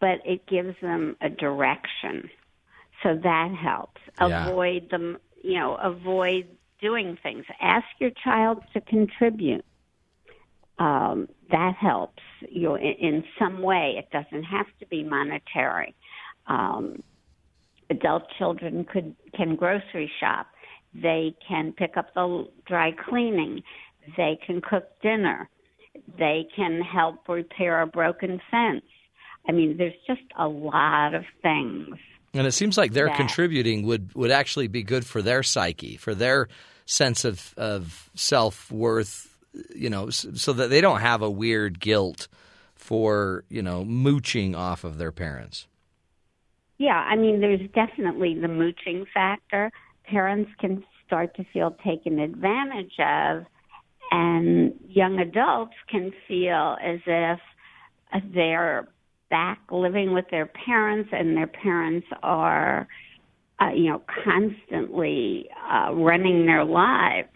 but 0.00 0.20
it 0.24 0.46
gives 0.46 0.74
them 0.80 1.16
a 1.20 1.28
direction. 1.28 2.30
So 3.02 3.16
that 3.22 3.54
helps. 3.54 4.00
Yeah. 4.20 4.48
Avoid 4.48 4.90
them, 4.90 5.18
you 5.42 5.58
know, 5.58 5.74
avoid 5.76 6.48
doing 6.88 7.16
things. 7.22 7.44
Ask 7.60 7.86
your 7.98 8.12
child 8.22 8.58
to 8.74 8.80
contribute. 8.82 9.64
Um, 10.78 11.28
that 11.50 11.74
helps, 11.80 12.22
you 12.50 12.74
in, 12.74 12.94
in 13.08 13.24
some 13.38 13.62
way. 13.62 13.94
It 14.00 14.08
doesn't 14.10 14.44
have 14.44 14.66
to 14.80 14.86
be 14.86 15.02
monetary. 15.02 15.94
Um, 16.46 17.02
adult 17.90 18.24
children 18.38 18.84
could 18.92 19.14
can 19.36 19.56
grocery 19.56 20.10
shop. 20.20 20.46
They 20.94 21.34
can 21.48 21.72
pick 21.72 21.96
up 21.96 22.12
the 22.14 22.26
dry 22.66 22.90
cleaning. 23.08 23.62
They 24.16 24.38
can 24.46 24.60
cook 24.60 24.86
dinner. 25.00 25.48
They 26.18 26.46
can 26.54 26.82
help 26.82 27.28
repair 27.28 27.80
a 27.80 27.86
broken 27.86 28.40
fence. 28.50 28.84
I 29.48 29.52
mean, 29.52 29.76
there's 29.78 30.00
just 30.06 30.28
a 30.38 30.48
lot 30.48 31.14
of 31.14 31.24
things. 31.42 31.96
And 32.34 32.46
it 32.46 32.52
seems 32.52 32.76
like 32.76 32.92
their 32.92 33.06
that- 33.06 33.16
contributing 33.16 33.86
would, 33.86 34.12
would 34.14 34.30
actually 34.30 34.68
be 34.68 34.82
good 34.82 35.04
for 35.06 35.22
their 35.22 35.42
psyche, 35.42 35.96
for 35.96 36.14
their 36.14 36.48
sense 36.86 37.24
of, 37.24 37.54
of 37.56 38.10
self 38.14 38.70
worth, 38.70 39.36
you 39.74 39.90
know, 39.90 40.10
so 40.10 40.52
that 40.52 40.70
they 40.70 40.80
don't 40.80 41.00
have 41.00 41.22
a 41.22 41.30
weird 41.30 41.80
guilt 41.80 42.28
for, 42.74 43.44
you 43.48 43.62
know, 43.62 43.84
mooching 43.84 44.54
off 44.54 44.84
of 44.84 44.98
their 44.98 45.12
parents. 45.12 45.66
Yeah, 46.78 46.96
I 46.96 47.16
mean, 47.16 47.40
there's 47.40 47.60
definitely 47.74 48.38
the 48.38 48.48
mooching 48.48 49.06
factor. 49.12 49.70
Parents 50.04 50.50
can 50.58 50.84
start 51.06 51.34
to 51.36 51.44
feel 51.52 51.76
taken 51.84 52.18
advantage 52.18 52.92
of, 52.98 53.46
and 54.10 54.74
young 54.88 55.18
adults 55.18 55.74
can 55.88 56.12
feel 56.26 56.76
as 56.82 57.00
if 57.06 57.38
uh, 58.12 58.20
they're 58.34 58.88
back 59.30 59.60
living 59.70 60.12
with 60.12 60.26
their 60.30 60.46
parents, 60.46 61.10
and 61.12 61.36
their 61.36 61.46
parents 61.46 62.06
are, 62.22 62.86
uh, 63.60 63.70
you 63.74 63.90
know, 63.90 64.02
constantly 64.24 65.48
uh, 65.70 65.92
running 65.94 66.46
their 66.46 66.64
lives. 66.64 67.28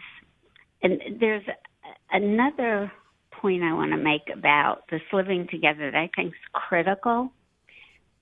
And 0.83 1.01
there's 1.21 1.45
another 2.11 2.91
point 3.31 3.63
I 3.63 3.73
want 3.73 3.93
to 3.93 3.97
make 3.97 4.29
about 4.33 4.83
this 4.91 5.01
living 5.13 5.47
together 5.51 5.91
that 5.91 5.97
I 5.99 6.11
think 6.17 6.29
is 6.29 6.41
critical 6.53 7.33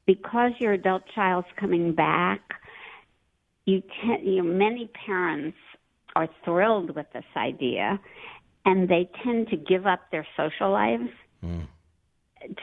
because 0.06 0.52
your 0.58 0.72
adult 0.72 1.02
child's 1.14 1.48
coming 1.58 1.94
back, 1.94 2.40
you 3.64 3.82
can 4.00 4.24
you 4.24 4.42
know, 4.42 4.48
many 4.48 4.90
parents 5.06 5.56
are 6.14 6.28
thrilled 6.44 6.94
with 6.94 7.06
this 7.12 7.24
idea 7.36 7.98
and 8.64 8.88
they 8.88 9.08
tend 9.24 9.48
to 9.48 9.56
give 9.56 9.86
up 9.86 10.00
their 10.10 10.26
social 10.36 10.70
lives 10.70 11.08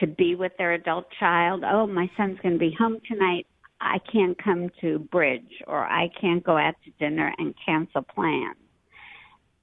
to 0.00 0.06
be 0.06 0.34
with 0.34 0.52
their 0.58 0.72
adult 0.72 1.06
child. 1.18 1.62
Oh, 1.64 1.86
my 1.86 2.10
son's 2.16 2.38
going 2.40 2.54
to 2.54 2.58
be 2.58 2.74
home 2.78 2.98
tonight. 3.10 3.46
I 3.84 3.98
can't 4.10 4.42
come 4.42 4.70
to 4.80 4.98
bridge 4.98 5.62
or 5.66 5.84
I 5.84 6.08
can't 6.20 6.42
go 6.42 6.56
out 6.56 6.74
to 6.84 6.90
dinner 6.98 7.32
and 7.38 7.54
cancel 7.64 8.02
plans. 8.02 8.56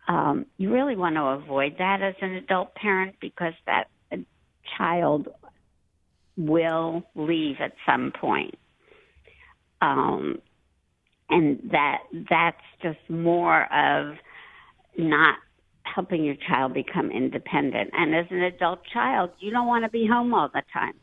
Um, 0.08 0.46
you 0.58 0.72
really 0.74 0.96
want 0.96 1.16
to 1.16 1.24
avoid 1.24 1.76
that 1.80 2.02
as 2.02 2.16
an 2.22 2.34
adult 2.34 2.76
parent 2.76 3.16
because 3.20 3.54
that 3.66 3.88
child 4.78 5.28
will 6.38 7.04
leave 7.16 7.58
at 7.60 7.74
some 7.86 8.12
point. 8.20 8.56
Um, 9.82 10.40
and 11.30 11.70
that 11.72 12.00
that's 12.30 12.62
just 12.82 13.00
more 13.10 13.64
of 13.74 14.16
not 14.98 15.36
helping 15.84 16.24
your 16.24 16.36
child 16.48 16.74
become 16.74 17.10
independent. 17.10 17.90
And 17.94 18.14
as 18.16 18.26
an 18.30 18.44
adult 18.44 18.82
child, 18.94 19.32
you 19.40 19.52
don't 19.52 19.68
want 19.68 19.86
to 19.86 19.90
be 19.90 20.08
home 20.08 20.34
all 20.34 20.50
the 20.54 20.62
time. 20.74 20.94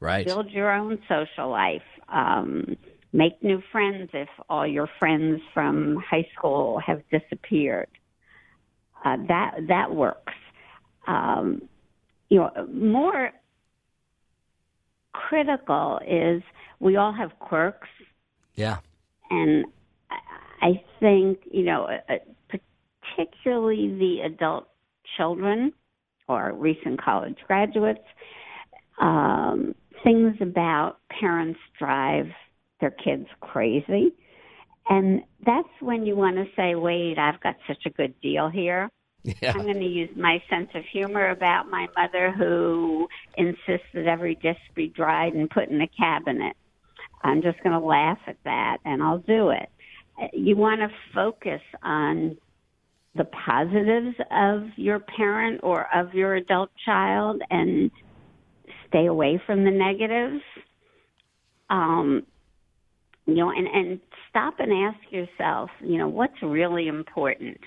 Right. 0.00 0.26
Build 0.26 0.50
your 0.50 0.72
own 0.72 0.98
social 1.08 1.50
life. 1.50 1.82
Um, 2.08 2.76
make 3.12 3.42
new 3.42 3.62
friends 3.70 4.10
if 4.12 4.28
all 4.48 4.66
your 4.66 4.88
friends 4.98 5.40
from 5.52 5.96
high 5.96 6.26
school 6.36 6.80
have 6.84 7.02
disappeared. 7.10 7.88
Uh, 9.04 9.16
that 9.28 9.54
that 9.68 9.94
works. 9.94 10.32
Um, 11.06 11.62
you 12.30 12.38
know, 12.38 12.50
more 12.72 13.30
critical 15.12 16.00
is 16.06 16.42
we 16.80 16.96
all 16.96 17.12
have 17.12 17.38
quirks, 17.38 17.88
Yeah. 18.54 18.78
and 19.30 19.64
I- 20.60 20.82
think 21.00 21.40
you 21.50 21.64
know, 21.64 21.84
uh, 21.84 22.18
particularly 22.48 23.94
the 23.98 24.22
adult 24.22 24.68
children 25.16 25.72
or 26.28 26.52
recent 26.52 26.98
college 27.00 27.36
graduates, 27.46 28.06
um, 28.98 29.74
things 30.04 30.36
about 30.40 30.98
parents 31.08 31.58
drive 31.78 32.26
their 32.80 32.90
kids 32.90 33.26
crazy. 33.40 34.12
And 34.88 35.22
that's 35.44 35.68
when 35.80 36.04
you 36.04 36.14
want 36.14 36.36
to 36.36 36.44
say, 36.54 36.74
wait, 36.74 37.18
I've 37.18 37.40
got 37.40 37.56
such 37.66 37.86
a 37.86 37.90
good 37.90 38.14
deal 38.20 38.48
here. 38.50 38.90
Yeah. 39.22 39.52
I'm 39.54 39.62
going 39.62 39.80
to 39.80 39.86
use 39.86 40.10
my 40.16 40.42
sense 40.50 40.68
of 40.74 40.84
humor 40.92 41.30
about 41.30 41.70
my 41.70 41.88
mother 41.96 42.30
who 42.30 43.08
insists 43.38 43.86
that 43.94 44.06
every 44.06 44.34
dish 44.34 44.58
be 44.74 44.88
dried 44.88 45.32
and 45.32 45.48
put 45.48 45.70
in 45.70 45.80
a 45.80 45.88
cabinet. 45.88 46.54
I'm 47.22 47.40
just 47.40 47.62
going 47.62 47.72
to 47.72 47.84
laugh 47.84 48.18
at 48.26 48.36
that 48.44 48.78
and 48.84 49.02
I'll 49.02 49.18
do 49.18 49.48
it. 49.48 49.70
You 50.34 50.56
want 50.56 50.82
to 50.82 50.88
focus 51.14 51.62
on 51.82 52.36
the 53.14 53.24
positives 53.24 54.16
of 54.30 54.64
your 54.76 54.98
parent 54.98 55.60
or 55.62 55.86
of 55.94 56.12
your 56.12 56.34
adult 56.34 56.70
child 56.84 57.40
and 57.50 57.90
stay 58.94 59.06
away 59.06 59.40
from 59.44 59.64
the 59.64 59.70
negatives. 59.70 60.42
Um, 61.70 62.26
you 63.26 63.34
know, 63.34 63.50
and, 63.50 63.66
and 63.66 64.00
stop 64.28 64.60
and 64.60 64.70
ask 64.70 64.98
yourself, 65.10 65.70
you 65.80 65.98
know, 65.98 66.08
what's 66.08 66.40
really 66.42 66.88
important? 66.88 67.58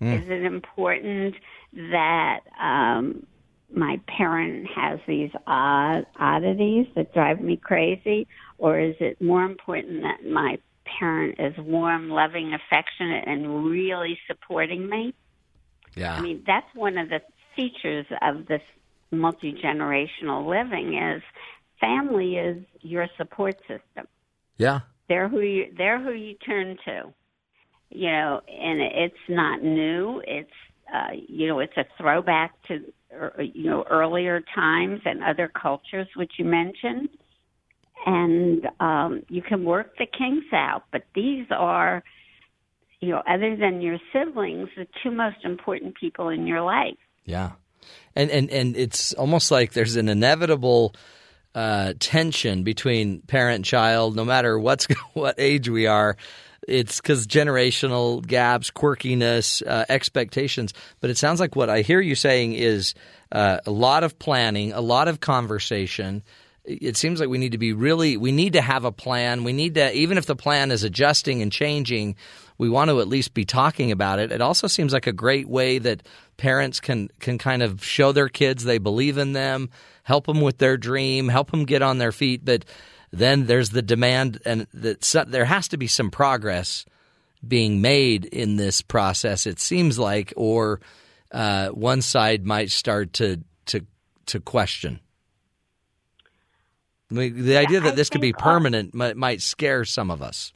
Is 0.00 0.24
it 0.28 0.42
important 0.42 1.36
that 1.72 2.40
um, 2.60 3.24
my 3.72 4.00
parent 4.08 4.66
has 4.74 4.98
these 5.06 5.30
odd 5.46 6.06
oddities 6.18 6.86
that 6.96 7.14
drive 7.14 7.40
me 7.40 7.56
crazy, 7.56 8.26
or 8.58 8.80
is 8.80 8.96
it 8.98 9.22
more 9.22 9.44
important 9.44 10.02
that 10.02 10.28
my 10.28 10.58
parent 10.98 11.38
is 11.38 11.54
warm, 11.58 12.10
loving, 12.10 12.52
affectionate, 12.52 13.24
and 13.28 13.64
really 13.64 14.18
supporting 14.26 14.88
me? 14.88 15.14
Yeah. 15.94 16.16
I 16.16 16.20
mean, 16.20 16.42
that's 16.46 16.66
one 16.74 16.98
of 16.98 17.08
the 17.08 17.20
features 17.54 18.06
of 18.22 18.46
this 18.46 18.62
multi 19.12 19.52
generational 19.52 20.48
living 20.48 20.94
is 20.98 21.22
family 21.80 22.36
is 22.36 22.62
your 22.80 23.06
support 23.16 23.56
system. 23.60 24.06
yeah. 24.56 24.80
They're 25.08 25.28
who 25.28 25.40
you 25.40 25.66
they're 25.76 26.02
who 26.02 26.12
you 26.12 26.34
turn 26.34 26.76
to. 26.86 27.12
You 27.90 28.10
know, 28.10 28.40
and 28.48 28.80
it's 28.80 29.14
not 29.28 29.62
new. 29.62 30.22
It's 30.26 30.50
uh, 30.92 31.12
you 31.28 31.48
know, 31.48 31.58
it's 31.58 31.76
a 31.76 31.84
throwback 31.98 32.52
to 32.68 32.80
er, 33.12 33.42
you 33.42 33.68
know 33.68 33.84
earlier 33.90 34.42
times 34.54 35.00
and 35.04 35.22
other 35.22 35.48
cultures, 35.48 36.06
which 36.16 36.32
you 36.38 36.44
mentioned. 36.44 37.08
And 38.04 38.66
um, 38.80 39.22
you 39.28 39.42
can 39.42 39.64
work 39.64 39.96
the 39.96 40.06
kinks 40.06 40.52
out, 40.52 40.84
but 40.90 41.02
these 41.14 41.46
are, 41.50 42.02
you 43.00 43.10
know, 43.10 43.22
other 43.28 43.56
than 43.56 43.80
your 43.80 43.98
siblings, 44.12 44.68
the 44.76 44.88
two 45.02 45.12
most 45.12 45.36
important 45.44 45.94
people 45.94 46.28
in 46.30 46.46
your 46.46 46.62
life. 46.62 46.96
Yeah. 47.24 47.52
And 48.14 48.30
and 48.30 48.50
and 48.50 48.76
it's 48.76 49.12
almost 49.14 49.50
like 49.50 49.72
there's 49.72 49.96
an 49.96 50.08
inevitable 50.08 50.94
uh, 51.54 51.94
tension 51.98 52.62
between 52.62 53.20
parent 53.22 53.56
and 53.56 53.64
child, 53.64 54.16
no 54.16 54.24
matter 54.24 54.58
what's 54.58 54.86
what 55.14 55.34
age 55.38 55.68
we 55.68 55.86
are. 55.86 56.16
It's 56.68 57.00
because 57.00 57.26
generational 57.26 58.24
gaps, 58.24 58.70
quirkiness, 58.70 59.66
uh, 59.66 59.84
expectations. 59.88 60.72
But 61.00 61.10
it 61.10 61.18
sounds 61.18 61.40
like 61.40 61.56
what 61.56 61.68
I 61.68 61.82
hear 61.82 62.00
you 62.00 62.14
saying 62.14 62.52
is 62.52 62.94
uh, 63.32 63.58
a 63.66 63.70
lot 63.70 64.04
of 64.04 64.18
planning, 64.18 64.72
a 64.72 64.80
lot 64.80 65.08
of 65.08 65.18
conversation. 65.18 66.22
It 66.64 66.96
seems 66.96 67.18
like 67.18 67.28
we 67.28 67.38
need 67.38 67.52
to 67.52 67.58
be 67.58 67.72
really, 67.72 68.16
we 68.16 68.30
need 68.30 68.52
to 68.52 68.60
have 68.60 68.84
a 68.84 68.92
plan. 68.92 69.42
We 69.42 69.52
need 69.52 69.74
to, 69.74 69.92
even 69.92 70.18
if 70.18 70.26
the 70.26 70.36
plan 70.36 70.70
is 70.70 70.84
adjusting 70.84 71.42
and 71.42 71.50
changing, 71.50 72.14
we 72.58 72.68
want 72.68 72.90
to 72.90 73.00
at 73.00 73.08
least 73.08 73.34
be 73.34 73.44
talking 73.44 73.90
about 73.90 74.20
it. 74.20 74.30
It 74.30 74.40
also 74.40 74.68
seems 74.68 74.92
like 74.92 75.08
a 75.08 75.12
great 75.12 75.48
way 75.48 75.78
that 75.78 76.04
parents 76.42 76.80
can 76.80 77.08
can 77.20 77.38
kind 77.38 77.62
of 77.62 77.84
show 77.84 78.10
their 78.10 78.28
kids 78.28 78.64
they 78.64 78.78
believe 78.78 79.16
in 79.16 79.32
them, 79.32 79.70
help 80.02 80.26
them 80.26 80.40
with 80.40 80.58
their 80.58 80.76
dream, 80.76 81.28
help 81.28 81.52
them 81.52 81.64
get 81.64 81.82
on 81.82 81.98
their 81.98 82.10
feet. 82.10 82.44
But 82.44 82.64
then 83.12 83.46
there's 83.46 83.70
the 83.70 83.80
demand, 83.80 84.40
and 84.44 84.66
that 84.74 85.26
there 85.28 85.44
has 85.44 85.68
to 85.68 85.76
be 85.76 85.86
some 85.86 86.10
progress 86.10 86.84
being 87.46 87.80
made 87.80 88.24
in 88.24 88.56
this 88.56 88.82
process. 88.82 89.46
It 89.46 89.60
seems 89.60 90.00
like, 90.00 90.32
or 90.36 90.80
uh, 91.30 91.68
one 91.68 92.02
side 92.02 92.44
might 92.44 92.72
start 92.72 93.12
to 93.14 93.40
to 93.66 93.86
to 94.26 94.40
question. 94.40 94.98
I 97.08 97.14
mean, 97.14 97.44
the 97.44 97.56
idea 97.56 97.80
that 97.82 97.92
I 97.92 97.94
this 97.94 98.10
could 98.10 98.20
be 98.20 98.32
permanent 98.32 98.94
might, 98.94 99.16
might 99.16 99.42
scare 99.42 99.84
some 99.84 100.10
of 100.10 100.22
us. 100.22 100.52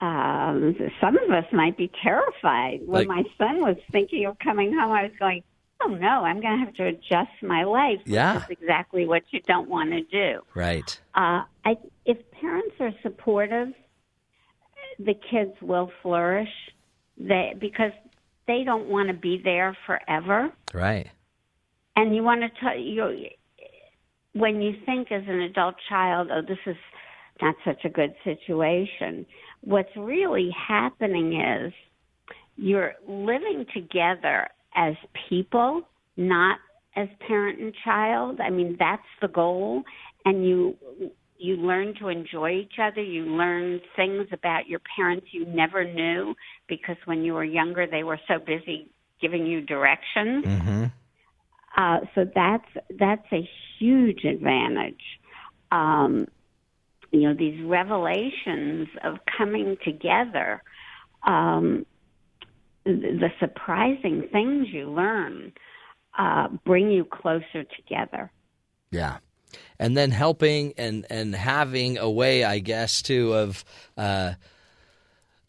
Um, 0.00 0.74
some 1.00 1.18
of 1.18 1.30
us 1.30 1.44
might 1.52 1.76
be 1.76 1.90
terrified. 2.02 2.80
When 2.86 3.06
Like- 3.06 3.08
my 3.08 3.22
son 3.38 3.60
was 3.60 3.76
thinking 3.92 4.26
of 4.26 4.38
coming 4.38 4.72
home, 4.72 4.92
I 4.92 5.02
was 5.04 5.12
going, 5.18 5.42
"Oh 5.82 5.88
no, 5.88 6.24
I'm 6.24 6.40
going 6.40 6.58
to 6.58 6.64
have 6.64 6.74
to 6.74 6.86
adjust 6.86 7.42
my 7.42 7.64
life." 7.64 8.00
Yeah. 8.06 8.38
is 8.38 8.50
exactly 8.50 9.06
what 9.06 9.22
you 9.30 9.40
don't 9.40 9.68
want 9.68 9.90
to 9.90 10.02
do. 10.02 10.40
Right. 10.54 11.00
Uh, 11.14 11.44
I, 11.64 11.76
if 12.06 12.18
parents 12.32 12.76
are 12.80 12.92
supportive, 13.02 13.74
the 14.98 15.14
kids 15.30 15.52
will 15.60 15.90
flourish. 16.02 16.50
They 17.18 17.54
because 17.58 17.92
they 18.46 18.64
don't 18.64 18.88
want 18.88 19.08
to 19.08 19.14
be 19.14 19.36
there 19.42 19.76
forever, 19.86 20.50
Right. 20.72 21.08
and 21.96 22.16
you 22.16 22.22
want 22.22 22.40
to 22.40 22.48
tell 22.60 22.76
you 22.76 23.28
when 24.32 24.62
you 24.62 24.72
think 24.86 25.12
as 25.12 25.22
an 25.28 25.40
adult 25.42 25.74
child, 25.88 26.30
"Oh, 26.32 26.40
this 26.40 26.58
is 26.66 26.76
not 27.42 27.54
such 27.64 27.84
a 27.84 27.88
good 27.90 28.14
situation." 28.24 29.26
What's 29.62 29.94
really 29.96 30.50
happening 30.68 31.40
is 31.40 31.72
you're 32.56 32.94
living 33.06 33.66
together 33.74 34.48
as 34.74 34.94
people, 35.28 35.82
not 36.16 36.58
as 36.96 37.08
parent 37.26 37.60
and 37.60 37.74
child. 37.84 38.40
I 38.40 38.50
mean, 38.50 38.76
that's 38.78 39.02
the 39.20 39.28
goal, 39.28 39.82
and 40.24 40.46
you 40.46 40.76
you 41.38 41.56
learn 41.56 41.94
to 41.98 42.08
enjoy 42.08 42.50
each 42.50 42.74
other. 42.80 43.02
You 43.02 43.24
learn 43.24 43.80
things 43.96 44.26
about 44.30 44.66
your 44.68 44.80
parents 44.94 45.28
you 45.32 45.46
never 45.46 45.84
knew 45.84 46.34
because 46.68 46.96
when 47.06 47.24
you 47.24 47.32
were 47.32 47.44
younger, 47.44 47.86
they 47.86 48.04
were 48.04 48.20
so 48.28 48.38
busy 48.38 48.90
giving 49.22 49.46
you 49.46 49.62
directions. 49.62 50.44
Mm-hmm. 50.44 50.84
Uh, 51.76 52.00
so 52.14 52.26
that's 52.34 52.68
that's 52.98 53.26
a 53.32 53.48
huge 53.78 54.24
advantage. 54.24 55.00
Um, 55.72 56.26
you 57.12 57.20
know, 57.22 57.34
these 57.34 57.62
revelations 57.64 58.88
of 59.02 59.18
coming 59.36 59.76
together, 59.84 60.62
um, 61.26 61.84
the 62.84 63.30
surprising 63.38 64.28
things 64.32 64.68
you 64.70 64.90
learn 64.90 65.52
uh, 66.18 66.48
bring 66.64 66.90
you 66.90 67.04
closer 67.04 67.64
together. 67.76 68.30
Yeah. 68.90 69.18
And 69.78 69.96
then 69.96 70.10
helping 70.10 70.74
and, 70.76 71.06
and 71.10 71.34
having 71.34 71.98
a 71.98 72.10
way, 72.10 72.44
I 72.44 72.60
guess, 72.60 73.02
too, 73.02 73.34
of 73.34 73.64
uh, 73.96 74.34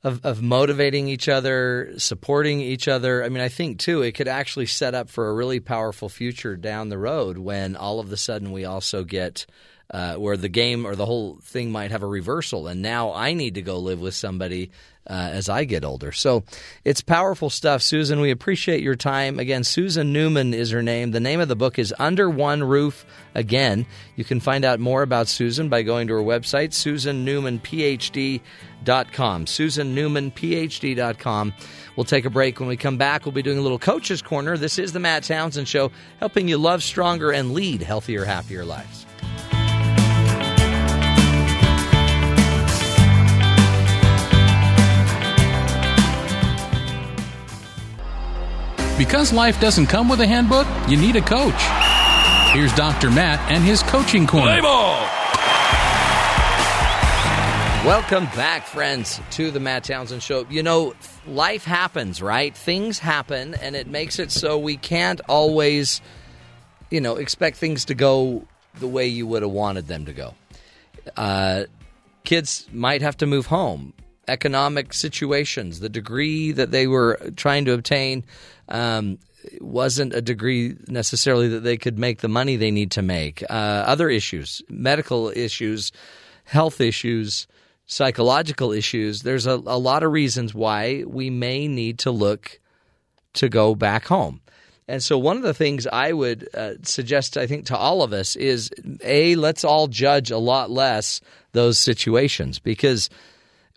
of 0.04 0.26
of 0.26 0.42
motivating 0.42 1.08
each 1.08 1.30
other, 1.30 1.94
supporting 1.98 2.60
each 2.60 2.88
other. 2.88 3.24
I 3.24 3.30
mean, 3.30 3.44
I 3.44 3.50
think 3.50 3.80
too, 3.80 4.02
it 4.02 4.14
could 4.14 4.28
actually 4.28 4.66
set 4.66 4.96
up 4.96 5.10
for 5.10 5.30
a 5.30 5.34
really 5.34 5.60
powerful 5.60 6.10
future 6.10 6.56
down 6.56 6.90
the 6.90 6.98
road 6.98 7.38
when 7.38 7.76
all 7.76 8.00
of 8.00 8.12
a 8.12 8.18
sudden 8.18 8.52
we 8.52 8.66
also 8.66 9.04
get 9.04 9.46
uh, 9.92 10.16
where 10.16 10.38
the 10.38 10.50
game 10.50 10.86
or 10.86 10.96
the 10.96 11.06
whole 11.06 11.38
thing 11.44 11.72
might 11.72 11.92
have 11.92 12.04
a 12.04 12.08
reversal, 12.08 12.68
and 12.68 12.82
now 12.82 13.14
I 13.14 13.34
need 13.34 13.56
to 13.56 13.62
go 13.62 13.80
live 13.80 14.00
with 14.00 14.16
somebody 14.16 14.72
uh, 15.08 15.30
as 15.34 15.50
I 15.50 15.66
get 15.66 15.84
older. 15.84 16.12
So 16.12 16.44
it's 16.86 17.02
powerful 17.02 17.50
stuff, 17.50 17.82
Susan. 17.82 18.22
We 18.22 18.30
appreciate 18.32 18.82
your 18.82 18.96
time. 18.96 19.40
Again, 19.40 19.64
Susan 19.64 20.14
Newman 20.14 20.54
is 20.54 20.70
her 20.72 20.84
name. 20.84 21.12
The 21.12 21.20
name 21.20 21.40
of 21.40 21.48
the 21.48 21.56
book 21.56 21.80
is 21.80 21.94
Under 21.98 22.30
One 22.30 22.64
Roof. 22.64 23.04
Again, 23.34 23.88
you 24.16 24.24
can 24.24 24.40
find 24.40 24.64
out 24.64 24.80
more 24.80 25.02
about 25.02 25.28
Susan 25.28 25.70
by 25.70 25.82
going 25.82 26.08
to 26.08 26.14
her 26.14 26.22
website, 26.22 26.70
susannewmanphd.com. 26.70 29.46
susannewmanphd.com. 29.46 31.54
We'll 31.98 32.06
take 32.06 32.26
a 32.26 32.30
break. 32.30 32.60
When 32.60 32.70
we 32.70 32.78
come 32.78 32.98
back, 32.98 33.26
we'll 33.26 33.34
be 33.34 33.42
doing 33.42 33.58
a 33.58 33.62
little 33.62 33.80
Coach's 33.80 34.22
Corner. 34.22 34.58
This 34.58 34.80
is 34.80 34.94
the 34.94 35.00
Matt 35.00 35.24
Townsend 35.24 35.68
Show, 35.68 35.92
helping 36.20 36.48
you 36.48 36.58
love 36.58 36.84
stronger 36.84 37.32
and 37.32 37.54
lead 37.54 37.82
healthier, 37.82 38.24
happier 38.24 38.64
lives. 38.64 39.06
Because 49.02 49.34
life 49.34 49.60
doesn't 49.60 49.88
come 49.88 50.07
with 50.07 50.22
a 50.22 50.28
handbook, 50.28 50.68
you 50.88 50.95
need 50.95 51.15
a 51.15 51.22
coach. 51.22 51.60
Here's 52.53 52.72
Dr. 52.76 53.10
Matt 53.10 53.40
and 53.52 53.64
his 53.64 53.82
coaching 53.82 54.28
corner. 54.28 54.61
Welcome 57.84 58.26
back, 58.26 58.68
friends, 58.68 59.19
to 59.32 59.49
the 59.49 59.60
Matt 59.60 59.86
Townsend 59.86 60.22
Show. 60.22 60.45
You 60.52 60.61
know, 60.61 60.94
life 61.26 61.64
happens, 61.64 62.22
right? 62.22 62.56
Things 62.56 62.99
happen, 62.99 63.56
and 63.56 63.76
it 63.76 63.88
makes 63.88 64.19
it 64.19 64.30
so 64.30 64.60
we 64.60 64.78
can't 64.78 65.19
always, 65.28 65.99
you 66.91 67.02
know, 67.02 67.15
expect 67.15 67.57
things 67.57 67.86
to 67.86 67.95
go 67.95 68.45
the 68.76 68.88
way 68.88 69.07
you 69.07 69.26
would 69.26 69.41
have 69.41 69.49
wanted 69.49 69.88
them 69.88 70.06
to 70.06 70.14
go. 70.14 70.36
Uh, 71.18 71.64
kids 72.23 72.68
might 72.72 73.02
have 73.02 73.18
to 73.18 73.26
move 73.26 73.48
home. 73.48 73.94
Economic 74.28 74.94
situations, 74.94 75.80
the 75.80 75.90
degree 75.90 76.52
that 76.52 76.69
they 76.69 76.86
were 76.86 77.19
trying 77.36 77.65
to 77.65 77.73
obtain 77.73 78.23
um, 78.72 79.19
wasn't 79.60 80.14
a 80.14 80.22
degree 80.22 80.76
necessarily 80.88 81.49
that 81.49 81.61
they 81.61 81.77
could 81.77 81.99
make 81.99 82.22
the 82.22 82.27
money 82.27 82.56
they 82.56 82.72
need 82.72 82.91
to 82.91 83.02
make. 83.02 83.43
Uh, 83.49 83.84
other 83.85 84.10
issues, 84.10 84.61
medical 84.69 85.30
issues, 85.30 85.91
health 86.45 86.81
issues, 86.81 87.48
psychological 87.85 88.72
issues. 88.72 89.23
There's 89.23 89.45
a, 89.45 89.53
a 89.53 89.77
lot 89.77 90.03
of 90.03 90.11
reasons 90.11 90.53
why 90.53 91.03
we 91.06 91.30
may 91.30 91.68
need 91.68 91.99
to 91.99 92.11
look 92.11 92.60
to 93.34 93.49
go 93.49 93.76
back 93.76 94.06
home. 94.06 94.41
And 94.88 95.02
so, 95.02 95.18
one 95.18 95.38
of 95.38 95.43
the 95.43 95.53
things 95.53 95.88
I 95.88 96.11
would 96.11 96.49
uh, 96.53 96.73
suggest, 96.84 97.38
I 97.38 97.48
think, 97.48 97.68
to 97.68 97.77
all 97.77 98.03
of 98.03 98.14
us 98.14 98.35
is 98.35 98.72
A, 99.03 99.35
let's 99.35 99.64
all 99.64 99.88
judge 99.88 100.31
a 100.31 100.38
lot 100.38 100.69
less 100.69 101.22
those 101.53 101.77
situations 101.77 102.60
because 102.60 103.10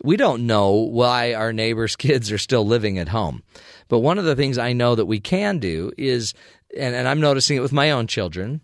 we 0.03 0.17
don't 0.17 0.45
know 0.45 0.71
why 0.71 1.33
our 1.33 1.53
neighbors' 1.53 1.95
kids 1.97 2.31
are 2.31 2.37
still 2.37 2.65
living 2.65 2.97
at 2.97 3.09
home. 3.09 3.43
But 3.87 3.99
one 3.99 4.17
of 4.17 4.25
the 4.25 4.35
things 4.35 4.57
I 4.57 4.73
know 4.73 4.95
that 4.95 5.05
we 5.05 5.19
can 5.19 5.59
do 5.59 5.91
is, 5.97 6.33
and, 6.75 6.95
and 6.95 7.07
I'm 7.07 7.21
noticing 7.21 7.57
it 7.57 7.61
with 7.61 7.73
my 7.73 7.91
own 7.91 8.07
children, 8.07 8.61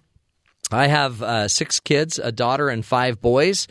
I 0.72 0.88
have 0.88 1.22
uh, 1.22 1.48
six 1.48 1.80
kids, 1.80 2.18
a 2.20 2.32
daughter 2.32 2.70
and 2.70 2.86
five 2.86 3.22
boys. 3.22 3.68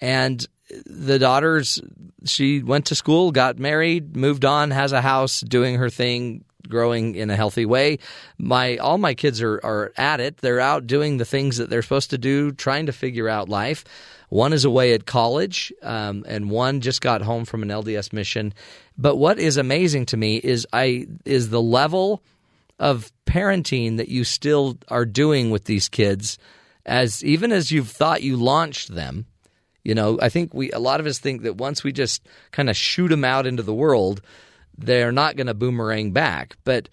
And 0.00 0.46
the 0.86 1.18
daughters, 1.18 1.80
she 2.24 2.62
went 2.62 2.86
to 2.86 2.94
school, 2.94 3.32
got 3.32 3.58
married, 3.58 4.16
moved 4.16 4.44
on, 4.44 4.70
has 4.70 4.92
a 4.92 5.00
house, 5.00 5.40
doing 5.40 5.76
her 5.76 5.90
thing, 5.90 6.44
growing 6.68 7.14
in 7.14 7.30
a 7.30 7.36
healthy 7.36 7.66
way. 7.66 7.98
My 8.38 8.76
all 8.78 8.98
my 8.98 9.14
kids 9.14 9.42
are 9.42 9.60
are 9.62 9.92
at 9.96 10.20
it. 10.20 10.38
They're 10.38 10.60
out 10.60 10.86
doing 10.86 11.18
the 11.18 11.24
things 11.24 11.58
that 11.58 11.70
they're 11.70 11.82
supposed 11.82 12.10
to 12.10 12.18
do, 12.18 12.52
trying 12.52 12.86
to 12.86 12.92
figure 12.92 13.28
out 13.28 13.48
life. 13.48 13.84
One 14.32 14.54
is 14.54 14.64
away 14.64 14.94
at 14.94 15.04
college, 15.04 15.74
um, 15.82 16.24
and 16.26 16.48
one 16.48 16.80
just 16.80 17.02
got 17.02 17.20
home 17.20 17.44
from 17.44 17.62
an 17.62 17.68
LDS 17.68 18.14
mission. 18.14 18.54
But 18.96 19.16
what 19.16 19.38
is 19.38 19.58
amazing 19.58 20.06
to 20.06 20.16
me 20.16 20.36
is 20.36 20.66
I 20.72 21.06
is 21.26 21.50
the 21.50 21.60
level 21.60 22.22
of 22.78 23.12
parenting 23.26 23.98
that 23.98 24.08
you 24.08 24.24
still 24.24 24.78
are 24.88 25.04
doing 25.04 25.50
with 25.50 25.66
these 25.66 25.90
kids, 25.90 26.38
as 26.86 27.22
even 27.22 27.52
as 27.52 27.70
you've 27.70 27.90
thought 27.90 28.22
you 28.22 28.38
launched 28.38 28.94
them. 28.94 29.26
You 29.84 29.94
know, 29.94 30.18
I 30.22 30.30
think 30.30 30.54
we 30.54 30.70
a 30.70 30.78
lot 30.78 31.00
of 31.00 31.04
us 31.04 31.18
think 31.18 31.42
that 31.42 31.58
once 31.58 31.84
we 31.84 31.92
just 31.92 32.26
kind 32.52 32.70
of 32.70 32.76
shoot 32.76 33.08
them 33.08 33.26
out 33.26 33.46
into 33.46 33.62
the 33.62 33.74
world, 33.74 34.22
they're 34.78 35.12
not 35.12 35.36
going 35.36 35.48
to 35.48 35.52
boomerang 35.52 36.12
back. 36.12 36.56
But 36.64 36.88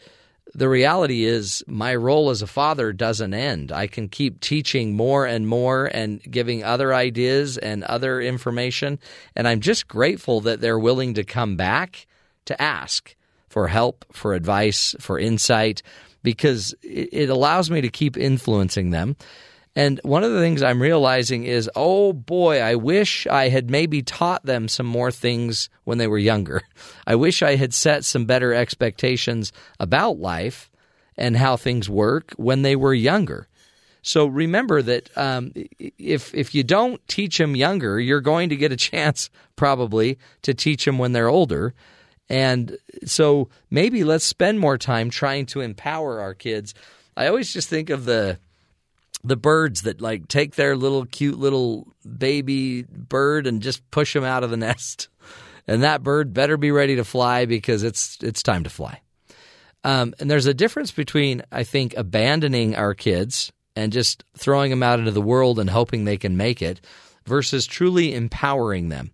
the 0.54 0.70
reality 0.70 1.26
is, 1.26 1.64
my 1.68 1.96
role 1.96 2.30
as 2.30 2.42
a 2.42 2.48
father 2.48 2.92
doesn't 2.92 3.34
end. 3.34 3.72
I 3.72 3.88
can 3.88 4.10
keep 4.10 4.40
teaching 4.40 4.96
more 4.96 5.26
and 5.26 5.48
more 5.48 5.86
and 5.86 6.22
giving 6.24 6.64
other 6.64 6.94
ideas 6.94 7.58
and 7.58 7.84
other 7.84 8.20
information. 8.20 9.00
And 9.36 9.48
I'm 9.48 9.60
just 9.60 9.88
grateful 9.88 10.42
that 10.42 10.62
they're 10.62 10.80
willing 10.80 11.14
to 11.16 11.24
come 11.24 11.56
back 11.56 12.08
to 12.46 12.60
ask 12.62 13.16
for 13.48 13.68
help, 13.68 14.06
for 14.12 14.34
advice, 14.34 14.96
for 15.00 15.20
insight, 15.20 15.82
because 16.24 16.74
it 16.82 17.30
allows 17.30 17.70
me 17.70 17.82
to 17.82 17.90
keep 17.90 18.18
influencing 18.18 18.90
them. 18.90 19.16
And 19.80 20.02
one 20.04 20.26
of 20.26 20.34
the 20.34 20.42
things 20.42 20.62
I'm 20.62 20.82
realizing 20.82 21.46
is, 21.46 21.70
oh 21.74 22.12
boy, 22.12 22.60
I 22.60 22.76
wish 22.76 23.26
I 23.28 23.48
had 23.48 23.72
maybe 23.72 24.02
taught 24.02 24.46
them 24.46 24.68
some 24.68 24.86
more 24.86 25.10
things 25.10 25.70
when 25.86 26.00
they 26.00 26.08
were 26.08 26.18
younger. 26.18 26.64
I 27.08 27.16
wish 27.16 27.42
I 27.42 27.56
had 27.56 27.74
set 27.74 28.04
some 28.04 28.26
better 28.26 28.54
expectations 28.54 29.54
about 29.80 30.20
life 30.20 30.70
and 31.16 31.38
how 31.38 31.56
things 31.56 31.90
work 31.90 32.34
when 32.36 32.62
they 32.62 32.76
were 32.76 32.94
younger. 32.94 33.48
So 34.02 34.26
remember 34.26 34.82
that 34.82 35.18
um, 35.18 35.54
if 35.98 36.36
if 36.36 36.54
you 36.54 36.66
don't 36.66 37.00
teach 37.08 37.38
them 37.38 37.56
younger, 37.56 38.02
you're 38.02 38.20
going 38.20 38.50
to 38.50 38.58
get 38.58 38.74
a 38.74 38.78
chance 38.92 39.30
probably 39.56 40.20
to 40.42 40.54
teach 40.54 40.84
them 40.84 40.98
when 40.98 41.14
they're 41.14 41.30
older. 41.30 41.74
And 42.28 42.78
so 43.06 43.48
maybe 43.72 44.04
let's 44.04 44.26
spend 44.26 44.60
more 44.60 44.78
time 44.78 45.10
trying 45.10 45.46
to 45.46 45.62
empower 45.62 46.20
our 46.20 46.34
kids. 46.34 46.74
I 47.16 47.28
always 47.28 47.54
just 47.54 47.70
think 47.70 47.90
of 47.90 48.04
the 48.04 48.40
the 49.24 49.38
birds 49.38 49.84
that 49.84 50.02
like 50.02 50.28
take 50.28 50.56
their 50.56 50.76
little 50.76 51.06
cute 51.06 51.38
little 51.38 51.88
baby 52.18 52.84
bird 52.84 53.48
and 53.48 53.62
just 53.62 53.90
push 53.92 54.14
them 54.14 54.24
out 54.24 54.44
of 54.44 54.50
the 54.50 54.58
nest. 54.58 55.10
And 55.68 55.84
that 55.84 56.02
bird 56.02 56.34
better 56.34 56.58
be 56.58 56.72
ready 56.72 56.96
to 56.96 57.04
fly 57.04 57.46
because 57.46 57.84
it's 57.84 58.18
it's 58.22 58.42
time 58.42 58.64
to 58.64 58.70
fly. 58.70 59.02
Um, 59.84 60.14
and 60.20 60.30
there's 60.30 60.48
a 60.48 60.54
difference 60.54 60.92
between 60.92 61.44
I 61.52 61.64
think 61.64 61.96
abandoning 61.96 62.76
our 62.76 62.94
kids 62.94 63.52
and 63.76 63.94
just 63.94 64.24
throwing 64.38 64.72
them 64.72 64.84
out 64.84 65.00
into 65.00 65.12
the 65.12 65.22
world 65.22 65.60
and 65.60 65.70
hoping 65.70 66.04
they 66.04 66.18
can 66.18 66.36
make 66.38 66.62
it 66.62 66.82
versus 67.26 67.66
truly 67.66 68.14
empowering 68.14 68.90
them. 68.90 69.12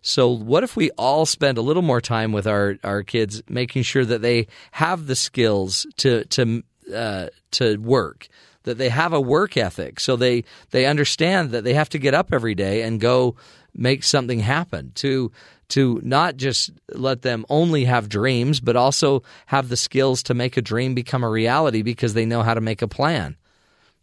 So, 0.00 0.30
what 0.30 0.64
if 0.64 0.76
we 0.76 0.90
all 0.92 1.26
spend 1.26 1.58
a 1.58 1.62
little 1.62 1.82
more 1.82 2.00
time 2.00 2.32
with 2.32 2.46
our, 2.46 2.78
our 2.84 3.02
kids, 3.02 3.42
making 3.48 3.82
sure 3.82 4.04
that 4.04 4.22
they 4.22 4.46
have 4.72 5.06
the 5.06 5.16
skills 5.16 5.86
to 5.98 6.24
to 6.26 6.62
uh, 6.94 7.28
to 7.52 7.76
work, 7.76 8.28
that 8.68 8.76
they 8.76 8.90
have 8.90 9.14
a 9.14 9.20
work 9.20 9.56
ethic. 9.56 9.98
So 9.98 10.14
they 10.16 10.44
they 10.70 10.86
understand 10.86 11.50
that 11.50 11.64
they 11.64 11.74
have 11.74 11.88
to 11.90 11.98
get 11.98 12.14
up 12.14 12.32
every 12.32 12.54
day 12.54 12.82
and 12.82 13.00
go 13.00 13.34
make 13.74 14.04
something 14.04 14.40
happen 14.40 14.92
to 14.96 15.32
to 15.68 16.00
not 16.02 16.36
just 16.36 16.70
let 16.92 17.22
them 17.22 17.44
only 17.48 17.84
have 17.84 18.08
dreams 18.08 18.60
but 18.60 18.76
also 18.76 19.22
have 19.46 19.68
the 19.68 19.76
skills 19.76 20.22
to 20.22 20.34
make 20.34 20.56
a 20.56 20.62
dream 20.62 20.94
become 20.94 21.24
a 21.24 21.28
reality 21.28 21.82
because 21.82 22.14
they 22.14 22.26
know 22.26 22.42
how 22.42 22.54
to 22.54 22.60
make 22.60 22.82
a 22.82 22.88
plan. 22.88 23.36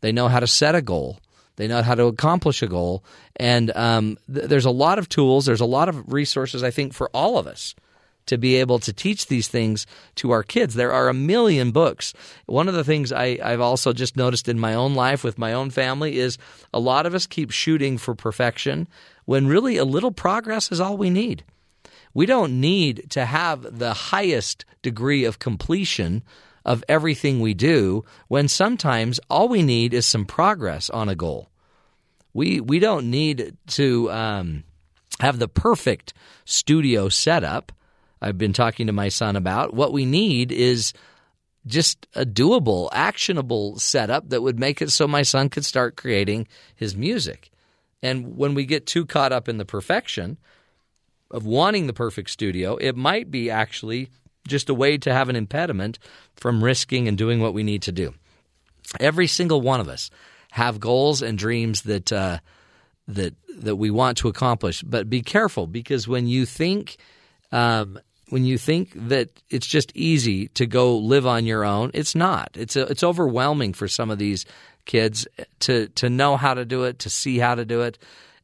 They 0.02 0.12
know 0.12 0.28
how 0.28 0.40
to 0.40 0.48
set 0.48 0.76
a 0.76 0.82
goal. 0.82 1.20
They 1.58 1.68
know 1.68 1.82
how 1.82 1.96
to 1.96 2.06
accomplish 2.06 2.62
a 2.62 2.68
goal. 2.68 3.04
And 3.38 3.72
um, 3.76 4.18
th- 4.32 4.50
there's 4.50 4.66
a 4.66 4.72
lot 4.72 5.00
of 5.00 5.08
tools. 5.08 5.46
There's 5.46 5.62
a 5.62 5.66
lot 5.66 5.90
of 5.90 6.12
resources 6.12 6.64
i 6.64 6.72
think 6.72 6.94
for 6.94 7.10
all 7.14 7.38
of 7.38 7.46
us 7.48 7.76
to 8.26 8.38
be 8.38 8.56
able 8.56 8.80
to 8.80 8.94
teach 8.94 9.28
these 9.28 9.48
things 9.48 9.86
to 10.16 10.32
our 10.32 10.44
kids. 10.44 10.74
There 10.74 10.94
are 10.94 11.10
a 11.10 11.14
million 11.14 11.72
books. 11.72 12.14
One 12.46 12.68
of 12.68 12.74
the 12.74 12.84
things 12.84 13.12
I, 13.12 13.38
have 13.38 13.62
also 13.62 13.94
just 13.94 14.18
noticed 14.18 14.48
in 14.48 14.60
my 14.60 14.74
own 14.74 14.96
life 14.96 15.24
with 15.24 15.38
my 15.38 15.54
own 15.54 15.70
family 15.70 16.18
is 16.18 16.38
a 16.74 16.80
lot 16.80 17.06
of 17.06 17.14
us 17.14 17.28
keep 17.28 17.52
shooting 17.52 17.98
for 17.98 18.16
perfection 18.16 18.88
when 19.26 19.48
really 19.48 19.78
a 19.78 19.86
little 19.86 20.12
progress 20.12 20.72
is 20.72 20.80
all 20.80 20.98
we 20.98 21.10
need. 21.10 21.44
We 22.14 22.26
don't 22.26 22.62
need 22.62 23.08
to 23.12 23.26
have 23.26 23.78
the 23.78 23.94
highest 23.94 24.66
degree 24.82 25.26
of 25.26 25.40
completion 25.40 26.24
of 26.64 26.84
everything 26.90 27.40
we 27.40 27.54
do 27.54 28.04
when 28.28 28.48
sometimes 28.48 29.20
all 29.30 29.48
we 29.48 29.62
need 29.62 29.94
is 29.94 30.06
some 30.06 30.26
progress 30.26 30.90
on 30.90 31.10
a 31.10 31.16
goal. 31.16 31.50
We, 32.34 32.60
we 32.60 32.80
don't 32.80 33.12
need 33.12 33.56
to 33.68 34.12
um, 34.12 34.64
have 35.20 35.40
the 35.40 35.48
perfect 35.48 36.14
studio 36.44 37.10
setup 37.10 37.72
I've 38.26 38.40
been 38.40 38.54
talking 38.54 38.88
to 38.88 38.94
my 38.94 39.10
son 39.10 39.36
about. 39.36 39.76
What 39.76 39.94
we 39.94 40.04
need 40.04 40.52
is 40.52 40.94
just 41.68 42.08
a 42.16 42.26
doable, 42.26 42.90
actionable 42.92 43.78
setup 43.78 44.30
that 44.30 44.42
would 44.42 44.60
make 44.60 44.82
it 44.82 44.92
so 44.92 45.08
my 45.08 45.22
son 45.22 45.48
could 45.48 45.64
start 45.64 45.96
creating 45.96 46.48
his 46.76 46.98
music. 46.98 47.52
And 48.02 48.36
when 48.36 48.56
we 48.56 48.66
get 48.66 48.88
too 48.88 49.06
caught 49.06 49.32
up 49.32 49.48
in 49.48 49.58
the 49.58 49.66
perfection 49.66 50.40
of 51.30 51.46
wanting 51.46 51.86
the 51.86 51.94
perfect 51.94 52.32
studio, 52.32 52.78
it 52.78 52.96
might 52.96 53.30
be 53.30 53.52
actually 53.52 54.10
just 54.48 54.70
a 54.70 54.74
way 54.74 54.98
to 54.98 55.14
have 55.14 55.30
an 55.30 55.36
impediment 55.36 56.00
from 56.36 56.64
risking 56.64 57.08
and 57.08 57.20
doing 57.20 57.40
what 57.40 57.54
we 57.54 57.62
need 57.62 57.84
to 57.84 57.92
do. 57.92 58.16
Every 59.00 59.28
single 59.28 59.62
one 59.62 59.80
of 59.80 59.88
us 59.88 60.10
have 60.50 60.80
goals 60.80 61.22
and 61.22 61.38
dreams 61.38 61.84
that 61.84 62.12
uh, 62.12 62.40
that 63.08 63.36
that 63.56 63.76
we 63.76 63.92
want 63.92 64.18
to 64.20 64.30
accomplish, 64.30 64.82
but 64.82 65.12
be 65.12 65.22
careful 65.22 65.68
because 65.68 66.08
when 66.08 66.26
you 66.26 66.48
think 66.48 66.98
um, 67.52 68.00
when 68.30 68.46
you 68.46 68.58
think 68.58 68.92
that 69.10 69.30
it's 69.50 69.68
just 69.68 69.92
easy 69.96 70.48
to 70.50 70.66
go 70.66 70.98
live 70.98 71.28
on 71.28 71.46
your 71.46 71.64
own, 71.64 71.92
it's 71.94 72.16
not. 72.16 72.50
It's 72.56 72.76
a, 72.76 72.84
it's 72.84 73.04
overwhelming 73.04 73.74
for 73.74 73.88
some 73.88 74.10
of 74.10 74.18
these 74.18 74.46
kids 74.86 75.28
to 75.60 75.88
to 75.90 76.10
know 76.10 76.38
how 76.38 76.54
to 76.54 76.66
do 76.66 76.84
it, 76.84 77.00
to 77.00 77.10
see 77.10 77.38
how 77.38 77.56
to 77.56 77.66
do 77.66 77.82
it. 77.82 77.98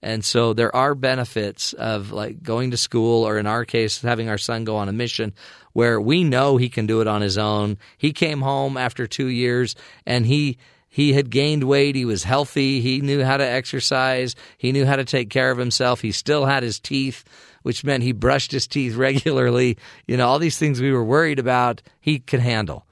And 0.03 0.25
so 0.25 0.53
there 0.53 0.75
are 0.75 0.95
benefits 0.95 1.73
of 1.73 2.11
like 2.11 2.41
going 2.41 2.71
to 2.71 2.77
school 2.77 3.27
or 3.27 3.37
in 3.37 3.45
our 3.45 3.65
case 3.65 4.01
having 4.01 4.29
our 4.29 4.39
son 4.39 4.63
go 4.63 4.77
on 4.77 4.89
a 4.89 4.93
mission 4.93 5.33
where 5.73 6.01
we 6.01 6.23
know 6.23 6.57
he 6.57 6.69
can 6.69 6.87
do 6.87 7.01
it 7.01 7.07
on 7.07 7.21
his 7.21 7.37
own. 7.37 7.77
He 7.97 8.11
came 8.11 8.41
home 8.41 8.77
after 8.77 9.05
2 9.05 9.27
years 9.27 9.75
and 10.05 10.25
he 10.25 10.57
he 10.89 11.13
had 11.13 11.29
gained 11.29 11.63
weight. 11.63 11.95
He 11.95 12.03
was 12.03 12.23
healthy. 12.25 12.81
He 12.81 12.99
knew 12.99 13.23
how 13.23 13.37
to 13.37 13.47
exercise. 13.47 14.35
He 14.57 14.73
knew 14.73 14.85
how 14.85 14.97
to 14.97 15.05
take 15.05 15.29
care 15.29 15.49
of 15.49 15.57
himself. 15.57 16.01
He 16.01 16.11
still 16.11 16.45
had 16.45 16.63
his 16.63 16.79
teeth 16.79 17.23
which 17.63 17.83
meant 17.83 18.03
he 18.03 18.11
brushed 18.11 18.51
his 18.51 18.67
teeth 18.67 18.95
regularly. 18.95 19.77
You 20.07 20.17
know, 20.17 20.27
all 20.27 20.39
these 20.39 20.57
things 20.57 20.81
we 20.81 20.91
were 20.91 21.03
worried 21.03 21.39
about, 21.39 21.81
he 21.99 22.19
could 22.19 22.39
handle. 22.39 22.85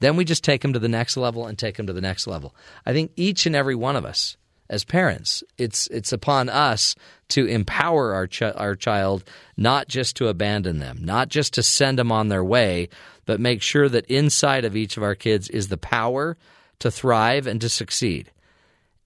Then 0.00 0.16
we 0.16 0.24
just 0.24 0.44
take 0.44 0.64
him 0.64 0.72
to 0.72 0.78
the 0.78 0.88
next 0.88 1.16
level 1.16 1.46
and 1.46 1.58
take 1.58 1.78
him 1.78 1.86
to 1.86 1.92
the 1.92 2.00
next 2.00 2.26
level. 2.26 2.54
I 2.86 2.92
think 2.92 3.12
each 3.16 3.46
and 3.46 3.54
every 3.54 3.74
one 3.74 3.96
of 3.96 4.04
us 4.04 4.36
as 4.70 4.84
parents, 4.84 5.42
it's 5.58 5.88
it's 5.88 6.12
upon 6.12 6.48
us 6.48 6.94
to 7.30 7.44
empower 7.44 8.14
our 8.14 8.26
ch- 8.28 8.42
our 8.42 8.76
child, 8.76 9.24
not 9.56 9.88
just 9.88 10.16
to 10.16 10.28
abandon 10.28 10.78
them, 10.78 10.98
not 11.02 11.28
just 11.28 11.54
to 11.54 11.62
send 11.62 11.98
them 11.98 12.12
on 12.12 12.28
their 12.28 12.44
way, 12.44 12.88
but 13.26 13.40
make 13.40 13.62
sure 13.62 13.88
that 13.88 14.06
inside 14.06 14.64
of 14.64 14.76
each 14.76 14.96
of 14.96 15.02
our 15.02 15.16
kids 15.16 15.48
is 15.48 15.68
the 15.68 15.76
power 15.76 16.36
to 16.78 16.90
thrive 16.90 17.48
and 17.48 17.60
to 17.60 17.68
succeed. 17.68 18.30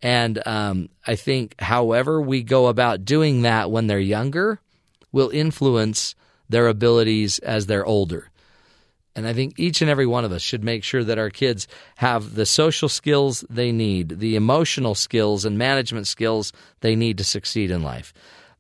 And 0.03 0.47
um, 0.47 0.91
I 1.07 1.17
think, 1.17 1.59
however 1.59 2.21
we 2.21 2.43
go 2.43 2.67
about 2.67 3.07
doing 3.07 3.43
that 3.43 3.71
when 3.71 3.87
they're 3.87 3.99
younger, 3.99 4.61
will 5.15 5.31
influence 5.31 6.17
their 6.49 6.67
abilities 6.67 7.39
as 7.39 7.67
they're 7.67 7.87
older. 7.87 8.31
And 9.15 9.29
I 9.29 9.33
think 9.33 9.61
each 9.61 9.81
and 9.81 9.89
every 9.89 10.07
one 10.07 10.25
of 10.25 10.33
us 10.33 10.43
should 10.43 10.65
make 10.65 10.83
sure 10.83 11.05
that 11.05 11.19
our 11.19 11.31
kids 11.31 11.69
have 11.97 12.35
the 12.35 12.45
social 12.45 12.89
skills 12.89 13.45
they 13.49 13.71
need, 13.71 14.19
the 14.19 14.35
emotional 14.35 14.97
skills 14.97 15.45
and 15.45 15.57
management 15.57 16.09
skills 16.09 16.53
they 16.81 16.97
need 16.97 17.19
to 17.19 17.25
succeed 17.25 17.71
in 17.71 17.85
life. 17.85 18.13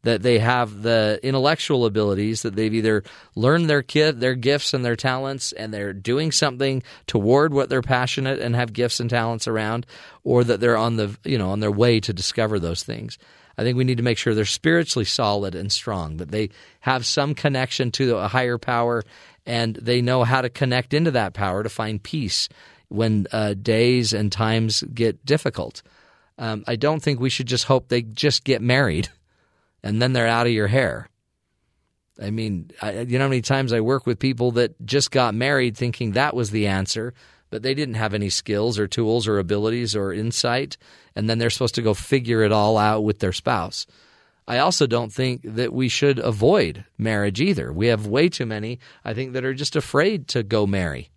That 0.05 0.23
they 0.23 0.39
have 0.39 0.83
the 0.83 1.19
intellectual 1.25 1.87
abilities 1.87 2.43
that 2.43 2.55
they've 2.55 2.73
either 2.73 3.03
learned 3.35 3.69
their 3.69 3.83
kid 3.83 4.21
their 4.21 4.37
gifts 4.37 4.75
and 4.75 4.85
their 4.85 4.97
talents 4.97 5.51
and 5.51 5.75
they're 5.75 5.93
doing 5.93 6.31
something 6.31 6.85
toward 7.09 7.53
what 7.53 7.69
they're 7.69 7.83
passionate 7.83 8.39
and 8.39 8.55
have 8.55 8.73
gifts 8.73 9.01
and 9.01 9.11
talents 9.11 9.49
around, 9.49 9.87
or 10.23 10.45
that 10.45 10.61
they're 10.61 10.77
on 10.77 10.99
the 10.99 11.17
you 11.25 11.39
know 11.39 11.51
on 11.51 11.59
their 11.59 11.73
way 11.73 11.99
to 11.99 12.13
discover 12.13 12.61
those 12.61 12.85
things. 12.85 13.19
I 13.57 13.63
think 13.63 13.77
we 13.77 13.85
need 13.85 13.99
to 13.99 14.03
make 14.03 14.19
sure 14.19 14.35
they're 14.35 14.45
spiritually 14.45 15.05
solid 15.05 15.55
and 15.55 15.71
strong, 15.71 16.17
that 16.19 16.31
they 16.31 16.51
have 16.81 17.07
some 17.07 17.35
connection 17.35 17.91
to 17.93 18.17
a 18.17 18.29
higher 18.29 18.59
power 18.59 19.03
and 19.47 19.77
they 19.77 20.01
know 20.01 20.25
how 20.25 20.41
to 20.41 20.49
connect 20.49 20.95
into 20.95 21.11
that 21.13 21.35
power 21.35 21.63
to 21.63 21.69
find 21.69 22.03
peace 22.03 22.49
when 22.89 23.27
uh, 23.33 23.55
days 23.55 24.13
and 24.13 24.33
times 24.33 24.83
get 24.95 25.25
difficult. 25.25 25.83
Um, 26.39 26.65
I 26.67 26.77
don't 26.77 27.01
think 27.01 27.21
we 27.21 27.31
should 27.31 27.47
just 27.47 27.65
hope 27.65 27.89
they 27.89 28.03
just 28.03 28.45
get 28.45 28.63
married 28.63 29.09
and 29.83 30.01
then 30.01 30.13
they're 30.13 30.27
out 30.27 30.47
of 30.47 30.53
your 30.53 30.69
hair. 30.69 31.09
I 32.23 32.31
mean, 32.31 32.71
I, 32.81 33.01
you 33.01 33.19
know 33.19 33.25
how 33.25 33.29
many 33.29 33.43
times 33.43 33.73
I 33.73 33.81
work 33.81 34.07
with 34.07 34.19
people 34.21 34.53
that 34.53 34.81
just 34.87 35.11
got 35.11 35.35
married 35.35 35.77
thinking 35.77 36.13
that 36.13 36.35
was 36.35 36.51
the 36.51 36.69
answer, 36.69 37.13
but 37.55 37.63
they 37.63 37.73
didn't 37.73 37.95
have 37.95 38.15
any 38.15 38.31
skills 38.31 38.81
or 38.81 38.89
tools 38.89 39.29
or 39.29 39.39
abilities 39.39 39.95
or 39.95 40.13
insight, 40.13 40.77
and 41.15 41.31
then 41.31 41.39
they're 41.39 41.51
supposed 41.51 41.77
to 41.77 41.83
go 41.83 41.95
figure 41.95 42.43
it 42.43 42.51
all 42.51 42.77
out 42.77 43.05
with 43.05 43.21
their 43.21 43.33
spouse. 43.33 43.87
I 44.49 44.59
also 44.59 44.89
don't 44.89 45.13
think 45.13 45.43
that 45.45 45.73
we 45.73 45.89
should 45.89 46.19
avoid 46.19 46.85
marriage 46.99 47.41
either. 47.41 47.73
We 47.73 47.87
have 47.87 48.09
way 48.09 48.29
too 48.29 48.45
many, 48.45 48.81
I 49.05 49.15
think, 49.15 49.35
that 49.35 49.45
are 49.45 49.55
just 49.55 49.77
afraid 49.77 50.27
to 50.31 50.43
go 50.43 50.67
marry 50.67 51.11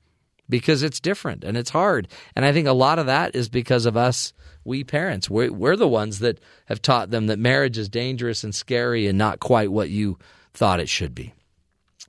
because 0.48 0.84
it's 0.84 1.00
different 1.00 1.44
and 1.44 1.58
it's 1.58 1.72
hard. 1.72 2.08
And 2.36 2.46
I 2.46 2.54
think 2.54 2.68
a 2.68 2.72
lot 2.72 3.00
of 3.00 3.08
that 3.08 3.36
is 3.36 3.50
because 3.50 3.88
of 3.88 3.98
us, 3.98 4.32
we 4.64 4.84
parents. 4.84 5.32
We're, 5.32 5.52
we're 5.52 5.76
the 5.76 5.88
ones 5.88 6.20
that 6.20 6.40
have 6.68 6.84
taught 6.84 7.10
them 7.10 7.26
that 7.26 7.40
marriage 7.40 7.80
is 7.80 7.90
dangerous 7.90 8.44
and 8.44 8.54
scary 8.54 9.08
and 9.08 9.18
not 9.18 9.40
quite 9.40 9.72
what 9.72 9.90
you 9.90 10.20
thought 10.54 10.80
it 10.80 10.88
should 10.88 11.16
be. 11.16 11.34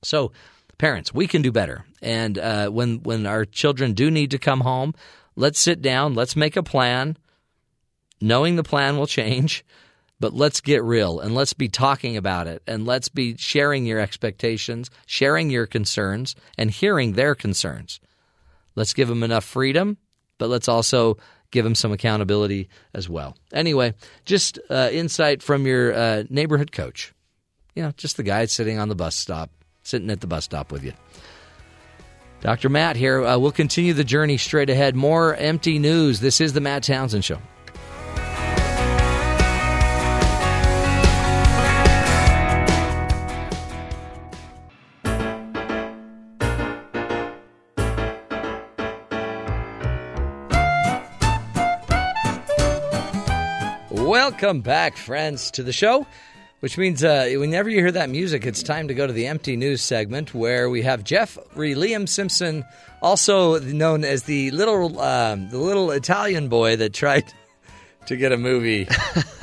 So, 0.03 0.33
parents, 0.79 1.13
we 1.13 1.27
can 1.27 1.43
do 1.43 1.53
better. 1.53 1.85
And 2.01 2.39
uh, 2.39 2.71
when 2.71 3.03
when 3.03 3.27
our 3.27 3.45
children 3.45 3.93
do 3.93 4.11
need 4.11 4.31
to 4.31 4.39
come 4.39 4.61
home, 4.61 4.95
let's 5.37 5.59
sit 5.59 5.83
down, 5.83 6.15
let's 6.15 6.37
make 6.37 6.57
a 6.57 6.63
plan, 6.63 7.17
knowing 8.21 8.57
the 8.57 8.63
plan 8.63 8.97
will 8.97 9.07
change. 9.07 9.65
But 10.21 10.35
let's 10.35 10.61
get 10.61 10.83
real 10.83 11.21
and 11.21 11.33
let's 11.33 11.53
be 11.53 11.69
talking 11.69 12.17
about 12.17 12.49
it 12.49 12.61
and 12.67 12.85
let's 12.85 13.09
be 13.09 13.37
sharing 13.37 13.87
your 13.87 14.01
expectations, 14.01 14.91
sharing 15.07 15.49
your 15.49 15.65
concerns, 15.67 16.35
and 16.57 16.73
hearing 16.73 17.13
their 17.13 17.37
concerns. 17.37 18.01
Let's 18.75 18.95
give 18.95 19.07
them 19.07 19.23
enough 19.23 19.45
freedom, 19.45 19.97
but 20.39 20.49
let's 20.49 20.69
also 20.69 21.19
give 21.53 21.63
them 21.63 21.77
some 21.77 21.93
accountability 21.93 22.69
as 22.95 23.09
well. 23.09 23.37
Anyway, 23.53 23.95
just 24.25 24.59
uh, 24.71 24.89
insight 24.93 25.41
from 25.41 25.67
your 25.67 25.95
uh, 25.95 26.25
neighborhood 26.29 26.73
coach. 26.73 27.15
You 27.77 27.85
know, 27.85 27.93
just 27.97 28.17
the 28.17 28.25
guy 28.25 28.45
sitting 28.47 28.79
on 28.79 28.89
the 28.89 28.97
bus 28.97 29.15
stop, 29.15 29.51
sitting 29.89 30.11
at 30.11 30.21
the 30.21 30.27
bus 30.27 30.45
stop 30.45 30.71
with 30.71 30.85
you. 30.85 30.93
Dr. 32.41 32.69
Matt 32.69 32.97
here. 32.97 33.25
Uh, 33.25 33.39
we'll 33.39 33.51
continue 33.51 33.95
the 33.95 34.05
journey 34.05 34.37
straight 34.37 34.71
ahead. 34.71 34.95
More 34.95 35.35
empty 35.35 35.79
news. 35.79 36.21
This 36.21 36.41
is 36.41 36.53
the 36.53 36.61
Matt 36.61 36.85
Townsend 36.85 37.25
Show. 37.25 37.39
Welcome 53.91 54.61
back, 54.61 54.97
friends, 54.97 55.51
to 55.51 55.63
the 55.63 55.73
show. 55.73 56.07
Which 56.61 56.77
means 56.77 57.05
uh, 57.05 57.33
whenever 57.37 57.69
you 57.69 57.79
hear 57.79 57.93
that 57.93 58.11
music, 58.11 58.45
it's 58.45 58.65
time 58.65 58.89
to 58.89 58.95
go 58.95 59.07
to 59.07 59.13
the 59.13 59.29
empty 59.29 59.57
news 59.57 59.81
segment 59.81 60.35
where 60.35 60.69
we 60.69 60.83
have 60.83 61.05
Jeffrey 61.05 61.77
Liam 61.77 62.09
Simpson, 62.09 62.65
also 63.01 63.61
known 63.61 64.03
as 64.03 64.25
the 64.25 64.51
little 64.51 65.01
um, 65.01 65.49
the 65.51 65.59
little 65.59 65.93
Italian 65.93 66.49
boy 66.49 66.75
that 66.75 66.93
tried 66.93 67.33
to 68.09 68.17
get 68.17 68.33
a 68.33 68.37
movie 68.37 68.87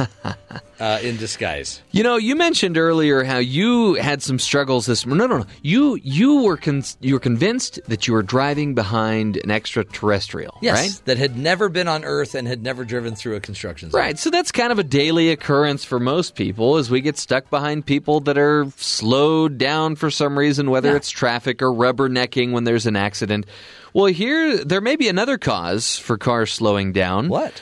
uh, 0.80 1.00
in 1.02 1.18
disguise. 1.18 1.82
You 1.92 2.04
know, 2.04 2.18
you 2.18 2.36
mentioned 2.36 2.78
earlier 2.78 3.24
how 3.24 3.38
you 3.38 3.94
had 3.96 4.22
some 4.22 4.40
struggles 4.40 4.86
this. 4.86 5.06
No, 5.06 5.16
no, 5.16 5.28
no. 5.28 5.46
You 5.62 5.96
you 6.04 6.44
were 6.44 6.58
con- 6.58 6.84
you 7.00 7.14
were 7.14 7.20
convinced 7.20 7.80
that 7.88 8.08
you 8.08 8.14
were 8.14 8.24
driving 8.24 8.76
behind 8.76 9.38
an 9.38 9.52
extraterrestrial, 9.52 10.58
Yes, 10.62 10.76
right? 10.76 11.06
that 11.06 11.18
had 11.18 11.38
never 11.38 11.70
been 11.70 11.88
on 11.88 12.04
Earth 12.04 12.36
and 12.36 12.48
had 12.48 12.62
never 12.64 12.84
driven 12.86 13.16
through 13.16 13.36
a 13.36 13.40
construction 13.40 13.92
zone. 13.92 14.00
Right. 14.00 14.20
So 14.20 14.30
that's 14.30 14.52
kind 14.52 14.72
of 14.72 14.80
a 14.80 14.84
daily 14.84 15.30
occurrence 15.32 15.84
for 15.86 16.00
most 16.00 16.36
people 16.36 16.76
as 16.78 16.90
we 16.90 17.02
get 17.02 17.18
stuck 17.18 17.50
behind 17.50 17.86
people 17.86 18.20
that 18.22 18.38
are 18.38 18.66
slowed 18.78 19.58
down 19.58 19.96
for 19.96 20.10
some 20.12 20.38
reason, 20.38 20.70
whether 20.70 20.90
Yeah. 20.92 20.98
it's 20.98 21.10
traffic 21.10 21.62
or 21.62 21.72
rubbernecking 21.72 22.52
when 22.52 22.64
there's 22.66 22.86
an 22.86 22.96
accident. 22.96 23.46
Well, 23.94 24.08
here 24.08 24.64
there 24.66 24.82
may 24.82 24.98
be 24.98 25.08
another 25.08 25.38
cause 25.38 25.98
for 25.98 26.18
cars 26.18 26.52
slowing 26.52 26.92
down. 26.92 27.30
What? 27.30 27.62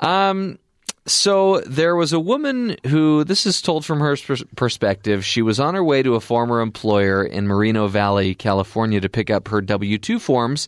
Um, 0.00 0.58
so 1.06 1.60
there 1.60 1.96
was 1.96 2.12
a 2.12 2.20
woman 2.20 2.76
who, 2.86 3.24
this 3.24 3.44
is 3.44 3.60
told 3.60 3.84
from 3.84 4.00
her 4.00 4.16
pers- 4.16 4.44
perspective, 4.56 5.24
she 5.24 5.42
was 5.42 5.60
on 5.60 5.74
her 5.74 5.84
way 5.84 6.02
to 6.02 6.14
a 6.14 6.20
former 6.20 6.60
employer 6.60 7.22
in 7.22 7.46
Moreno 7.46 7.88
Valley, 7.88 8.34
California 8.34 9.00
to 9.00 9.08
pick 9.08 9.28
up 9.30 9.48
her 9.48 9.60
W 9.60 9.98
2 9.98 10.18
forms 10.18 10.66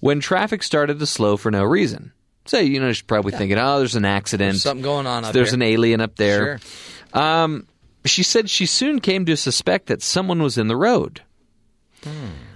when 0.00 0.20
traffic 0.20 0.62
started 0.62 0.98
to 1.00 1.06
slow 1.06 1.36
for 1.36 1.50
no 1.50 1.64
reason. 1.64 2.12
So, 2.44 2.58
you 2.58 2.80
know, 2.80 2.92
she's 2.92 3.02
probably 3.02 3.32
thinking, 3.32 3.58
oh, 3.58 3.78
there's 3.78 3.94
an 3.94 4.04
accident. 4.04 4.52
There's 4.52 4.62
something 4.62 4.82
going 4.82 5.06
on 5.06 5.24
up 5.24 5.32
there. 5.32 5.40
There's 5.40 5.50
here. 5.50 5.56
an 5.56 5.62
alien 5.62 6.00
up 6.00 6.16
there. 6.16 6.58
Sure. 6.58 7.20
Um, 7.20 7.66
she 8.04 8.22
said 8.22 8.50
she 8.50 8.66
soon 8.66 9.00
came 9.00 9.26
to 9.26 9.36
suspect 9.36 9.86
that 9.86 10.02
someone 10.02 10.42
was 10.42 10.58
in 10.58 10.66
the 10.68 10.76
road. 10.76 11.22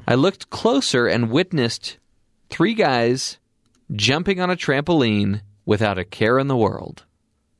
I 0.09 0.17
looked 0.17 0.51
closer 0.51 1.07
and 1.07 1.31
witnessed 1.31 1.99
three 2.51 2.75
guys 2.75 3.39
jumping 3.95 4.41
on 4.41 4.51
a 4.51 4.57
trampoline 4.57 5.41
without 5.67 5.99
a 5.99 6.05
care 6.05 6.39
in 6.39 6.47
the 6.49 6.57
world 6.57 7.05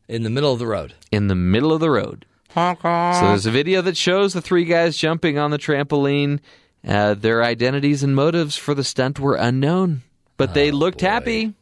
In 0.09 0.23
the 0.23 0.31
middle 0.31 0.53
of 0.53 0.59
the 0.59 0.67
road. 0.67 0.95
in 1.13 1.27
the 1.27 1.35
middle 1.35 1.73
of 1.73 1.81
the 1.81 1.91
road. 1.91 2.25
So 2.55 2.75
there's 2.83 3.45
a 3.45 3.51
video 3.51 3.83
that 3.83 3.99
shows 3.99 4.33
the 4.33 4.41
three 4.41 4.65
guys 4.65 4.97
jumping 4.97 5.37
on 5.37 5.51
the 5.51 5.59
trampoline. 5.59 6.41
Uh, 6.87 7.13
their 7.13 7.43
identities 7.45 8.03
and 8.03 8.15
motives 8.15 8.57
for 8.57 8.73
the 8.75 8.85
stunt 8.85 9.21
were 9.21 9.35
unknown, 9.35 10.03
but 10.39 10.55
they 10.55 10.71
looked 10.71 11.03
happy 11.03 11.53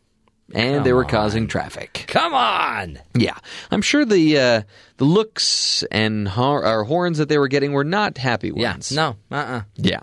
and 0.55 0.85
they 0.87 0.93
were 0.93 1.05
causing 1.07 1.49
traffic. 1.49 2.05
Come 2.07 2.33
on! 2.35 3.01
Yeah, 3.15 3.37
I'm 3.73 3.83
sure 3.83 4.05
the 4.05 4.39
uh, 4.39 4.63
the 4.99 5.05
looks 5.05 5.83
and 5.91 6.29
hor- 6.29 6.65
or 6.65 6.85
horns 6.85 7.19
that 7.19 7.29
they 7.29 7.39
were 7.39 7.49
getting 7.49 7.73
were 7.73 7.83
not 7.85 8.19
happy 8.19 8.53
Yeah. 8.55 8.73
ones. 8.73 8.93
No. 8.93 9.17
Uh. 9.33 9.35
uh 9.35 9.63
Yeah. 9.77 10.01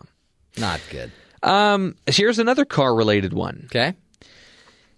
Not 0.58 0.82
good. 0.90 1.12
Um, 1.44 1.96
here's 2.06 2.40
another 2.40 2.66
car 2.66 2.94
related 2.94 3.32
one. 3.32 3.62
Okay. 3.66 3.94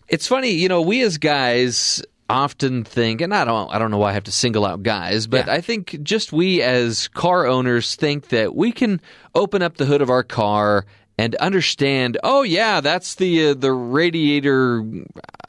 It's 0.09 0.27
funny, 0.27 0.51
you 0.51 0.67
know, 0.69 0.81
we 0.81 1.01
as 1.01 1.17
guys 1.17 2.03
often 2.29 2.83
think, 2.83 3.21
and 3.21 3.33
I 3.33 3.45
don't, 3.45 3.73
I 3.73 3.77
don't 3.79 3.91
know 3.91 3.97
why 3.97 4.09
I 4.09 4.13
have 4.13 4.23
to 4.25 4.31
single 4.31 4.65
out 4.65 4.83
guys, 4.83 5.27
but 5.27 5.47
Yeah. 5.47 5.53
I 5.53 5.61
think 5.61 6.01
just 6.03 6.31
we 6.33 6.61
as 6.61 7.07
car 7.09 7.45
owners 7.45 7.95
think 7.95 8.29
that 8.29 8.55
we 8.55 8.71
can 8.71 9.01
open 9.35 9.61
up 9.61 9.77
the 9.77 9.85
hood 9.85 10.01
of 10.01 10.09
our 10.09 10.23
car 10.23 10.85
and 11.17 11.35
understand. 11.35 12.17
Oh 12.23 12.41
yeah, 12.41 12.81
that's 12.81 13.15
the 13.15 13.49
uh, 13.49 13.53
the 13.53 13.71
radiator. 13.71 14.83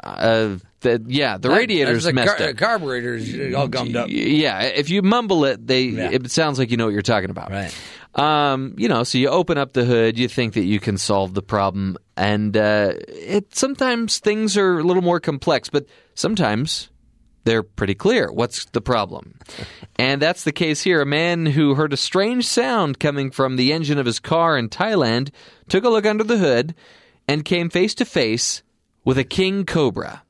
Uh, 0.03 0.57
the, 0.81 1.03
yeah, 1.07 1.39
the 1.39 1.49
radiator's 1.49 2.05
There's 2.05 2.15
messed 2.15 2.37
car- 2.37 2.49
up. 2.51 2.57
carburetor's 2.59 3.55
all 3.55 3.69
gummed 3.69 3.97
up. 3.97 4.09
Yeah, 4.11 4.61
if 4.61 4.91
you 4.91 5.01
mumble 5.01 5.47
it, 5.47 5.67
they 5.67 5.85
Yeah. 5.85 6.11
it 6.13 6.31
sounds 6.31 6.59
like 6.59 6.71
you 6.71 6.77
know 6.77 6.85
what 6.85 6.93
you're 6.93 7.01
talking 7.01 7.31
about. 7.31 7.51
Right. 7.51 7.75
Um, 8.15 8.75
you 8.79 8.89
know, 8.89 9.03
so 9.03 9.19
you 9.19 9.29
open 9.29 9.59
up 9.59 9.73
the 9.73 9.85
hood, 9.85 10.19
you 10.19 10.29
think 10.29 10.55
that 10.55 10.65
you 10.65 10.79
can 10.79 10.99
solve 10.99 11.35
the 11.35 11.43
problem, 11.43 11.97
and 12.17 12.57
uh, 12.57 12.93
it 13.09 13.55
sometimes 13.57 14.19
things 14.21 14.57
are 14.57 14.79
a 14.79 14.85
little 14.85 15.03
more 15.03 15.19
complex, 15.19 15.69
but 15.69 15.87
sometimes 16.15 16.91
they're 17.45 17.63
pretty 17.63 17.95
clear. 17.95 18.31
What's 18.33 18.67
the 18.67 18.81
problem? 18.81 19.39
And 19.97 20.21
that's 20.21 20.45
the 20.45 20.53
case 20.53 20.83
here. 20.83 21.01
A 21.01 21.07
man 21.07 21.47
who 21.47 21.75
heard 21.75 21.93
a 21.93 21.97
strange 21.97 22.47
sound 22.47 22.99
coming 22.99 23.31
from 23.31 23.57
the 23.57 23.73
engine 23.73 23.99
of 23.99 24.07
his 24.07 24.21
car 24.21 24.57
in 24.57 24.69
Thailand 24.69 25.31
took 25.69 25.85
a 25.85 25.89
look 25.89 26.07
under 26.07 26.25
the 26.25 26.39
hood 26.39 26.75
and 27.29 27.45
came 27.45 27.71
face 27.71 27.95
to 27.97 28.05
face 28.05 28.63
with 29.05 29.19
a 29.19 29.25
king 29.25 29.65
cobra. 29.65 30.24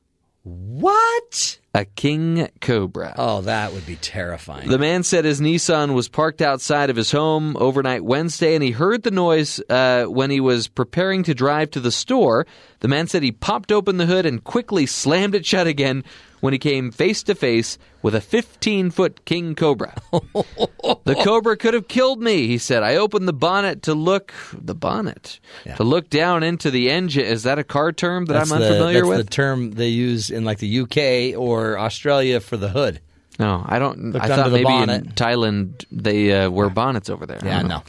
What? 0.44 1.58
A 1.72 1.86
king 1.86 2.48
cobra. 2.60 3.14
Oh, 3.16 3.40
that 3.40 3.72
would 3.72 3.86
be 3.86 3.96
terrifying. 3.96 4.68
The 4.68 4.78
man 4.78 5.02
said 5.02 5.24
his 5.24 5.40
Nissan 5.40 5.94
was 5.94 6.08
parked 6.10 6.42
outside 6.42 6.90
of 6.90 6.96
his 6.96 7.10
home 7.10 7.56
overnight 7.56 8.04
Wednesday, 8.04 8.54
and 8.54 8.62
he 8.62 8.70
heard 8.70 9.02
the 9.02 9.10
noise 9.10 9.58
uh, 9.70 10.04
when 10.04 10.30
he 10.30 10.40
was 10.40 10.68
preparing 10.68 11.22
to 11.22 11.34
drive 11.34 11.70
to 11.70 11.80
the 11.80 11.90
store. 11.90 12.46
The 12.80 12.88
man 12.88 13.06
said 13.06 13.22
he 13.22 13.32
popped 13.32 13.72
open 13.72 13.96
the 13.96 14.04
hood 14.04 14.26
and 14.26 14.44
quickly 14.44 14.84
slammed 14.84 15.34
it 15.34 15.46
shut 15.46 15.66
again 15.66 16.04
when 16.44 16.52
he 16.52 16.58
came 16.58 16.90
face 16.90 17.22
to 17.22 17.34
face 17.34 17.78
with 18.02 18.14
a 18.14 18.20
15 18.20 18.90
foot 18.90 19.24
king 19.24 19.54
cobra. 19.54 19.94
the 20.12 21.18
cobra 21.24 21.56
could 21.56 21.72
have 21.72 21.88
killed 21.88 22.20
me, 22.20 22.46
he 22.46 22.58
said. 22.58 22.82
I 22.82 22.96
opened 22.96 23.26
the 23.26 23.32
bonnet 23.32 23.84
to 23.84 23.94
look 23.94 24.34
the 24.52 24.74
bonnet 24.74 25.40
Yeah. 25.64 25.76
to 25.76 25.84
look 25.84 26.10
down 26.10 26.42
into 26.42 26.70
the 26.70 26.90
engine. 26.90 27.24
Is 27.24 27.44
that 27.44 27.58
a 27.58 27.64
car 27.64 27.92
term 27.92 28.26
that 28.26 28.34
that's 28.34 28.52
I'm 28.52 28.60
the, 28.60 28.66
unfamiliar 28.66 29.00
that's 29.00 29.08
with? 29.08 29.26
the 29.26 29.30
term 29.30 29.70
they 29.70 29.88
use 29.88 30.28
in 30.28 30.44
like 30.44 30.58
the 30.58 30.80
UK 30.80 31.40
or 31.40 31.78
Australia 31.78 32.40
for 32.40 32.58
the 32.58 32.68
hood. 32.68 33.00
No, 33.38 33.64
I 33.66 33.78
don't. 33.78 34.14
I 34.14 34.28
thought 34.28 34.50
the 34.50 34.62
maybe 34.62 34.70
in. 34.92 35.06
Thailand 35.12 35.86
they 35.90 36.30
uh, 36.30 36.50
wear 36.50 36.68
bonnets 36.68 37.08
over 37.08 37.24
there. 37.24 37.40
Yeah, 37.42 37.62
no. 37.62 37.82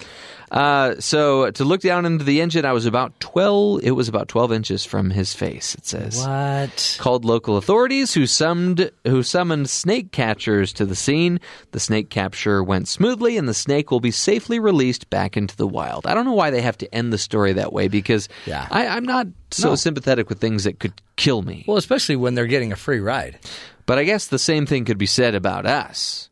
Uh, 0.52 0.96
so 1.00 1.50
to 1.52 1.64
look 1.66 1.82
down 1.82 2.06
into 2.06 2.24
the 2.24 2.42
engine, 2.42 2.66
I 2.66 2.72
was 2.74 2.86
about 2.86 3.20
twelve. 3.20 3.82
It 3.84 3.92
was 3.92 4.08
about 4.08 4.28
twelve 4.28 4.52
inches 4.52 4.86
from 4.86 5.10
his 5.10 5.34
face. 5.34 5.76
It 5.76 5.86
says. 5.86 6.20
What? 6.26 6.98
Called 7.00 7.26
local 7.26 7.58
authorities, 7.58 8.14
who 8.14 8.26
summoned 8.28 8.92
who 9.06 9.24
summoned 9.24 9.70
snake 9.70 10.12
catchers 10.12 10.72
to 10.74 10.86
the 10.86 10.96
scene. 10.96 11.40
The 11.72 11.80
snake 11.80 12.10
capture 12.10 12.64
went 12.64 12.88
smoothly, 12.88 13.38
and 13.38 13.48
the 13.50 13.54
snake 13.54 13.92
will 13.92 14.00
be 14.00 14.12
safely 14.12 14.60
released 14.60 15.10
back 15.10 15.36
into 15.36 15.56
the 15.58 15.68
wild. 15.68 16.06
I 16.06 16.14
don't 16.14 16.26
know 16.26 16.34
why 16.34 16.52
they 16.52 16.62
have 16.62 16.78
to 16.80 16.96
end 16.96 17.12
the 17.12 17.18
story 17.18 17.54
that 17.54 17.74
way 17.74 17.88
because 17.88 18.30
Yeah. 18.46 18.68
I, 18.70 18.88
I'm 18.88 19.06
not 19.06 19.28
so 19.52 19.70
No. 19.70 19.76
sympathetic 19.76 20.30
with 20.30 20.40
things 20.40 20.64
that 20.66 20.80
could 20.80 20.94
kill 21.16 21.42
me. 21.42 21.66
Well, 21.68 21.78
especially 21.78 22.16
when 22.18 22.36
they're 22.36 22.46
getting 22.48 22.72
a 22.72 22.76
free 22.76 23.00
ride. 23.00 23.40
But 23.88 23.98
I 24.00 24.04
guess 24.04 24.28
the 24.28 24.40
same 24.40 24.66
thing 24.66 24.86
could 24.86 24.98
be 24.98 25.06
said 25.06 25.36
about 25.36 25.66
us. 25.66 26.30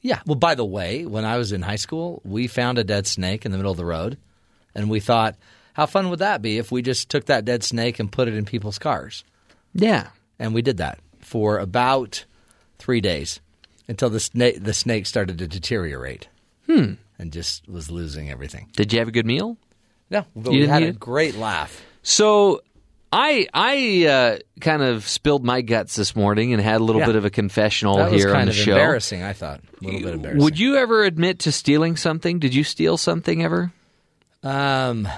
Yeah. 0.00 0.20
Well, 0.26 0.36
by 0.36 0.54
the 0.54 0.64
way, 0.64 1.04
when 1.04 1.24
I 1.24 1.36
was 1.38 1.52
in 1.52 1.62
high 1.62 1.76
school, 1.76 2.22
we 2.24 2.46
found 2.46 2.78
a 2.78 2.84
dead 2.84 3.06
snake 3.06 3.44
in 3.44 3.50
the 3.52 3.58
middle 3.58 3.72
of 3.72 3.76
the 3.78 3.84
road, 3.84 4.16
and 4.74 4.88
we 4.90 5.00
thought, 5.00 5.36
how 5.74 5.86
fun 5.86 6.10
would 6.10 6.18
that 6.20 6.42
be 6.42 6.58
if 6.58 6.70
we 6.72 6.82
just 6.82 7.08
took 7.08 7.26
that 7.26 7.44
dead 7.44 7.62
snake 7.64 7.98
and 7.98 8.10
put 8.10 8.28
it 8.28 8.34
in 8.34 8.44
people's 8.44 8.78
cars? 8.78 9.24
Yeah. 9.74 10.08
And 10.38 10.54
we 10.54 10.62
did 10.62 10.76
that 10.78 10.98
for 11.20 11.58
about 11.58 12.24
three 12.78 13.00
days 13.00 13.40
until 13.88 14.08
the 14.10 14.20
snake 14.20 14.62
the 14.62 14.74
snake 14.74 15.06
started 15.06 15.38
to 15.38 15.48
deteriorate. 15.48 16.28
Hmm. 16.66 16.94
And 17.18 17.32
just 17.32 17.68
was 17.68 17.90
losing 17.90 18.30
everything. 18.30 18.68
Did 18.76 18.92
you 18.92 19.00
have 19.00 19.08
a 19.08 19.12
good 19.12 19.26
meal? 19.26 19.56
No, 20.10 20.24
but 20.36 20.52
You 20.52 20.60
we 20.60 20.66
had 20.68 20.82
a 20.84 20.88
it? 20.88 21.00
great 21.00 21.34
laugh. 21.34 21.82
So 22.02 22.60
I 23.12 23.48
I 23.54 24.06
uh, 24.06 24.38
kind 24.60 24.82
of 24.82 25.08
spilled 25.08 25.44
my 25.44 25.62
guts 25.62 25.96
this 25.96 26.14
morning 26.14 26.52
and 26.52 26.60
had 26.62 26.80
a 26.80 26.84
little 26.84 27.00
Yeah. 27.00 27.06
bit 27.06 27.16
of 27.16 27.24
a 27.24 27.30
confessional 27.30 27.96
that 27.96 28.12
here 28.12 28.26
kind 28.26 28.40
on 28.40 28.44
the 28.46 28.50
of 28.50 28.56
show. 28.56 28.72
embarrassing. 28.72 29.22
I 29.22 29.32
thought 29.32 29.60
a 29.80 29.84
little 29.84 30.00
bit 30.00 30.14
embarrassing. 30.14 30.42
Would 30.42 30.58
you 30.58 30.76
ever 30.76 31.04
admit 31.04 31.38
to 31.40 31.52
stealing 31.52 31.96
something? 31.96 32.38
Did 32.38 32.54
you 32.54 32.64
steal 32.64 32.96
something 32.98 33.42
ever? 33.42 33.72
Um, 34.42 35.08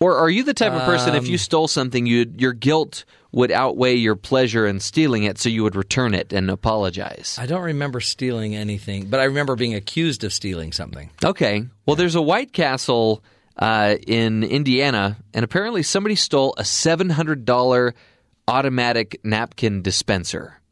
Or 0.00 0.16
are 0.16 0.28
you 0.28 0.42
the 0.42 0.52
type 0.54 0.72
of 0.72 0.82
person 0.82 1.14
if 1.14 1.20
Um, 1.24 1.26
you 1.30 1.38
stole 1.38 1.68
something, 1.68 2.06
you 2.06 2.26
your 2.36 2.52
guilt 2.52 3.04
would 3.30 3.52
outweigh 3.52 3.94
your 3.94 4.16
pleasure 4.16 4.66
in 4.66 4.80
stealing 4.80 5.22
it, 5.22 5.38
so 5.38 5.48
you 5.48 5.62
would 5.62 5.76
return 5.76 6.12
it 6.12 6.32
and 6.32 6.50
apologize? 6.50 7.36
I 7.40 7.46
don't 7.46 7.62
remember 7.62 8.00
stealing 8.00 8.56
anything, 8.56 9.06
but 9.06 9.20
I 9.20 9.24
remember 9.24 9.54
being 9.54 9.74
accused 9.74 10.24
of 10.24 10.32
stealing 10.32 10.72
something. 10.72 11.10
Okay. 11.24 11.64
Well, 11.86 11.94
there's 11.94 12.16
a 12.16 12.20
White 12.20 12.52
Castle 12.52 13.22
uh, 13.56 13.96
in 14.06 14.42
Indiana, 14.42 15.16
and 15.34 15.44
apparently 15.44 15.82
somebody 15.82 16.14
stole 16.14 16.54
a 16.56 16.64
seven 16.64 17.10
hundred 17.10 17.44
dollar 17.44 17.94
automatic 18.48 19.20
napkin 19.24 19.82
dispenser. 19.82 20.62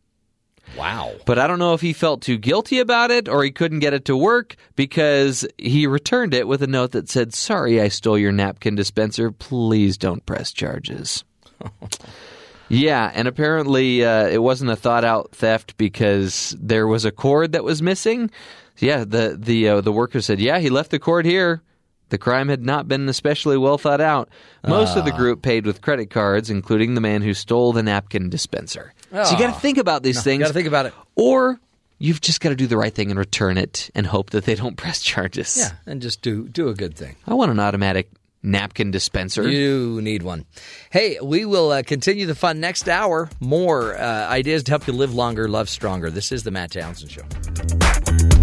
Wow. 0.77 1.15
But 1.27 1.39
I 1.39 1.47
don't 1.47 1.59
know 1.59 1.74
if 1.74 1.81
he 1.81 1.93
felt 1.93 2.23
too 2.23 2.39
guilty 2.39 2.78
about 2.78 3.11
it 3.11 3.28
or 3.28 3.43
he 3.43 3.51
couldn't 3.51 3.81
get 3.81 3.94
it 3.94 4.05
to 4.07 4.16
work 4.16 4.57
because 4.77 5.47
he 5.59 5.86
returned 5.86 6.35
it 6.35 6.47
with 6.47 6.62
a 6.62 6.66
note 6.66 6.93
that 6.93 7.09
said, 7.09 7.35
Sorry, 7.35 7.81
I 7.81 7.89
stole 7.89 8.19
your 8.19 8.32
napkin 8.32 8.77
dispenser. 8.77 9.31
Please 9.32 9.98
don't 9.98 10.24
press 10.27 10.52
charges. 10.52 11.24
yeah, 12.69 13.11
and 13.15 13.27
apparently 13.27 14.05
uh, 14.05 14.28
it 14.28 14.43
wasn't 14.43 14.70
a 14.70 14.77
thought 14.77 15.05
out 15.05 15.32
theft 15.32 15.77
because 15.77 16.57
there 16.61 16.86
was 16.86 17.05
a 17.05 17.11
cord 17.11 17.52
that 17.52 17.65
was 17.65 17.82
missing. 17.82 18.31
Yeah, 18.78 19.05
the, 19.05 19.36
the, 19.39 19.69
uh, 19.69 19.81
the 19.81 19.93
worker 19.93 20.20
said, 20.20 20.40
Yeah, 20.40 20.59
he 20.59 20.70
left 20.70 20.90
the 20.90 20.98
cord 20.98 21.27
here. 21.27 21.62
The 22.10 22.18
crime 22.18 22.48
had 22.48 22.64
not 22.64 22.86
been 22.86 23.08
especially 23.08 23.56
well 23.56 23.78
thought 23.78 24.00
out. 24.00 24.28
Most 24.66 24.96
of 24.96 25.04
the 25.04 25.12
group 25.12 25.42
paid 25.42 25.64
with 25.64 25.80
credit 25.80 26.10
cards, 26.10 26.50
including 26.50 26.94
the 26.94 27.00
man 27.00 27.22
who 27.22 27.34
stole 27.34 27.72
the 27.72 27.82
napkin 27.82 28.28
dispenser. 28.28 28.92
So 29.10 29.30
you 29.32 29.38
got 29.38 29.54
to 29.54 29.60
think 29.60 29.78
about 29.78 30.02
these 30.02 30.22
things. 30.22 30.42
Got 30.42 30.48
to 30.48 30.54
think 30.54 30.68
about 30.68 30.86
it. 30.86 30.94
Or 31.16 31.58
you've 31.98 32.20
just 32.20 32.40
got 32.40 32.50
to 32.50 32.56
do 32.56 32.66
the 32.66 32.76
right 32.76 32.94
thing 32.94 33.10
and 33.10 33.18
return 33.18 33.58
it 33.58 33.90
and 33.94 34.06
hope 34.06 34.30
that 34.30 34.44
they 34.44 34.54
don't 34.54 34.76
press 34.76 35.00
charges. 35.00 35.56
Yeah, 35.56 35.70
and 35.86 36.02
just 36.02 36.22
do 36.22 36.48
do 36.48 36.68
a 36.68 36.74
good 36.74 36.94
thing. 36.96 37.16
I 37.26 37.34
want 37.34 37.50
an 37.50 37.58
automatic 37.60 38.10
napkin 38.42 38.90
dispenser. 38.90 39.48
You 39.48 40.00
need 40.02 40.22
one. 40.22 40.46
Hey, 40.90 41.18
we 41.22 41.44
will 41.44 41.70
uh, 41.70 41.82
continue 41.82 42.26
the 42.26 42.34
fun 42.34 42.58
next 42.60 42.88
hour. 42.88 43.28
More 43.38 43.96
uh, 43.96 44.28
ideas 44.28 44.62
to 44.64 44.72
help 44.72 44.86
you 44.86 44.94
live 44.94 45.14
longer, 45.14 45.48
love 45.48 45.68
stronger. 45.68 46.10
This 46.10 46.32
is 46.32 46.42
the 46.42 46.50
Matt 46.50 46.72
Townsend 46.72 47.10
Show. 47.10 48.39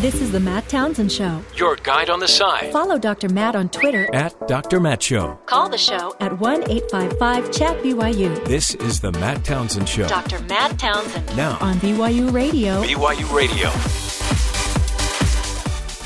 This 0.00 0.14
is 0.22 0.32
the 0.32 0.40
Matt 0.40 0.68
Townsend 0.68 1.12
Show. 1.12 1.42
Your 1.56 1.76
guide 1.76 2.08
on 2.08 2.20
the 2.20 2.28
side 2.28 2.72
Follow 2.72 2.98
Dr. 2.98 3.28
Matt 3.28 3.54
on 3.54 3.68
Twitter. 3.68 4.08
at 4.14 4.34
Dr. 4.48 4.80
Matt 4.80 5.02
Show. 5.02 5.38
Call 5.46 5.68
the 5.68 5.76
show 5.78 6.14
at 6.20 6.38
1 6.38 6.70
855 6.70 7.52
Chat 7.52 7.82
BYU 7.82 8.44
This 8.46 8.74
is 8.76 9.00
the 9.00 9.12
Matt 9.12 9.44
Townsend 9.44 9.88
Show. 9.88 10.08
Dr. 10.08 10.40
Matt 10.44 10.78
Townsend 10.78 11.36
Now, 11.36 11.58
on 11.60 11.74
BYU 11.76 12.32
Radio. 12.32 12.82
BYU 12.82 13.34
Radio. 13.34 13.70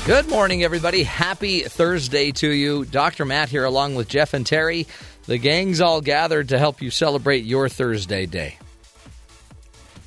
Good 0.05 0.29
morning, 0.29 0.63
everybody. 0.63 1.03
Happy 1.03 1.61
Thursday 1.61 2.31
to 2.33 2.49
you. 2.49 2.85
Dr. 2.85 3.23
Matt 3.25 3.49
here, 3.49 3.63
along 3.65 3.95
with 3.95 4.07
Jeff 4.09 4.33
and 4.33 4.45
Terry. 4.45 4.87
The 5.25 5.37
gang's 5.37 5.79
all 5.81 6.01
gathered 6.01 6.49
to 6.49 6.59
help 6.59 6.81
you 6.81 6.91
celebrate 6.91 7.45
your 7.45 7.69
Thursday 7.69 8.25
day, 8.25 8.57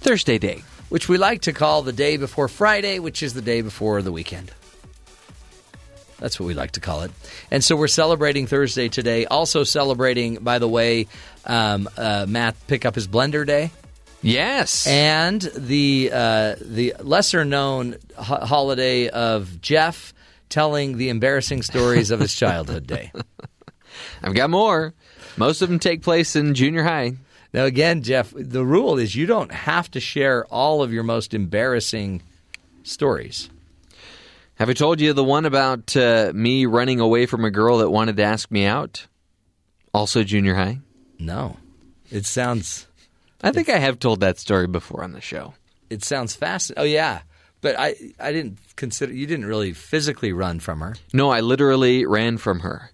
Thursday 0.01 0.39
day. 0.39 0.62
Which 0.89 1.09
we 1.09 1.19
like 1.19 1.43
to 1.43 1.52
call 1.52 1.82
the 1.82 1.93
day 1.93 2.16
before 2.16 2.48
Friday, 2.48 2.98
which 2.98 3.23
is 3.23 3.35
the 3.35 3.43
day 3.43 3.60
before 3.62 4.02
the 4.02 4.12
weekend. 4.12 4.51
That's 6.19 6.40
what 6.40 6.47
we 6.47 6.55
like 6.55 6.73
to 6.73 6.81
call 6.81 7.02
it. 7.02 7.12
And 7.51 7.62
so 7.62 7.77
we're 7.77 7.86
celebrating 7.86 8.47
Thursday 8.47 8.89
today. 8.89 9.24
Also 9.27 9.62
celebrating, 9.62 10.36
by 10.36 10.59
the 10.59 10.66
way, 10.69 11.06
um, 11.47 11.89
uh, 11.97 12.27
Matt 12.28 12.56
pick 12.66 12.85
up 12.85 12.94
his 12.97 13.06
blender 13.06 13.47
day. 13.47 13.70
Yes. 14.20 14.85
and 14.89 15.40
the 15.40 16.10
uh, 16.12 16.56
the 16.60 16.94
lesser 16.98 17.44
known 17.44 17.94
ho- 18.16 18.44
holiday 18.44 19.09
of 19.09 19.60
Jeff 19.60 20.12
telling 20.48 20.97
the 20.97 21.10
embarrassing 21.10 21.62
stories 21.62 22.10
of 22.10 22.19
his 22.19 22.35
childhood 22.35 22.85
day. 22.86 23.12
I've 24.23 24.35
got 24.35 24.51
more. 24.51 24.93
Most 25.36 25.62
of 25.62 25.69
them 25.69 25.78
take 25.78 26.02
place 26.02 26.35
in 26.35 26.55
junior 26.55 26.82
high. 26.82 27.12
Now, 27.53 27.65
again, 27.65 28.03
Jeff, 28.03 28.33
the 28.37 28.65
rule 28.65 28.99
is 28.99 29.15
you 29.15 29.27
don't 29.27 29.53
have 29.53 29.91
to 29.93 30.01
share 30.01 30.45
all 30.47 30.83
of 30.83 30.93
your 30.93 31.03
most 31.03 31.33
embarrassing 31.35 32.23
stories. 32.83 33.49
Have 34.57 34.69
I 34.69 34.73
told 34.75 35.01
you 35.01 35.12
the 35.12 35.25
one 35.25 35.45
about 35.45 35.97
uh, 35.97 36.33
me 36.35 36.66
running 36.66 37.01
away 37.01 37.27
from 37.27 37.45
a 37.45 37.51
girl 37.51 37.79
that 37.79 37.91
wanted 37.91 38.16
to 38.16 38.25
ask 38.25 38.51
me 38.51 38.66
out? 38.66 39.07
Also 39.95 40.25
junior 40.25 40.55
high. 40.55 40.81
No, 41.19 41.57
it 42.11 42.27
sounds 42.27 42.87
I 43.43 43.53
think 43.53 43.69
I 43.69 43.79
have 43.79 43.99
told 43.99 44.20
that 44.20 44.39
story 44.39 44.66
before 44.66 45.03
on 45.03 45.12
the 45.12 45.20
show. 45.20 45.55
it 45.91 46.05
sounds 46.05 46.35
fascinating. 46.35 46.83
Oh 46.83 46.87
yeah, 46.87 47.20
but 47.61 47.77
I 47.79 47.95
I 48.20 48.33
didn't 48.33 48.59
consider 48.77 49.12
you 49.12 49.27
didn't 49.27 49.47
really 49.47 49.73
physically 49.73 50.33
run 50.33 50.61
from 50.61 50.81
her. 50.81 50.97
No, 51.12 51.31
I 51.31 51.41
literally 51.41 52.05
ran 52.05 52.37
from 52.39 52.61
her. 52.61 52.91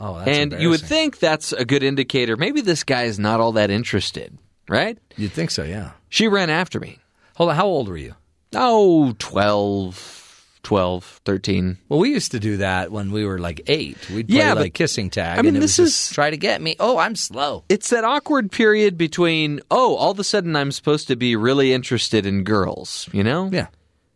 Oh, 0.00 0.18
that's 0.18 0.28
and 0.30 0.52
you 0.60 0.70
would 0.70 0.80
think 0.80 1.18
that's 1.18 1.52
a 1.52 1.64
good 1.64 1.82
indicator. 1.82 2.36
Maybe 2.36 2.60
this 2.62 2.84
guy 2.84 3.02
is 3.04 3.18
not 3.18 3.38
all 3.40 3.52
that 3.52 3.70
interested, 3.70 4.36
right? 4.68 4.98
you'd 5.16 5.32
think 5.32 5.50
so. 5.50 5.62
Yeah. 5.62 5.90
She 6.08 6.26
ran 6.28 6.48
after 6.50 6.80
me. 6.80 6.98
Hold 7.36 7.50
on. 7.50 7.56
How 7.56 7.66
old 7.66 7.88
were 7.88 7.96
you? 7.96 8.14
Oh, 8.54 9.14
12, 9.18 10.56
12, 10.62 11.20
13. 11.24 11.78
Well, 11.88 12.00
we 12.00 12.10
used 12.10 12.32
to 12.32 12.40
do 12.40 12.56
that 12.58 12.90
when 12.90 13.12
we 13.12 13.24
were 13.24 13.38
like 13.38 13.62
eight. 13.66 13.96
We'd 14.10 14.28
play 14.28 14.38
Yeah, 14.38 14.54
but- 14.54 14.60
like 14.62 14.74
kissing 14.74 15.10
tag. 15.10 15.38
I 15.38 15.42
mean, 15.42 15.48
and 15.48 15.56
it 15.58 15.60
this 15.60 15.78
was 15.78 15.90
just, 15.92 16.10
is- 16.10 16.14
try 16.14 16.30
to 16.30 16.36
get 16.36 16.60
me. 16.60 16.76
Oh, 16.80 16.98
I'm 16.98 17.14
slow. 17.16 17.64
It's 17.68 17.90
that 17.90 18.04
awkward 18.04 18.50
period 18.50 18.96
between, 18.98 19.60
oh, 19.70 19.94
all 19.96 20.10
of 20.10 20.18
a 20.18 20.24
sudden 20.24 20.56
I'm 20.56 20.72
supposed 20.72 21.08
to 21.08 21.16
be 21.16 21.36
really 21.36 21.72
interested 21.72 22.26
in 22.26 22.42
girls, 22.44 23.08
you 23.12 23.22
know? 23.22 23.48
Yeah, 23.52 23.68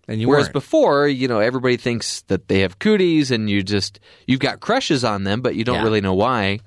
and 0.08 0.20
you 0.20 0.28
Whereas 0.28 0.46
weren't. 0.46 0.52
before, 0.54 1.08
you 1.08 1.28
know, 1.28 1.40
everybody 1.40 1.76
thinks 1.76 2.22
that 2.22 2.48
they 2.48 2.60
have 2.60 2.78
cooties 2.78 3.30
and 3.30 3.48
you 3.48 3.62
just, 3.62 4.00
you've 4.26 4.40
got 4.40 4.60
crushes 4.60 5.04
on 5.04 5.24
them, 5.24 5.40
but 5.40 5.54
you 5.56 5.64
don't 5.64 5.76
Yeah. 5.76 5.82
really 5.82 6.00
know 6.00 6.14
why. 6.14 6.58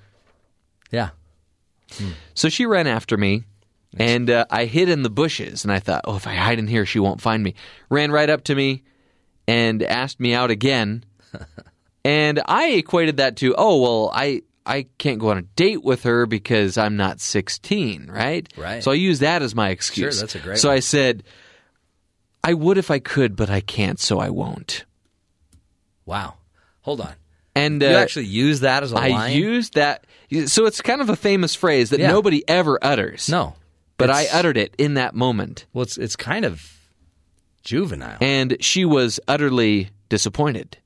yeah, 0.92 1.10
So 2.34 2.50
she 2.50 2.66
ran 2.66 2.88
after 2.88 3.18
me, 3.18 3.44
and 3.98 4.30
uh, 4.30 4.46
I 4.50 4.66
hid 4.66 4.90
in 4.90 5.04
the 5.04 5.10
bushes. 5.10 5.64
And 5.64 5.72
I 5.72 5.80
thought, 5.80 6.02
oh, 6.06 6.16
if 6.16 6.28
I 6.28 6.34
hide 6.36 6.60
in 6.60 6.68
here, 6.68 6.86
she 6.86 7.00
won't 7.00 7.22
find 7.22 7.42
me. 7.44 7.56
Ran 7.90 8.12
right 8.12 8.30
up 8.30 8.44
to 8.46 8.56
me 8.56 8.84
and 9.48 9.82
asked 9.84 10.20
me 10.20 10.34
out 10.34 10.52
again. 10.52 11.04
and 12.06 12.42
I 12.46 12.70
equated 12.72 13.18
that 13.18 13.38
to, 13.38 13.56
oh 13.58 13.82
well, 13.82 14.12
I 14.14 14.42
I 14.66 14.86
can't 14.98 15.18
go 15.20 15.30
on 15.30 15.38
a 15.38 15.42
date 15.44 15.84
with 15.84 16.04
her 16.04 16.26
because 16.26 16.78
I'm 16.78 16.98
not 16.98 17.22
16, 17.22 18.08
right? 18.12 18.48
Right. 18.58 18.84
So 18.84 18.92
I 18.92 18.96
use 18.96 19.20
that 19.20 19.42
as 19.42 19.56
my 19.56 19.70
excuse. 19.70 20.16
Sure, 20.16 20.22
that's 20.22 20.36
a 20.36 20.40
great 20.40 20.58
So. 20.58 20.70
I 20.70 20.80
said, 20.80 21.24
I 22.48 22.54
would 22.54 22.78
if 22.78 22.90
I 22.90 23.00
could, 23.00 23.36
but 23.36 23.50
I 23.50 23.60
can't, 23.60 24.00
so 24.00 24.20
I 24.20 24.30
won't. 24.30 24.86
Wow. 26.06 26.36
Hold 26.82 27.02
on. 27.02 27.14
And 27.54 27.84
uh, 27.84 27.88
You 27.88 27.96
actually 27.96 28.26
use 28.28 28.62
that 28.62 28.84
as 28.84 28.94
a 28.94 28.96
I 28.96 29.10
line? 29.10 29.14
I 29.16 29.30
used 29.34 29.74
that. 29.74 30.06
So 30.46 30.66
it's 30.66 30.80
kind 30.82 31.02
of 31.02 31.10
a 31.10 31.18
famous 31.18 31.56
phrase 31.56 31.90
that 31.90 32.00
Yeah. 32.00 32.08
nobody 32.08 32.48
ever 32.48 32.80
utters. 32.82 33.28
No. 33.28 33.56
But 33.98 34.10
I 34.12 34.28
uttered 34.32 34.56
it 34.56 34.74
in 34.78 34.94
that 34.94 35.14
moment. 35.14 35.66
Well, 35.74 35.84
it's, 35.84 35.98
it's 35.98 36.16
kind 36.16 36.46
of 36.46 36.72
juvenile. 37.66 38.18
And 38.22 38.56
she 38.62 38.86
was 38.86 39.20
utterly 39.28 39.90
disappointed. 40.08 40.78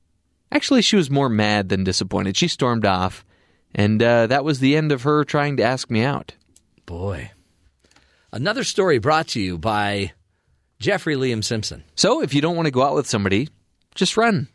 Actually, 0.50 0.82
she 0.82 0.96
was 0.96 1.10
more 1.10 1.28
mad 1.28 1.68
than 1.68 1.84
disappointed. 1.84 2.36
She 2.36 2.48
stormed 2.48 2.84
off, 2.84 3.24
and 3.72 4.02
uh, 4.02 4.26
that 4.26 4.44
was 4.44 4.58
the 4.58 4.76
end 4.76 4.90
of 4.90 5.02
her 5.02 5.24
trying 5.24 5.56
to 5.58 5.62
ask 5.62 5.90
me 5.90 6.02
out. 6.02 6.34
Boy. 6.86 7.30
Another 8.32 8.64
story 8.64 8.98
brought 8.98 9.28
to 9.28 9.40
you 9.40 9.58
by 9.58 10.12
Jeffrey 10.82 11.14
Liam 11.16 11.42
Simpson. 11.44 11.84
So 11.94 12.22
if 12.22 12.34
you 12.34 12.40
don't 12.40 12.56
want 12.56 12.66
to 12.66 12.72
go 12.72 12.82
out 12.82 12.94
with 12.94 13.06
somebody, 13.08 13.48
just 13.94 14.16
run. 14.16 14.48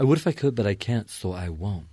I 0.00 0.04
would 0.04 0.18
if 0.18 0.26
I 0.26 0.32
could, 0.32 0.54
but 0.54 0.66
I 0.66 0.74
can't, 0.74 1.08
so 1.08 1.32
I 1.32 1.48
won't. 1.48 1.86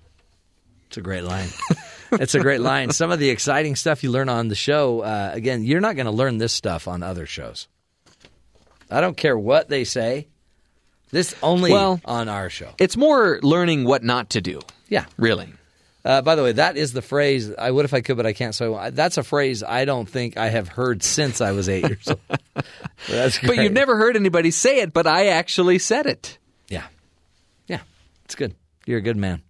It's 0.87 0.97
a 0.97 1.01
great 1.01 1.23
line. 1.23 1.49
it's 2.13 2.35
a 2.35 2.39
great 2.39 2.61
line. 2.61 2.91
Some 2.91 3.11
of 3.11 3.19
the 3.19 3.29
exciting 3.29 3.75
stuff 3.75 4.03
you 4.03 4.11
learn 4.11 4.29
on 4.29 4.47
the 4.47 4.55
show, 4.55 5.01
uh, 5.01 5.31
again, 5.33 5.63
you're 5.63 5.81
not 5.81 5.95
going 5.95 6.05
to 6.05 6.11
learn 6.11 6.37
this 6.37 6.53
stuff 6.53 6.87
on 6.87 7.03
other 7.03 7.25
shows. 7.25 7.67
I 8.89 9.01
don't 9.01 9.17
care 9.17 9.37
what 9.37 9.69
they 9.69 9.83
say. 9.83 10.27
This 11.11 11.35
only 11.43 11.71
Well- 11.71 12.01
on 12.05 12.27
our 12.29 12.49
show. 12.49 12.73
It's 12.79 12.97
more 12.97 13.39
learning 13.41 13.85
what 13.85 14.03
not 14.03 14.31
to 14.31 14.41
do, 14.41 14.61
Yeah. 14.89 15.05
really. 15.17 15.53
Uh, 16.05 16.21
by 16.21 16.35
the 16.35 16.43
way, 16.43 16.51
that 16.51 16.77
is 16.77 16.93
the 16.93 17.01
phrase 17.01 17.51
"I 17.57 17.71
would 17.71 17.83
if 17.83 17.93
I 17.93 18.01
could, 18.01 18.15
but 18.15 18.25
I 18.27 18.33
can't." 18.33 18.53
So 18.53 18.75
I- 18.75 18.91
that's 18.91 19.17
a 19.17 19.23
phrase 19.23 19.63
I 19.63 19.85
don't 19.85 20.07
think 20.07 20.37
I 20.37 20.49
have 20.49 20.67
heard 20.67 21.01
since 21.01 21.41
I 21.41 21.51
was 21.51 21.67
eight 21.67 21.83
years 21.87 22.07
old. 22.07 22.19
that's 23.09 23.39
But 23.39 23.57
you've 23.57 23.73
never 23.73 23.97
heard 23.97 24.15
anybody 24.15 24.51
say 24.51 24.81
it, 24.81 24.93
but 24.93 25.07
I 25.07 25.27
actually 25.27 25.79
said 25.79 26.05
it. 26.05 26.37
Yeah. 26.69 26.83
Yeah. 27.67 27.79
It's 28.25 28.35
good. 28.35 28.53
You're 28.85 28.99
a 28.99 29.01
good 29.01 29.17
man. 29.17 29.41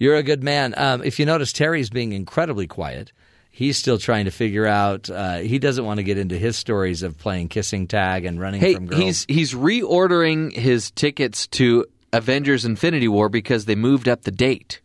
You're 0.00 0.16
a 0.16 0.24
good 0.24 0.42
man. 0.42 0.74
Um, 0.76 1.04
if 1.04 1.20
you 1.20 1.26
notice, 1.26 1.52
Terry's 1.52 1.90
being 1.90 2.12
incredibly 2.12 2.66
quiet. 2.66 3.12
He's 3.52 3.76
still 3.76 3.98
trying 3.98 4.24
to 4.24 4.30
figure 4.32 4.66
out. 4.66 5.08
Uh, 5.08 5.38
he 5.38 5.60
doesn't 5.60 5.84
want 5.84 5.98
to 5.98 6.02
get 6.02 6.18
into 6.18 6.36
his 6.36 6.56
stories 6.56 7.02
of 7.04 7.18
playing 7.18 7.48
kissing 7.48 7.86
tag 7.86 8.24
and 8.24 8.40
running 8.40 8.60
Hey, 8.60 8.74
from 8.74 8.86
girls. 8.86 9.00
he's 9.02 9.26
he's 9.28 9.54
reordering 9.54 10.52
his 10.52 10.90
tickets 10.90 11.46
to 11.48 11.84
Avengers 12.12 12.64
Infinity 12.64 13.06
War 13.06 13.28
because 13.28 13.66
they 13.66 13.76
moved 13.76 14.08
up 14.08 14.22
the 14.22 14.30
date. 14.32 14.80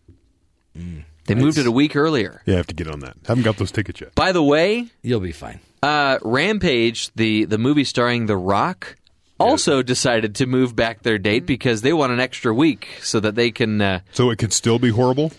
They 1.26 1.36
moved 1.36 1.58
it 1.58 1.66
a 1.68 1.72
week 1.72 1.96
earlier. 1.96 2.42
Yeah, 2.46 2.54
I 2.56 2.58
have 2.58 2.68
to 2.68 2.76
get 2.76 2.88
on 2.88 3.00
that. 3.00 3.18
Haven't 3.28 3.44
got 3.44 3.58
those 3.58 3.72
tickets 3.72 4.00
yet. 4.02 4.14
By 4.16 4.32
the 4.32 4.44
way, 4.44 4.88
You'll 5.02 5.20
be 5.20 5.32
fine. 5.32 5.60
uh, 5.84 6.20
Rampage, 6.22 7.12
the 7.16 7.46
the 7.46 7.58
movie 7.58 7.84
starring 7.84 8.28
The 8.28 8.38
Rock, 8.38 8.96
also 9.40 9.82
decided 9.82 10.36
to 10.36 10.46
move 10.46 10.76
back 10.76 11.02
their 11.04 11.18
date 11.18 11.46
because 11.46 11.82
they 11.82 11.94
want 11.94 12.12
an 12.14 12.20
extra 12.20 12.54
week 12.54 12.88
so 13.02 13.20
that 13.20 13.36
they 13.36 13.52
can. 13.52 13.82
Uh, 13.82 14.00
So 14.14 14.30
it 14.30 14.38
could 14.38 14.54
still 14.54 14.80
be 14.80 14.90
horrible. 14.90 15.32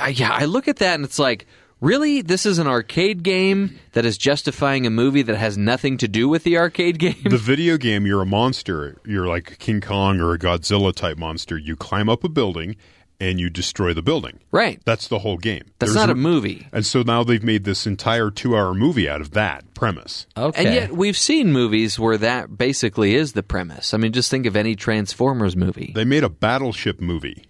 I- 0.00 0.14
yeah, 0.16 0.32
I 0.32 0.46
look 0.46 0.66
at 0.68 0.76
that 0.76 0.94
and 0.94 1.04
it's 1.04 1.18
like, 1.18 1.46
really, 1.80 2.22
this 2.22 2.44
is 2.46 2.58
an 2.58 2.66
arcade 2.66 3.22
game 3.22 3.78
that 3.92 4.04
is 4.06 4.16
justifying 4.18 4.86
a 4.86 4.90
movie 4.90 5.22
that 5.22 5.36
has 5.36 5.56
nothing 5.58 5.96
to 5.98 6.08
do 6.08 6.28
with 6.28 6.44
the 6.44 6.56
arcade 6.58 6.98
game. 6.98 7.22
The 7.24 7.36
video 7.38 7.76
game, 7.76 8.06
you're 8.06 8.22
a 8.22 8.26
monster. 8.26 8.96
You're 9.04 9.26
like 9.26 9.52
a 9.52 9.56
King 9.56 9.80
Kong 9.80 10.18
or 10.20 10.32
a 10.32 10.38
Godzilla 10.38 10.94
type 10.94 11.18
monster. 11.18 11.56
You 11.58 11.76
climb 11.76 12.08
up 12.08 12.24
a 12.24 12.28
building 12.28 12.76
and 13.20 13.38
you 13.38 13.50
destroy 13.50 13.92
the 13.94 14.02
building. 14.02 14.40
right. 14.50 14.80
That's 14.84 15.08
the 15.08 15.18
whole 15.18 15.36
game. 15.36 15.64
That's 15.78 15.92
There's 15.92 15.94
not 15.94 16.10
a 16.10 16.14
movie. 16.14 16.66
And 16.72 16.84
so 16.86 17.02
now 17.02 17.22
they've 17.22 17.42
made 17.44 17.64
this 17.64 17.86
entire 17.86 18.30
two 18.30 18.56
hour 18.56 18.74
movie 18.74 19.08
out 19.08 19.20
of 19.20 19.32
that 19.32 19.74
premise. 19.74 20.26
Okay. 20.36 20.64
And 20.64 20.74
yet, 20.74 20.92
we've 20.92 21.16
seen 21.16 21.52
movies 21.52 21.98
where 21.98 22.16
that 22.18 22.56
basically 22.56 23.14
is 23.14 23.32
the 23.32 23.42
premise. 23.42 23.92
I 23.94 23.98
mean, 23.98 24.12
just 24.12 24.30
think 24.30 24.46
of 24.46 24.56
any 24.56 24.74
Transformers 24.74 25.54
movie. 25.56 25.92
They 25.94 26.04
made 26.04 26.24
a 26.24 26.28
battleship 26.30 27.00
movie. 27.00 27.44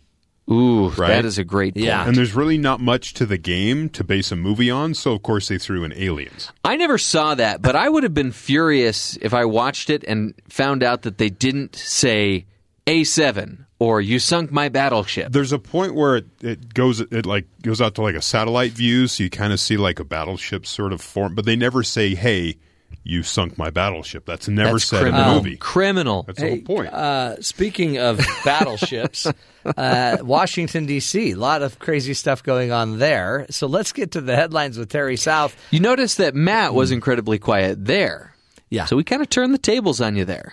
Ooh, 0.51 0.89
Right? 0.89 1.09
that 1.11 1.25
is 1.25 1.39
a 1.39 1.45
great 1.45 1.75
point. 1.75 1.87
Yeah. 1.87 2.05
And 2.09 2.17
there's 2.17 2.35
really 2.35 2.59
not 2.59 2.81
much 2.81 3.15
to 3.15 3.27
the 3.27 3.39
game 3.39 3.89
to 3.91 4.03
base 4.03 4.33
a 4.33 4.37
movie 4.37 4.69
on, 4.69 4.95
so 4.95 5.13
of 5.13 5.23
course 5.23 5.47
they 5.47 5.59
threw 5.59 5.85
in 5.85 5.93
aliens. 5.93 6.51
I 6.65 6.75
never 6.75 6.99
saw 6.99 7.37
that, 7.37 7.63
but 7.63 7.77
I 7.77 7.89
would 7.89 8.03
have 8.03 8.15
been 8.15 8.33
furious 8.33 9.17
if 9.23 9.33
I 9.33 9.45
watched 9.45 9.91
it 9.91 10.03
and 10.09 10.35
found 10.49 10.83
out 10.83 11.03
that 11.03 11.19
they 11.19 11.29
didn't 11.29 11.77
say 11.77 12.47
A7 12.89 13.67
or 13.81 14.01
you 14.01 14.21
sunk 14.21 14.53
my 14.53 14.69
battleship. 14.69 15.33
There's 15.33 15.53
a 15.53 15.59
point 15.59 15.97
where 15.97 16.19
it, 16.19 16.27
it 16.43 16.75
goes 16.75 17.01
it 17.01 17.27
like 17.27 17.47
goes 17.63 17.81
out 17.81 17.97
to 17.97 18.03
like 18.03 18.15
a 18.15 18.23
satellite 18.23 18.73
view, 18.73 19.09
so 19.09 19.25
you 19.25 19.31
kind 19.31 19.53
of 19.53 19.59
see 19.59 19.77
like 19.77 19.99
a 19.99 20.05
battleship 20.05 20.67
sort 20.67 20.93
of 20.93 21.01
form, 21.01 21.35
but 21.35 21.45
they 21.47 21.57
never 21.57 21.83
say, 21.83 22.15
"Hey, 22.15 22.59
you 23.03 23.23
sunk 23.23 23.57
my 23.59 23.71
battleship." 23.71 24.27
That's 24.27 24.47
never 24.49 24.73
That's 24.73 24.85
said 24.85 25.07
in 25.07 25.13
criminal. 25.15 25.35
the 25.35 25.43
movie. 25.43 25.57
Criminal. 25.57 26.23
That's 26.25 26.41
the 26.41 26.49
whole 26.49 26.61
point. 26.61 26.93
Uh, 26.93 27.41
speaking 27.43 27.99
of 27.99 28.21
battleships, 28.45 29.27
uh, 29.65 30.19
Washington 30.21 30.85
D.C. 30.87 31.31
A 31.33 31.37
lot 31.37 31.63
of 31.63 31.79
crazy 31.79 32.13
stuff 32.15 32.43
going 32.43 32.71
on 32.71 32.99
there. 32.99 33.47
So 33.49 33.67
let's 33.67 33.93
get 33.93 34.13
to 34.13 34.21
the 34.21 34.37
headlines 34.37 34.77
with 34.79 34.91
Terry 34.91 35.17
South. 35.17 35.57
You 35.71 35.81
notice 35.81 36.17
that 36.17 36.35
Matt 36.35 36.75
was 36.75 36.91
incredibly 36.91 37.39
quiet 37.39 37.83
there. 37.85 38.37
Yeah. 38.69 38.85
So 38.85 38.95
we 38.97 39.05
kind 39.05 39.23
of 39.23 39.31
turned 39.31 39.53
the 39.55 39.59
tables 39.59 40.01
on 40.03 40.15
you 40.17 40.25
there. 40.27 40.53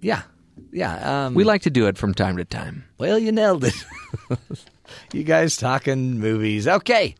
Yeah, 0.00 0.22
yeah. 0.76 1.26
Um, 1.26 1.34
We 1.34 1.42
like 1.44 1.62
to 1.62 1.70
do 1.70 1.86
it 1.86 1.96
from 1.96 2.12
time 2.12 2.36
to 2.36 2.44
time. 2.44 2.84
Well, 2.98 3.18
you 3.18 3.32
nailed 3.32 3.64
it. 3.64 3.74
you 5.12 5.24
guys 5.24 5.56
talking 5.56 6.20
movies. 6.20 6.68
Okay. 6.68 7.14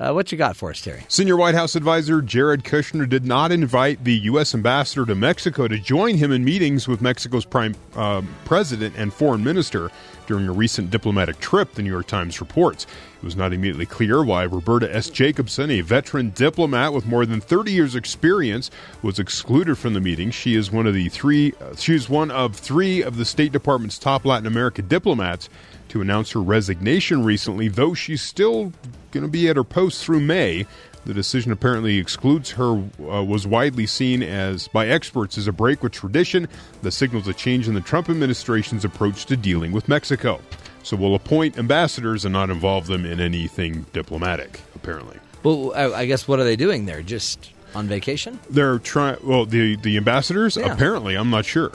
Uh, 0.00 0.12
what 0.12 0.32
you 0.32 0.38
got 0.38 0.56
for 0.56 0.70
us, 0.70 0.80
Terry? 0.80 1.04
Senior 1.08 1.36
White 1.36 1.54
House 1.54 1.76
advisor 1.76 2.20
Jared 2.20 2.64
Kushner 2.64 3.08
did 3.08 3.24
not 3.24 3.52
invite 3.52 4.02
the 4.02 4.14
U.S. 4.14 4.54
ambassador 4.54 5.06
to 5.06 5.14
Mexico 5.14 5.68
to 5.68 5.78
join 5.78 6.16
him 6.16 6.32
in 6.32 6.42
meetings 6.42 6.88
with 6.88 7.00
Mexico's 7.00 7.44
prime 7.44 7.76
um 7.94 8.26
president 8.44 8.94
and 8.96 9.12
foreign 9.12 9.44
minister 9.44 9.90
during 10.26 10.48
a 10.48 10.52
recent 10.52 10.90
diplomatic 10.90 11.38
trip, 11.40 11.74
the 11.74 11.82
New 11.82 11.90
York 11.90 12.06
Times 12.06 12.40
reports. 12.40 12.86
It 13.16 13.24
was 13.24 13.36
not 13.36 13.52
immediately 13.52 13.86
clear 13.86 14.22
why 14.22 14.44
Roberta 14.44 14.94
S. 14.94 15.10
Jacobson, 15.10 15.70
a 15.70 15.80
veteran 15.80 16.30
diplomat 16.30 16.92
with 16.92 17.06
more 17.06 17.24
than 17.24 17.40
30 17.40 17.72
years' 17.72 17.94
experience, 17.94 18.70
was 19.02 19.18
excluded 19.18 19.76
from 19.78 19.94
the 19.94 20.00
meeting. 20.00 20.30
She 20.30 20.54
is 20.54 20.70
one 20.70 20.86
of 20.86 20.94
the 20.94 21.08
three. 21.08 21.54
Uh, 21.60 21.74
she 21.76 21.94
is 21.94 22.08
one 22.08 22.30
of 22.30 22.54
three 22.54 23.02
of 23.02 23.16
the 23.16 23.24
State 23.24 23.52
Department's 23.52 23.98
top 23.98 24.24
Latin 24.24 24.46
America 24.46 24.82
diplomats 24.82 25.48
to 25.88 26.00
announce 26.00 26.32
her 26.32 26.42
resignation 26.42 27.24
recently, 27.24 27.68
though 27.68 27.94
she's 27.94 28.22
still 28.22 28.72
going 29.12 29.24
to 29.24 29.30
be 29.30 29.48
at 29.48 29.56
her 29.56 29.64
post 29.64 30.04
through 30.04 30.20
May. 30.20 30.66
The 31.06 31.12
decision 31.14 31.52
apparently 31.52 31.98
excludes 31.98 32.52
her, 32.52 32.70
uh, 32.72 33.22
was 33.22 33.46
widely 33.46 33.86
seen 33.86 34.22
as 34.22 34.68
by 34.68 34.86
experts 34.88 35.36
as 35.36 35.46
a 35.46 35.52
break 35.52 35.82
with 35.82 35.92
tradition 35.92 36.48
that 36.82 36.92
signals 36.92 37.28
a 37.28 37.34
change 37.34 37.68
in 37.68 37.74
the 37.74 37.80
Trump 37.82 38.08
administration's 38.08 38.84
approach 38.84 39.26
to 39.26 39.36
dealing 39.36 39.72
with 39.72 39.86
Mexico. 39.88 40.40
So 40.82 40.96
we'll 40.96 41.14
appoint 41.14 41.58
ambassadors 41.58 42.24
and 42.24 42.32
not 42.32 42.48
involve 42.50 42.86
them 42.86 43.04
in 43.04 43.20
anything 43.20 43.84
diplomatic, 43.92 44.60
apparently. 44.74 45.18
Well, 45.42 45.72
I, 45.74 45.92
I 46.00 46.06
guess 46.06 46.26
what 46.26 46.38
are 46.40 46.44
they 46.44 46.56
doing 46.56 46.86
there? 46.86 47.02
Just 47.02 47.50
on 47.74 47.86
vacation? 47.86 48.38
They're 48.48 48.78
trying, 48.78 49.18
well, 49.22 49.44
the, 49.44 49.76
the 49.76 49.96
ambassadors, 49.98 50.56
Yeah. 50.56 50.72
apparently, 50.72 51.16
I'm 51.16 51.28
not 51.30 51.44
sure. 51.44 51.72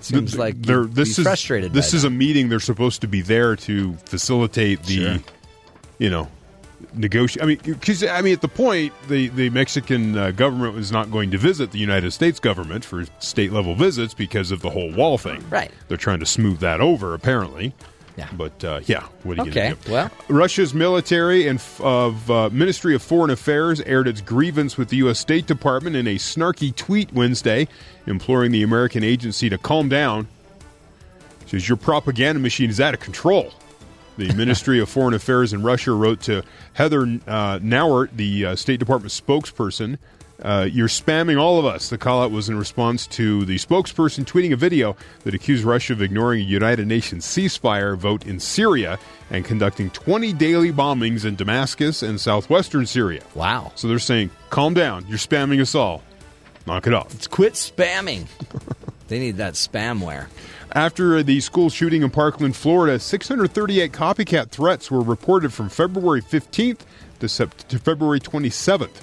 Seems 0.00 0.32
Th- 0.32 0.38
like 0.38 0.60
they're 0.60 0.84
this 0.84 1.16
be 1.16 1.20
is 1.22 1.26
frustrated 1.26 1.70
by 1.72 1.76
This 1.76 1.94
is 1.94 2.02
that. 2.02 2.08
a 2.08 2.10
meeting. 2.10 2.48
They're 2.48 2.60
supposed 2.60 3.00
to 3.02 3.06
be 3.08 3.22
there 3.22 3.54
to 3.56 3.94
facilitate 4.04 4.82
the, 4.82 4.94
Sure. 4.96 5.16
you 5.98 6.10
know, 6.10 6.28
negotiate. 6.94 7.42
I 7.42 7.46
mean, 7.46 7.58
because 7.62 8.02
I 8.04 8.20
mean, 8.20 8.32
at 8.34 8.40
the 8.42 8.48
point, 8.48 8.92
the 9.08 9.28
the 9.28 9.50
Mexican 9.50 10.16
uh, 10.16 10.30
government 10.32 10.74
was 10.74 10.90
not 10.92 11.10
going 11.10 11.30
to 11.30 11.38
visit 11.38 11.70
the 11.70 11.78
United 11.78 12.10
States 12.12 12.38
government 12.40 12.84
for 12.84 13.04
state 13.20 13.52
level 13.52 13.74
visits 13.74 14.14
because 14.14 14.50
of 14.50 14.60
the 14.62 14.70
whole 14.70 14.92
wall 14.92 15.18
thing. 15.18 15.44
Right. 15.50 15.70
They're 15.88 15.96
trying 15.96 16.20
to 16.20 16.26
smooth 16.26 16.58
that 16.60 16.80
over, 16.80 17.14
apparently. 17.14 17.74
Yeah. 18.16 18.28
But 18.32 18.62
uh, 18.62 18.80
yeah, 18.86 19.06
what 19.24 19.40
are 19.40 19.44
you 19.44 19.50
Okay, 19.50 19.60
going 19.70 19.76
to 19.76 19.84
do? 19.86 19.92
well. 19.92 20.10
Russia's 20.28 20.72
military 20.72 21.48
and 21.48 21.58
f- 21.58 21.80
of 21.80 22.30
uh, 22.30 22.48
Ministry 22.50 22.94
of 22.94 23.02
Foreign 23.02 23.30
Affairs 23.30 23.80
aired 23.80 24.06
its 24.06 24.20
grievance 24.20 24.76
with 24.78 24.88
the 24.90 24.98
U.S. 24.98 25.18
State 25.18 25.46
Department 25.48 25.96
in 25.96 26.06
a 26.06 26.14
snarky 26.14 26.74
tweet 26.76 27.12
Wednesday, 27.12 27.66
imploring 28.06 28.52
the 28.52 28.62
American 28.62 29.02
agency 29.02 29.48
to 29.48 29.58
calm 29.58 29.88
down. 29.88 30.28
It 31.42 31.48
says 31.50 31.68
your 31.68 31.76
propaganda 31.76 32.38
machine 32.40 32.70
is 32.70 32.80
out 32.80 32.94
of 32.94 33.00
control. 33.00 33.52
The 34.16 34.32
Ministry 34.34 34.78
of 34.78 34.88
Foreign 34.88 35.14
Affairs 35.14 35.52
in 35.52 35.62
Russia 35.62 35.92
wrote 35.92 36.20
to 36.22 36.42
Heather 36.74 37.02
uh, 37.26 37.58
Nauert, 37.58 38.10
the 38.16 38.46
uh, 38.46 38.56
State 38.56 38.78
Department 38.78 39.10
spokesperson, 39.12 39.98
uh, 40.40 40.68
"You're 40.70 40.86
spamming 40.86 41.40
all 41.40 41.58
of 41.58 41.64
us." 41.64 41.88
The 41.88 41.98
call 41.98 42.22
out 42.22 42.30
was 42.30 42.48
in 42.48 42.56
response 42.56 43.08
to 43.08 43.44
the 43.44 43.56
spokesperson 43.56 44.24
tweeting 44.24 44.52
a 44.52 44.56
video 44.56 44.96
that 45.24 45.34
accused 45.34 45.64
Russia 45.64 45.94
of 45.94 46.02
ignoring 46.02 46.40
a 46.40 46.44
United 46.44 46.86
Nations 46.86 47.26
ceasefire 47.26 47.96
vote 47.96 48.24
in 48.24 48.38
Syria 48.38 49.00
and 49.30 49.44
conducting 49.44 49.90
20 49.90 50.32
daily 50.34 50.72
bombings 50.72 51.24
in 51.24 51.34
Damascus 51.34 52.02
and 52.02 52.20
southwestern 52.20 52.86
Syria. 52.86 53.22
Wow. 53.34 53.72
So 53.74 53.88
they're 53.88 53.98
saying, 53.98 54.30
"Calm 54.50 54.74
down. 54.74 55.06
You're 55.08 55.18
spamming 55.18 55.60
us 55.60 55.74
all. 55.74 56.02
Knock 56.68 56.86
it 56.86 56.94
off." 56.94 57.12
Let's 57.12 57.26
Quit 57.26 57.54
spamming. 57.54 58.26
they 59.08 59.18
need 59.18 59.38
that 59.38 59.54
spamware. 59.54 60.28
After 60.74 61.22
the 61.22 61.40
school 61.40 61.70
shooting 61.70 62.02
in 62.02 62.10
Parkland, 62.10 62.56
Florida, 62.56 62.98
638 62.98 63.92
copycat 63.92 64.48
threats 64.48 64.90
were 64.90 65.02
reported 65.02 65.52
from 65.52 65.68
February 65.68 66.20
15th 66.20 66.80
to, 67.20 67.26
sept- 67.26 67.68
to 67.68 67.78
February 67.78 68.18
27th. 68.18 69.02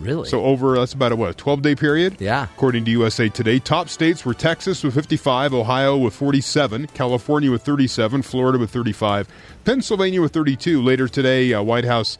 Really? 0.00 0.28
So 0.28 0.42
over 0.42 0.76
that's 0.76 0.94
about 0.94 1.12
a 1.12 1.16
what, 1.16 1.38
12 1.38 1.62
day 1.62 1.76
period? 1.76 2.16
Yeah. 2.18 2.48
According 2.54 2.86
to 2.86 2.90
USA 2.90 3.28
Today, 3.28 3.60
top 3.60 3.88
states 3.88 4.24
were 4.24 4.34
Texas 4.34 4.82
with 4.82 4.94
55, 4.94 5.54
Ohio 5.54 5.96
with 5.96 6.12
47, 6.14 6.88
California 6.88 7.52
with 7.52 7.62
37, 7.62 8.22
Florida 8.22 8.58
with 8.58 8.70
35, 8.70 9.28
Pennsylvania 9.64 10.20
with 10.20 10.32
32. 10.32 10.82
Later 10.82 11.06
today, 11.06 11.52
uh, 11.52 11.62
White 11.62 11.84
House 11.84 12.18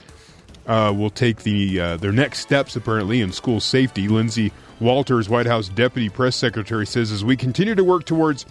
uh, 0.69 0.95
will 0.97 1.11
take 1.11 1.39
the 1.39 1.81
uh, 1.81 1.97
their 1.97 2.13
next 2.13 2.39
steps 2.39 2.77
apparently 2.77 3.21
in 3.21 3.33
school 3.33 3.59
safety. 3.59 4.07
Lindsay 4.07 4.53
Walters, 4.79 5.29
White 5.29 5.47
House 5.47 5.69
deputy 5.69 6.09
press 6.09 6.37
secretary, 6.37 6.87
says 6.87 7.11
as 7.11 7.25
we 7.25 7.37
continue 7.37 7.75
to 7.75 7.83
work 7.83 8.05
towards 8.05 8.47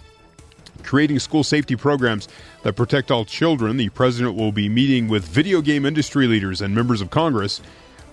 creating 0.82 1.18
school 1.18 1.44
safety 1.44 1.76
programs 1.76 2.28
that 2.62 2.74
protect 2.74 3.10
all 3.10 3.24
children, 3.24 3.76
the 3.76 3.88
president 3.90 4.36
will 4.36 4.52
be 4.52 4.68
meeting 4.68 5.08
with 5.08 5.24
video 5.24 5.60
game 5.60 5.86
industry 5.86 6.26
leaders 6.26 6.60
and 6.60 6.74
members 6.74 7.00
of 7.00 7.10
Congress 7.10 7.60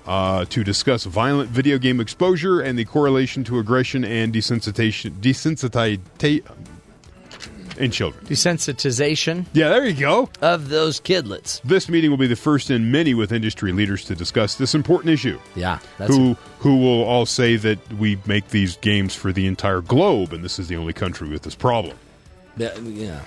uh, 0.06 0.46
to 0.46 0.64
discuss 0.64 1.06
violent 1.06 1.50
video 1.50 1.78
game 1.78 2.00
exposure 2.00 2.62
and 2.62 2.78
the 2.80 2.86
correlation 2.86 3.44
to 3.44 3.60
aggression 3.60 4.04
and 4.04 4.34
desensitization, 4.34 5.14
in 7.80 7.91
children. 7.91 8.26
Desensitization 8.26 9.46
Yeah, 9.54 9.70
there 9.70 9.88
you 9.88 9.94
go. 10.00 10.30
of 10.41 10.70
those 10.70 11.00
kidlets. 11.00 11.62
This 11.64 11.90
meeting 11.90 12.10
will 12.10 12.18
be 12.18 12.28
the 12.28 12.36
first 12.36 12.70
in 12.70 12.91
many 12.91 13.14
with 13.14 13.32
industry 13.32 13.72
leaders 13.72 14.06
to 14.06 14.16
discuss 14.16 14.56
this 14.56 14.76
important 14.76 15.14
issue. 15.14 15.40
Yeah, 15.56 15.80
that's 15.98 16.16
who 16.16 16.36
who 16.60 16.78
will 16.78 17.04
all 17.04 17.26
say 17.26 17.56
that 17.56 17.94
we 17.94 18.20
make 18.26 18.50
these 18.50 18.76
games 18.78 19.16
for 19.16 19.32
the 19.32 19.48
entire 19.48 19.82
globe, 19.82 20.34
and 20.34 20.44
this 20.44 20.60
is 20.60 20.68
the 20.68 20.76
only 20.76 20.94
country 20.94 21.30
with 21.30 21.44
this 21.44 21.56
problem. 21.56 21.98
Yeah, 22.60 22.77
yeah, 22.80 23.22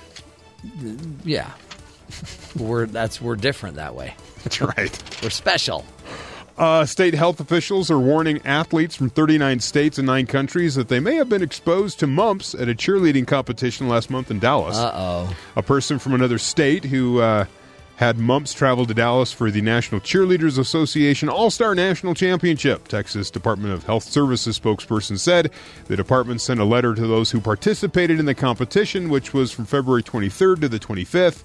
yeah. 1.24 1.50
we're 2.56 2.86
that's 2.86 3.20
we're 3.20 3.36
different 3.36 3.76
that 3.76 3.94
way. 3.94 4.14
That's 4.44 4.60
right. 4.60 5.22
We're 5.22 5.30
special. 5.30 5.84
Uh, 6.58 6.84
state 6.84 7.14
health 7.14 7.40
officials 7.40 7.90
are 7.90 7.98
warning 7.98 8.38
athletes 8.44 8.94
from 8.94 9.08
39 9.08 9.60
states 9.60 9.96
and 9.96 10.06
nine 10.06 10.26
countries 10.26 10.74
that 10.74 10.88
they 10.88 11.00
may 11.00 11.14
have 11.14 11.28
been 11.28 11.42
exposed 11.42 11.98
to 11.98 12.06
mumps 12.06 12.54
at 12.54 12.68
a 12.68 12.74
cheerleading 12.74 13.26
competition 13.26 13.88
last 13.88 14.10
month 14.10 14.30
in 14.30 14.38
Dallas. 14.38 14.76
Uh 14.76 14.92
oh. 14.94 15.36
A 15.56 15.62
person 15.62 15.98
from 15.98 16.12
another 16.12 16.36
state 16.36 16.84
who 16.84 17.20
uh, 17.20 17.46
had 18.02 18.18
mumps 18.18 18.52
traveled 18.52 18.88
to 18.88 18.94
Dallas 18.94 19.30
for 19.30 19.48
the 19.48 19.60
National 19.60 20.00
Cheerleaders 20.00 20.58
Association 20.58 21.28
All 21.28 21.50
Star 21.50 21.72
National 21.72 22.14
Championship. 22.14 22.88
Texas 22.88 23.30
Department 23.30 23.72
of 23.72 23.84
Health 23.84 24.02
Services 24.02 24.58
spokesperson 24.58 25.16
said 25.16 25.52
the 25.84 25.94
department 25.94 26.40
sent 26.40 26.58
a 26.58 26.64
letter 26.64 26.96
to 26.96 27.06
those 27.06 27.30
who 27.30 27.40
participated 27.40 28.18
in 28.18 28.26
the 28.26 28.34
competition, 28.34 29.08
which 29.08 29.32
was 29.32 29.52
from 29.52 29.66
February 29.66 30.02
23rd 30.02 30.62
to 30.62 30.68
the 30.68 30.80
25th. 30.80 31.44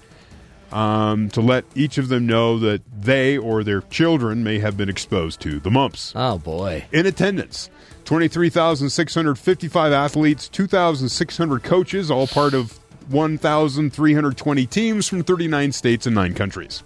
Um, 0.72 1.30
to 1.30 1.42
let 1.42 1.64
each 1.76 2.00
of 2.00 2.10
them 2.10 2.26
know 2.26 2.58
that 2.58 2.82
they 2.92 3.38
or 3.38 3.64
their 3.64 3.82
children 3.82 4.44
may 4.44 4.58
have 4.58 4.76
been 4.76 4.90
exposed 4.90 5.40
to 5.42 5.60
the 5.60 5.70
mumps. 5.70 6.12
Oh 6.16 6.40
boy. 6.40 6.86
In 6.92 7.06
attendance, 7.06 7.70
23,655 8.06 9.94
athletes, 9.94 10.50
2,600 10.50 11.64
coaches, 11.64 12.10
all 12.10 12.26
part 12.26 12.56
of 12.56 12.80
1,320 13.10 14.66
teams 14.66 15.08
from 15.08 15.24
39 15.24 15.72
states 15.72 16.06
and 16.06 16.16
nine 16.16 16.34
countries. 16.34 16.84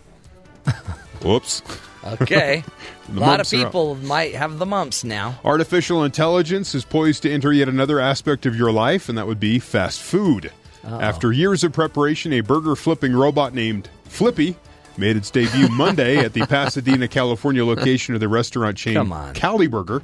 Whoops. 1.21 1.61
Okay. 2.03 2.63
a 3.09 3.11
lot 3.11 3.39
of 3.39 3.51
mumps 3.51 3.53
are 3.53 3.57
up. 3.57 3.63
people 3.65 3.95
might 3.95 4.33
have 4.33 4.57
the 4.57 4.65
mumps 4.65 5.03
now. 5.03 5.39
Artificial 5.45 6.03
intelligence 6.03 6.73
is 6.73 6.83
poised 6.83 7.23
to 7.23 7.31
enter 7.31 7.53
yet 7.53 7.69
another 7.69 7.99
aspect 7.99 8.45
of 8.45 8.55
your 8.55 8.71
life, 8.71 9.07
and 9.07 9.17
that 9.17 9.27
would 9.27 9.39
be 9.39 9.59
fast 9.59 10.01
food. 10.01 10.51
After 10.83 11.31
years 11.31 11.63
of 11.63 11.73
preparation, 11.73 12.33
a 12.33 12.41
burger 12.41 12.75
flipping 12.75 13.13
robot 13.13 13.53
named 13.53 13.87
Flippy 14.05 14.55
made 14.97 15.15
its 15.15 15.29
debut 15.29 15.67
Monday 15.71 16.17
at 16.17 16.33
the 16.33 16.45
Pasadena, 16.47 17.07
California 17.07 17.63
location 17.63 18.15
of 18.15 18.19
the 18.19 18.27
restaurant 18.27 18.77
chain 18.77 18.95
Come 18.95 19.13
on. 19.13 19.33
Cali 19.35 19.67
Burger. 19.67 20.01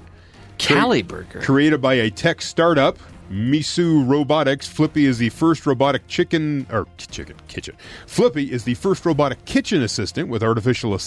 Cali 0.60 1.02
Burger. 1.02 1.41
Created 1.41 1.81
by 1.81 1.95
a 1.95 2.10
tech 2.11 2.41
startup, 2.44 2.99
Miso 3.30 4.08
Robotics, 4.08 4.68
Flippy 4.68 5.06
is 5.06 5.18
the 5.18 5.30
first 5.30 5.66
robotic 5.66 6.08
chicken 6.08 6.66
or 6.72 6.88
chicken 6.98 7.36
kitchen. 7.48 7.76
Flippy 8.06 8.52
is 8.52 8.64
the 8.64 8.76
first 8.76 9.06
robotic 9.06 9.44
kitchen 9.45 9.82
assistant 9.82 10.30
with 10.30 10.44
artificial 10.44 10.94
uh, 10.94 10.98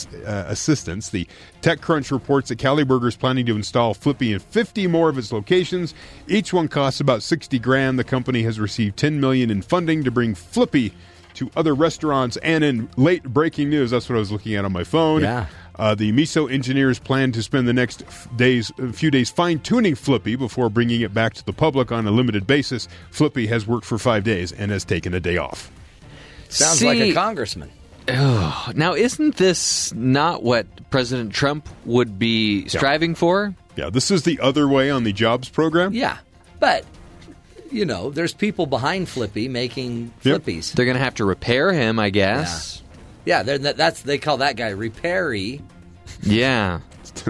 assistance. 0.47 1.09
The 1.11 1.27
TechCrunch 1.63 2.11
reports 2.11 2.49
that 2.49 2.59
Cali 2.59 2.85
Burger 2.85 3.09
is 3.09 3.17
planning 3.17 3.47
to 3.47 3.57
install 3.57 3.95
Flippy 3.95 4.33
in 4.33 4.39
50 4.39 4.87
more 4.87 5.09
of 5.09 5.19
its 5.19 5.33
locations. 5.33 5.95
Each 6.29 6.53
one 6.53 6.69
costs 6.69 7.01
about 7.01 7.23
60 7.23 7.59
grand. 7.59 7.99
The 7.99 8.05
company 8.05 8.43
has 8.43 8.61
received 8.61 8.97
10 8.97 9.21
million 9.21 9.51
in 9.51 9.63
funding 9.63 10.05
to 10.05 10.11
bring 10.11 10.35
Flippy 10.35 10.93
to 11.35 11.51
other 11.57 11.75
restaurants. 11.75 12.37
And 12.39 12.63
in 12.65 12.89
late 12.97 13.23
breaking 13.25 13.71
news, 13.71 13.91
that's 13.91 14.09
what 14.09 14.17
I 14.17 14.19
was 14.19 14.33
looking 14.33 14.55
at 14.55 14.65
on 14.65 14.73
my 14.73 14.85
phone. 14.85 15.23
Yeah. 15.23 15.47
Uh, 15.77 15.95
the 15.95 16.13
Miso 16.13 16.51
engineers 16.53 16.99
plan 16.99 17.33
to 17.33 17.43
spend 17.43 17.67
the 17.67 17.73
next 17.73 18.03
f- 18.03 18.29
days, 18.37 18.71
a 18.79 18.93
few 18.93 19.11
days 19.11 19.31
fine 19.31 19.61
tuning 19.61 19.95
Flippy 19.95 20.37
before 20.37 20.69
bringing 20.69 21.01
it 21.01 21.15
back 21.15 21.33
to 21.35 21.45
the 21.47 21.53
public 21.55 21.91
on 21.91 22.07
a 22.07 22.11
limited 22.11 22.47
basis. 22.47 22.87
Flippy 23.11 23.47
has 23.47 23.67
worked 23.67 23.87
for 23.87 23.97
five 23.97 24.23
days 24.23 24.53
and 24.53 24.71
has 24.71 24.85
taken 24.85 25.15
a 25.15 25.21
day 25.21 25.39
off. 25.39 25.71
Sounds 26.51 26.83
like 26.83 26.99
a 26.99 27.09
See- 27.09 27.15
congressman. 27.15 27.71
Now, 28.09 28.95
isn't 28.95 29.37
this 29.37 29.95
not 29.95 30.43
what 30.43 30.67
President 30.91 31.33
Trump 31.33 31.69
would 31.85 32.19
be 32.19 32.67
striving 32.69 33.15
for? 33.15 33.55
Yeah, 33.77 33.89
this 33.89 34.11
is 34.11 34.25
the 34.25 34.41
other 34.41 34.67
way 34.67 34.91
on 34.91 35.05
the 35.05 35.13
jobs 35.13 35.49
program. 35.49 35.93
Yeah, 35.95 36.19
but 36.59 36.85
you 37.71 37.85
know, 37.85 38.11
there's 38.11 38.35
people 38.35 38.67
behind 38.67 39.09
Flippy 39.09 39.49
making 39.49 40.13
Yep. 40.23 40.43
Flippies. 40.43 40.73
They're 40.73 40.85
going 40.85 40.97
to 40.97 41.03
have 41.03 41.15
to 41.17 41.25
repair 41.25 41.73
him, 41.73 41.99
I 41.99 42.11
guess. 42.11 42.83
Yeah, 43.25 43.43
they're, 43.43 43.59
that's 43.59 44.03
they 44.03 44.19
call 44.19 44.39
that 44.39 44.57
guy 44.57 44.73
Repairi. 44.73 45.61
Yeah. 46.23 46.81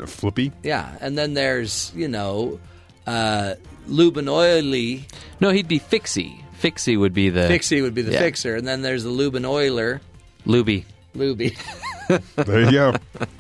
Flippy. 0.06 0.52
Yeah, 0.62 0.96
and 1.00 1.16
then 1.16 1.34
there's 1.34 1.92
you 1.94 2.08
know, 2.08 2.58
uh, 3.06 3.54
Lubin 3.86 4.26
No, 4.26 5.50
he'd 5.50 5.68
be 5.68 5.78
Fixie. 5.78 6.44
Fixie 6.54 6.96
would 6.96 7.14
be 7.14 7.30
the 7.30 7.46
Fixie 7.48 7.80
would 7.82 7.94
be 7.94 8.02
the 8.02 8.12
Yeah. 8.12 8.18
fixer, 8.20 8.56
and 8.56 8.66
then 8.68 8.82
there's 8.82 9.02
the 9.04 9.10
Lubin 9.10 9.44
Oiler, 9.44 10.00
Luby. 10.46 10.84
Luby. 11.16 11.56
There 12.36 12.60
you 12.64 12.70
go. 12.70 12.94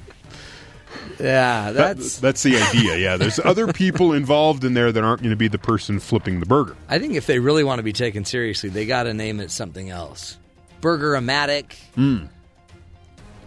yeah, 1.20 1.72
That- 1.72 1.96
that's. 1.98 2.18
that's 2.18 2.42
the 2.42 2.56
idea. 2.56 2.96
Yeah, 2.96 3.16
there's 3.16 3.38
other 3.44 3.72
people 3.72 4.12
involved 4.12 4.64
in 4.64 4.74
there 4.74 4.90
that 4.92 5.02
aren't 5.04 5.20
going 5.22 5.30
to 5.30 5.36
be 5.36 5.48
the 5.48 5.58
person 5.58 6.00
flipping 6.00 6.40
the 6.40 6.46
burger. 6.46 6.76
I 6.88 6.98
think 6.98 7.14
if 7.14 7.26
they 7.26 7.38
really 7.38 7.64
want 7.64 7.78
to 7.78 7.82
be 7.82 7.92
taken 7.92 8.24
seriously, 8.24 8.68
they 8.70 8.86
got 8.86 9.04
to 9.04 9.14
name 9.14 9.40
it 9.40 9.50
something 9.50 9.90
else. 9.90 10.38
Burger-o-matic, 10.80 11.74
hmm. 11.94 12.24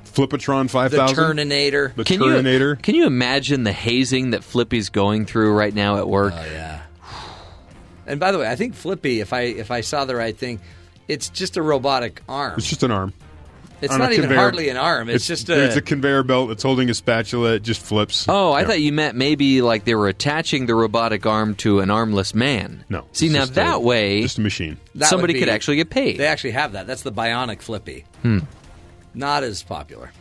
Flipatron 0.06 0.70
five 0.70 0.92
the 0.92 0.98
thousand. 0.98 1.18
Turninator. 1.38 1.96
The 1.96 2.04
Can 2.04 2.20
Turninator. 2.20 2.70
you 2.72 2.82
can 2.82 2.94
you 2.96 3.06
imagine 3.08 3.64
the 3.64 3.72
hazing 3.72 4.32
that 4.32 4.44
Flippy's 4.44 4.90
going 4.90 5.26
through 5.26 5.54
right 5.54 5.74
now 5.74 5.98
at 5.98 6.08
work? 6.08 6.34
Oh 6.38 6.46
yeah. 6.46 6.82
And 8.06 8.20
by 8.20 8.32
the 8.32 8.38
way, 8.38 8.48
I 8.48 8.56
think 8.56 8.76
Flippy, 8.76 9.22
if 9.22 9.34
I 9.34 9.42
if 9.42 9.72
I 9.72 9.82
saw 9.82 10.06
the 10.06 10.16
right 10.16 10.38
thing, 10.38 10.60
it's 11.08 11.30
just 11.30 11.58
a 11.58 11.64
robotic 11.64 12.22
arm. 12.30 12.54
It's 12.58 12.68
just 12.68 12.84
an 12.84 12.92
arm. 12.92 13.14
It's 13.84 13.96
not 13.98 14.12
even 14.12 14.24
conveyor- 14.26 14.40
hardly 14.40 14.70
an 14.70 14.78
arm. 14.78 15.10
It's, 15.10 15.28
just 15.28 15.50
a. 15.50 15.56
There's 15.56 15.76
a 15.76 15.82
conveyor 15.82 16.24
belt 16.24 16.50
that's 16.50 16.64
holding 16.64 16.90
a 16.90 16.94
spatula. 16.94 17.54
It 17.56 17.64
just 17.64 17.82
flips. 17.82 18.26
Oh, 18.30 18.52
I 18.52 18.62
Yeah. 18.62 18.68
thought 18.68 18.82
you 18.82 18.92
meant 18.94 19.16
maybe 19.16 19.62
like 19.62 19.86
they 19.86 19.96
were 19.96 20.08
attaching 20.08 20.66
the 20.66 20.76
robotic 20.76 21.26
arm 21.26 21.56
to 21.56 21.80
an 21.82 21.90
armless 21.92 22.34
man. 22.34 22.84
No. 22.90 23.06
See, 23.12 23.30
now 23.30 23.46
that 23.46 23.76
a- 23.76 23.80
way, 23.80 24.22
just 24.22 24.38
a 24.38 24.42
machine. 24.42 24.78
somebody 25.02 25.34
would 25.34 25.40
could 25.42 25.50
actually 25.50 25.78
get 25.78 25.90
paid. 25.90 26.18
They 26.18 26.28
actually 26.28 26.52
have 26.52 26.72
that. 26.74 26.88
That's 26.88 27.02
the 27.04 27.12
bionic 27.12 27.62
Flippy. 27.62 28.06
Hmm. 28.22 28.40
Not 29.14 29.44
as 29.44 29.62
popular. 29.64 30.12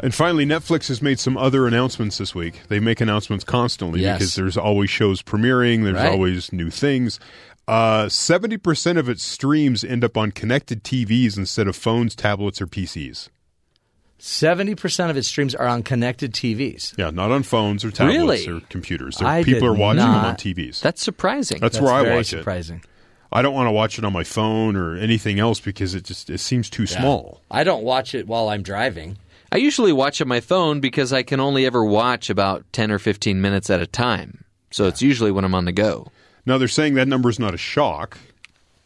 And 0.00 0.14
finally, 0.14 0.46
Netflix 0.46 0.86
has 0.88 1.02
made 1.02 1.18
some 1.18 1.36
other 1.36 1.66
announcements 1.66 2.18
this 2.18 2.32
week. 2.32 2.60
They 2.68 2.78
make 2.78 3.00
announcements 3.00 3.42
constantly 3.44 4.00
Yes. 4.02 4.18
because 4.18 4.34
there's 4.36 4.56
always 4.56 4.90
shows 4.90 5.22
premiering, 5.22 5.82
there's 5.82 5.96
Right. 5.96 6.08
always 6.12 6.52
new 6.52 6.70
things. 6.70 7.18
Uh, 7.68 8.06
70% 8.06 8.98
of 8.98 9.08
its 9.08 9.22
streams 9.22 9.84
end 9.84 10.02
up 10.02 10.16
on 10.16 10.32
connected 10.32 10.82
TVs 10.82 11.36
instead 11.36 11.68
of 11.68 11.76
phones, 11.76 12.14
tablets, 12.16 12.60
or 12.62 12.66
PCs. 12.66 13.28
Seventy 14.20 14.74
percent 14.74 15.10
of 15.12 15.16
its 15.16 15.28
streams 15.28 15.54
are 15.54 15.68
on 15.68 15.84
connected 15.84 16.32
TVs. 16.32 16.96
Yeah, 16.98 17.10
not 17.10 17.30
on 17.30 17.44
phones 17.44 17.84
or 17.84 17.92
tablets 17.92 18.18
Really? 18.18 18.48
or 18.48 18.60
computers. 18.68 19.22
I 19.22 19.44
people 19.44 19.60
did 19.60 19.66
are 19.68 19.74
watching 19.74 19.98
them 20.00 20.24
on 20.24 20.34
TVs. 20.34 20.80
That's 20.80 21.00
surprising. 21.00 21.60
That's, 21.60 21.80
where 21.80 21.92
I 21.92 22.02
very 22.02 22.16
watch 22.16 22.32
it. 22.32 22.38
surprising. 22.38 22.82
I 23.30 23.42
don't 23.42 23.54
want 23.54 23.68
to 23.68 23.72
watch 23.72 23.96
it 23.96 24.04
on 24.04 24.12
my 24.12 24.24
phone 24.24 24.74
or 24.74 24.96
anything 24.96 25.38
else 25.38 25.60
because 25.60 25.94
it 25.94 26.02
just 26.02 26.30
it 26.30 26.38
seems 26.38 26.68
too 26.68 26.82
Yeah. 26.90 26.98
small. 26.98 27.42
I 27.48 27.62
don't 27.62 27.84
watch 27.84 28.12
it 28.12 28.26
while 28.26 28.48
I'm 28.48 28.62
driving. 28.62 29.18
I 29.52 29.58
usually 29.58 29.92
watch 29.92 30.20
it 30.20 30.24
on 30.24 30.28
my 30.28 30.40
phone 30.40 30.80
because 30.80 31.12
I 31.12 31.22
can 31.22 31.38
only 31.38 31.64
ever 31.64 31.84
watch 31.84 32.28
about 32.28 32.64
10 32.72 32.90
or 32.90 32.98
15 32.98 33.40
minutes 33.40 33.70
at 33.70 33.80
a 33.80 33.86
time. 33.86 34.42
So 34.72 34.86
it's 34.88 35.00
usually 35.00 35.30
when 35.30 35.44
I'm 35.44 35.54
on 35.54 35.64
the 35.64 35.72
go. 35.72 36.10
Now 36.48 36.56
they're 36.58 36.66
saying 36.66 36.94
that 36.94 37.06
number 37.06 37.28
is 37.28 37.38
not 37.38 37.52
a 37.54 37.58
shock. 37.58 38.16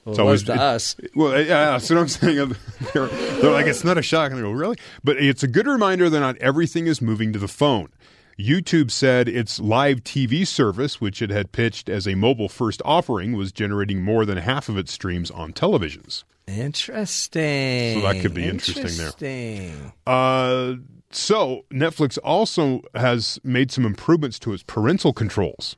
Well, 0.05 0.13
It's 0.15 0.19
it 0.19 0.23
always- 0.23 0.41
was 0.49 0.57
to 0.57 0.61
us. 0.63 0.97
Well, 1.15 1.41
yeah, 1.41 1.71
that's 1.71 1.89
what 1.89 1.99
I'm 2.01 2.09
saying. 2.09 2.57
They're, 2.93 3.07
they're 3.07 3.53
like, 3.53 3.67
it's 3.67 3.85
not 3.85 3.97
a 3.99 4.03
shock. 4.03 4.33
And 4.33 4.41
I 4.41 4.43
go, 4.43 4.51
really? 4.51 4.77
But 5.05 5.17
it's 5.19 5.45
a 5.45 5.47
good 5.47 5.69
reminder 5.69 6.11
that 6.11 6.19
not 6.19 6.37
everything 6.39 6.89
is 6.89 7.01
moving 7.01 7.33
to 7.33 7.39
the 7.39 7.47
phone. 7.47 7.89
YouTube 8.37 8.91
said 8.91 9.29
its 9.29 9.61
live 9.61 10.03
TV 10.03 10.45
service, 10.45 11.01
which 11.01 11.23
it 11.23 11.31
had 11.31 11.53
pitched 11.53 11.89
as 11.89 12.09
a 12.09 12.17
mobile 12.17 12.49
first 12.49 12.83
offering, 12.85 13.35
was 13.37 13.53
generating 13.53 14.03
more 14.03 14.25
than 14.25 14.39
half 14.39 14.69
of 14.69 14.77
its 14.77 14.93
streams 14.93 15.31
on 15.31 15.53
televisions. 15.53 16.25
Interesting. 16.49 18.01
So 18.01 18.07
that 18.13 18.21
could 18.21 18.35
be 18.35 18.45
interesting 18.49 18.97
there. 18.97 19.93
Uh, 20.05 20.75
so 21.13 21.65
Netflix 21.71 22.19
also 22.25 22.81
has 22.95 23.39
made 23.45 23.71
some 23.71 23.87
improvements 23.87 24.39
to 24.41 24.53
its 24.53 24.65
parental 24.65 25.13
controls. 25.13 25.77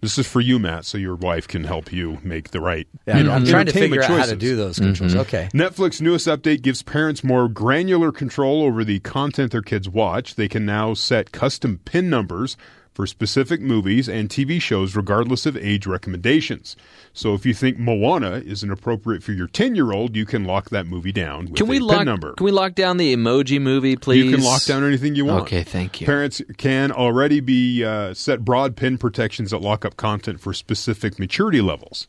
This 0.00 0.16
is 0.16 0.26
for 0.26 0.40
you, 0.40 0.58
Matt, 0.58 0.86
so 0.86 0.96
your 0.96 1.14
wife 1.14 1.46
can 1.46 1.64
help 1.64 1.92
you 1.92 2.18
make 2.22 2.50
the 2.50 2.60
right. 2.60 2.88
Yeah, 3.06 3.18
you 3.18 3.24
know, 3.24 3.32
I'm 3.32 3.42
mm-hmm. 3.42 3.50
trying 3.50 3.66
to 3.66 3.70
entertainment 3.70 4.02
figure 4.02 4.14
out 4.14 4.20
how 4.20 4.26
to 4.26 4.36
do 4.36 4.56
those 4.56 4.78
controls. 4.78 5.12
Mm-hmm. 5.12 5.20
Okay. 5.20 5.48
Netflix 5.52 6.00
newest 6.00 6.26
update 6.26 6.62
gives 6.62 6.82
parents 6.82 7.22
more 7.22 7.48
granular 7.48 8.10
control 8.10 8.62
over 8.62 8.82
the 8.82 9.00
content 9.00 9.52
their 9.52 9.60
kids 9.60 9.88
watch. 9.88 10.36
They 10.36 10.48
can 10.48 10.64
now 10.64 10.94
set 10.94 11.32
custom 11.32 11.80
pin 11.84 12.08
numbers 12.08 12.56
for 13.00 13.06
specific 13.06 13.62
movies 13.62 14.10
and 14.10 14.28
TV 14.28 14.60
shows 14.60 14.94
regardless 14.94 15.46
of 15.46 15.56
age 15.56 15.86
recommendations. 15.86 16.76
So 17.14 17.32
if 17.32 17.46
you 17.46 17.54
think 17.54 17.78
Moana 17.78 18.42
isn't 18.44 18.70
appropriate 18.70 19.22
for 19.22 19.32
your 19.32 19.48
10-year-old, 19.48 20.14
you 20.14 20.26
can 20.26 20.44
lock 20.44 20.68
that 20.68 20.86
movie 20.86 21.10
down 21.10 21.46
with 21.46 21.54
Can 21.56 21.66
we 21.66 21.78
a 21.78 21.80
lock? 21.82 21.96
pin 21.96 22.04
number. 22.04 22.34
Can 22.34 22.44
we 22.44 22.50
lock 22.50 22.74
down 22.74 22.98
the 22.98 23.16
emoji 23.16 23.58
movie, 23.58 23.96
please? 23.96 24.22
You 24.26 24.30
can 24.36 24.44
lock 24.44 24.64
down 24.64 24.84
anything 24.84 25.14
you 25.14 25.24
want. 25.24 25.44
Okay, 25.44 25.62
thank 25.62 26.02
you. 26.02 26.06
Parents 26.06 26.42
can 26.58 26.92
already 26.92 27.40
be 27.40 27.82
uh, 27.86 28.12
set 28.12 28.44
broad 28.44 28.76
pin 28.76 28.98
protections 28.98 29.50
that 29.52 29.62
lock 29.62 29.86
up 29.86 29.96
content 29.96 30.38
for 30.38 30.52
specific 30.52 31.18
maturity 31.18 31.62
levels. 31.62 32.06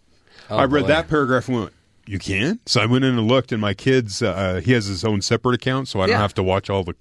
I 0.50 0.66
read 0.66 0.82
boy. 0.82 0.88
that 0.90 1.08
paragraph 1.08 1.48
and 1.48 1.58
went, 1.58 1.74
"You 2.06 2.20
can." 2.20 2.60
So 2.66 2.82
I 2.82 2.86
went 2.86 3.06
in 3.06 3.18
and 3.18 3.30
looked, 3.30 3.54
and 3.54 3.62
my 3.62 3.74
kids, 3.74 4.22
uh, 4.22 4.60
he 4.62 4.74
has 4.74 4.88
his 4.88 5.06
own 5.06 5.22
separate 5.22 5.56
account, 5.56 5.88
so 5.88 6.02
I 6.02 6.08
don't 6.08 6.16
Yeah. 6.16 6.18
have 6.22 6.34
to 6.34 6.44
watch 6.44 6.70
all 6.70 6.84
the, 6.84 6.96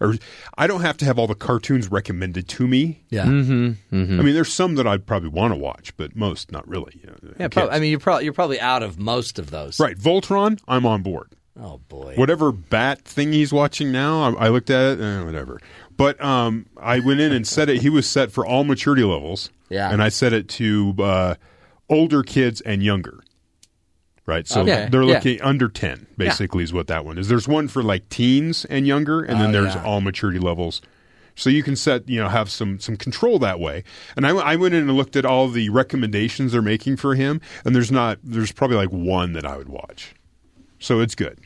or 0.00 0.14
I 0.58 0.66
don't 0.66 0.82
have 0.82 0.96
to 0.98 1.04
have 1.04 1.18
all 1.18 1.26
the 1.26 1.34
cartoons 1.34 1.90
recommended 1.90 2.48
to 2.48 2.66
me. 2.66 3.02
Yeah. 3.10 3.24
I 3.24 3.26
mean, 3.28 3.76
there's 3.90 4.52
some 4.52 4.74
that 4.76 4.86
I'd 4.86 5.06
probably 5.06 5.28
want 5.28 5.52
to 5.52 5.58
watch, 5.58 5.96
but 5.96 6.14
most 6.16 6.52
not 6.52 6.66
really. 6.68 7.00
You 7.02 7.06
know, 7.08 7.34
Yeah. 7.40 7.48
Prob- 7.48 7.70
I 7.72 7.78
mean, 7.80 7.90
you're 7.90 8.00
probably 8.00 8.24
you're 8.24 8.32
probably 8.32 8.60
out 8.60 8.82
of 8.82 8.98
most 8.98 9.38
of 9.38 9.50
those. 9.50 9.78
right? 9.80 9.96
Voltron, 9.96 10.60
I'm 10.68 10.86
on 10.86 11.02
board. 11.02 11.32
Oh 11.58 11.78
boy. 11.88 12.12
whatever 12.16 12.52
bat 12.52 13.00
thing 13.00 13.32
he's 13.32 13.50
watching 13.52 13.90
now, 13.90 14.24
I, 14.36 14.46
I 14.46 14.48
looked 14.48 14.68
at 14.68 14.98
it, 14.98 15.00
eh, 15.02 15.22
whatever. 15.22 15.58
But 15.96 16.22
um, 16.22 16.66
I 16.76 17.00
went 17.00 17.20
in 17.20 17.32
and 17.32 17.46
set 17.46 17.70
it. 17.70 17.80
He 17.80 17.88
was 17.88 18.06
set 18.06 18.30
for 18.30 18.44
all 18.44 18.62
maturity 18.64 19.04
levels. 19.04 19.48
Yeah. 19.70 19.90
and 19.90 20.02
I 20.02 20.10
set 20.10 20.32
it 20.34 20.48
to 20.50 20.94
uh, 21.00 21.34
older 21.88 22.22
kids 22.22 22.60
and 22.60 22.82
younger. 22.82 23.24
Right, 24.26 24.46
so 24.48 24.62
Okay. 24.62 24.88
they're 24.90 25.02
Yeah. 25.04 25.14
looking 25.14 25.40
under 25.40 25.68
ten. 25.68 26.06
Basically, 26.18 26.64
is 26.64 26.72
what 26.72 26.88
that 26.88 27.04
one 27.04 27.16
is. 27.16 27.28
There's 27.28 27.46
one 27.46 27.68
for 27.68 27.82
like 27.82 28.08
teens 28.08 28.64
and 28.68 28.84
younger, 28.86 29.22
and 29.22 29.40
then 29.40 29.50
Oh, 29.50 29.52
there's 29.62 29.74
yeah. 29.76 29.84
all 29.84 30.00
maturity 30.00 30.40
levels. 30.40 30.82
So 31.36 31.48
you 31.50 31.62
can 31.62 31.76
set, 31.76 32.08
you 32.08 32.18
know, 32.18 32.28
have 32.28 32.50
some 32.50 32.80
some 32.80 32.96
control 32.96 33.38
that 33.40 33.60
way. 33.60 33.84
And 34.16 34.26
I, 34.26 34.30
I 34.30 34.56
went 34.56 34.74
in 34.74 34.88
and 34.88 34.96
looked 34.96 35.14
at 35.16 35.24
all 35.24 35.48
the 35.48 35.68
recommendations 35.68 36.52
they're 36.52 36.62
making 36.62 36.96
for 36.96 37.14
him, 37.14 37.40
and 37.64 37.74
there's 37.74 37.92
not, 37.92 38.18
there's 38.24 38.50
probably 38.52 38.78
like 38.78 38.88
one 38.90 39.32
that 39.34 39.46
I 39.46 39.56
would 39.56 39.68
watch. 39.68 40.14
So 40.80 41.00
it's 41.00 41.14
good. 41.14 41.38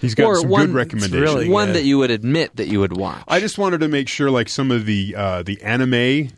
He's 0.00 0.14
got 0.14 0.26
or 0.26 0.36
some 0.36 0.48
one, 0.48 0.66
good 0.68 0.74
recommendations. 0.74 1.20
really 1.34 1.48
one 1.48 1.68
good. 1.68 1.76
that 1.76 1.84
you 1.84 1.98
would 1.98 2.10
admit 2.10 2.56
that 2.56 2.68
you 2.68 2.80
would 2.80 2.96
watch. 2.96 3.22
I 3.28 3.40
just 3.40 3.58
wanted 3.58 3.80
to 3.80 3.88
make 3.88 4.08
sure, 4.08 4.30
like 4.30 4.48
some 4.48 4.70
of 4.70 4.86
the 4.86 5.14
uh, 5.16 5.42
the 5.42 5.60
anime 5.62 6.30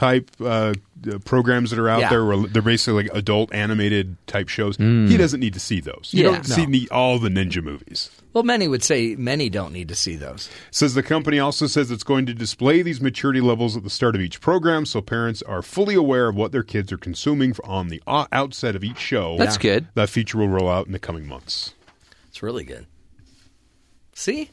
type 0.00 0.30
uh, 0.40 0.72
uh, 1.12 1.18
programs 1.26 1.68
that 1.70 1.78
are 1.78 1.88
out 1.88 2.00
Yeah. 2.00 2.08
there, 2.08 2.24
where 2.24 2.38
they're 2.46 2.62
basically 2.62 3.02
like 3.02 3.12
adult 3.14 3.52
animated 3.52 4.16
type 4.26 4.48
shows. 4.48 4.78
He 4.78 5.16
doesn't 5.18 5.40
need 5.40 5.52
to 5.52 5.60
see 5.60 5.80
those. 5.80 6.08
You 6.12 6.24
Yeah. 6.24 6.30
don't 6.32 6.46
see 6.46 6.64
No. 6.64 6.70
the, 6.72 6.88
all 6.90 7.18
the 7.18 7.28
ninja 7.28 7.62
movies. 7.62 8.08
Well, 8.32 8.42
many 8.42 8.66
would 8.66 8.82
say 8.82 9.14
many 9.16 9.50
don't 9.50 9.72
need 9.74 9.88
to 9.88 9.94
see 9.94 10.16
those. 10.16 10.48
Says 10.70 10.94
the 10.94 11.02
company 11.02 11.38
also 11.38 11.66
says 11.66 11.90
it's 11.90 12.02
going 12.04 12.24
to 12.26 12.32
display 12.32 12.80
these 12.80 13.00
maturity 13.02 13.42
levels 13.42 13.76
at 13.76 13.82
the 13.84 13.90
start 13.90 14.14
of 14.14 14.22
each 14.22 14.40
program, 14.40 14.86
so 14.86 15.02
parents 15.02 15.42
are 15.42 15.60
fully 15.60 15.94
aware 15.96 16.28
of 16.28 16.34
what 16.34 16.50
their 16.50 16.62
kids 16.62 16.90
are 16.92 16.96
consuming 16.98 17.54
on 17.64 17.88
the 17.88 18.02
outset 18.08 18.74
of 18.74 18.82
each 18.82 18.98
show. 18.98 19.36
That's 19.36 19.58
good. 19.58 19.86
That 19.94 20.08
feature 20.08 20.38
will 20.38 20.48
roll 20.48 20.70
out 20.70 20.86
in 20.86 20.92
the 20.92 20.98
coming 20.98 21.26
months. 21.28 21.74
It's 22.28 22.42
really 22.42 22.64
good. 22.64 22.86
See? 24.14 24.50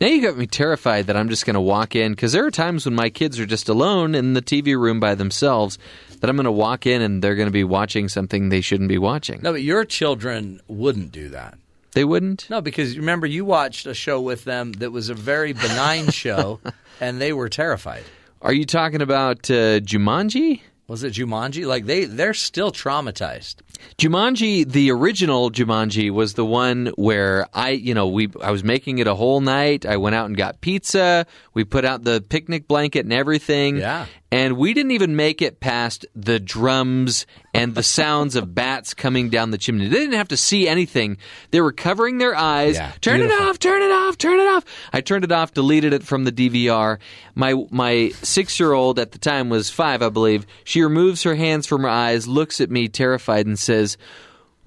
Now 0.00 0.08
you 0.08 0.22
got 0.22 0.36
me 0.36 0.46
terrified 0.46 1.06
that 1.06 1.16
I'm 1.16 1.28
just 1.28 1.46
going 1.46 1.54
to 1.54 1.60
walk 1.60 1.96
in 1.96 2.12
because 2.12 2.32
there 2.32 2.44
are 2.44 2.50
times 2.50 2.84
when 2.84 2.94
my 2.94 3.10
kids 3.10 3.40
are 3.40 3.46
just 3.46 3.68
alone 3.68 4.14
in 4.14 4.34
the 4.34 4.42
TV 4.42 4.78
room 4.78 5.00
by 5.00 5.14
themselves 5.14 5.78
that 6.20 6.28
I'm 6.28 6.36
going 6.36 6.44
to 6.44 6.52
walk 6.52 6.86
in 6.86 7.02
and 7.02 7.22
they're 7.22 7.34
going 7.34 7.48
to 7.48 7.52
be 7.52 7.64
watching 7.64 8.08
something 8.08 8.48
they 8.48 8.60
shouldn't 8.60 8.88
be 8.88 8.98
watching. 8.98 9.40
No, 9.42 9.52
but 9.52 9.62
your 9.62 9.84
children 9.84 10.60
wouldn't 10.68 11.12
do 11.12 11.28
that. 11.30 11.58
They 11.92 12.04
wouldn't. 12.04 12.50
No, 12.50 12.60
because 12.60 12.96
remember 12.98 13.26
you 13.26 13.44
watched 13.46 13.86
a 13.86 13.94
show 13.94 14.20
with 14.20 14.44
them 14.44 14.72
that 14.74 14.92
was 14.92 15.08
a 15.08 15.14
very 15.14 15.54
benign 15.54 16.10
show, 16.10 16.60
and 17.00 17.20
they 17.20 17.32
were 17.32 17.48
terrified. 17.48 18.04
Are 18.42 18.52
you 18.52 18.66
talking 18.66 19.00
about 19.00 19.50
uh, 19.50 19.80
Jumanji? 19.80 20.60
Was 20.88 21.04
it 21.04 21.14
Jumanji? 21.14 21.66
Like 21.66 21.86
they 21.86 22.04
they're 22.04 22.34
still 22.34 22.70
traumatized. 22.70 23.56
Jumanji, 23.98 24.70
the 24.70 24.90
original 24.90 25.50
Jumanji, 25.50 26.10
was 26.10 26.34
the 26.34 26.44
one 26.44 26.92
where 26.96 27.46
I, 27.54 27.70
you 27.70 27.94
know, 27.94 28.08
we 28.08 28.28
I 28.42 28.50
was 28.50 28.64
making 28.64 28.98
it 28.98 29.06
a 29.06 29.14
whole 29.14 29.40
night. 29.40 29.86
I 29.86 29.96
went 29.96 30.14
out 30.14 30.26
and 30.26 30.36
got 30.36 30.60
pizza. 30.60 31.26
We 31.54 31.64
put 31.64 31.84
out 31.84 32.04
the 32.04 32.24
picnic 32.28 32.68
blanket 32.68 33.04
and 33.04 33.12
everything. 33.12 33.78
Yeah. 33.78 34.06
And 34.32 34.56
we 34.56 34.74
didn't 34.74 34.90
even 34.90 35.14
make 35.14 35.40
it 35.40 35.60
past 35.60 36.04
the 36.14 36.40
drums 36.40 37.26
and 37.54 37.74
the 37.74 37.82
sounds 37.82 38.34
of 38.34 38.54
bats 38.54 38.92
coming 38.92 39.30
down 39.30 39.50
the 39.50 39.56
chimney. 39.56 39.86
They 39.86 39.98
didn't 39.98 40.16
have 40.16 40.28
to 40.28 40.36
see 40.36 40.66
anything. 40.66 41.18
They 41.52 41.60
were 41.60 41.72
covering 41.72 42.18
their 42.18 42.34
eyes. 42.34 42.74
Yeah, 42.74 42.92
turn 43.00 43.20
beautiful. 43.20 43.46
it 43.46 43.48
off, 43.48 43.58
turn 43.60 43.82
it 43.82 43.90
off, 43.92 44.18
turn 44.18 44.40
it 44.40 44.48
off. 44.48 44.64
I 44.92 45.00
turned 45.00 45.24
it 45.24 45.32
off, 45.32 45.54
deleted 45.54 45.92
it 45.92 46.02
from 46.02 46.24
the 46.24 46.32
DVR. 46.32 46.98
My 47.34 47.54
my 47.70 48.10
six 48.22 48.58
year 48.58 48.72
old 48.72 48.98
at 48.98 49.12
the 49.12 49.18
time 49.18 49.48
was 49.48 49.70
five, 49.70 50.02
I 50.02 50.08
believe. 50.08 50.44
She 50.64 50.82
removes 50.82 51.22
her 51.22 51.36
hands 51.36 51.66
from 51.66 51.82
her 51.82 51.88
eyes, 51.88 52.26
looks 52.26 52.60
at 52.60 52.70
me 52.70 52.88
terrified, 52.88 53.46
and 53.46 53.58
says, 53.66 53.98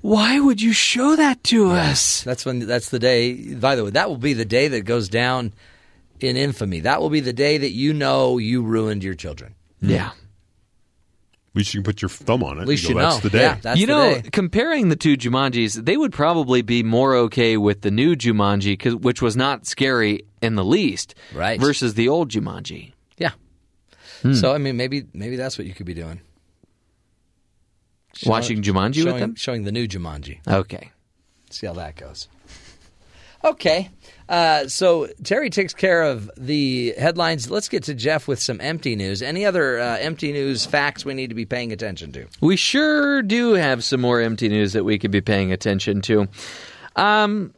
Why 0.02 0.40
would 0.40 0.62
you 0.62 0.74
show 0.74 1.16
that 1.16 1.44
to 1.46 1.72
us? 1.72 2.22
That's 2.24 2.46
when 2.46 2.60
that's 2.60 2.90
the 2.90 3.00
day. 3.00 3.56
By 3.56 3.76
the 3.76 3.86
way, 3.86 3.90
that 3.92 4.10
will 4.10 4.18
be 4.18 4.34
the 4.34 4.46
day 4.46 4.68
that 4.68 4.82
goes 4.82 5.10
down 5.10 5.54
in 6.20 6.38
infamy. 6.38 6.82
That 6.82 7.02
will 7.02 7.10
be 7.10 7.22
the 7.22 7.34
day 7.34 7.58
that 7.58 7.72
you 7.72 7.94
know 7.94 8.38
you 8.38 8.62
ruined 8.62 9.04
your 9.04 9.16
children. 9.16 9.56
Yeah. 9.82 10.12
At 10.12 11.56
least 11.56 11.74
you 11.74 11.80
can 11.80 11.86
put 11.86 12.02
your 12.02 12.10
thumb 12.10 12.44
on 12.44 12.60
it. 12.60 12.62
At 12.62 12.68
least 12.68 12.84
you 12.88 12.94
go, 12.94 13.00
know. 13.02 13.10
That's 13.10 13.24
the 13.24 13.30
day. 13.32 13.42
Yeah, 13.42 13.58
that's 13.60 13.80
you 13.80 13.88
the 13.88 13.94
know, 13.94 14.22
day. 14.22 14.30
comparing 14.32 14.90
the 14.90 14.96
two 14.96 15.18
Jumanjis, 15.18 15.84
they 15.84 15.98
would 15.98 16.14
probably 16.14 16.62
be 16.62 16.84
more 16.84 17.16
okay 17.16 17.58
with 17.58 17.82
the 17.82 17.90
new 17.90 18.16
Jumanji, 18.16 19.02
which 19.02 19.22
was 19.22 19.36
not 19.36 19.66
scary 19.66 20.22
in 20.44 20.54
the 20.56 20.64
least, 20.64 21.16
Right. 21.34 21.60
versus 21.60 21.96
the 21.96 22.08
old 22.08 22.30
Jumanji. 22.30 22.94
Yeah. 23.18 23.32
Hmm. 24.22 24.34
So 24.34 24.54
I 24.54 24.60
mean, 24.60 24.78
maybe 24.78 25.06
maybe 25.14 25.38
that's 25.38 25.58
what 25.58 25.66
you 25.66 25.74
could 25.74 25.88
be 25.88 25.96
doing. 25.96 26.22
Show- 28.16 28.30
Watching 28.30 28.62
Jumanji 28.62 29.06
with 29.06 29.20
them? 29.20 29.36
showing 29.36 29.64
the 29.64 29.72
new 29.72 29.88
Jumanji. 29.88 30.40
Okay. 30.48 30.92
See 31.50 31.68
how 31.68 31.74
that 31.74 31.96
goes. 31.96 32.28
Okay. 33.44 33.90
Uh, 34.28 34.68
so 34.68 35.08
Terry 35.24 35.50
takes 35.50 35.74
care 35.74 36.04
of 36.04 36.30
the 36.38 36.94
headlines. 36.98 37.50
Let's 37.50 37.70
get 37.70 37.84
to 37.84 37.94
Jeff 37.94 38.28
with 38.28 38.40
some 38.40 38.60
empty 38.62 38.96
news. 38.96 39.22
Any 39.22 39.46
other 39.46 39.80
uh, 39.80 39.98
empty 39.98 40.32
news 40.34 40.66
facts 40.66 41.06
we 41.06 41.14
need 41.14 41.30
to 41.30 41.36
be 41.36 41.46
paying 41.46 41.72
attention 41.72 42.12
to? 42.14 42.28
We 42.42 42.56
sure 42.58 43.22
do 43.22 43.54
have 43.54 43.84
some 43.84 44.02
more 44.02 44.20
empty 44.22 44.50
news 44.50 44.74
that 44.74 44.84
we 44.84 45.00
could 45.00 45.12
be 45.12 45.22
paying 45.22 45.52
attention 45.52 46.02
to. 46.02 46.28
Um, 46.96 47.54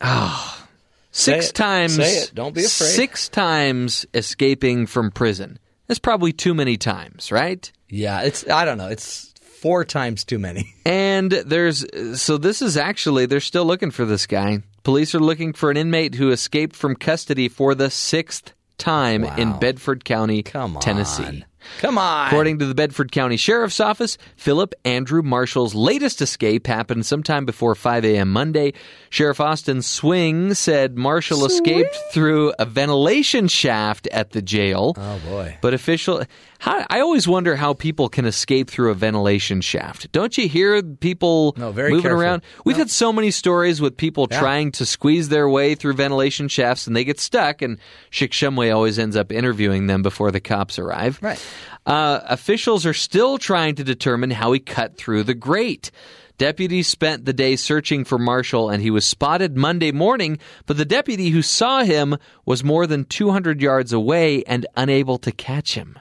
oh, 0.00 0.66
six 1.12 1.52
times. 1.52 1.94
Say 1.94 2.16
it. 2.18 2.32
Don't 2.34 2.54
be 2.54 2.64
afraid. 2.64 2.88
Six 2.88 3.28
times 3.28 4.04
escaping 4.14 4.86
from 4.86 5.10
prison. 5.10 5.58
That's 5.86 6.00
probably 6.00 6.32
too 6.32 6.54
many 6.54 6.76
times, 6.76 7.32
right? 7.32 7.70
Yeah, 7.88 8.22
it's 8.22 8.48
I 8.50 8.64
don't 8.66 8.76
know. 8.76 8.88
It's 8.88 9.27
four 9.60 9.84
times 9.84 10.24
too 10.24 10.38
many. 10.38 10.74
And 10.88 11.30
there's 11.30 11.84
so 12.20 12.38
this 12.38 12.62
is 12.62 12.76
actually 12.76 13.26
they're 13.26 13.40
still 13.40 13.66
looking 13.66 13.90
for 13.90 14.06
this 14.06 14.26
guy. 14.26 14.62
Police 14.84 15.14
are 15.14 15.20
looking 15.20 15.52
for 15.52 15.70
an 15.70 15.76
inmate 15.76 16.14
who 16.14 16.30
escaped 16.30 16.74
from 16.74 16.96
custody 16.96 17.48
for 17.48 17.74
the 17.74 17.90
sixth 17.90 18.54
time 18.78 19.24
in 19.24 19.58
Bedford 19.58 20.04
County, 20.04 20.42
Come 20.42 20.76
on, 20.76 20.82
Tennessee. 20.82 21.44
Come 21.80 21.98
on. 21.98 22.28
According 22.28 22.60
to 22.60 22.66
the 22.66 22.74
Bedford 22.74 23.12
County 23.12 23.36
Sheriff's 23.36 23.80
Office, 23.80 24.16
Philip 24.36 24.74
Andrew 24.84 25.22
Marshall's 25.22 25.74
latest 25.74 26.22
escape 26.22 26.66
happened 26.66 27.04
sometime 27.04 27.44
before 27.44 27.74
5 27.74 28.04
a.m. 28.06 28.32
Monday. 28.32 28.72
Sheriff 29.10 29.40
Austin 29.40 29.82
Swing 29.82 30.54
said 30.54 30.96
Marshall 30.96 31.44
escaped 31.44 31.94
through 32.12 32.54
a 32.58 32.64
ventilation 32.64 33.48
shaft 33.48 34.06
at 34.08 34.30
the 34.30 34.40
jail. 34.40 34.94
oh 34.96 35.20
boy. 35.28 35.58
But 35.60 35.74
official, 35.74 36.22
how, 36.58 36.84
I 36.90 37.00
always 37.00 37.28
wonder 37.28 37.54
how 37.56 37.72
people 37.74 38.08
can 38.08 38.24
escape 38.24 38.68
through 38.68 38.90
a 38.90 38.94
ventilation 38.94 39.60
shaft. 39.60 40.10
Don't 40.12 40.36
you 40.36 40.48
hear 40.48 40.82
people 40.82 41.54
No, 41.56 41.72
moving 41.72 42.02
careful. 42.02 42.20
around? 42.20 42.42
We've 42.64 42.76
had 42.76 42.90
so 42.90 43.12
many 43.12 43.30
stories 43.30 43.80
with 43.80 43.96
people 43.96 44.26
Yeah. 44.30 44.40
trying 44.40 44.72
to 44.72 44.84
squeeze 44.86 45.28
their 45.28 45.48
way 45.48 45.74
through 45.76 45.92
ventilation 45.94 46.48
shafts 46.48 46.86
and 46.86 46.96
they 46.96 47.04
get 47.04 47.20
stuck. 47.20 47.62
And 47.62 47.78
Schick 48.10 48.30
Shumway 48.30 48.74
always 48.74 48.98
ends 48.98 49.16
up 49.16 49.30
interviewing 49.32 49.86
them 49.86 50.02
before 50.02 50.30
the 50.30 50.40
cops 50.40 50.78
arrive. 50.78 51.18
Right. 51.22 51.40
Uh, 51.86 52.20
officials 52.24 52.84
are 52.84 52.92
still 52.94 53.38
trying 53.38 53.76
to 53.76 53.84
determine 53.84 54.30
how 54.32 54.52
he 54.52 54.58
cut 54.60 54.96
through 54.96 55.22
the 55.22 55.34
grate. 55.34 55.90
Deputies 56.38 56.86
spent 56.86 57.24
the 57.24 57.32
day 57.32 57.56
searching 57.56 58.04
for 58.04 58.18
Marshall 58.18 58.68
and 58.70 58.80
he 58.82 58.90
was 58.90 59.04
spotted 59.04 59.56
Monday 59.56 59.90
morning, 59.90 60.38
but 60.66 60.76
the 60.76 60.84
deputy 60.84 61.30
who 61.30 61.42
saw 61.42 61.82
him 61.82 62.16
was 62.46 62.62
more 62.62 62.86
than 62.86 63.04
200 63.04 63.60
yards 63.60 63.92
away 63.92 64.44
and 64.44 64.64
unable 64.76 65.18
to 65.18 65.32
catch 65.32 65.74
him. 65.74 65.98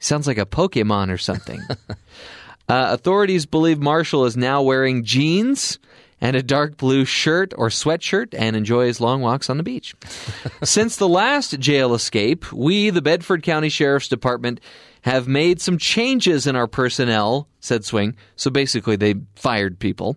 Sounds 0.00 0.26
like 0.26 0.38
a 0.38 0.46
Pokemon 0.46 1.12
or 1.12 1.18
something. 1.18 1.60
uh, 1.68 1.94
authorities 2.68 3.46
believe 3.46 3.78
Marshall 3.78 4.24
is 4.24 4.36
now 4.36 4.62
wearing 4.62 5.04
jeans 5.04 5.78
and 6.20 6.36
a 6.36 6.42
dark 6.42 6.76
blue 6.76 7.04
shirt 7.04 7.52
or 7.56 7.68
sweatshirt 7.68 8.34
and 8.36 8.56
enjoys 8.56 9.00
long 9.00 9.20
walks 9.20 9.48
on 9.48 9.56
the 9.56 9.62
beach. 9.62 9.94
Since 10.62 10.96
the 10.96 11.08
last 11.08 11.58
jail 11.58 11.94
escape, 11.94 12.50
we, 12.52 12.90
the 12.90 13.02
Bedford 13.02 13.42
County 13.42 13.68
Sheriff's 13.68 14.08
Department, 14.08 14.60
have 15.02 15.28
made 15.28 15.60
some 15.60 15.78
changes 15.78 16.46
in 16.46 16.56
our 16.56 16.66
personnel, 16.66 17.48
said 17.60 17.84
Swing. 17.84 18.16
So 18.36 18.50
basically, 18.50 18.96
they 18.96 19.14
fired 19.34 19.78
people. 19.78 20.16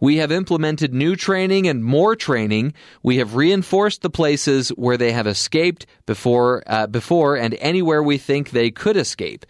We 0.00 0.16
have 0.16 0.30
implemented 0.32 0.94
new 0.94 1.16
training 1.16 1.66
and 1.66 1.84
more 1.84 2.16
training. 2.16 2.74
We 3.02 3.16
have 3.18 3.34
reinforced 3.34 4.02
the 4.02 4.10
places 4.10 4.70
where 4.70 4.96
they 4.96 5.12
have 5.12 5.26
escaped 5.26 5.86
before, 6.06 6.62
uh, 6.66 6.86
before 6.86 7.36
and 7.36 7.54
anywhere 7.54 8.02
we 8.02 8.18
think 8.18 8.50
they 8.50 8.70
could 8.70 8.96
escape. 8.96 9.46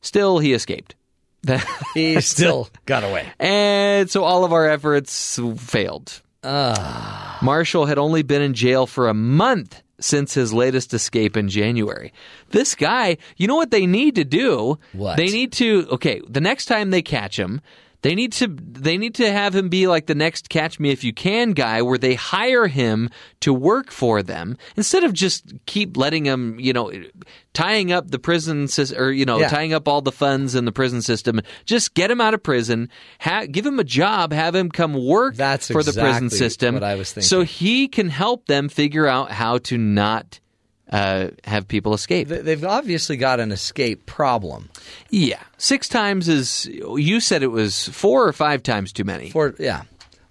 Still, 0.00 0.38
he 0.38 0.52
escaped. 0.52 0.94
He 1.94 2.20
still 2.20 2.68
got 2.86 3.04
away. 3.04 3.28
And 3.38 4.10
so 4.10 4.24
all 4.24 4.44
of 4.44 4.52
our 4.52 4.68
efforts 4.68 5.38
failed. 5.58 6.22
Marshall 7.42 7.86
had 7.86 7.98
only 7.98 8.22
been 8.22 8.42
in 8.42 8.54
jail 8.54 8.86
for 8.86 9.08
a 9.08 9.14
month 9.14 9.82
since 10.00 10.34
his 10.34 10.52
latest 10.52 10.92
escape 10.92 11.36
in 11.36 11.48
January. 11.48 12.12
This 12.50 12.74
guy, 12.74 13.16
you 13.36 13.46
know 13.46 13.56
what 13.56 13.70
they 13.70 13.86
need 13.86 14.14
to 14.16 14.24
do? 14.24 14.78
What? 14.92 15.16
They 15.16 15.26
need 15.26 15.52
to 15.54 15.86
okay, 15.92 16.20
the 16.28 16.40
next 16.40 16.66
time 16.66 16.90
they 16.90 17.02
catch 17.02 17.38
him, 17.38 17.60
they 18.04 18.14
need 18.14 18.32
to 18.34 18.46
they 18.48 18.98
need 18.98 19.14
to 19.14 19.32
have 19.32 19.54
him 19.56 19.70
be 19.70 19.86
like 19.86 20.04
the 20.04 20.14
next 20.14 20.50
catch 20.50 20.78
me 20.78 20.90
if 20.90 21.02
you 21.02 21.14
can 21.14 21.52
guy 21.52 21.80
where 21.80 21.96
they 21.96 22.14
hire 22.14 22.66
him 22.66 23.08
to 23.40 23.52
work 23.54 23.90
for 23.90 24.22
them 24.22 24.58
instead 24.76 25.04
of 25.04 25.14
just 25.14 25.54
keep 25.64 25.96
letting 25.96 26.26
him, 26.26 26.60
you 26.60 26.74
know, 26.74 26.92
tying 27.54 27.92
up 27.92 28.10
the 28.10 28.18
prison 28.18 28.68
system 28.68 29.00
or 29.02 29.10
you 29.10 29.24
know, 29.24 29.38
Yeah. 29.38 29.48
tying 29.48 29.72
up 29.72 29.88
all 29.88 30.02
the 30.02 30.12
funds 30.12 30.54
in 30.54 30.66
the 30.66 30.72
prison 30.72 31.00
system. 31.00 31.40
Just 31.64 31.94
get 31.94 32.10
him 32.10 32.20
out 32.20 32.34
of 32.34 32.42
prison, 32.42 32.90
ha- 33.20 33.46
give 33.50 33.64
him 33.64 33.78
a 33.80 33.84
job, 33.84 34.32
have 34.34 34.54
him 34.54 34.68
come 34.70 34.92
work 34.92 35.36
That's 35.36 35.68
for 35.68 35.82
the 35.82 35.92
prison 35.94 36.26
exactly 36.26 36.38
system. 36.38 36.74
what 36.74 36.84
I 36.84 36.96
was 36.96 37.10
thinking. 37.12 37.26
So 37.26 37.40
he 37.42 37.88
can 37.88 38.10
help 38.10 38.46
them 38.46 38.68
figure 38.68 39.06
out 39.06 39.30
how 39.30 39.56
to 39.58 39.78
not 39.78 40.40
uh, 40.90 41.28
have 41.44 41.66
people 41.68 41.94
escape. 41.94 42.28
They- 42.28 42.42
They've 42.42 42.64
obviously 42.64 43.16
got 43.16 43.40
an 43.40 43.52
escape 43.52 44.06
problem. 44.06 44.70
yeah, 45.10 45.42
six 45.58 45.88
times 45.88 46.28
is. 46.28 46.66
You 46.66 47.20
said 47.20 47.42
it 47.42 47.48
was 47.48 47.88
four 47.88 48.26
or 48.28 48.32
five 48.32 48.62
times 48.62 48.92
too 48.92 49.04
many. 49.04 49.30
For 49.30 49.54
yeah, 49.58 49.82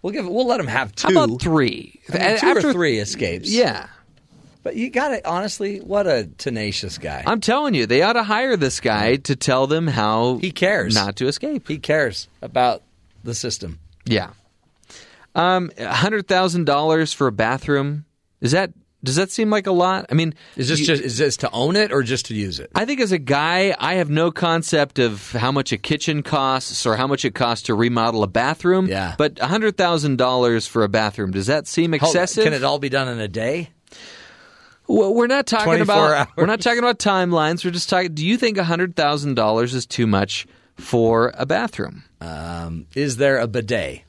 we'll 0.01 0.13
give 0.13 0.27
we'll 0.27 0.45
let 0.47 0.57
them 0.57 0.67
have 0.67 0.93
two. 0.95 1.13
How 1.13 1.23
about 1.25 1.41
three? 1.41 1.99
I 2.09 2.11
mean, 2.17 2.37
two 2.39 2.47
After- 2.47 2.69
or 2.69 2.73
three 2.73 2.99
escapes. 2.99 3.49
Yeah. 3.51 3.87
but 4.63 4.75
you 4.77 4.89
got 4.89 5.11
it. 5.11 5.25
Honestly, 5.25 5.79
what 5.79 6.07
a 6.07 6.29
tenacious 6.37 6.97
guy. 6.97 7.23
I'm 7.25 7.41
telling 7.41 7.73
you, 7.73 7.85
they 7.85 8.01
ought 8.01 8.13
to 8.13 8.23
hire 8.23 8.55
this 8.55 8.79
guy 8.79 9.17
to 9.17 9.35
tell 9.35 9.67
them 9.67 9.87
how 9.87 10.37
He 10.37 10.51
cares. 10.51 10.93
not 10.95 11.15
to 11.17 11.27
escape. 11.27 11.67
He 11.67 11.79
cares 11.79 12.27
about 12.41 12.81
the 13.25 13.33
system. 13.35 13.79
Yeah. 14.05 14.29
Um, 15.35 15.71
hundred 15.79 16.27
thousand 16.27 16.65
dollars 16.65 17.11
for 17.11 17.27
a 17.27 17.31
bathroom. 17.31 18.05
Is 18.39 18.51
that 18.51 18.71
does 19.03 19.15
that 19.15 19.31
seem 19.31 19.49
like 19.49 19.67
a 19.67 19.71
lot? 19.71 20.05
I 20.09 20.13
mean, 20.13 20.33
Is 20.55 20.69
this 20.69 20.79
you- 20.79 20.85
just 20.85 21.01
is 21.03 21.17
this 21.17 21.37
to 21.37 21.51
own 21.51 21.75
it 21.75 21.91
or 21.91 22.03
just 22.03 22.27
to 22.27 22.33
use 22.35 22.59
it? 22.59 22.71
I 22.73 22.85
think 22.85 23.01
as 23.01 23.11
a 23.11 23.17
guy, 23.17 23.75
I 23.79 23.95
have 23.95 24.09
no 24.09 24.31
concept 24.31 24.97
of 24.99 25.31
how 25.33 25.51
much 25.51 25.71
a 25.71 25.77
kitchen 25.77 26.23
costs 26.23 26.85
or 26.85 26.95
how 26.95 27.07
much 27.07 27.25
it 27.25 27.35
costs 27.35 27.65
to 27.65 27.75
remodel 27.75 28.23
a 28.23 28.27
bathroom. 28.27 28.87
Yeah. 28.87 29.15
But 29.17 29.39
hundred 29.39 29.75
thousand 29.77 30.17
dollars 30.17 30.67
for 30.67 30.83
a 30.83 30.89
bathroom 30.89 31.31
does 31.31 31.47
that 31.47 31.67
seem 31.67 31.93
excessive? 31.93 32.43
Can 32.45 32.53
it 32.53 32.63
all 32.63 32.79
be 32.79 32.89
done 32.89 33.07
in 33.09 33.19
a 33.19 33.27
day? 33.27 33.69
Well, 34.87 35.13
we're 35.13 35.27
not 35.27 35.47
talking 35.47 35.79
about 35.81 36.11
hours. 36.11 36.27
we're 36.35 36.45
not 36.45 36.59
talking 36.61 36.79
about 36.79 36.99
timelines. 36.99 37.63
We're 37.63 37.71
just 37.71 37.89
talking. 37.89 38.13
Do 38.13 38.25
you 38.25 38.37
think 38.37 38.57
hundred 38.57 38.95
thousand 38.95 39.35
dollars 39.35 39.73
is 39.73 39.85
too 39.85 40.05
much 40.07 40.45
for 40.77 41.31
a 41.35 41.45
bathroom? 41.45 42.03
Um, 42.19 42.87
is 42.95 43.17
there 43.17 43.37
a 43.37 43.47
bidet? 43.47 44.01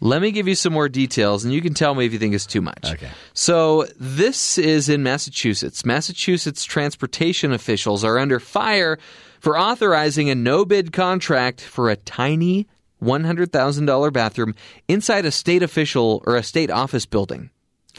Let 0.00 0.22
me 0.22 0.30
give 0.30 0.46
you 0.46 0.54
some 0.54 0.72
more 0.72 0.88
details, 0.88 1.44
and 1.44 1.52
you 1.52 1.60
can 1.60 1.74
tell 1.74 1.94
me 1.94 2.06
if 2.06 2.12
you 2.12 2.18
think 2.18 2.34
it's 2.34 2.46
too 2.46 2.60
much. 2.60 2.84
Okay. 2.84 3.10
So 3.34 3.86
this 3.98 4.56
is 4.58 4.88
in 4.88 5.02
Massachusetts. 5.02 5.84
Massachusetts 5.84 6.64
transportation 6.64 7.52
officials 7.52 8.04
are 8.04 8.18
under 8.18 8.38
fire 8.38 8.98
for 9.40 9.58
authorizing 9.58 10.30
a 10.30 10.34
no-bid 10.34 10.92
contract 10.92 11.60
for 11.60 11.90
a 11.90 11.96
tiny 11.96 12.66
one 13.00 13.24
hundred 13.24 13.52
thousand 13.52 13.86
dollar 13.86 14.10
bathroom 14.10 14.54
inside 14.88 15.24
a 15.24 15.30
state 15.30 15.62
official 15.62 16.22
or 16.26 16.36
a 16.36 16.42
state 16.42 16.70
office 16.70 17.06
building. 17.06 17.50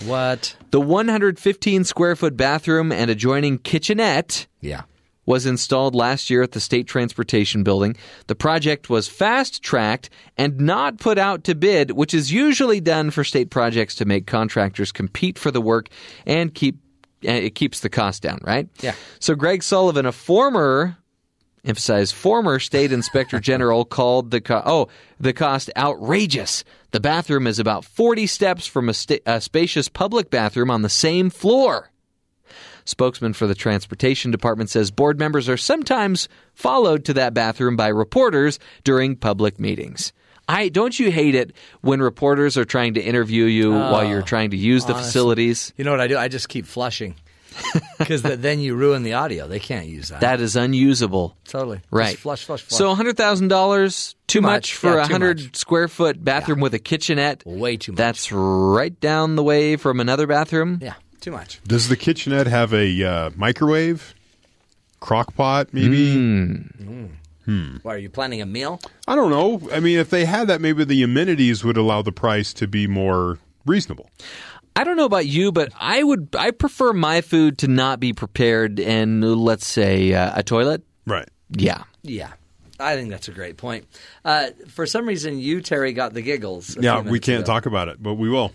What? 0.06 0.56
The 0.72 0.80
115 0.80 1.84
square 1.84 2.16
foot 2.16 2.38
bathroom 2.38 2.92
and 2.92 3.12
adjoining 3.12 3.58
kitchenette 3.58 4.48
Yeah. 4.62 4.84
Was 5.30 5.46
installed 5.46 5.94
last 5.94 6.32
year 6.32 6.42
at 6.42 6.54
the 6.54 6.60
State 6.60 6.88
Transportation 6.88 7.62
Building. 7.62 7.96
The 8.26 8.34
project 8.34 8.90
was 8.90 9.08
fast 9.08 9.62
tracked 9.62 10.10
and 10.38 10.60
not 10.60 10.98
put 10.98 11.20
out 11.20 11.44
to 11.44 11.54
bid, 11.54 11.92
which 11.92 12.16
is 12.16 12.32
usually 12.32 12.82
done 12.82 13.12
for 13.12 13.24
state 13.24 13.52
projects 13.52 13.94
to 13.96 14.06
make 14.06 14.26
contractors 14.26 14.92
compete 14.92 15.38
for 15.38 15.52
the 15.52 15.62
work 15.62 15.88
and 16.26 16.52
keep 16.52 16.80
it 17.22 17.54
keeps 17.54 17.82
the 17.82 17.90
cost 17.90 18.24
down, 18.24 18.40
right? 18.44 18.68
Yeah. 18.82 18.96
So 19.20 19.36
Greg 19.36 19.62
Sullivan, 19.62 20.08
a 20.08 20.12
former 20.12 20.98
emphasize 21.64 22.12
former 22.12 22.58
state 22.58 22.92
inspector 22.92 23.40
general 23.52 23.86
called 23.86 24.32
the 24.32 24.42
co- 24.42 24.64
oh 24.66 24.88
the 25.20 25.34
cost 25.34 25.70
outrageous. 25.78 26.64
The 26.90 27.00
bathroom 27.00 27.46
is 27.46 27.60
about 27.60 27.86
40 27.86 28.26
steps 28.26 28.66
from 28.66 28.90
a, 28.90 28.96
sta- 28.96 29.22
a 29.28 29.40
spacious 29.42 29.90
public 29.90 30.32
bathroom 30.32 30.72
on 30.72 30.82
the 30.82 30.90
same 30.90 31.30
floor. 31.30 31.92
Spokesman 32.90 33.34
for 33.34 33.46
the 33.48 33.56
transportation 33.56 34.32
department 34.32 34.70
says 34.70 34.90
board 34.92 35.20
members 35.20 35.48
are 35.48 35.58
sometimes 35.58 36.28
followed 36.56 37.06
to 37.06 37.14
that 37.14 37.34
bathroom 37.34 37.76
by 37.76 37.88
reporters 37.88 38.58
during 38.84 39.16
public 39.16 39.60
meetings. 39.60 40.12
I 40.48 40.70
don't 40.70 40.98
you 41.00 41.12
hate 41.12 41.36
it 41.36 41.54
when 41.82 42.02
reporters 42.02 42.58
are 42.58 42.66
trying 42.66 42.96
to 42.96 43.02
interview 43.02 43.46
you 43.46 43.72
while 43.72 44.04
you're 44.04 44.20
oh, 44.24 44.26
trying 44.26 44.50
to 44.50 44.58
use 44.58 44.86
the 44.86 44.96
facilities? 44.96 45.72
You 45.78 45.84
know 45.86 45.92
what 45.92 46.02
I 46.02 46.08
do? 46.08 46.18
I 46.18 46.28
just 46.28 46.50
keep 46.50 46.66
flushing 46.66 47.14
because 48.00 48.24
then 48.24 48.60
you 48.60 48.74
ruin 48.76 49.04
the 49.04 49.14
audio. 49.14 49.48
They 49.48 49.60
can't 49.60 49.86
use 49.86 50.10
that. 50.10 50.22
That 50.22 50.42
is 50.42 50.56
unusable. 50.56 51.38
totally 51.46 51.78
Just 51.78 51.92
Right. 51.92 52.18
flush, 52.18 52.46
flush, 52.46 52.62
flush. 52.64 52.78
So 52.78 52.96
hundred 52.96 53.16
thousand 53.18 53.50
dollars 53.50 54.16
too 54.28 54.42
much, 54.42 54.52
much. 54.52 54.76
for 54.76 54.96
Yeah, 54.96 55.04
a 55.04 55.08
too 55.08 55.12
hundred 55.14 55.42
much. 55.44 55.56
square 55.56 55.88
foot 55.88 56.24
bathroom 56.24 56.60
with 56.62 56.74
a 56.74 56.80
kitchenette. 56.80 57.44
way 57.46 57.78
too 57.78 57.92
much. 57.92 57.98
That's 57.98 58.32
right 58.32 59.00
down 59.00 59.36
the 59.36 59.44
way 59.44 59.76
from 59.76 60.00
another 60.00 60.26
bathroom. 60.26 60.80
yeah, 60.82 60.94
too 61.20 61.32
much. 61.32 61.62
Does 61.64 61.90
the 61.90 61.98
kitchenette 61.98 62.48
have 62.48 62.74
a 62.74 63.04
uh, 63.04 63.30
microwave? 63.36 64.14
Crock 65.00 65.34
pot, 65.36 65.70
maybe? 65.74 66.60
Why 67.82 67.96
are 67.96 67.98
you 67.98 68.10
planning 68.10 68.42
a 68.42 68.46
meal? 68.46 68.80
I 69.08 69.16
don't 69.16 69.32
know. 69.32 69.70
I 69.72 69.80
mean, 69.80 69.98
if 69.98 70.10
they 70.10 70.26
had 70.26 70.48
that, 70.50 70.62
maybe 70.62 70.84
the 70.84 71.02
amenities 71.04 71.64
would 71.64 71.78
allow 71.78 72.02
the 72.02 72.12
price 72.12 72.54
to 72.54 72.68
be 72.68 72.86
more 72.86 73.40
reasonable. 73.66 74.10
I 74.76 74.84
don't 74.84 74.98
know 74.98 75.06
about 75.06 75.26
you, 75.26 75.52
but 75.52 75.74
I 75.78 76.04
would 76.04 76.30
I 76.38 76.52
prefer 76.52 76.94
my 76.94 77.22
food 77.22 77.58
to 77.60 77.68
not 77.68 78.00
be 78.00 78.14
prepared 78.14 78.80
in 78.80 79.22
let's 79.22 79.68
say 79.68 80.14
uh, 80.14 80.32
a 80.36 80.44
toilet. 80.44 80.84
Right. 81.06 81.28
Yeah. 81.50 81.84
Yeah. 82.02 82.34
I 82.80 82.96
think 82.96 83.10
that's 83.10 83.28
a 83.28 83.34
great 83.34 83.58
point. 83.58 83.88
Uh, 84.24 84.52
for 84.70 84.86
some 84.86 85.06
reason, 85.06 85.38
you, 85.38 85.60
Terry, 85.60 85.92
got 85.92 86.14
the 86.14 86.22
giggles. 86.22 86.78
Yeah, 86.80 87.02
we 87.02 87.20
can't 87.20 87.42
ago. 87.42 87.54
talk 87.54 87.66
about 87.66 87.90
it, 87.90 88.02
but 88.02 88.14
we 88.14 88.30
will. 88.30 88.54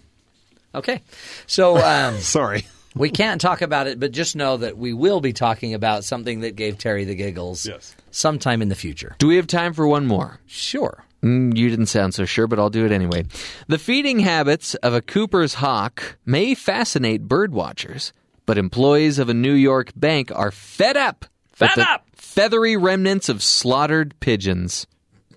Okay. 0.75 1.03
So 1.47 1.77
um, 1.79 2.17
Sorry. 2.19 2.67
we 2.95 3.11
can't 3.11 3.41
talk 3.41 3.63
about 3.63 3.87
it, 3.87 3.99
but 4.01 4.13
just 4.13 4.37
know 4.37 4.57
that 4.59 4.77
we 4.77 4.93
will 4.93 5.21
be 5.21 5.33
talking 5.33 5.75
about 5.75 6.05
something 6.05 6.41
that 6.41 6.57
gave 6.57 6.79
Terry 6.79 7.05
the 7.05 7.15
giggles 7.15 7.65
Yes. 7.67 7.95
sometime 8.11 8.61
in 8.63 8.69
the 8.69 8.75
future. 8.75 9.15
Do 9.19 9.27
we 9.29 9.37
have 9.37 9.47
time 9.47 9.73
for 9.73 9.87
one 9.87 10.07
more? 10.07 10.41
Sure. 10.47 11.05
Mm, 11.23 11.57
you 11.57 11.71
didn't 11.71 11.87
sound 11.87 12.13
so 12.15 12.25
sure, 12.27 12.47
but 12.47 12.59
I'll 12.59 12.69
do 12.71 12.85
it 12.85 12.93
anyway. 12.93 13.25
The 13.67 13.79
feeding 13.79 14.19
habits 14.19 14.75
of 14.77 14.93
a 14.93 15.01
Cooper's 15.01 15.55
hawk 15.55 16.19
may 16.27 16.55
fascinate 16.55 17.23
bird 17.29 17.53
watchers, 17.53 18.13
but 18.45 18.59
employees 18.59 19.19
of 19.19 19.31
a 19.31 19.35
New 19.35 19.55
York 19.55 19.91
bank 19.97 20.31
are 20.35 20.51
fed 20.51 20.99
up. 20.99 21.25
Fed 21.53 21.79
up! 21.79 22.05
Feathery 22.15 22.77
remnants 22.77 23.29
of 23.31 23.43
slaughtered 23.43 24.15
pigeons. 24.21 24.87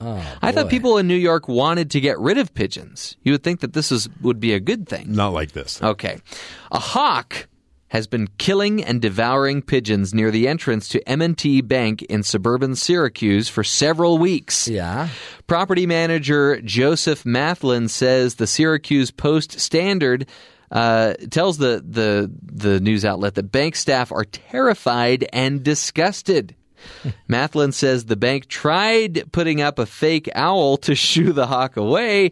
I 0.02 0.52
thought 0.52 0.70
people 0.70 0.98
in 0.98 1.08
New 1.08 1.16
York 1.16 1.48
wanted 1.48 1.92
to 1.92 2.00
get 2.00 2.20
rid 2.20 2.38
of 2.38 2.54
pigeons. 2.54 3.16
You 3.24 3.34
would 3.34 3.44
think 3.44 3.62
that 3.62 3.74
this 3.74 3.92
is, 3.92 4.10
would 4.22 4.40
be 4.40 4.54
a 4.54 4.60
good 4.60 4.88
thing. 4.88 5.12
Not 5.14 5.34
like 5.34 5.52
this. 5.52 5.82
Okay. 5.82 6.20
A 6.72 6.80
hawk 6.80 7.48
has 7.90 8.06
been 8.06 8.28
killing 8.38 8.84
and 8.84 9.02
devouring 9.02 9.62
pigeons 9.62 10.14
near 10.14 10.30
the 10.30 10.48
entrance 10.48 10.90
to 10.90 11.10
M&T 11.10 11.62
Bank 11.62 12.02
in 12.04 12.22
suburban 12.22 12.76
Syracuse 12.76 13.48
for 13.48 13.64
several 13.64 14.18
weeks. 14.18 14.68
Yeah. 14.68 15.08
Property 15.48 15.86
manager 15.86 16.60
Joseph 16.62 17.24
Mathlin 17.24 17.90
says 17.90 18.36
the 18.36 18.48
Syracuse 18.48 19.12
Post 19.12 19.60
Standard 19.60 20.28
uh, 20.70 21.14
tells 21.32 21.58
the, 21.58 21.82
the 21.88 22.30
the 22.42 22.82
news 22.82 23.06
outlet 23.06 23.36
that 23.36 23.52
bank 23.52 23.74
staff 23.74 24.12
are 24.12 24.26
terrified 24.26 25.26
and 25.32 25.64
disgusted. 25.64 26.57
Mathlin 27.30 27.74
says 27.74 28.06
the 28.06 28.16
bank 28.16 28.48
tried 28.48 29.32
putting 29.32 29.62
up 29.62 29.80
a 29.80 29.86
fake 29.86 30.30
owl 30.36 30.78
to 30.78 30.96
shoo 30.96 31.34
the 31.34 31.48
hawk 31.48 31.78
away. 31.78 32.32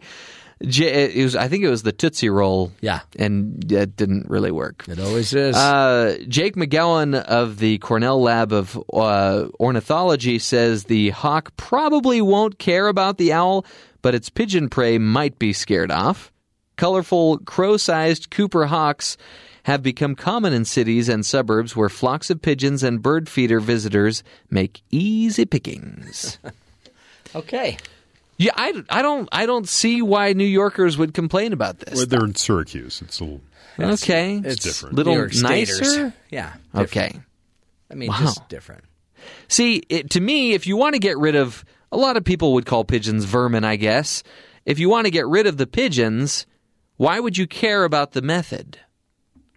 J- 0.62 1.12
it 1.14 1.22
was, 1.22 1.36
I 1.36 1.48
think 1.48 1.64
it 1.64 1.68
was 1.68 1.82
the 1.82 1.92
Tootsie 1.92 2.30
Roll. 2.30 2.72
Yeah. 2.80 3.00
And 3.18 3.70
it 3.70 3.94
didn't 3.94 4.30
really 4.30 4.50
work. 4.50 4.84
It 4.88 4.98
always 4.98 5.34
is. 5.34 5.54
Uh, 5.54 6.16
Jake 6.28 6.56
McGowan 6.56 7.14
of 7.14 7.58
the 7.58 7.76
Cornell 7.78 8.22
Lab 8.22 8.52
of 8.52 8.82
uh, 8.92 9.48
Ornithology 9.60 10.38
says 10.38 10.84
the 10.84 11.10
hawk 11.10 11.54
probably 11.58 12.22
won't 12.22 12.58
care 12.58 12.88
about 12.88 13.18
the 13.18 13.34
owl, 13.34 13.66
but 14.00 14.14
its 14.14 14.30
pigeon 14.30 14.70
prey 14.70 14.96
might 14.96 15.38
be 15.38 15.52
scared 15.52 15.90
off. 15.90 16.32
Colorful 16.76 17.38
crow 17.38 17.76
sized 17.76 18.30
Cooper 18.30 18.66
hawks 18.66 19.16
have 19.66 19.82
become 19.82 20.14
common 20.14 20.52
in 20.52 20.64
cities 20.64 21.08
and 21.08 21.26
suburbs 21.26 21.74
where 21.74 21.88
flocks 21.88 22.30
of 22.30 22.40
pigeons 22.40 22.84
and 22.84 23.02
bird 23.02 23.28
feeder 23.28 23.58
visitors 23.58 24.22
make 24.48 24.80
easy 24.92 25.44
pickings. 25.44 26.38
okay. 27.34 27.76
Yeah, 28.36 28.52
I, 28.54 28.84
I 28.88 29.02
don't 29.02 29.28
I 29.32 29.44
don't 29.44 29.68
see 29.68 30.02
why 30.02 30.34
New 30.34 30.44
Yorkers 30.44 30.96
would 30.96 31.14
complain 31.14 31.52
about 31.52 31.80
this. 31.80 31.96
Well, 31.96 32.06
they're 32.06 32.24
in 32.24 32.36
Syracuse. 32.36 33.02
It's 33.02 33.18
a 33.18 33.24
little. 33.24 33.40
okay, 33.80 34.40
It's 34.44 34.62
different. 34.62 34.94
Little 34.94 35.16
New 35.16 35.30
Staters. 35.30 35.80
nicer. 35.80 36.14
Yeah. 36.30 36.52
different. 36.72 36.88
Okay. 36.88 37.20
I 37.90 37.94
mean, 37.96 38.10
Wow. 38.10 38.18
just 38.20 38.48
different. 38.48 38.84
See, 39.48 39.82
it, 39.88 40.10
to 40.10 40.20
me, 40.20 40.52
if 40.52 40.68
you 40.68 40.76
want 40.76 40.94
to 40.94 41.00
get 41.00 41.18
rid 41.18 41.34
of, 41.34 41.64
a 41.90 41.96
lot 41.96 42.16
of 42.16 42.22
people 42.22 42.52
would 42.54 42.66
call 42.66 42.84
pigeons 42.84 43.24
vermin, 43.24 43.64
I 43.64 43.74
guess. 43.74 44.22
If 44.64 44.78
you 44.78 44.88
want 44.88 45.06
to 45.06 45.10
get 45.10 45.26
rid 45.26 45.48
of 45.48 45.56
the 45.56 45.66
pigeons, 45.66 46.46
why 46.98 47.18
would 47.18 47.36
you 47.36 47.48
care 47.48 47.82
about 47.82 48.12
the 48.12 48.22
method? 48.22 48.78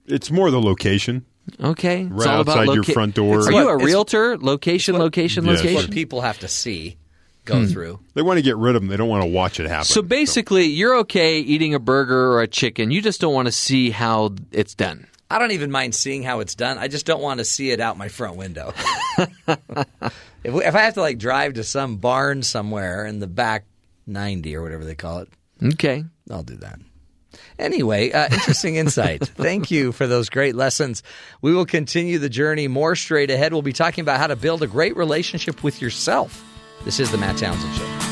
It's 0.10 0.32
more 0.32 0.52
the 0.52 0.62
location. 0.62 1.26
Okay, 1.60 2.02
it's 2.02 2.12
Right 2.12 2.28
all 2.28 2.42
about 2.42 2.60
outside 2.60 2.74
your 2.76 2.84
front 2.84 3.16
door. 3.16 3.40
Are 3.40 3.52
you 3.52 3.66
what- 3.66 3.82
a 3.82 3.84
realtor? 3.84 4.38
Location, 4.38 4.98
location, 4.98 5.46
Yes. 5.46 5.64
What 5.74 5.92
people 5.92 6.22
have 6.22 6.40
to 6.40 6.48
see, 6.48 6.98
go 7.46 7.62
hmm. 7.62 7.66
through. 7.66 8.00
They 8.14 8.22
want 8.22 8.38
to 8.38 8.44
get 8.44 8.58
rid 8.58 8.76
of 8.76 8.82
them. 8.82 8.90
They 8.90 8.98
don't 8.98 9.10
want 9.10 9.24
to 9.24 9.30
watch 9.30 9.60
it 9.60 9.68
happen. 9.68 9.86
So 9.86 10.02
basically, 10.02 10.66
you're 10.66 10.98
okay 11.00 11.40
eating 11.40 11.74
a 11.74 11.80
burger 11.80 12.32
or 12.32 12.42
a 12.42 12.48
chicken. 12.48 12.92
You 12.92 13.02
just 13.02 13.20
don't 13.20 13.34
want 13.34 13.48
to 13.48 13.52
see 13.52 13.90
how 13.90 14.36
it's 14.52 14.76
done. 14.76 15.08
I 15.32 15.38
don't 15.40 15.52
even 15.52 15.72
mind 15.72 15.94
seeing 15.94 16.24
how 16.24 16.40
it's 16.40 16.56
done. 16.56 16.78
I 16.78 16.88
just 16.88 17.06
don't 17.06 17.22
want 17.22 17.40
to 17.40 17.46
see 17.46 17.72
it 17.72 17.80
out 17.80 17.98
my 17.98 18.08
front 18.08 18.36
window. 18.36 18.74
if, 19.18 19.58
if 20.44 20.76
I 20.76 20.82
have 20.82 20.96
to 20.96 21.02
like 21.02 21.20
drive 21.20 21.54
to 21.54 21.64
some 21.64 21.98
barn 21.98 22.42
somewhere 22.42 23.06
in 23.06 23.20
the 23.20 23.28
back 23.28 23.66
90 24.08 24.56
or 24.56 24.64
whatever 24.64 24.86
they 24.86 24.96
call 24.96 25.20
it, 25.20 25.30
Okay. 25.62 26.04
I'll 26.30 26.44
do 26.44 26.56
that. 26.58 26.80
Anyway, 27.58 28.12
uh, 28.12 28.30
interesting 28.32 28.76
insight. 28.76 29.22
Thank 29.28 29.72
you 29.72 29.92
for 29.92 30.08
those 30.08 30.30
great 30.30 30.56
lessons. 30.56 31.04
We 31.42 31.54
will 31.54 31.66
continue 31.66 32.20
the 32.20 32.30
journey 32.30 32.68
more 32.68 32.96
straight 32.96 33.32
ahead. 33.32 33.54
We'll 33.54 33.62
be 33.62 33.74
talking 33.74 34.02
about 34.02 34.20
how 34.20 34.28
to 34.28 34.36
build 34.36 34.64
a 34.64 34.68
great 34.68 34.96
relationship 34.96 35.64
with 35.64 35.82
yourself. 35.82 36.44
This 36.86 37.00
is 37.00 37.12
the 37.12 37.18
Matt 37.18 37.38
Townsend 37.38 37.76
Show. 37.76 38.09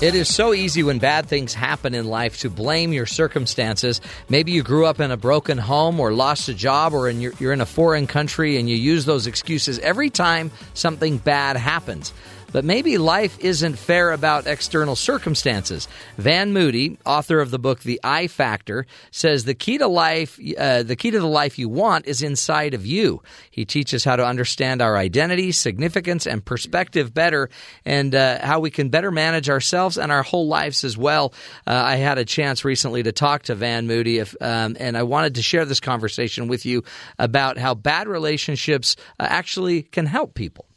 It 0.00 0.14
is 0.14 0.34
so 0.34 0.54
easy 0.54 0.82
when 0.82 0.98
bad 0.98 1.26
things 1.26 1.52
happen 1.52 1.94
in 1.94 2.06
life 2.06 2.38
to 2.38 2.48
blame 2.48 2.94
your 2.94 3.04
circumstances. 3.04 4.00
Maybe 4.30 4.50
you 4.50 4.62
grew 4.62 4.86
up 4.86 4.98
in 4.98 5.10
a 5.10 5.16
broken 5.18 5.58
home 5.58 6.00
or 6.00 6.10
lost 6.10 6.48
a 6.48 6.54
job 6.54 6.94
or 6.94 7.10
in 7.10 7.20
your, 7.20 7.34
you're 7.38 7.52
in 7.52 7.60
a 7.60 7.66
foreign 7.66 8.06
country 8.06 8.56
and 8.56 8.66
you 8.66 8.76
use 8.76 9.04
those 9.04 9.26
excuses 9.26 9.78
every 9.80 10.08
time 10.08 10.52
something 10.72 11.18
bad 11.18 11.58
happens. 11.58 12.14
But 12.52 12.64
maybe 12.64 12.98
life 12.98 13.38
isn't 13.38 13.76
fair 13.76 14.10
about 14.10 14.46
external 14.46 14.96
circumstances. 14.96 15.86
Van 16.18 16.52
Moody, 16.52 16.98
author 17.06 17.40
of 17.40 17.50
the 17.50 17.58
book 17.58 17.80
The 17.80 18.00
I 18.02 18.26
Factor, 18.26 18.86
says 19.10 19.44
the 19.44 19.54
key 19.54 19.78
to 19.78 19.86
life, 19.86 20.38
uh, 20.58 20.82
the 20.82 20.96
key 20.96 21.10
to 21.12 21.20
the 21.20 21.26
life 21.26 21.58
you 21.58 21.68
want 21.68 22.06
is 22.06 22.22
inside 22.22 22.74
of 22.74 22.84
you. 22.84 23.22
He 23.50 23.64
teaches 23.64 24.04
how 24.04 24.16
to 24.16 24.26
understand 24.26 24.82
our 24.82 24.96
identity, 24.96 25.52
significance, 25.52 26.26
and 26.26 26.44
perspective 26.44 27.14
better, 27.14 27.50
and 27.84 28.14
uh, 28.14 28.44
how 28.44 28.60
we 28.60 28.70
can 28.70 28.88
better 28.88 29.10
manage 29.10 29.48
ourselves 29.48 29.96
and 29.96 30.10
our 30.10 30.22
whole 30.22 30.48
lives 30.48 30.82
as 30.82 30.96
well. 30.96 31.32
Uh, 31.66 31.72
I 31.74 31.96
had 31.96 32.18
a 32.18 32.24
chance 32.24 32.64
recently 32.64 33.02
to 33.04 33.12
talk 33.12 33.42
to 33.44 33.54
Van 33.54 33.86
Moody, 33.86 34.18
if, 34.18 34.34
um, 34.40 34.76
and 34.80 34.96
I 34.96 35.04
wanted 35.04 35.36
to 35.36 35.42
share 35.42 35.64
this 35.64 35.80
conversation 35.80 36.48
with 36.48 36.66
you 36.66 36.82
about 37.18 37.58
how 37.58 37.74
bad 37.74 38.08
relationships 38.08 38.96
uh, 39.18 39.26
actually 39.28 39.82
can 39.82 40.06
help 40.06 40.34
people. 40.34 40.69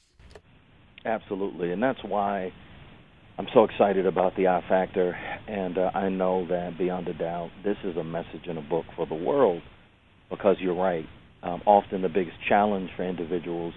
Absolutely, 1.05 1.71
and 1.71 1.83
that's 1.83 1.99
why 2.03 2.53
I'm 3.37 3.47
so 3.53 3.65
excited 3.65 4.05
about 4.05 4.35
the 4.37 4.47
I 4.47 4.63
Factor, 4.69 5.17
and 5.47 5.77
uh, 5.77 5.91
I 5.93 6.07
know 6.07 6.47
that 6.47 6.77
beyond 6.77 7.09
a 7.09 7.13
doubt, 7.13 7.49
this 7.63 7.75
is 7.83 7.97
a 7.97 8.03
message 8.03 8.45
in 8.45 8.57
a 8.57 8.61
book 8.61 8.85
for 8.95 9.05
the 9.05 9.15
world. 9.15 9.61
Because 10.29 10.55
you're 10.59 10.75
right, 10.75 11.05
um, 11.43 11.61
often 11.65 12.01
the 12.01 12.09
biggest 12.09 12.37
challenge 12.47 12.89
for 12.95 13.03
individuals 13.03 13.73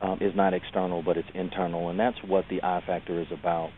um, 0.00 0.18
is 0.20 0.32
not 0.36 0.54
external, 0.54 1.02
but 1.02 1.16
it's 1.16 1.28
internal, 1.34 1.90
and 1.90 1.98
that's 1.98 2.18
what 2.26 2.44
the 2.48 2.62
I 2.62 2.80
Factor 2.86 3.20
is 3.20 3.26
about. 3.32 3.70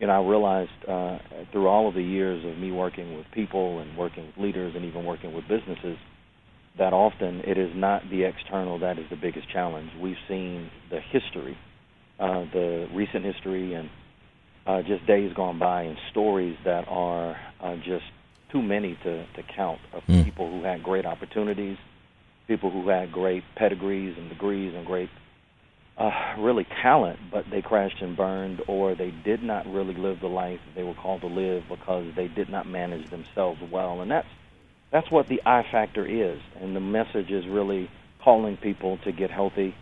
Know, 0.00 0.10
I 0.10 0.28
realized 0.28 0.70
uh, 0.88 1.18
through 1.52 1.68
all 1.68 1.88
of 1.88 1.94
the 1.94 2.02
years 2.02 2.44
of 2.44 2.58
me 2.58 2.72
working 2.72 3.16
with 3.16 3.26
people 3.32 3.78
and 3.78 3.96
working 3.96 4.26
with 4.26 4.36
leaders 4.36 4.74
and 4.76 4.84
even 4.84 5.04
working 5.04 5.32
with 5.32 5.44
businesses 5.48 5.96
that 6.76 6.92
often 6.92 7.40
it 7.46 7.56
is 7.56 7.70
not 7.74 8.02
the 8.10 8.24
external 8.24 8.80
that 8.80 8.98
is 8.98 9.06
the 9.08 9.16
biggest 9.16 9.50
challenge. 9.50 9.88
We've 10.02 10.16
seen 10.28 10.68
the 10.90 11.00
history 11.00 11.56
uh, 12.18 12.44
the 12.52 12.88
recent 12.92 13.24
history 13.24 13.74
and 13.74 13.90
uh, 14.66 14.82
just 14.82 15.06
days 15.06 15.32
gone 15.34 15.58
by 15.58 15.82
and 15.82 15.98
stories 16.10 16.56
that 16.64 16.86
are 16.88 17.36
uh, 17.60 17.76
just 17.76 18.04
too 18.50 18.62
many 18.62 18.96
to, 19.02 19.26
to 19.34 19.42
count 19.54 19.80
of 19.92 20.02
people 20.06 20.50
who 20.50 20.62
had 20.62 20.82
great 20.82 21.04
opportunities, 21.04 21.76
people 22.46 22.70
who 22.70 22.88
had 22.88 23.10
great 23.12 23.42
pedigrees 23.56 24.16
and 24.16 24.28
degrees 24.28 24.74
and 24.74 24.86
great 24.86 25.10
uh, 25.96 26.10
really 26.38 26.66
talent, 26.82 27.18
but 27.30 27.44
they 27.50 27.62
crashed 27.62 28.00
and 28.00 28.16
burned, 28.16 28.62
or 28.66 28.94
they 28.94 29.10
did 29.10 29.42
not 29.42 29.66
really 29.66 29.94
live 29.94 30.20
the 30.20 30.28
life 30.28 30.58
they 30.74 30.82
were 30.82 30.94
called 30.94 31.20
to 31.20 31.28
live 31.28 31.62
because 31.68 32.12
they 32.16 32.26
did 32.26 32.48
not 32.48 32.66
manage 32.66 33.08
themselves 33.10 33.60
well, 33.70 34.00
and 34.00 34.10
that's 34.10 34.26
that's 34.90 35.10
what 35.10 35.28
the 35.28 35.40
I 35.44 35.62
factor 35.62 36.06
is, 36.06 36.40
and 36.60 36.74
the 36.74 36.80
message 36.80 37.30
is 37.30 37.46
really 37.46 37.90
calling 38.22 38.56
people 38.56 38.98
to 38.98 39.12
get 39.12 39.30
healthy 39.30 39.74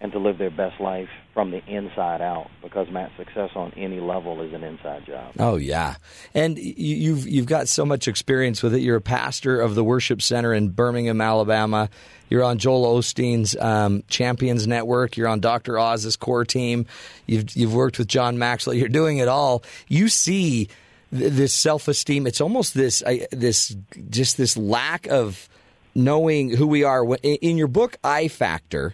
and 0.00 0.12
to 0.12 0.18
live 0.18 0.36
their 0.36 0.50
best 0.50 0.78
life 0.80 1.08
from 1.32 1.50
the 1.50 1.64
inside 1.66 2.20
out 2.20 2.50
because 2.62 2.86
Matt 2.90 3.10
success 3.16 3.50
on 3.54 3.72
any 3.76 3.98
level 3.98 4.42
is 4.42 4.52
an 4.52 4.62
inside 4.62 5.06
job. 5.06 5.32
Oh 5.38 5.56
yeah, 5.56 5.94
and 6.34 6.58
you- 6.58 6.74
you've 6.96 7.26
you've 7.28 7.46
got 7.46 7.66
so 7.68 7.86
much 7.86 8.06
experience 8.06 8.62
with 8.62 8.74
it. 8.74 8.80
You're 8.80 8.96
a 8.96 9.00
pastor 9.00 9.58
of 9.60 9.74
the 9.74 9.82
Worship 9.82 10.20
Center 10.20 10.52
in 10.52 10.68
Birmingham, 10.68 11.20
Alabama. 11.20 11.88
You're 12.28 12.42
on 12.42 12.58
Joel 12.58 12.98
Osteen's 12.98 13.56
um, 13.56 14.02
Champions 14.08 14.66
Network. 14.66 15.16
You're 15.16 15.28
on 15.28 15.40
Dr. 15.40 15.78
Oz's 15.78 16.16
core 16.16 16.44
team. 16.44 16.86
You've 17.26 17.54
you've 17.56 17.74
worked 17.74 17.98
with 17.98 18.08
John 18.08 18.36
Maxwell. 18.38 18.74
You're 18.74 18.88
doing 18.88 19.18
it 19.18 19.28
all. 19.28 19.62
You 19.88 20.08
see 20.08 20.68
th- 21.16 21.32
this 21.32 21.54
self 21.54 21.88
esteem. 21.88 22.26
It's 22.26 22.40
almost 22.40 22.74
this 22.74 23.02
I, 23.06 23.26
this 23.30 23.74
just 24.10 24.36
this 24.36 24.56
lack 24.56 25.06
of 25.06 25.48
knowing 25.94 26.50
who 26.50 26.66
we 26.66 26.84
are. 26.84 27.04
In 27.22 27.56
your 27.56 27.68
book, 27.68 27.96
I 28.04 28.28
Factor, 28.28 28.92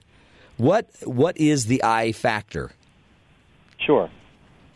what 0.62 0.86
what 1.02 1.36
is 1.38 1.66
the 1.66 1.82
I 1.82 2.12
Factor? 2.12 2.70
Sure. 3.84 4.08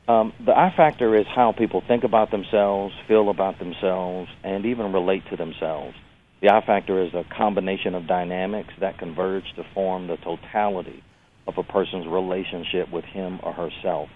Um, 0.09 0.33
the 0.45 0.57
I 0.57 0.73
factor 0.77 1.17
is 1.17 1.27
how 1.27 1.53
people 1.53 1.81
think 1.87 2.03
about 2.03 2.33
themselves, 2.33 2.93
feel 3.07 3.29
about 3.29 3.59
themselves, 3.61 4.29
and 4.43 4.67
even 4.67 4.93
relate 4.93 5.23
to 5.31 5.37
themselves. 5.37 5.97
The 6.41 6.53
I 6.53 6.65
factor 6.65 7.03
is 7.03 7.15
a 7.15 7.25
combination 7.25 7.95
of 7.95 8.07
dynamics 8.09 8.75
that 8.81 8.99
converge 8.99 9.45
to 9.55 9.65
form 9.75 10.09
the 10.09 10.17
totality 10.17 11.03
of 11.47 11.57
a 11.57 11.63
person's 11.63 12.07
relationship 12.07 12.91
with 12.91 13.05
him 13.05 13.39
or 13.43 13.53
herself. 13.53 14.09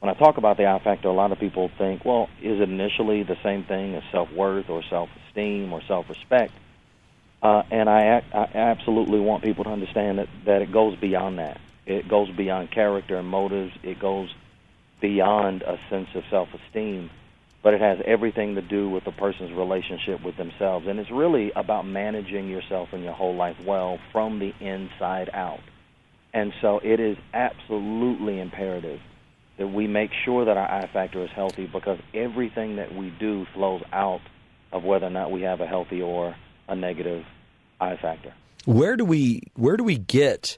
When 0.00 0.10
I 0.10 0.14
talk 0.14 0.38
about 0.38 0.56
the 0.56 0.66
I 0.66 0.80
factor, 0.80 1.08
a 1.08 1.12
lot 1.12 1.30
of 1.30 1.38
people 1.38 1.70
think, 1.78 2.04
well, 2.04 2.28
is 2.40 2.60
it 2.60 2.68
initially 2.68 3.22
the 3.22 3.36
same 3.44 3.62
thing 3.64 3.94
as 3.94 4.02
self 4.10 4.30
worth 4.32 4.68
or 4.68 4.82
self 4.90 5.08
esteem 5.28 5.72
or 5.72 5.82
self 5.86 6.08
respect? 6.08 6.52
Uh, 7.42 7.62
and 7.72 7.90
I, 7.90 8.22
I 8.32 8.48
absolutely 8.54 9.18
want 9.18 9.42
people 9.42 9.64
to 9.64 9.70
understand 9.70 10.18
that, 10.18 10.28
that 10.44 10.62
it 10.62 10.70
goes 10.70 10.96
beyond 10.96 11.38
that. 11.38 11.60
It 11.86 12.08
goes 12.08 12.30
beyond 12.30 12.70
character 12.70 13.16
and 13.16 13.26
motives. 13.26 13.72
It 13.82 13.98
goes 13.98 14.32
beyond 15.00 15.62
a 15.62 15.78
sense 15.90 16.08
of 16.14 16.22
self 16.30 16.48
esteem, 16.54 17.10
but 17.62 17.74
it 17.74 17.80
has 17.80 17.98
everything 18.04 18.54
to 18.54 18.62
do 18.62 18.88
with 18.88 19.04
a 19.08 19.12
person's 19.12 19.52
relationship 19.52 20.22
with 20.22 20.36
themselves. 20.36 20.86
And 20.86 21.00
it's 21.00 21.10
really 21.10 21.50
about 21.56 21.84
managing 21.84 22.48
yourself 22.48 22.90
and 22.92 23.02
your 23.02 23.12
whole 23.12 23.34
life 23.34 23.56
well 23.64 23.98
from 24.12 24.38
the 24.38 24.54
inside 24.60 25.28
out. 25.34 25.60
And 26.32 26.52
so 26.60 26.78
it 26.78 27.00
is 27.00 27.18
absolutely 27.34 28.38
imperative 28.38 29.00
that 29.58 29.66
we 29.66 29.88
make 29.88 30.12
sure 30.24 30.44
that 30.44 30.56
our 30.56 30.70
I 30.70 30.86
factor 30.86 31.22
is 31.24 31.30
healthy 31.30 31.66
because 31.66 31.98
everything 32.14 32.76
that 32.76 32.94
we 32.94 33.10
do 33.10 33.46
flows 33.52 33.82
out 33.92 34.22
of 34.72 34.84
whether 34.84 35.06
or 35.06 35.10
not 35.10 35.30
we 35.30 35.42
have 35.42 35.60
a 35.60 35.66
healthy 35.66 36.00
or 36.00 36.36
a 36.68 36.74
negative 36.74 37.24
I 37.80 37.96
factor. 37.96 38.32
Where 38.64 38.96
do 38.96 39.04
we 39.04 39.42
where 39.54 39.76
do 39.76 39.84
we 39.84 39.98
get 39.98 40.56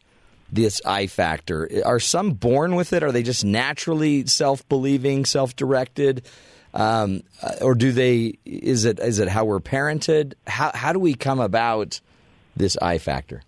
this 0.52 0.80
I 0.84 1.06
factor? 1.06 1.68
Are 1.84 2.00
some 2.00 2.32
born 2.32 2.74
with 2.74 2.92
it? 2.92 3.02
Are 3.02 3.12
they 3.12 3.22
just 3.22 3.44
naturally 3.44 4.26
self 4.26 4.68
believing, 4.68 5.24
self 5.24 5.56
directed? 5.56 6.26
Um, 6.74 7.22
or 7.60 7.74
do 7.74 7.92
they? 7.92 8.38
Is 8.44 8.84
it 8.84 8.98
is 8.98 9.20
it 9.20 9.28
how 9.28 9.44
we're 9.44 9.60
parented? 9.60 10.34
How 10.46 10.70
how 10.74 10.92
do 10.92 10.98
we 10.98 11.14
come 11.14 11.40
about 11.40 12.00
this 12.56 12.76
I 12.82 12.98
factor? 12.98 13.42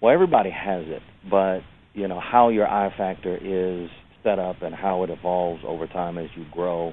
Well, 0.00 0.12
everybody 0.12 0.50
has 0.50 0.86
it, 0.86 1.02
but 1.28 1.60
you 1.94 2.06
know 2.06 2.20
how 2.20 2.50
your 2.50 2.68
I 2.68 2.94
factor 2.96 3.36
is 3.36 3.90
set 4.22 4.38
up 4.38 4.62
and 4.62 4.74
how 4.74 5.04
it 5.04 5.10
evolves 5.10 5.62
over 5.64 5.86
time 5.86 6.18
as 6.18 6.28
you 6.36 6.44
grow 6.50 6.92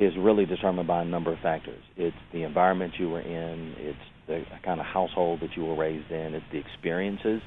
is 0.00 0.16
really 0.16 0.46
determined 0.46 0.88
by 0.88 1.02
a 1.02 1.04
number 1.04 1.30
of 1.30 1.38
factors. 1.40 1.82
It's 1.94 2.16
the 2.32 2.42
environment 2.42 2.94
you 2.98 3.10
were 3.10 3.20
in, 3.20 3.74
it's 3.76 3.98
the 4.26 4.44
kind 4.62 4.80
of 4.80 4.86
household 4.86 5.40
that 5.40 5.56
you 5.56 5.66
were 5.66 5.76
raised 5.76 6.10
in, 6.10 6.34
it's 6.34 6.46
the 6.50 6.58
experiences 6.58 7.42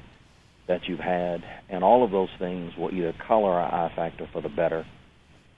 that 0.68 0.86
you've 0.86 1.00
had, 1.00 1.42
and 1.68 1.82
all 1.82 2.04
of 2.04 2.12
those 2.12 2.28
things 2.38 2.72
will 2.76 2.94
either 2.94 3.12
color 3.26 3.50
our 3.50 3.86
I 3.86 3.94
factor 3.94 4.28
for 4.32 4.40
the 4.40 4.48
better 4.48 4.86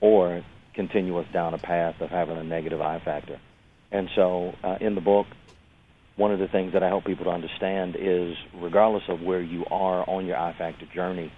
or 0.01 0.43
continue 0.73 1.17
us 1.19 1.27
down 1.31 1.53
a 1.53 1.59
path 1.59 2.01
of 2.01 2.09
having 2.09 2.35
a 2.35 2.43
negative 2.43 2.81
I 2.81 2.99
factor. 2.99 3.39
And 3.91 4.09
so 4.15 4.53
uh, 4.63 4.77
in 4.81 4.95
the 4.95 5.01
book, 5.01 5.27
one 6.15 6.31
of 6.31 6.39
the 6.39 6.47
things 6.47 6.73
that 6.73 6.81
I 6.81 6.87
help 6.87 7.05
people 7.05 7.25
to 7.25 7.31
understand 7.31 7.95
is 7.95 8.35
regardless 8.55 9.03
of 9.07 9.21
where 9.21 9.41
you 9.41 9.65
are 9.69 10.03
on 10.09 10.25
your 10.25 10.37
I 10.37 10.53
factor 10.57 10.87
journey, 10.87 11.31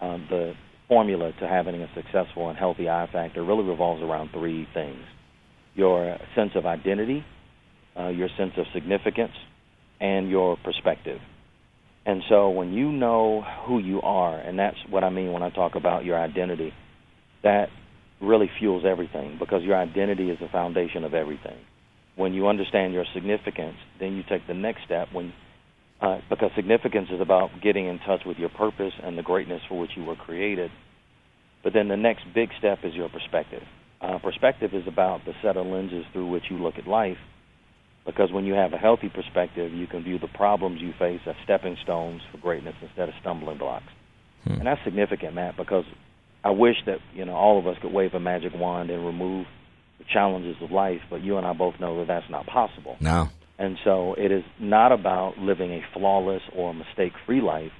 um, 0.00 0.26
the 0.30 0.54
formula 0.88 1.32
to 1.38 1.46
having 1.46 1.82
a 1.82 1.88
successful 1.94 2.48
and 2.48 2.58
healthy 2.58 2.88
I 2.88 3.08
factor 3.12 3.44
really 3.44 3.64
revolves 3.64 4.02
around 4.02 4.30
three 4.32 4.66
things 4.74 5.04
your 5.74 6.18
sense 6.34 6.50
of 6.56 6.66
identity, 6.66 7.24
uh, 7.96 8.08
your 8.08 8.28
sense 8.36 8.52
of 8.56 8.66
significance, 8.74 9.30
and 10.00 10.28
your 10.28 10.56
perspective. 10.64 11.20
And 12.04 12.22
so 12.28 12.48
when 12.48 12.72
you 12.72 12.90
know 12.90 13.44
who 13.66 13.78
you 13.78 14.00
are, 14.02 14.36
and 14.36 14.58
that's 14.58 14.78
what 14.90 15.04
I 15.04 15.10
mean 15.10 15.30
when 15.32 15.42
I 15.42 15.50
talk 15.50 15.76
about 15.76 16.04
your 16.04 16.18
identity, 16.18 16.72
that 17.44 17.68
really 18.20 18.50
fuels 18.58 18.84
everything 18.84 19.36
because 19.38 19.62
your 19.62 19.76
identity 19.76 20.30
is 20.30 20.38
the 20.40 20.48
foundation 20.48 21.04
of 21.04 21.14
everything. 21.14 21.58
When 22.16 22.34
you 22.34 22.48
understand 22.48 22.92
your 22.92 23.04
significance, 23.14 23.76
then 24.00 24.16
you 24.16 24.24
take 24.28 24.46
the 24.48 24.54
next 24.54 24.84
step 24.84 25.08
when 25.12 25.32
uh, 26.00 26.18
because 26.30 26.50
significance 26.54 27.08
is 27.10 27.20
about 27.20 27.50
getting 27.62 27.86
in 27.86 27.98
touch 27.98 28.22
with 28.24 28.38
your 28.38 28.48
purpose 28.48 28.92
and 29.02 29.18
the 29.18 29.22
greatness 29.22 29.62
for 29.68 29.78
which 29.78 29.90
you 29.96 30.04
were 30.04 30.16
created. 30.16 30.70
But 31.64 31.72
then 31.72 31.88
the 31.88 31.96
next 31.96 32.22
big 32.34 32.50
step 32.58 32.78
is 32.84 32.94
your 32.94 33.08
perspective. 33.08 33.62
Uh, 34.00 34.18
perspective 34.18 34.74
is 34.74 34.86
about 34.86 35.24
the 35.24 35.32
set 35.42 35.56
of 35.56 35.66
lenses 35.66 36.04
through 36.12 36.30
which 36.30 36.44
you 36.50 36.58
look 36.58 36.78
at 36.78 36.86
life. 36.86 37.18
Because 38.06 38.32
when 38.32 38.44
you 38.44 38.54
have 38.54 38.72
a 38.72 38.78
healthy 38.78 39.08
perspective, 39.08 39.72
you 39.72 39.86
can 39.86 40.02
view 40.02 40.18
the 40.18 40.28
problems 40.28 40.80
you 40.80 40.92
face 40.98 41.20
as 41.26 41.34
stepping 41.44 41.76
stones 41.82 42.22
for 42.30 42.38
greatness 42.38 42.76
instead 42.80 43.08
of 43.08 43.14
stumbling 43.20 43.58
blocks. 43.58 43.84
Hmm. 44.44 44.52
And 44.52 44.66
that's 44.66 44.80
significant, 44.84 45.34
Matt, 45.34 45.56
because 45.56 45.84
I 46.44 46.50
wish 46.50 46.76
that 46.86 46.98
you 47.12 47.24
know 47.24 47.34
all 47.34 47.58
of 47.58 47.66
us 47.66 47.76
could 47.82 47.92
wave 47.92 48.14
a 48.14 48.20
magic 48.20 48.52
wand 48.54 48.90
and 48.90 49.04
remove 49.04 49.46
the 49.98 50.04
challenges 50.10 50.56
of 50.62 50.70
life, 50.70 51.00
but 51.10 51.22
you 51.22 51.36
and 51.36 51.46
I 51.46 51.52
both 51.52 51.74
know 51.80 51.98
that 51.98 52.06
that's 52.06 52.30
not 52.30 52.46
possible. 52.46 52.96
No. 53.00 53.28
And 53.58 53.76
so 53.84 54.14
it 54.14 54.30
is 54.30 54.44
not 54.60 54.92
about 54.92 55.38
living 55.38 55.72
a 55.72 55.82
flawless 55.92 56.42
or 56.54 56.72
mistake-free 56.72 57.40
life, 57.40 57.72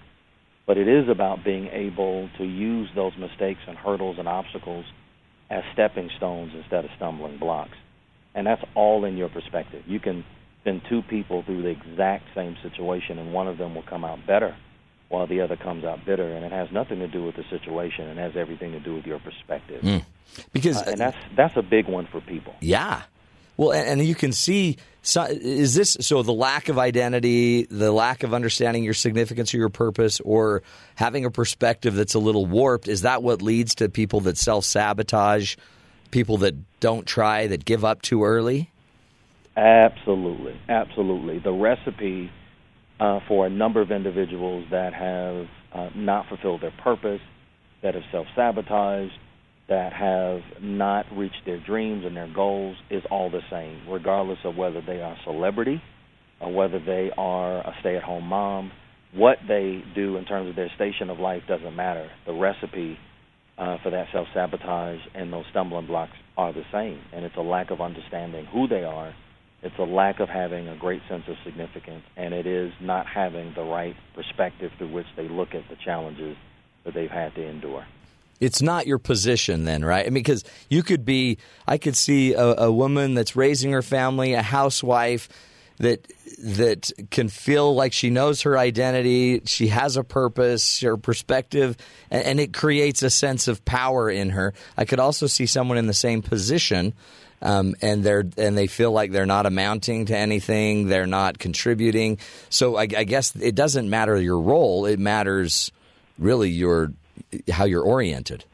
but 0.67 0.77
it 0.77 0.89
is 0.89 1.09
about 1.09 1.45
being 1.45 1.69
able 1.69 2.29
to 2.39 2.45
use 2.45 2.89
those 2.95 3.13
mistakes 3.17 3.61
and 3.67 3.77
hurdles 3.77 4.17
and 4.19 4.27
obstacles 4.27 4.85
as 5.51 5.63
stepping 5.73 6.11
stones 6.17 6.53
instead 6.55 6.85
of 6.85 6.91
stumbling 6.97 7.39
blocks. 7.39 7.77
And 8.35 8.47
that's 8.47 8.63
all 8.75 9.05
in 9.05 9.17
your 9.17 9.29
perspective. 9.29 9.85
You 9.87 10.01
can 10.01 10.25
send 10.65 10.83
two 10.89 11.03
people 11.03 11.43
through 11.43 11.63
the 11.63 11.69
exact 11.69 12.25
same 12.35 12.57
situation, 12.63 13.19
and 13.19 13.33
one 13.33 13.49
of 13.49 13.57
them 13.57 13.75
will 13.75 13.83
come 13.83 14.05
out 14.05 14.27
better 14.27 14.57
while 15.09 15.27
the 15.27 15.41
other 15.41 15.57
comes 15.57 15.85
out 15.85 16.05
bitter, 16.05 16.31
and 16.35 16.45
it 16.45 16.53
has 16.53 16.71
nothing 16.71 16.99
to 16.99 17.09
do 17.09 17.25
with 17.25 17.37
the 17.37 17.45
situation 17.49 18.07
and 18.09 18.19
has 18.19 18.33
everything 18.37 18.73
to 18.73 18.81
do 18.81 18.95
with 18.95 19.07
your 19.07 19.19
perspective. 19.19 19.83
Mm. 19.83 20.05
Because 20.53 20.77
uh, 20.77 20.91
and 20.91 21.01
that's 21.01 21.17
that's 21.35 21.57
a 21.57 21.63
big 21.63 21.89
one 21.89 22.07
for 22.07 22.21
people. 22.21 22.55
Yeah, 22.61 23.03
well, 23.57 23.73
and, 23.73 23.89
and 23.89 24.07
you 24.07 24.15
can 24.15 24.33
see 24.33 24.77
so, 25.09 25.23
is 25.23 25.75
this 25.75 25.97
so 26.01 26.23
the 26.23 26.35
lack 26.35 26.69
of 26.69 26.79
identity, 26.79 27.65
the 27.71 27.91
lack 27.91 28.25
of 28.25 28.35
understanding 28.35 28.85
your 28.85 28.93
significance 28.93 29.55
or 29.55 29.57
your 29.57 29.71
purpose, 29.71 30.21
or 30.21 30.63
having 30.97 31.25
a 31.25 31.31
perspective 31.31 31.95
that's 31.95 32.13
a 32.13 32.19
little 32.19 32.45
warped? 32.45 32.89
Is 32.89 33.01
that 33.01 33.23
what 33.23 33.41
leads 33.41 33.77
to 33.77 33.89
people 33.89 34.21
that 34.21 34.37
self 34.37 34.67
sabotage, 34.67 35.57
people 36.11 36.37
that 36.39 36.57
don't 36.81 37.07
try, 37.07 37.47
that 37.47 37.65
give 37.65 37.87
up 37.87 38.03
too 38.03 38.23
early? 38.23 38.71
Absolutely, 39.57 40.61
absolutely. 40.69 41.39
The 41.39 41.53
recipe 41.53 42.31
uh, 43.01 43.21
for 43.27 43.47
a 43.47 43.51
number 43.51 43.81
of 43.81 43.91
individuals 43.91 44.67
that 44.71 44.93
have 44.93 45.47
uh, 45.73 45.89
not 45.97 46.29
fulfilled 46.29 46.61
their 46.61 46.75
purpose, 46.85 47.23
that 47.83 47.95
have 47.95 48.05
self 48.13 48.27
sabotaged, 48.37 49.15
that 49.69 49.93
have 49.93 50.41
not 50.63 51.07
reached 51.15 51.43
their 51.45 51.61
dreams 51.61 52.05
and 52.07 52.17
their 52.17 52.33
goals 52.33 52.77
is 52.91 53.03
all 53.11 53.31
the 53.31 53.43
same, 53.51 53.89
regardless 53.89 54.39
of 54.45 54.57
whether 54.57 54.81
they 54.81 55.01
are 55.01 55.13
a 55.13 55.19
celebrity 55.25 55.83
or 56.41 56.53
whether 56.53 56.79
they 56.79 57.11
are 57.17 57.59
a 57.59 57.75
stay 57.81 57.97
at 57.97 58.03
home 58.03 58.25
mom. 58.25 58.73
What 59.15 59.39
they 59.47 59.83
do 59.95 60.17
in 60.17 60.25
terms 60.25 60.51
of 60.51 60.57
their 60.57 60.71
station 60.77 61.11
of 61.11 61.19
life 61.19 61.43
doesn't 61.49 61.75
matter. 61.75 62.11
The 62.27 62.35
recipe 62.35 62.99
uh, 63.57 63.77
for 63.83 63.91
that 63.91 64.07
self 64.13 64.29
sabotage 64.35 65.01
and 65.15 65.33
those 65.33 65.45
stumbling 65.51 65.87
blocks 65.87 66.13
are 66.37 66.53
the 66.53 66.65
same, 66.73 67.01
and 67.13 67.25
it's 67.25 67.37
a 67.37 67.43
lack 67.43 67.71
of 67.71 67.81
understanding 67.81 68.47
who 68.47 68.69
they 68.69 68.85
are 68.85 69.15
it's 69.61 69.75
a 69.79 69.83
lack 69.83 70.21
of 70.21 70.29
having 70.29 70.69
a 70.69 70.77
great 70.77 71.03
sense 71.09 71.25
of 71.27 71.35
significance, 71.45 72.05
and 72.17 72.33
it 72.33 72.47
is 72.47 72.73
not 72.81 73.07
having 73.13 73.53
the 73.57 73.63
right 73.63 73.95
perspective 74.15 74.71
through 74.79 74.93
which 74.93 75.07
they 75.17 75.29
look 75.29 75.49
at 75.53 75.63
the 75.69 75.77
challenges 75.85 76.37
that 76.85 76.95
they've 76.95 77.11
had 77.11 77.35
to 77.35 77.45
endure. 77.45 77.85
It's 78.41 78.63
not 78.63 78.87
your 78.87 78.99
position, 78.99 79.65
then, 79.65 79.85
right? 79.85 80.07
I 80.07 80.11
mean, 80.11 80.23
because 80.23 80.45
you 80.69 80.83
could 80.83 81.05
be, 81.05 81.39
I 81.67 81.79
could 81.79 81.97
see 81.97 82.35
a, 82.35 82.55
a 82.65 82.73
woman 82.73 83.15
that's 83.15 83.35
raising 83.37 83.73
her 83.73 83.83
family, 83.83 84.35
a 84.35 84.43
housewife 84.43 85.29
that 85.79 86.07
that 86.43 86.91
can 87.11 87.29
feel 87.29 87.75
like 87.75 87.93
she 87.93 88.11
knows 88.11 88.43
her 88.43 88.59
identity, 88.59 89.43
she 89.45 89.69
has 89.69 89.97
a 89.97 90.03
purpose, 90.03 90.81
her 90.81 90.97
perspective, 90.97 91.77
and, 92.11 92.25
and, 92.25 92.41
it 92.41 92.53
creates 92.53 93.03
a 93.03 93.11
sense 93.11 93.47
of 93.47 93.65
power 93.65 94.11
in 94.11 94.31
her. 94.31 94.55
I 94.77 94.85
could 94.85 94.99
also 94.99 95.29
see 95.29 95.47
someone 95.47 95.79
in 95.79 95.87
the 95.87 95.95
same 95.95 96.21
position 96.21 96.95
um, 97.41 97.75
and 97.81 98.03
they're 98.03 98.25
and 98.37 98.57
they 98.59 98.67
feel 98.67 98.93
like 98.93 99.13
they're 99.13 99.27
not 99.27 99.47
amounting 99.47 100.07
to 100.07 100.17
anything, 100.17 100.89
they're 100.89 101.07
not 101.07 101.39
contributing. 101.39 102.19
So 102.51 102.77
I, 102.77 102.83
I 102.83 103.05
guess 103.05 103.35
it 103.37 103.55
doesn't 103.55 103.89
matter 103.89 104.21
your 104.21 104.41
role; 104.41 104.87
it 104.87 104.99
matters 104.99 105.71
really 106.19 106.51
your 106.51 106.93
how 107.51 107.65
you're 107.65 107.83
oriented. 107.83 108.45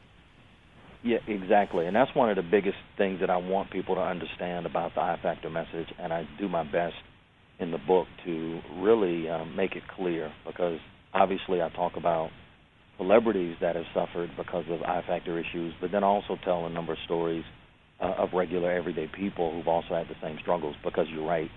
Yeah, 1.03 1.19
exactly, 1.27 1.85
and 1.85 1.95
that's 1.95 2.13
one 2.15 2.29
of 2.29 2.35
the 2.35 2.41
biggest 2.41 2.77
things 2.97 3.19
that 3.19 3.29
I 3.29 3.37
want 3.37 3.69
people 3.69 3.95
to 3.95 4.01
understand 4.01 4.65
about 4.65 4.95
the 4.95 5.01
I 5.01 5.19
Factor 5.21 5.49
message, 5.49 5.87
and 5.99 6.11
I 6.11 6.27
do 6.39 6.49
my 6.49 6.63
best 6.63 6.95
in 7.59 7.71
the 7.71 7.77
book 7.77 8.07
to 8.25 8.59
really 8.77 9.29
um, 9.29 9.55
make 9.55 9.75
it 9.75 9.83
clear 9.95 10.33
because 10.45 10.79
obviously 11.13 11.61
I 11.61 11.69
talk 11.69 11.93
about 11.95 12.31
celebrities 12.97 13.55
that 13.61 13.75
have 13.75 13.85
suffered 13.93 14.31
because 14.35 14.65
of 14.69 14.81
I 14.81 15.03
Factor 15.05 15.37
issues, 15.37 15.73
but 15.79 15.91
then 15.91 16.03
also 16.03 16.37
tell 16.43 16.65
a 16.65 16.69
number 16.69 16.93
of 16.93 16.99
stories 17.05 17.43
uh, 17.99 18.13
of 18.17 18.29
regular 18.33 18.71
everyday 18.71 19.07
people 19.07 19.51
who've 19.51 19.67
also 19.67 19.89
had 19.95 20.07
the 20.07 20.15
same 20.21 20.37
struggles 20.41 20.75
because 20.83 21.07
you're 21.09 21.25
right 21.25 21.49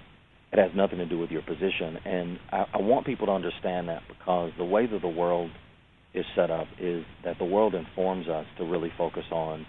it 0.52 0.58
has 0.58 0.70
nothing 0.74 0.98
to 0.98 1.06
do 1.06 1.18
with 1.18 1.30
your 1.30 1.42
position 1.42 1.98
and 2.04 2.38
I, 2.50 2.64
I 2.74 2.78
want 2.78 3.06
people 3.06 3.26
to 3.26 3.32
understand 3.32 3.88
that 3.88 4.02
because 4.08 4.52
the 4.56 4.64
way 4.64 4.86
that 4.86 5.00
the 5.00 5.08
world 5.08 5.50
is 6.18 6.26
set 6.34 6.50
up 6.50 6.66
is 6.78 7.04
that 7.24 7.38
the 7.38 7.44
world 7.44 7.74
informs 7.74 8.28
us 8.28 8.46
to 8.58 8.64
really 8.64 8.92
focus 8.96 9.24
on 9.30 9.66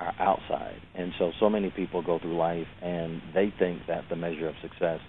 our 0.00 0.14
outside. 0.18 0.80
And 0.94 1.12
so 1.18 1.32
so 1.38 1.50
many 1.50 1.70
people 1.70 2.02
go 2.02 2.18
through 2.18 2.36
life 2.36 2.66
and 2.82 3.20
they 3.34 3.52
think 3.58 3.86
that 3.86 4.08
the 4.08 4.16
measure 4.16 4.48
of 4.48 4.54
success 4.62 5.00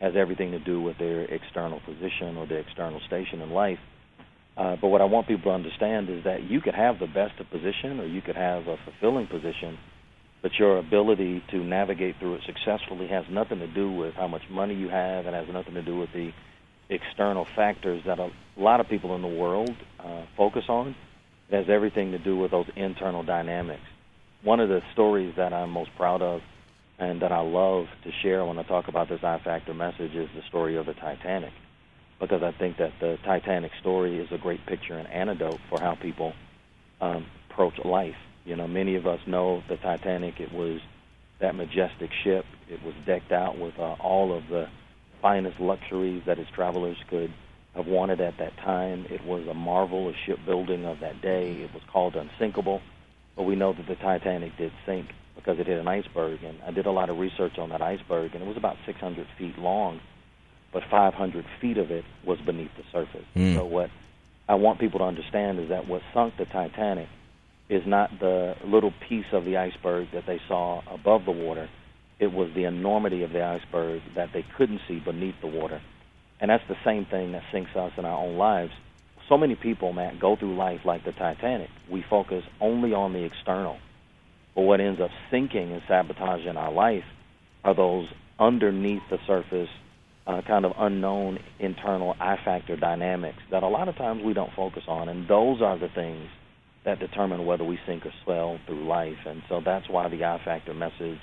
has 0.00 0.14
everything 0.16 0.52
to 0.52 0.60
do 0.60 0.80
with 0.80 0.98
their 0.98 1.22
external 1.22 1.80
position 1.80 2.36
or 2.36 2.46
their 2.46 2.60
external 2.60 3.00
station 3.06 3.40
in 3.40 3.50
life. 3.50 3.80
Uh, 4.56 4.76
but 4.80 4.88
what 4.88 5.00
I 5.00 5.04
want 5.04 5.26
people 5.26 5.50
to 5.50 5.54
understand 5.54 6.08
is 6.08 6.24
that 6.24 6.44
you 6.44 6.60
could 6.60 6.74
have 6.74 6.98
the 6.98 7.06
best 7.06 7.38
of 7.40 7.50
position 7.50 8.00
or 8.00 8.06
you 8.06 8.22
could 8.22 8.36
have 8.36 8.66
a 8.68 8.76
fulfilling 8.84 9.26
position 9.26 9.78
but 10.40 10.52
your 10.58 10.78
ability 10.78 11.42
to 11.50 11.58
navigate 11.58 12.16
through 12.18 12.36
it 12.36 12.42
successfully 12.46 13.08
has 13.08 13.24
nothing 13.30 13.58
to 13.58 13.66
do 13.66 13.90
with 13.90 14.14
how 14.14 14.28
much 14.28 14.42
money 14.50 14.74
you 14.74 14.88
have. 14.88 15.26
And 15.26 15.34
has 15.34 15.48
nothing 15.52 15.74
to 15.74 15.82
do 15.82 15.96
with 15.96 16.12
the 16.12 16.32
external 16.88 17.46
factors 17.56 18.02
that 18.06 18.18
a 18.18 18.30
lot 18.56 18.80
of 18.80 18.88
people 18.88 19.14
in 19.14 19.22
the 19.22 19.28
world 19.28 19.74
uh, 19.98 20.22
focus 20.36 20.64
on. 20.68 20.94
It 21.50 21.56
has 21.56 21.68
everything 21.68 22.12
to 22.12 22.18
do 22.18 22.36
with 22.36 22.50
those 22.50 22.66
internal 22.76 23.22
dynamics. 23.22 23.82
One 24.42 24.60
of 24.60 24.68
the 24.68 24.82
stories 24.92 25.34
that 25.36 25.52
I'm 25.52 25.70
most 25.70 25.90
proud 25.96 26.22
of 26.22 26.42
and 26.98 27.22
that 27.22 27.32
I 27.32 27.40
love 27.40 27.86
to 28.04 28.12
share 28.22 28.44
when 28.44 28.58
I 28.58 28.62
talk 28.62 28.88
about 28.88 29.08
this 29.08 29.22
I 29.22 29.38
Factor 29.38 29.74
message 29.74 30.14
is 30.14 30.28
the 30.34 30.42
story 30.48 30.76
of 30.76 30.86
the 30.86 30.94
Titanic. 30.94 31.52
Because 32.20 32.42
I 32.42 32.52
think 32.52 32.78
that 32.78 32.92
the 33.00 33.18
Titanic 33.24 33.72
story 33.80 34.18
is 34.18 34.30
a 34.32 34.38
great 34.38 34.64
picture 34.66 34.94
and 34.94 35.08
antidote 35.08 35.60
for 35.68 35.80
how 35.80 35.94
people 35.94 36.32
um, 37.00 37.26
approach 37.50 37.78
life 37.84 38.16
you 38.48 38.56
know, 38.56 38.66
many 38.66 38.94
of 38.94 39.06
us 39.06 39.20
know 39.26 39.62
the 39.68 39.76
Titanic. 39.76 40.40
It 40.40 40.50
was 40.52 40.80
that 41.38 41.54
majestic 41.54 42.10
ship. 42.24 42.46
It 42.70 42.82
was 42.82 42.94
decked 43.04 43.30
out 43.30 43.58
with 43.58 43.78
uh, 43.78 43.92
all 44.00 44.34
of 44.34 44.48
the 44.48 44.70
finest 45.20 45.60
luxuries 45.60 46.22
that 46.24 46.38
his 46.38 46.48
travelers 46.54 46.96
could 47.10 47.30
have 47.78 47.86
wanted 47.86 48.20
at 48.20 48.38
that 48.38 48.56
time. 48.58 49.06
It 49.08 49.24
was 49.24 49.46
a 49.46 49.54
marvel 49.54 50.08
of 50.08 50.14
shipbuilding 50.26 50.84
of 50.84 50.98
that 51.00 51.22
day. 51.22 51.52
It 51.62 51.72
was 51.72 51.82
called 51.90 52.16
unsinkable, 52.16 52.82
but 53.36 53.44
we 53.44 53.54
know 53.54 53.72
that 53.72 53.86
the 53.86 53.94
Titanic 53.94 54.56
did 54.58 54.72
sink 54.84 55.06
because 55.36 55.58
it 55.60 55.66
hit 55.66 55.78
an 55.78 55.86
iceberg. 55.86 56.42
And 56.42 56.58
I 56.66 56.72
did 56.72 56.86
a 56.86 56.90
lot 56.90 57.08
of 57.08 57.18
research 57.18 57.56
on 57.56 57.70
that 57.70 57.80
iceberg, 57.80 58.34
and 58.34 58.42
it 58.42 58.46
was 58.46 58.56
about 58.56 58.76
600 58.84 59.26
feet 59.38 59.56
long, 59.58 60.00
but 60.72 60.82
500 60.90 61.44
feet 61.60 61.78
of 61.78 61.92
it 61.92 62.04
was 62.26 62.38
beneath 62.40 62.72
the 62.76 62.82
surface. 62.92 63.24
Mm. 63.36 63.54
So 63.54 63.64
what 63.64 63.90
I 64.48 64.56
want 64.56 64.80
people 64.80 64.98
to 64.98 65.04
understand 65.04 65.60
is 65.60 65.68
that 65.68 65.86
what 65.86 66.02
sunk 66.12 66.34
the 66.36 66.46
Titanic 66.46 67.08
is 67.68 67.82
not 67.86 68.10
the 68.18 68.56
little 68.64 68.92
piece 69.08 69.26
of 69.32 69.44
the 69.44 69.56
iceberg 69.56 70.08
that 70.12 70.26
they 70.26 70.40
saw 70.48 70.82
above 70.92 71.24
the 71.26 71.30
water. 71.30 71.68
It 72.18 72.32
was 72.32 72.50
the 72.56 72.64
enormity 72.64 73.22
of 73.22 73.30
the 73.30 73.44
iceberg 73.44 74.02
that 74.16 74.30
they 74.32 74.44
couldn't 74.56 74.80
see 74.88 74.98
beneath 74.98 75.36
the 75.40 75.46
water. 75.46 75.80
And 76.40 76.50
that's 76.50 76.66
the 76.68 76.76
same 76.84 77.04
thing 77.04 77.32
that 77.32 77.42
sinks 77.52 77.74
us 77.74 77.92
in 77.96 78.04
our 78.04 78.18
own 78.24 78.36
lives. 78.36 78.72
So 79.28 79.36
many 79.36 79.56
people, 79.56 79.92
Matt, 79.92 80.20
go 80.20 80.36
through 80.36 80.56
life 80.56 80.80
like 80.84 81.04
the 81.04 81.12
Titanic. 81.12 81.70
We 81.90 82.04
focus 82.08 82.44
only 82.60 82.92
on 82.94 83.12
the 83.12 83.24
external. 83.24 83.78
But 84.54 84.62
what 84.62 84.80
ends 84.80 85.00
up 85.00 85.10
sinking 85.30 85.72
and 85.72 85.82
sabotaging 85.86 86.56
our 86.56 86.72
life 86.72 87.04
are 87.64 87.74
those 87.74 88.08
underneath 88.38 89.02
the 89.10 89.18
surface, 89.26 89.68
uh, 90.26 90.42
kind 90.42 90.64
of 90.64 90.72
unknown 90.78 91.40
internal 91.58 92.14
I 92.20 92.36
factor 92.44 92.76
dynamics 92.76 93.38
that 93.50 93.62
a 93.62 93.68
lot 93.68 93.88
of 93.88 93.96
times 93.96 94.22
we 94.22 94.32
don't 94.32 94.52
focus 94.54 94.84
on. 94.86 95.08
And 95.08 95.28
those 95.28 95.60
are 95.60 95.78
the 95.78 95.88
things 95.88 96.28
that 96.84 97.00
determine 97.00 97.44
whether 97.44 97.64
we 97.64 97.78
sink 97.86 98.06
or 98.06 98.12
swell 98.24 98.58
through 98.66 98.86
life. 98.86 99.18
And 99.26 99.42
so 99.48 99.60
that's 99.60 99.88
why 99.88 100.08
the 100.08 100.24
I 100.24 100.42
factor 100.44 100.72
message 100.72 101.20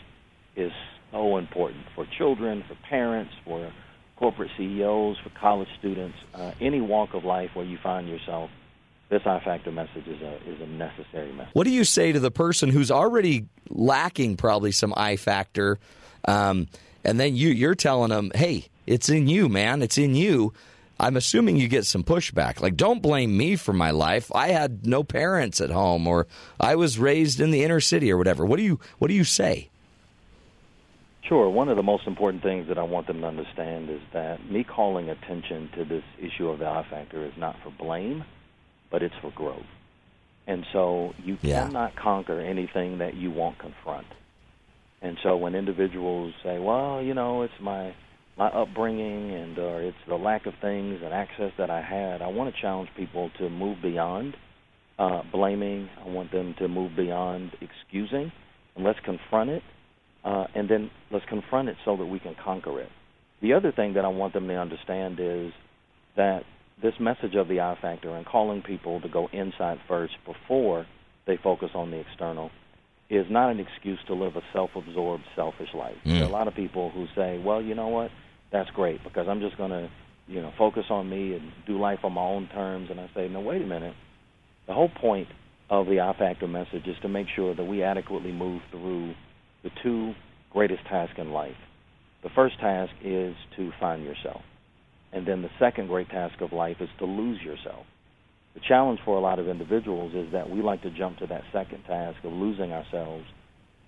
is 0.55 0.71
so 1.11 1.37
important 1.37 1.85
for 1.95 2.05
children, 2.17 2.63
for 2.67 2.75
parents, 2.87 3.33
for 3.45 3.71
corporate 4.15 4.51
CEOs, 4.57 5.17
for 5.19 5.29
college 5.29 5.67
students, 5.79 6.17
uh, 6.33 6.51
any 6.61 6.81
walk 6.81 7.13
of 7.13 7.25
life 7.25 7.51
where 7.53 7.65
you 7.65 7.77
find 7.77 8.07
yourself. 8.07 8.49
This 9.09 9.21
I 9.25 9.39
factor 9.39 9.71
message 9.71 10.07
is 10.07 10.21
a 10.21 10.35
is 10.49 10.61
a 10.61 10.65
necessary 10.65 11.31
message. 11.31 11.53
What 11.53 11.65
do 11.65 11.71
you 11.71 11.83
say 11.83 12.11
to 12.11 12.19
the 12.19 12.31
person 12.31 12.69
who's 12.69 12.89
already 12.89 13.45
lacking 13.69 14.37
probably 14.37 14.71
some 14.71 14.93
I 14.97 15.15
factor, 15.15 15.77
um, 16.27 16.67
and 17.03 17.19
then 17.19 17.35
you 17.35 17.49
you're 17.49 17.75
telling 17.75 18.09
them, 18.09 18.31
"Hey, 18.33 18.65
it's 18.87 19.09
in 19.09 19.27
you, 19.27 19.47
man. 19.47 19.81
It's 19.83 19.97
in 19.97 20.15
you." 20.15 20.53
I'm 20.97 21.17
assuming 21.17 21.57
you 21.57 21.67
get 21.67 21.85
some 21.85 22.03
pushback. 22.03 22.61
Like, 22.61 22.77
don't 22.77 23.01
blame 23.01 23.35
me 23.35 23.57
for 23.57 23.73
my 23.73 23.91
life. 23.91 24.31
I 24.33 24.49
had 24.49 24.87
no 24.87 25.03
parents 25.03 25.59
at 25.59 25.69
home, 25.69 26.07
or 26.07 26.25
I 26.57 26.75
was 26.75 26.97
raised 26.97 27.41
in 27.41 27.51
the 27.51 27.63
inner 27.63 27.81
city, 27.81 28.11
or 28.11 28.17
whatever. 28.17 28.45
What 28.45 28.57
do 28.57 28.63
you 28.63 28.79
What 28.97 29.09
do 29.09 29.13
you 29.13 29.23
say? 29.25 29.69
Sure. 31.27 31.49
One 31.49 31.69
of 31.69 31.75
the 31.75 31.83
most 31.83 32.05
important 32.05 32.43
things 32.43 32.67
that 32.67 32.77
I 32.77 32.83
want 32.83 33.07
them 33.07 33.21
to 33.21 33.27
understand 33.27 33.89
is 33.89 34.01
that 34.13 34.47
me 34.49 34.63
calling 34.63 35.09
attention 35.09 35.69
to 35.75 35.83
this 35.83 36.03
issue 36.19 36.49
of 36.49 36.59
the 36.59 36.67
I 36.67 36.85
factor 36.87 37.25
is 37.25 37.33
not 37.35 37.55
for 37.63 37.71
blame, 37.71 38.23
but 38.91 39.01
it's 39.01 39.15
for 39.21 39.31
growth. 39.31 39.65
And 40.45 40.65
so 40.71 41.15
you 41.23 41.39
Yeah. 41.41 41.65
cannot 41.65 41.95
conquer 41.95 42.39
anything 42.39 42.99
that 42.99 43.15
you 43.15 43.31
won't 43.31 43.57
confront. 43.57 44.05
And 45.01 45.17
so 45.23 45.35
when 45.35 45.55
individuals 45.55 46.35
say, 46.43 46.59
"Well, 46.59 47.01
you 47.01 47.15
know, 47.15 47.41
it's 47.41 47.59
my 47.59 47.93
my 48.37 48.47
upbringing 48.47 49.31
and 49.31 49.57
or 49.57 49.81
it's 49.81 49.97
the 50.07 50.17
lack 50.17 50.45
of 50.45 50.53
things 50.55 51.01
and 51.01 51.13
access 51.13 51.51
that 51.57 51.71
I 51.71 51.81
had," 51.81 52.21
I 52.21 52.27
want 52.27 52.53
to 52.53 52.61
challenge 52.61 52.89
people 52.95 53.31
to 53.39 53.49
move 53.49 53.81
beyond 53.81 54.37
uh, 54.99 55.23
blaming. 55.31 55.89
I 56.05 56.09
want 56.09 56.31
them 56.31 56.53
to 56.59 56.67
move 56.67 56.95
beyond 56.95 57.51
excusing, 57.61 58.31
and 58.75 58.85
let's 58.85 58.99
confront 58.99 59.49
it 59.49 59.63
uh, 60.25 60.47
and 60.55 60.67
then 60.67 60.89
let's 61.11 61.25
confront 61.29 61.69
it 61.69 61.77
so 61.85 61.95
that 61.95 62.05
we 62.05 62.19
can 62.19 62.35
conquer 62.43 62.81
it. 62.81 62.89
The 63.41 63.53
other 63.53 63.71
thing 63.71 63.93
that 63.93 64.03
I 64.03 64.07
want 64.07 64.33
them 64.33 64.47
to 64.47 64.55
understand 64.55 65.19
is 65.19 65.53
that 66.17 66.41
this 66.81 66.93
message 66.99 67.35
of 67.35 67.47
the 67.47 67.61
I 67.61 67.77
factor 67.79 68.09
and 68.09 68.25
calling 68.25 68.61
people 68.61 68.99
to 69.01 69.07
go 69.07 69.29
inside 69.31 69.77
first 69.87 70.13
before 70.25 70.85
they 71.27 71.37
focus 71.41 71.69
on 71.75 71.91
the 71.91 71.97
external 71.97 72.49
is 73.09 73.27
not 73.29 73.51
an 73.51 73.59
excuse 73.59 73.99
to 74.07 74.15
live 74.15 74.35
a 74.35 74.41
self-absorbed, 74.51 75.23
selfish 75.35 75.69
life. 75.75 75.95
Mm. 76.05 76.13
There 76.13 76.23
are 76.23 76.29
a 76.29 76.31
lot 76.31 76.47
of 76.47 76.55
people 76.55 76.89
who 76.89 77.05
say, 77.15 77.37
"Well, 77.37 77.61
you 77.61 77.75
know 77.75 77.89
what? 77.89 78.09
That's 78.51 78.69
great 78.71 79.03
because 79.03 79.27
I'm 79.27 79.41
just 79.41 79.57
going 79.57 79.69
to, 79.69 79.89
you 80.27 80.41
know, 80.41 80.51
focus 80.57 80.85
on 80.89 81.07
me 81.07 81.35
and 81.35 81.51
do 81.67 81.79
life 81.79 81.99
on 82.03 82.13
my 82.13 82.21
own 82.21 82.47
terms." 82.47 82.89
And 82.89 82.99
I 82.99 83.09
say, 83.13 83.27
"No, 83.27 83.41
wait 83.41 83.61
a 83.61 83.65
minute. 83.65 83.93
The 84.65 84.73
whole 84.73 84.89
point 84.89 85.27
of 85.69 85.85
the 85.85 86.01
I 86.01 86.13
factor 86.17 86.47
message 86.47 86.87
is 86.87 86.97
to 87.03 87.09
make 87.09 87.27
sure 87.35 87.53
that 87.53 87.63
we 87.63 87.83
adequately 87.83 88.31
move 88.31 88.61
through 88.71 89.13
the 89.65 89.71
two 89.83 90.13
greatest 90.51 90.83
tasks 90.85 91.15
in 91.17 91.31
life. 91.31 91.57
The 92.23 92.29
first 92.29 92.59
task 92.59 92.93
is 93.03 93.35
to 93.57 93.71
find 93.79 94.03
yourself. 94.03 94.41
And 95.11 95.27
then 95.27 95.41
the 95.41 95.49
second 95.59 95.87
great 95.87 96.09
task 96.09 96.39
of 96.39 96.53
life 96.53 96.77
is 96.79 96.89
to 96.99 97.05
lose 97.05 97.41
yourself. 97.41 97.85
The 98.53 98.61
challenge 98.65 98.99
for 99.03 99.17
a 99.17 99.19
lot 99.19 99.39
of 99.39 99.47
individuals 99.47 100.13
is 100.15 100.31
that 100.31 100.49
we 100.49 100.61
like 100.61 100.83
to 100.83 100.91
jump 100.91 101.17
to 101.17 101.27
that 101.27 101.41
second 101.51 101.83
task 101.83 102.17
of 102.23 102.31
losing 102.31 102.71
ourselves 102.71 103.25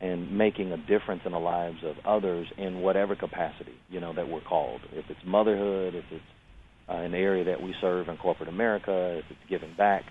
and 0.01 0.37
making 0.37 0.71
a 0.71 0.77
difference 0.77 1.21
in 1.25 1.31
the 1.31 1.39
lives 1.39 1.77
of 1.83 1.95
others 2.05 2.47
in 2.57 2.81
whatever 2.81 3.15
capacity, 3.15 3.73
you 3.89 3.99
know, 3.99 4.13
that 4.13 4.27
we're 4.27 4.41
called. 4.41 4.81
If 4.93 5.05
it's 5.09 5.19
motherhood, 5.25 5.95
if 5.95 6.05
it's 6.11 6.23
uh, 6.89 6.93
an 6.93 7.13
area 7.13 7.45
that 7.45 7.61
we 7.61 7.73
serve 7.81 8.09
in 8.09 8.17
corporate 8.17 8.49
America, 8.49 9.19
if 9.19 9.25
it's 9.29 9.49
giving 9.49 9.73
back, 9.77 10.03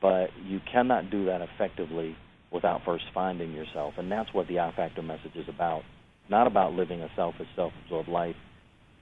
but 0.00 0.28
you 0.46 0.60
cannot 0.72 1.10
do 1.10 1.26
that 1.26 1.40
effectively 1.40 2.16
without 2.50 2.84
first 2.84 3.04
finding 3.14 3.52
yourself. 3.52 3.94
And 3.98 4.10
that's 4.10 4.32
what 4.34 4.48
the 4.48 4.60
I 4.60 4.72
Factor 4.72 5.02
message 5.02 5.36
is 5.36 5.48
about. 5.48 5.82
Not 6.28 6.46
about 6.46 6.74
living 6.74 7.02
a 7.02 7.10
selfish, 7.16 7.48
self 7.56 7.72
absorbed 7.84 8.08
life, 8.08 8.36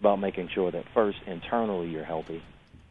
about 0.00 0.20
making 0.20 0.48
sure 0.54 0.70
that 0.70 0.84
first 0.94 1.18
internally 1.26 1.88
you're 1.88 2.04
healthy 2.04 2.42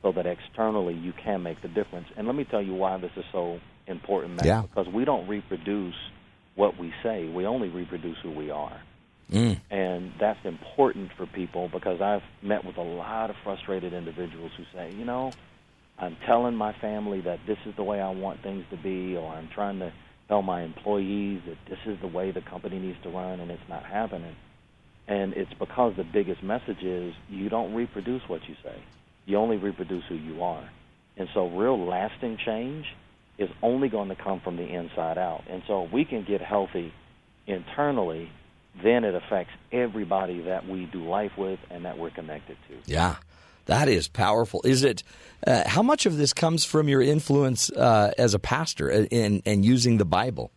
so 0.02 0.12
that 0.12 0.26
externally 0.26 0.94
you 0.94 1.14
can 1.14 1.44
make 1.44 1.62
the 1.62 1.68
difference. 1.68 2.08
And 2.16 2.28
let 2.28 2.36
me 2.36 2.44
tell 2.44 2.62
you 2.62 2.74
why 2.74 2.98
this 2.98 3.12
is 3.16 3.26
so 3.32 3.60
important, 3.88 4.36
Matt. 4.36 4.46
Yeah. 4.46 4.62
Because 4.62 4.88
we 4.88 5.06
don't 5.06 5.28
reproduce 5.28 5.96
what 6.56 6.78
we 6.78 6.94
say, 7.04 7.28
we 7.28 7.46
only 7.46 7.70
reproduce 7.70 8.18
who 8.24 8.32
we 8.32 8.50
are. 8.50 8.82
Mm. 9.32 9.60
And 9.70 10.14
that's 10.20 10.44
important 10.46 11.12
for 11.18 11.26
people 11.26 11.70
because 11.72 12.02
I've 12.02 12.24
met 12.42 12.64
with 12.64 12.78
a 12.78 12.82
lot 12.82 13.30
of 13.30 13.36
frustrated 13.44 13.94
individuals 13.94 14.52
who 14.56 14.64
say, 14.74 14.92
you 14.94 15.06
know, 15.06 15.32
I'm 16.00 16.16
telling 16.26 16.56
my 16.56 16.74
family 16.74 17.22
that 17.22 17.40
this 17.46 17.58
is 17.66 17.76
the 17.76 17.84
way 17.84 18.00
I 18.00 18.10
want 18.12 18.42
things 18.42 18.66
to 18.70 18.78
be, 18.78 19.18
or 19.18 19.32
I'm 19.34 19.50
trying 19.50 19.80
to 19.80 19.92
tell 20.28 20.42
my 20.42 20.64
employees 20.64 21.42
that 21.48 21.58
this 21.70 21.80
is 21.86 22.00
the 22.02 22.08
way 22.08 22.32
the 22.32 22.42
company 22.42 22.80
needs 22.80 22.98
to 23.04 23.10
run, 23.10 23.40
and 23.40 23.52
it's 23.52 23.70
not 23.70 23.84
happening. 23.84 24.36
And 25.08 25.34
it's 25.34 25.54
because 25.54 25.96
the 25.96 26.04
biggest 26.04 26.44
message 26.44 26.84
is 26.84 27.14
you 27.30 27.50
don't 27.50 27.74
reproduce 27.74 28.22
what 28.28 28.42
you 28.48 28.56
say, 28.64 28.76
you 29.26 29.38
only 29.38 29.58
reproduce 29.58 30.04
who 30.10 30.16
you 30.16 30.44
are. 30.44 30.70
And 31.16 31.30
so, 31.34 31.48
real 31.48 31.84
lasting 31.84 32.38
change 32.46 32.86
is 33.38 33.50
only 33.62 33.90
going 33.90 34.10
to 34.10 34.16
come 34.16 34.42
from 34.42 34.58
the 34.58 34.68
inside 34.68 35.18
out. 35.18 35.44
And 35.50 35.64
so, 35.66 35.86
if 35.86 35.92
we 35.92 36.06
can 36.06 36.26
get 36.26 36.42
healthy 36.42 36.94
internally, 37.48 38.30
then 38.84 39.04
it 39.04 39.16
affects 39.16 39.54
everybody 39.72 40.42
that 40.42 40.68
we 40.68 40.86
do 40.86 41.08
life 41.08 41.32
with 41.38 41.60
and 41.72 41.86
that 41.86 41.98
we're 41.98 42.12
connected 42.12 42.58
to. 42.68 42.92
Yeah, 42.92 43.16
that 43.68 43.88
is 43.88 44.08
powerful. 44.08 44.62
Is 44.66 44.84
it? 44.84 45.04
Uh, 45.46 45.68
how 45.68 45.84
much 45.84 46.06
of 46.08 46.18
this 46.18 46.34
comes 46.34 46.66
from 46.66 46.90
your 46.90 47.02
influence 47.02 47.70
uh, 47.72 48.12
as 48.18 48.34
a 48.34 48.40
pastor 48.40 48.90
in 48.90 49.44
and 49.46 49.64
using 49.64 49.98
the 49.98 50.06
Bible? 50.06 50.52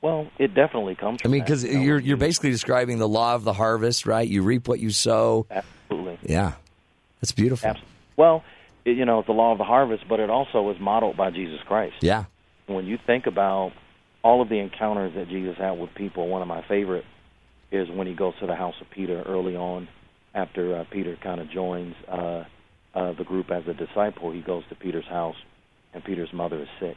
Well, 0.00 0.28
it 0.38 0.54
definitely 0.54 0.94
comes. 0.96 1.20
I 1.24 1.28
mean, 1.28 1.42
because 1.42 1.64
you're 1.64 1.98
you're 1.98 2.16
basically 2.16 2.50
describing 2.50 2.98
the 2.98 3.08
law 3.08 3.34
of 3.34 3.44
the 3.44 3.52
harvest, 3.52 4.06
right? 4.06 4.26
You 4.26 4.42
reap 4.42 4.68
what 4.68 4.80
you 4.80 4.90
sow. 4.90 5.46
absolutely. 5.50 6.18
Yeah, 6.22 6.52
that's 7.20 7.32
beautiful. 7.32 7.70
Abs- 7.70 7.80
Well, 8.16 8.44
it, 8.84 8.96
you 8.96 9.04
know, 9.04 9.20
it's 9.20 9.26
the 9.26 9.32
law 9.32 9.52
of 9.52 9.58
the 9.58 9.64
harvest, 9.64 10.04
but 10.08 10.20
it 10.20 10.28
also 10.30 10.70
is 10.70 10.76
modeled 10.80 11.16
by 11.16 11.30
Jesus 11.30 11.60
Christ. 11.66 11.96
Yeah, 12.00 12.24
When 12.66 12.84
you 12.86 12.98
think 13.06 13.26
about 13.26 13.72
all 14.22 14.42
of 14.42 14.48
the 14.48 14.58
encounters 14.58 15.14
that 15.14 15.28
Jesus 15.28 15.56
had 15.56 15.72
with 15.72 15.94
people, 15.94 16.28
one 16.28 16.42
of 16.42 16.48
my 16.48 16.62
favorite 16.66 17.04
is 17.70 17.88
when 17.90 18.06
he 18.06 18.14
goes 18.14 18.34
to 18.40 18.46
the 18.46 18.54
house 18.54 18.74
of 18.80 18.90
Peter 18.90 19.22
early 19.22 19.56
on, 19.56 19.88
after 20.34 20.76
uh, 20.76 20.84
Peter 20.90 21.16
kind 21.22 21.40
of 21.40 21.48
joins 21.50 21.94
uh, 22.08 22.44
uh, 22.94 23.12
the 23.12 23.24
group 23.24 23.50
as 23.50 23.66
a 23.68 23.74
disciple. 23.74 24.32
He 24.32 24.40
goes 24.40 24.64
to 24.68 24.74
Peter's 24.74 25.06
house, 25.06 25.36
and 25.92 26.02
Peter's 26.04 26.32
mother 26.32 26.60
is 26.60 26.68
sick, 26.80 26.96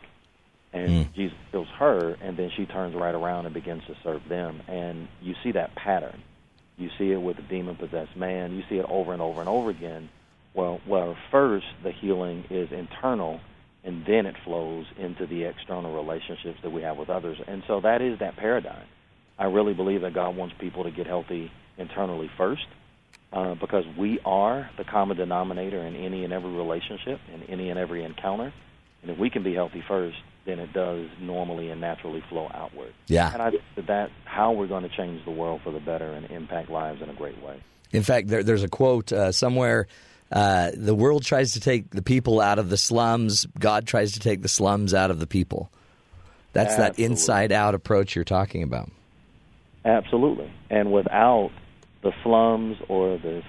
and 0.73 0.89
Mm. 0.89 1.14
Jesus 1.14 1.38
heals 1.51 1.68
her, 1.80 2.18
and 2.22 2.35
then 2.35 2.49
she 2.55 2.65
turns 2.65 2.95
right 2.95 3.15
around 3.15 3.45
and 3.45 3.53
begins 3.53 3.84
to 3.85 3.95
serve 4.03 4.27
them. 4.27 4.61
And 4.68 5.07
you 5.22 5.35
see 5.43 5.51
that 5.51 5.76
pattern. 5.76 6.22
You 6.77 6.89
see 6.97 7.11
it 7.11 7.22
with 7.22 7.38
the 7.38 7.43
demon-possessed 7.43 8.15
man. 8.15 8.55
You 8.55 8.64
see 8.69 8.77
it 8.77 8.85
over 8.88 9.14
and 9.14 9.22
over 9.22 9.39
and 9.39 9.49
over 9.49 9.69
again. 9.69 10.09
Well, 10.53 10.81
well, 10.88 11.15
first 11.31 11.65
the 11.84 11.91
healing 11.91 12.45
is 12.49 12.72
internal, 12.72 13.39
and 13.84 14.05
then 14.05 14.26
it 14.26 14.35
flows 14.43 14.85
into 14.97 15.26
the 15.26 15.43
external 15.45 15.93
relationships 15.95 16.59
that 16.61 16.72
we 16.72 16.81
have 16.81 16.97
with 16.97 17.09
others. 17.09 17.38
And 17.47 17.64
so 17.68 17.80
that 17.81 18.01
is 18.01 18.19
that 18.19 18.35
paradigm. 18.35 18.85
I 19.39 19.45
really 19.45 19.73
believe 19.73 20.01
that 20.01 20.14
God 20.14 20.35
wants 20.35 20.55
people 20.59 20.84
to 20.84 20.91
get 20.91 21.07
healthy 21.07 21.51
internally 21.77 22.30
first, 22.38 22.65
uh, 23.33 23.55
because 23.55 23.85
we 23.97 24.19
are 24.25 24.69
the 24.77 24.83
common 24.83 25.17
denominator 25.17 25.81
in 25.85 25.95
any 25.95 26.23
and 26.23 26.33
every 26.33 26.51
relationship, 26.51 27.19
in 27.33 27.43
any 27.43 27.69
and 27.69 27.79
every 27.79 28.03
encounter. 28.03 28.53
And 29.01 29.11
if 29.11 29.17
we 29.17 29.29
can 29.29 29.43
be 29.43 29.53
healthy 29.53 29.83
first, 29.87 30.17
then 30.45 30.59
it 30.59 30.73
does 30.73 31.07
normally 31.19 31.69
and 31.69 31.81
naturally 31.81 32.23
flow 32.29 32.49
outward. 32.53 32.93
Yeah. 33.07 33.31
And 33.31 33.41
I 33.41 33.51
think 33.51 33.63
that 33.75 33.87
that's 33.87 34.11
how 34.25 34.53
we're 34.53 34.67
going 34.67 34.83
to 34.83 34.95
change 34.95 35.23
the 35.25 35.31
world 35.31 35.61
for 35.63 35.71
the 35.71 35.79
better 35.79 36.11
and 36.13 36.29
impact 36.31 36.69
lives 36.69 37.01
in 37.01 37.09
a 37.09 37.13
great 37.13 37.41
way. 37.43 37.61
In 37.91 38.03
fact, 38.03 38.27
there, 38.27 38.43
there's 38.43 38.63
a 38.63 38.69
quote 38.69 39.11
uh, 39.11 39.31
somewhere. 39.31 39.87
Uh, 40.31 40.71
the 40.73 40.95
world 40.95 41.23
tries 41.23 41.53
to 41.53 41.59
take 41.59 41.89
the 41.91 42.01
people 42.01 42.41
out 42.41 42.59
of 42.59 42.69
the 42.69 42.77
slums. 42.77 43.45
God 43.59 43.87
tries 43.87 44.13
to 44.13 44.19
take 44.19 44.41
the 44.41 44.49
slums 44.49 44.93
out 44.93 45.11
of 45.11 45.19
the 45.19 45.27
people. 45.27 45.71
That's 46.53 46.75
that 46.77 46.97
inside 46.97 47.51
out 47.51 47.75
approach 47.75 48.15
you're 48.15 48.25
talking 48.25 48.63
about. 48.63 48.89
Absolutely. 49.85 50.51
And 50.69 50.91
without 50.91 51.51
the 52.03 52.11
slums 52.23 52.77
or 52.87 53.17
the 53.17 53.43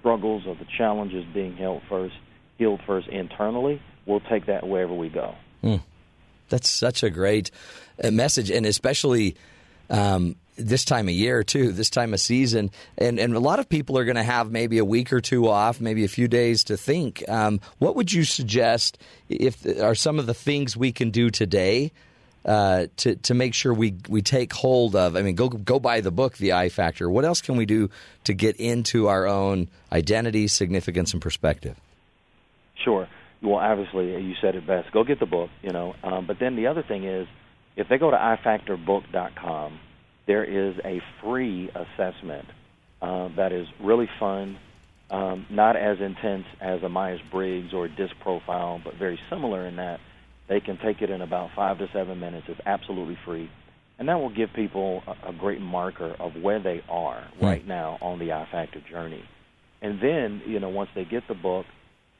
struggles 0.00 0.44
or 0.46 0.54
the 0.54 0.66
challenges 0.76 1.24
being 1.32 1.56
held 1.56 1.82
first, 1.88 2.14
healed 2.58 2.80
first 2.86 3.08
internally, 3.08 3.80
we'll 4.06 4.20
take 4.20 4.46
that 4.46 4.66
wherever 4.66 4.94
we 4.94 5.08
go. 5.08 5.34
That's 6.48 6.68
such 6.68 7.02
a 7.02 7.10
great 7.10 7.50
uh, 8.02 8.10
message, 8.10 8.50
and 8.50 8.66
especially 8.66 9.36
um, 9.88 10.36
this 10.56 10.84
time 10.84 11.08
of 11.08 11.14
year 11.14 11.42
too. 11.42 11.72
This 11.72 11.88
time 11.88 12.12
of 12.12 12.20
season, 12.20 12.70
and 12.98 13.18
and 13.18 13.34
a 13.34 13.40
lot 13.40 13.58
of 13.58 13.68
people 13.68 13.96
are 13.98 14.04
going 14.04 14.16
to 14.16 14.22
have 14.22 14.50
maybe 14.50 14.78
a 14.78 14.84
week 14.84 15.12
or 15.12 15.20
two 15.20 15.48
off, 15.48 15.80
maybe 15.80 16.04
a 16.04 16.08
few 16.08 16.28
days 16.28 16.64
to 16.64 16.76
think. 16.76 17.24
Um, 17.28 17.60
what 17.78 17.96
would 17.96 18.12
you 18.12 18.24
suggest? 18.24 18.98
If 19.28 19.64
are 19.80 19.94
some 19.94 20.18
of 20.18 20.26
the 20.26 20.34
things 20.34 20.76
we 20.76 20.92
can 20.92 21.10
do 21.10 21.30
today 21.30 21.92
uh, 22.44 22.86
to 22.98 23.16
to 23.16 23.34
make 23.34 23.54
sure 23.54 23.72
we 23.72 23.96
we 24.08 24.22
take 24.22 24.52
hold 24.52 24.94
of? 24.94 25.16
I 25.16 25.22
mean, 25.22 25.34
go 25.34 25.48
go 25.48 25.78
buy 25.78 26.00
the 26.00 26.10
book, 26.10 26.36
The 26.36 26.52
I 26.52 26.68
Factor. 26.68 27.08
What 27.08 27.24
else 27.24 27.40
can 27.40 27.56
we 27.56 27.66
do 27.66 27.90
to 28.24 28.34
get 28.34 28.56
into 28.56 29.08
our 29.08 29.26
own 29.26 29.68
identity, 29.92 30.48
significance, 30.48 31.12
and 31.12 31.22
perspective? 31.22 31.76
Sure. 32.84 33.08
Well, 33.42 33.56
obviously, 33.56 34.22
you 34.22 34.34
said 34.40 34.54
it 34.54 34.66
best. 34.66 34.90
Go 34.92 35.04
get 35.04 35.20
the 35.20 35.26
book, 35.26 35.50
you 35.62 35.70
know. 35.70 35.94
Um, 36.02 36.26
but 36.26 36.38
then 36.38 36.56
the 36.56 36.66
other 36.66 36.82
thing 36.82 37.04
is, 37.04 37.28
if 37.76 37.88
they 37.88 37.98
go 37.98 38.10
to 38.10 38.16
ifactorbook.com, 38.16 39.78
there 40.26 40.44
is 40.44 40.76
a 40.84 41.02
free 41.22 41.70
assessment 41.70 42.46
uh, 43.02 43.28
that 43.36 43.52
is 43.52 43.66
really 43.80 44.08
fun, 44.18 44.58
um, 45.10 45.46
not 45.50 45.76
as 45.76 46.00
intense 46.00 46.46
as 46.60 46.82
a 46.82 46.88
Myers 46.88 47.20
Briggs 47.30 47.74
or 47.74 47.84
a 47.84 47.88
DISC 47.88 48.14
profile, 48.20 48.80
but 48.82 48.94
very 48.94 49.18
similar 49.28 49.66
in 49.66 49.76
that 49.76 50.00
they 50.48 50.60
can 50.60 50.78
take 50.78 51.02
it 51.02 51.10
in 51.10 51.22
about 51.22 51.50
five 51.56 51.78
to 51.78 51.86
seven 51.92 52.20
minutes. 52.20 52.46
It's 52.48 52.60
absolutely 52.66 53.18
free. 53.24 53.50
And 53.98 54.08
that 54.08 54.16
will 54.16 54.34
give 54.34 54.50
people 54.54 55.02
a, 55.06 55.30
a 55.30 55.32
great 55.32 55.60
marker 55.60 56.14
of 56.18 56.32
where 56.40 56.62
they 56.62 56.82
are 56.88 57.24
right 57.40 57.66
now 57.66 57.98
on 58.00 58.18
the 58.18 58.32
I 58.32 58.46
Factor 58.50 58.82
journey. 58.90 59.22
And 59.80 60.00
then, 60.00 60.42
you 60.46 60.60
know, 60.60 60.68
once 60.68 60.90
they 60.94 61.04
get 61.04 61.22
the 61.28 61.34
book, 61.34 61.66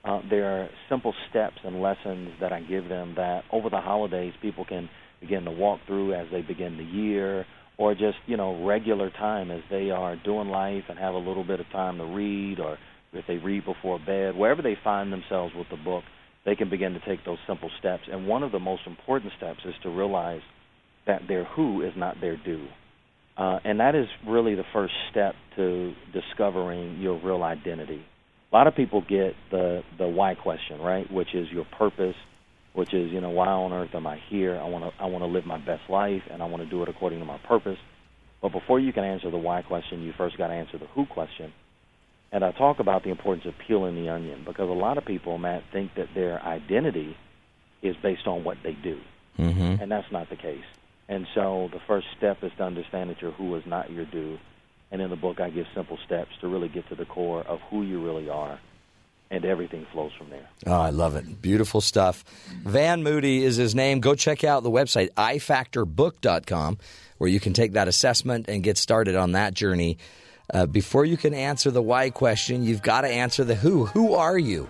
uh, 0.04 0.20
there 0.28 0.44
are 0.44 0.68
simple 0.88 1.14
steps 1.30 1.56
and 1.64 1.80
lessons 1.80 2.30
that 2.40 2.52
I 2.52 2.60
give 2.60 2.88
them 2.88 3.14
that 3.16 3.44
over 3.50 3.70
the 3.70 3.80
holidays 3.80 4.34
people 4.42 4.64
can 4.64 4.88
begin 5.20 5.44
to 5.44 5.50
walk 5.50 5.80
through 5.86 6.14
as 6.14 6.26
they 6.30 6.42
begin 6.42 6.76
the 6.76 6.84
year 6.84 7.46
or 7.78 7.94
just, 7.94 8.18
you 8.26 8.36
know, 8.36 8.64
regular 8.64 9.10
time 9.10 9.50
as 9.50 9.62
they 9.70 9.90
are 9.90 10.16
doing 10.16 10.48
life 10.48 10.84
and 10.88 10.98
have 10.98 11.14
a 11.14 11.18
little 11.18 11.42
bit 11.42 11.58
of 11.58 11.68
time 11.70 11.98
to 11.98 12.04
read 12.04 12.60
or 12.60 12.78
if 13.12 13.26
they 13.26 13.36
read 13.36 13.64
before 13.64 13.98
bed, 13.98 14.36
wherever 14.36 14.60
they 14.60 14.76
find 14.84 15.12
themselves 15.12 15.54
with 15.54 15.68
the 15.70 15.76
book, 15.76 16.04
they 16.44 16.54
can 16.54 16.68
begin 16.68 16.92
to 16.92 17.00
take 17.00 17.24
those 17.24 17.38
simple 17.46 17.70
steps. 17.78 18.04
And 18.10 18.26
one 18.26 18.42
of 18.42 18.52
the 18.52 18.58
most 18.58 18.82
important 18.86 19.32
steps 19.36 19.60
is 19.64 19.74
to 19.82 19.90
realize 19.90 20.42
that 21.06 21.22
their 21.28 21.44
who 21.44 21.82
is 21.82 21.92
not 21.96 22.20
their 22.20 22.36
do. 22.36 22.66
Uh, 23.36 23.58
and 23.64 23.80
that 23.80 23.94
is 23.94 24.06
really 24.26 24.54
the 24.54 24.64
first 24.72 24.94
step 25.10 25.34
to 25.56 25.92
discovering 26.12 27.00
your 27.00 27.20
real 27.22 27.42
identity. 27.42 28.04
A 28.52 28.56
lot 28.56 28.66
of 28.68 28.76
people 28.76 29.00
get 29.00 29.34
the 29.50 29.82
the 29.98 30.06
why 30.06 30.36
question, 30.36 30.80
right? 30.80 31.10
Which 31.12 31.34
is 31.34 31.48
your 31.50 31.66
purpose, 31.76 32.14
which 32.72 32.94
is 32.94 33.10
you 33.10 33.20
know 33.20 33.30
why 33.30 33.48
on 33.48 33.72
earth 33.72 33.90
am 33.94 34.06
I 34.06 34.18
here? 34.28 34.60
I 34.60 34.68
want 34.68 34.84
to 34.84 35.02
I 35.02 35.06
want 35.06 35.22
to 35.22 35.26
live 35.26 35.44
my 35.44 35.58
best 35.58 35.82
life, 35.88 36.22
and 36.30 36.40
I 36.40 36.46
want 36.46 36.62
to 36.62 36.70
do 36.70 36.82
it 36.84 36.88
according 36.88 37.18
to 37.18 37.24
my 37.24 37.38
purpose. 37.48 37.78
But 38.40 38.52
before 38.52 38.78
you 38.78 38.92
can 38.92 39.02
answer 39.02 39.30
the 39.30 39.38
why 39.38 39.62
question, 39.62 40.02
you 40.02 40.12
first 40.16 40.38
got 40.38 40.48
to 40.48 40.54
answer 40.54 40.78
the 40.78 40.86
who 40.94 41.06
question. 41.06 41.52
And 42.34 42.44
I 42.44 42.50
talk 42.50 42.80
about 42.80 43.04
the 43.04 43.10
importance 43.10 43.46
of 43.46 43.54
peeling 43.66 43.94
the 43.94 44.08
onion 44.10 44.42
because 44.44 44.68
a 44.68 44.72
lot 44.72 44.98
of 44.98 45.04
people, 45.04 45.38
Matt, 45.38 45.62
think 45.72 45.94
that 45.94 46.08
their 46.14 46.42
identity 46.42 47.16
is 47.80 47.94
based 48.02 48.26
on 48.26 48.44
what 48.44 48.58
they 48.62 48.72
do, 48.72 48.98
Mm-hmm. 49.38 49.80
and 49.82 49.90
that's 49.90 50.10
not 50.12 50.28
the 50.30 50.36
case. 50.36 50.64
And 51.08 51.26
so 51.34 51.68
the 51.72 51.80
first 51.86 52.06
step 52.16 52.42
is 52.42 52.50
to 52.56 52.64
understand 52.64 53.10
that 53.10 53.22
your 53.22 53.30
who 53.32 53.54
is 53.56 53.64
not 53.66 53.90
your 53.90 54.04
do. 54.04 54.38
And 54.90 55.00
in 55.02 55.10
the 55.10 55.16
book, 55.16 55.40
I 55.40 55.50
give 55.50 55.66
simple 55.74 55.98
steps 56.04 56.30
to 56.40 56.48
really 56.48 56.68
get 56.68 56.88
to 56.88 56.94
the 56.94 57.04
core 57.04 57.42
of 57.42 57.60
who 57.70 57.82
you 57.82 58.04
really 58.04 58.28
are, 58.28 58.58
and 59.30 59.44
everything 59.44 59.86
flows 59.92 60.12
from 60.18 60.30
there. 60.30 60.48
Oh, 60.66 60.72
I 60.72 60.90
love 60.90 61.14
it. 61.16 61.40
Beautiful 61.42 61.80
stuff. 61.80 62.24
Van 62.64 63.02
Moody 63.02 63.44
is 63.44 63.56
his 63.56 63.74
name. 63.74 64.00
Go 64.00 64.14
check 64.14 64.42
out 64.44 64.62
the 64.62 64.70
website, 64.70 65.10
ifactorbook.com, 65.14 66.78
where 67.18 67.30
you 67.30 67.38
can 67.40 67.52
take 67.52 67.72
that 67.72 67.86
assessment 67.88 68.48
and 68.48 68.62
get 68.62 68.76
started 68.78 69.14
on 69.14 69.32
that 69.32 69.54
journey. 69.54 69.98
Uh, 70.52 70.66
before 70.66 71.04
you 71.04 71.16
can 71.16 71.32
answer 71.34 71.70
the 71.70 71.82
why 71.82 72.10
question, 72.10 72.64
you've 72.64 72.82
got 72.82 73.02
to 73.02 73.08
answer 73.08 73.44
the 73.44 73.54
who. 73.54 73.86
Who 73.86 74.14
are 74.14 74.38
you? 74.38 74.68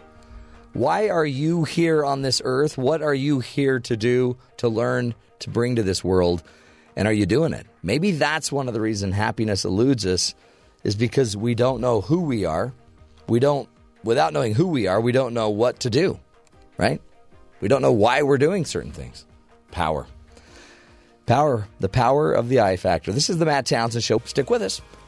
Why 0.72 1.08
are 1.08 1.26
you 1.26 1.64
here 1.64 2.04
on 2.04 2.22
this 2.22 2.40
earth? 2.44 2.78
What 2.78 3.02
are 3.02 3.14
you 3.14 3.40
here 3.40 3.80
to 3.80 3.96
do, 3.96 4.36
to 4.58 4.68
learn, 4.68 5.14
to 5.40 5.50
bring 5.50 5.76
to 5.76 5.82
this 5.82 6.02
world? 6.02 6.42
And 6.96 7.08
are 7.08 7.12
you 7.12 7.26
doing 7.26 7.52
it? 7.52 7.66
Maybe 7.82 8.12
that's 8.12 8.52
one 8.52 8.68
of 8.68 8.74
the 8.74 8.80
reasons 8.80 9.14
happiness 9.14 9.64
eludes 9.64 10.06
us, 10.06 10.34
is 10.84 10.94
because 10.94 11.36
we 11.36 11.54
don't 11.54 11.80
know 11.80 12.00
who 12.00 12.22
we 12.22 12.44
are. 12.44 12.72
We 13.28 13.40
don't, 13.40 13.68
without 14.04 14.32
knowing 14.32 14.54
who 14.54 14.68
we 14.68 14.86
are, 14.86 15.00
we 15.00 15.12
don't 15.12 15.34
know 15.34 15.50
what 15.50 15.80
to 15.80 15.90
do, 15.90 16.18
right? 16.78 17.00
We 17.60 17.68
don't 17.68 17.82
know 17.82 17.92
why 17.92 18.22
we're 18.22 18.38
doing 18.38 18.64
certain 18.64 18.92
things. 18.92 19.26
Power. 19.70 20.06
Power, 21.26 21.66
the 21.80 21.88
power 21.88 22.32
of 22.32 22.48
the 22.48 22.60
I 22.60 22.76
factor. 22.76 23.12
This 23.12 23.30
is 23.30 23.38
the 23.38 23.46
Matt 23.46 23.66
Townsend 23.66 24.04
Show. 24.04 24.20
Stick 24.24 24.50
with 24.50 24.62
us. 24.62 24.80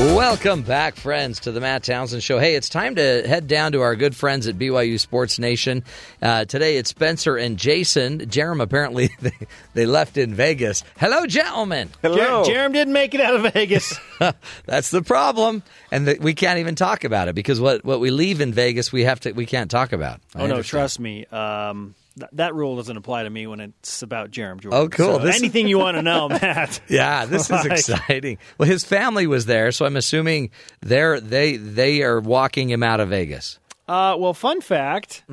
Welcome 0.00 0.62
back, 0.62 0.96
friends, 0.96 1.40
to 1.40 1.52
the 1.52 1.60
Matt 1.60 1.82
Townsend 1.82 2.22
Show. 2.22 2.38
Hey, 2.38 2.54
it's 2.54 2.70
time 2.70 2.94
to 2.94 3.22
head 3.28 3.46
down 3.46 3.72
to 3.72 3.82
our 3.82 3.94
good 3.94 4.16
friends 4.16 4.46
at 4.48 4.56
BYU 4.56 4.98
Sports 4.98 5.38
Nation. 5.38 5.84
Uh, 6.22 6.46
today 6.46 6.78
it's 6.78 6.88
Spencer 6.88 7.36
and 7.36 7.58
Jason. 7.58 8.20
Jarom 8.20 8.62
apparently 8.62 9.10
they, 9.20 9.34
they 9.74 9.84
left 9.84 10.16
in 10.16 10.32
Vegas. 10.34 10.84
Hello, 10.98 11.26
gentlemen. 11.26 11.90
Jer- 12.02 12.10
Jarom 12.10 12.72
didn't 12.72 12.94
make 12.94 13.12
it 13.14 13.20
out 13.20 13.44
of 13.44 13.52
Vegas. 13.52 14.00
That's 14.64 14.90
the 14.90 15.02
problem, 15.02 15.62
and 15.92 16.08
the, 16.08 16.16
we 16.18 16.32
can't 16.32 16.60
even 16.60 16.76
talk 16.76 17.04
about 17.04 17.28
it 17.28 17.34
because 17.34 17.60
what, 17.60 17.84
what 17.84 18.00
we 18.00 18.10
leave 18.10 18.40
in 18.40 18.54
Vegas 18.54 18.90
we 18.90 19.04
have 19.04 19.20
to 19.20 19.32
we 19.32 19.44
can't 19.44 19.70
talk 19.70 19.92
about. 19.92 20.22
I 20.34 20.38
oh 20.38 20.46
no, 20.46 20.54
understand. 20.54 20.64
trust 20.64 21.00
me. 21.00 21.26
Um, 21.26 21.94
th- 22.20 22.30
that 22.34 22.54
rule 22.54 22.76
doesn't 22.76 22.96
apply 22.96 23.24
to 23.24 23.30
me 23.30 23.46
when 23.46 23.60
it's 23.60 24.02
about 24.02 24.30
Jarom 24.30 24.60
Jordan. 24.60 24.80
Oh, 24.80 24.88
cool. 24.88 25.18
So 25.18 25.24
This 25.24 25.36
anything 25.38 25.68
you 25.68 25.78
want 25.78 25.96
to 25.96 26.02
know, 26.02 26.28
Matt? 26.28 26.80
Yeah, 26.88 27.26
this 27.26 27.50
is 27.50 27.64
exciting. 27.66 28.38
Well, 28.58 28.68
his 28.68 28.84
family 28.84 29.26
was 29.26 29.46
there, 29.46 29.72
so 29.72 29.84
I'm 29.84 29.96
assuming 29.96 30.50
they're 30.80 31.20
they 31.20 31.56
they 31.56 32.02
are 32.02 32.20
walking 32.20 32.70
him 32.70 32.82
out 32.82 33.00
of 33.00 33.08
Vegas. 33.08 33.58
Uh, 33.88 34.16
well, 34.18 34.34
fun 34.34 34.60
fact: 34.60 35.24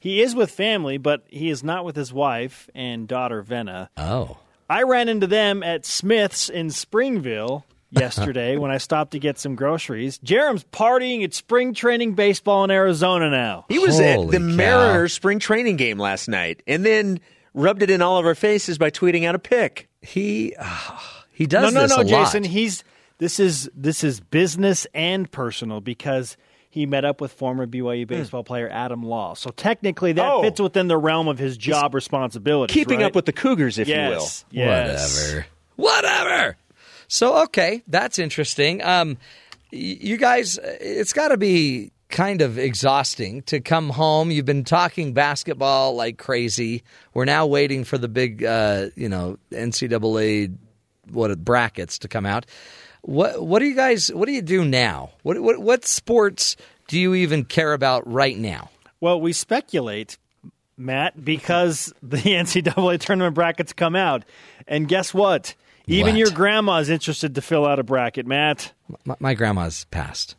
he 0.00 0.22
is 0.22 0.34
with 0.34 0.50
family, 0.50 0.96
but 0.98 1.24
he 1.28 1.50
is 1.50 1.62
not 1.62 1.84
with 1.84 1.96
his 1.96 2.12
wife 2.12 2.70
and 2.74 3.06
daughter 3.06 3.42
Venna. 3.42 3.88
Oh. 3.96 4.38
I 4.70 4.82
ran 4.82 5.08
into 5.08 5.26
them 5.26 5.62
at 5.62 5.84
Smith's 5.86 6.48
in 6.48 6.70
Springville 6.70 7.64
yesterday 7.90 8.56
when 8.56 8.70
I 8.70 8.78
stopped 8.78 9.12
to 9.12 9.18
get 9.18 9.38
some 9.38 9.54
groceries. 9.54 10.18
Jarom's 10.18 10.64
partying 10.64 11.24
at 11.24 11.34
spring 11.34 11.74
training 11.74 12.14
baseball 12.14 12.64
in 12.64 12.70
Arizona 12.70 13.30
now. 13.30 13.66
He 13.68 13.78
was 13.78 13.98
at 14.00 14.30
the 14.30 14.38
cow. 14.38 14.44
Mariners 14.44 15.12
spring 15.12 15.38
training 15.38 15.76
game 15.76 15.98
last 15.98 16.28
night, 16.28 16.62
and 16.66 16.84
then 16.84 17.20
rubbed 17.54 17.82
it 17.82 17.90
in 17.90 18.02
all 18.02 18.18
of 18.18 18.26
our 18.26 18.34
faces 18.34 18.78
by 18.78 18.90
tweeting 18.90 19.24
out 19.24 19.34
a 19.34 19.38
pic. 19.38 19.88
He 20.02 20.54
he 21.32 21.46
does 21.46 21.72
no, 21.72 21.80
no, 21.80 21.86
this 21.86 21.96
no, 21.96 22.02
a 22.02 22.04
lot. 22.04 22.24
Jason. 22.24 22.44
He's 22.44 22.84
this 23.18 23.40
is 23.40 23.70
this 23.74 24.04
is 24.04 24.20
business 24.20 24.86
and 24.94 25.30
personal 25.30 25.80
because 25.80 26.36
he 26.70 26.86
met 26.86 27.04
up 27.04 27.20
with 27.20 27.32
former 27.32 27.66
BYU 27.66 28.02
hmm. 28.02 28.08
baseball 28.08 28.44
player 28.44 28.68
Adam 28.70 29.02
Law. 29.02 29.34
So 29.34 29.50
technically, 29.50 30.12
that 30.12 30.32
Oh. 30.32 30.42
fits 30.42 30.60
within 30.60 30.88
the 30.88 30.96
realm 30.98 31.28
of 31.28 31.38
his 31.38 31.56
job 31.56 31.94
responsibilities. 31.94 32.74
Keeping 32.74 33.00
right? 33.00 33.06
up 33.06 33.14
with 33.14 33.26
the 33.26 33.32
Cougars, 33.32 33.78
if 33.78 33.88
yes, 33.88 34.44
you 34.50 34.60
will. 34.60 34.66
Yes. 34.66 35.24
Whatever. 35.24 35.46
Whatever. 35.76 36.56
So 37.08 37.42
okay, 37.44 37.82
that's 37.88 38.18
interesting. 38.18 38.82
Um, 38.82 39.18
you 39.70 40.16
guys, 40.16 40.58
it's 40.62 41.12
got 41.12 41.28
to 41.28 41.36
be 41.36 41.92
kind 42.08 42.40
of 42.40 42.58
exhausting 42.58 43.42
to 43.42 43.60
come 43.60 43.90
home. 43.90 44.30
You've 44.30 44.46
been 44.46 44.64
talking 44.64 45.12
basketball 45.12 45.94
like 45.94 46.18
crazy. 46.18 46.82
We're 47.14 47.26
now 47.26 47.46
waiting 47.46 47.84
for 47.84 47.98
the 47.98 48.08
big, 48.08 48.44
uh, 48.44 48.88
you 48.94 49.08
know, 49.08 49.38
NCAA 49.50 50.56
what 51.10 51.36
brackets 51.44 51.98
to 52.00 52.08
come 52.08 52.26
out. 52.26 52.46
What 53.02 53.44
what 53.44 53.60
do 53.60 53.66
you 53.66 53.74
guys? 53.74 54.12
What 54.12 54.26
do 54.26 54.32
you 54.32 54.42
do 54.42 54.64
now? 54.64 55.10
What 55.22 55.40
what 55.40 55.58
what 55.58 55.84
sports 55.86 56.56
do 56.88 56.98
you 56.98 57.14
even 57.14 57.44
care 57.44 57.72
about 57.72 58.10
right 58.10 58.36
now? 58.36 58.70
Well, 59.00 59.20
we 59.20 59.32
speculate, 59.32 60.18
Matt, 60.76 61.24
because 61.24 61.92
the 62.02 62.16
NCAA 62.18 63.00
tournament 63.00 63.34
brackets 63.34 63.72
come 63.72 63.96
out, 63.96 64.24
and 64.66 64.88
guess 64.88 65.14
what? 65.14 65.54
Even 65.88 66.14
What? 66.14 66.18
your 66.18 66.30
grandma's 66.30 66.90
interested 66.90 67.34
to 67.34 67.42
fill 67.42 67.66
out 67.66 67.78
a 67.78 67.82
bracket, 67.82 68.26
Matt. 68.26 68.72
My, 69.04 69.16
my 69.18 69.34
grandma's 69.34 69.84
passed. 69.86 70.36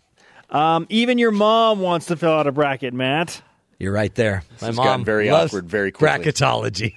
Um, 0.49 0.85
even 0.89 1.17
your 1.17 1.31
mom 1.31 1.79
wants 1.79 2.07
to 2.07 2.15
fill 2.15 2.31
out 2.31 2.47
a 2.47 2.51
bracket, 2.51 2.93
Matt. 2.93 3.41
You're 3.79 3.93
right 3.93 4.13
there. 4.13 4.43
My 4.61 4.67
has 4.67 4.75
mom 4.75 4.85
gotten 4.85 5.05
very 5.05 5.29
awkward 5.29 5.69
very 5.69 5.91
quickly. 5.91 6.25
Bracketology. 6.25 6.93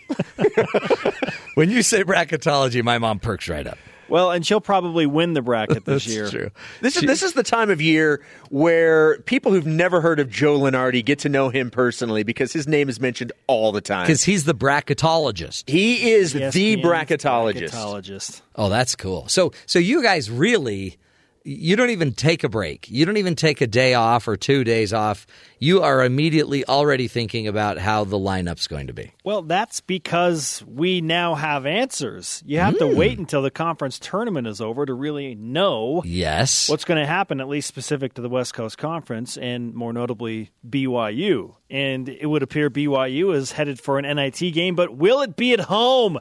when 1.55 1.71
you 1.71 1.83
say 1.83 2.03
bracketology, 2.05 2.83
my 2.83 2.99
mom 2.99 3.21
perks 3.21 3.49
right 3.49 3.67
up. 3.67 3.79
Well, 4.13 4.31
and 4.31 4.47
she'll 4.47 4.61
probably 4.61 5.07
win 5.07 5.33
the 5.33 5.41
bracket 5.41 5.87
this 5.87 6.05
That's 6.05 6.15
year. 6.15 6.29
true. 6.29 6.51
This 6.83 6.99
is 6.99 7.05
this 7.05 7.23
is 7.23 7.33
the 7.33 7.43
time 7.43 7.71
of 7.71 7.81
year 7.81 8.23
where 8.51 9.19
people 9.21 9.53
who've 9.53 9.67
never 9.67 10.03
heard 10.03 10.21
of 10.21 10.29
Joe 10.29 10.61
Lunardi 10.61 11.03
get 11.03 11.21
to 11.21 11.31
know 11.31 11.49
him 11.49 11.71
personally 11.71 12.23
because 12.23 12.53
his 12.53 12.69
name 12.69 12.91
is 12.91 13.01
mentioned 13.01 13.33
all 13.47 13.73
the 13.73 13.81
time. 13.81 14.05
Because 14.05 14.23
he's 14.23 14.45
the 14.45 14.55
bracketologist. 14.55 15.71
He 15.71 16.11
is 16.11 16.35
the 16.35 16.41
ESPN's 16.41 16.85
bracketologist. 16.85 17.71
bracketologist. 17.71 18.43
Oh, 18.55 18.69
that's 18.69 18.95
cool. 18.97 19.29
So, 19.29 19.53
so 19.65 19.79
you 19.79 20.03
guys 20.03 20.31
really, 20.31 20.99
you 21.43 21.75
don't 21.75 21.89
even 21.89 22.13
take 22.13 22.45
a 22.45 22.51
break. 22.51 22.91
You 22.91 23.07
don't 23.07 23.17
even 23.17 23.35
take 23.35 23.63
a 23.63 23.67
day 23.67 23.95
off 23.95 24.29
or 24.29 24.37
two 24.37 24.63
days 24.63 24.93
off. 24.93 25.27
You 25.63 25.81
are 25.83 26.03
immediately 26.03 26.67
already 26.67 27.07
thinking 27.07 27.47
about 27.47 27.79
how 27.79 28.03
the 28.03 28.19
lineup's 28.19 28.67
going 28.67 28.89
to 28.89 28.93
be. 28.93 29.13
Well, 29.23 29.43
that's 29.43 29.81
because 29.81 30.65
we 30.67 31.01
now 31.01 31.37
have 31.37 31.67
answers. 31.67 32.43
You 32.45 32.59
have 32.59 32.77
to 32.79 32.89
Hmm. 32.89 32.97
wait 32.97 33.19
until 33.21 33.43
the 33.43 33.51
conference 33.53 34.01
tournament 34.01 34.49
is 34.49 34.61
over 34.61 34.85
to 34.85 34.93
really 34.93 35.37
know 35.37 36.03
Yes. 36.05 36.69
what's 36.69 36.85
going 36.85 36.99
to 37.01 37.07
happen, 37.07 37.41
at 37.41 37.49
least 37.49 37.69
specific 37.69 38.15
to 38.15 38.23
the 38.23 38.29
West 38.29 38.55
Coast 38.55 38.77
Conference 38.77 39.37
and 39.37 39.73
more 39.73 39.93
notably 39.93 40.51
BYU. 40.69 41.55
And 41.71 42.09
it 42.09 42.27
would 42.27 42.43
appear 42.43 42.69
BYU 42.69 43.31
is 43.33 43.53
headed 43.53 43.79
for 43.79 44.01
an 44.01 44.05
NIT 44.05 44.51
game, 44.51 44.75
but 44.75 44.97
will 44.97 45.21
it 45.23 45.37
be 45.37 45.53
at 45.53 45.61
home? 45.61 46.19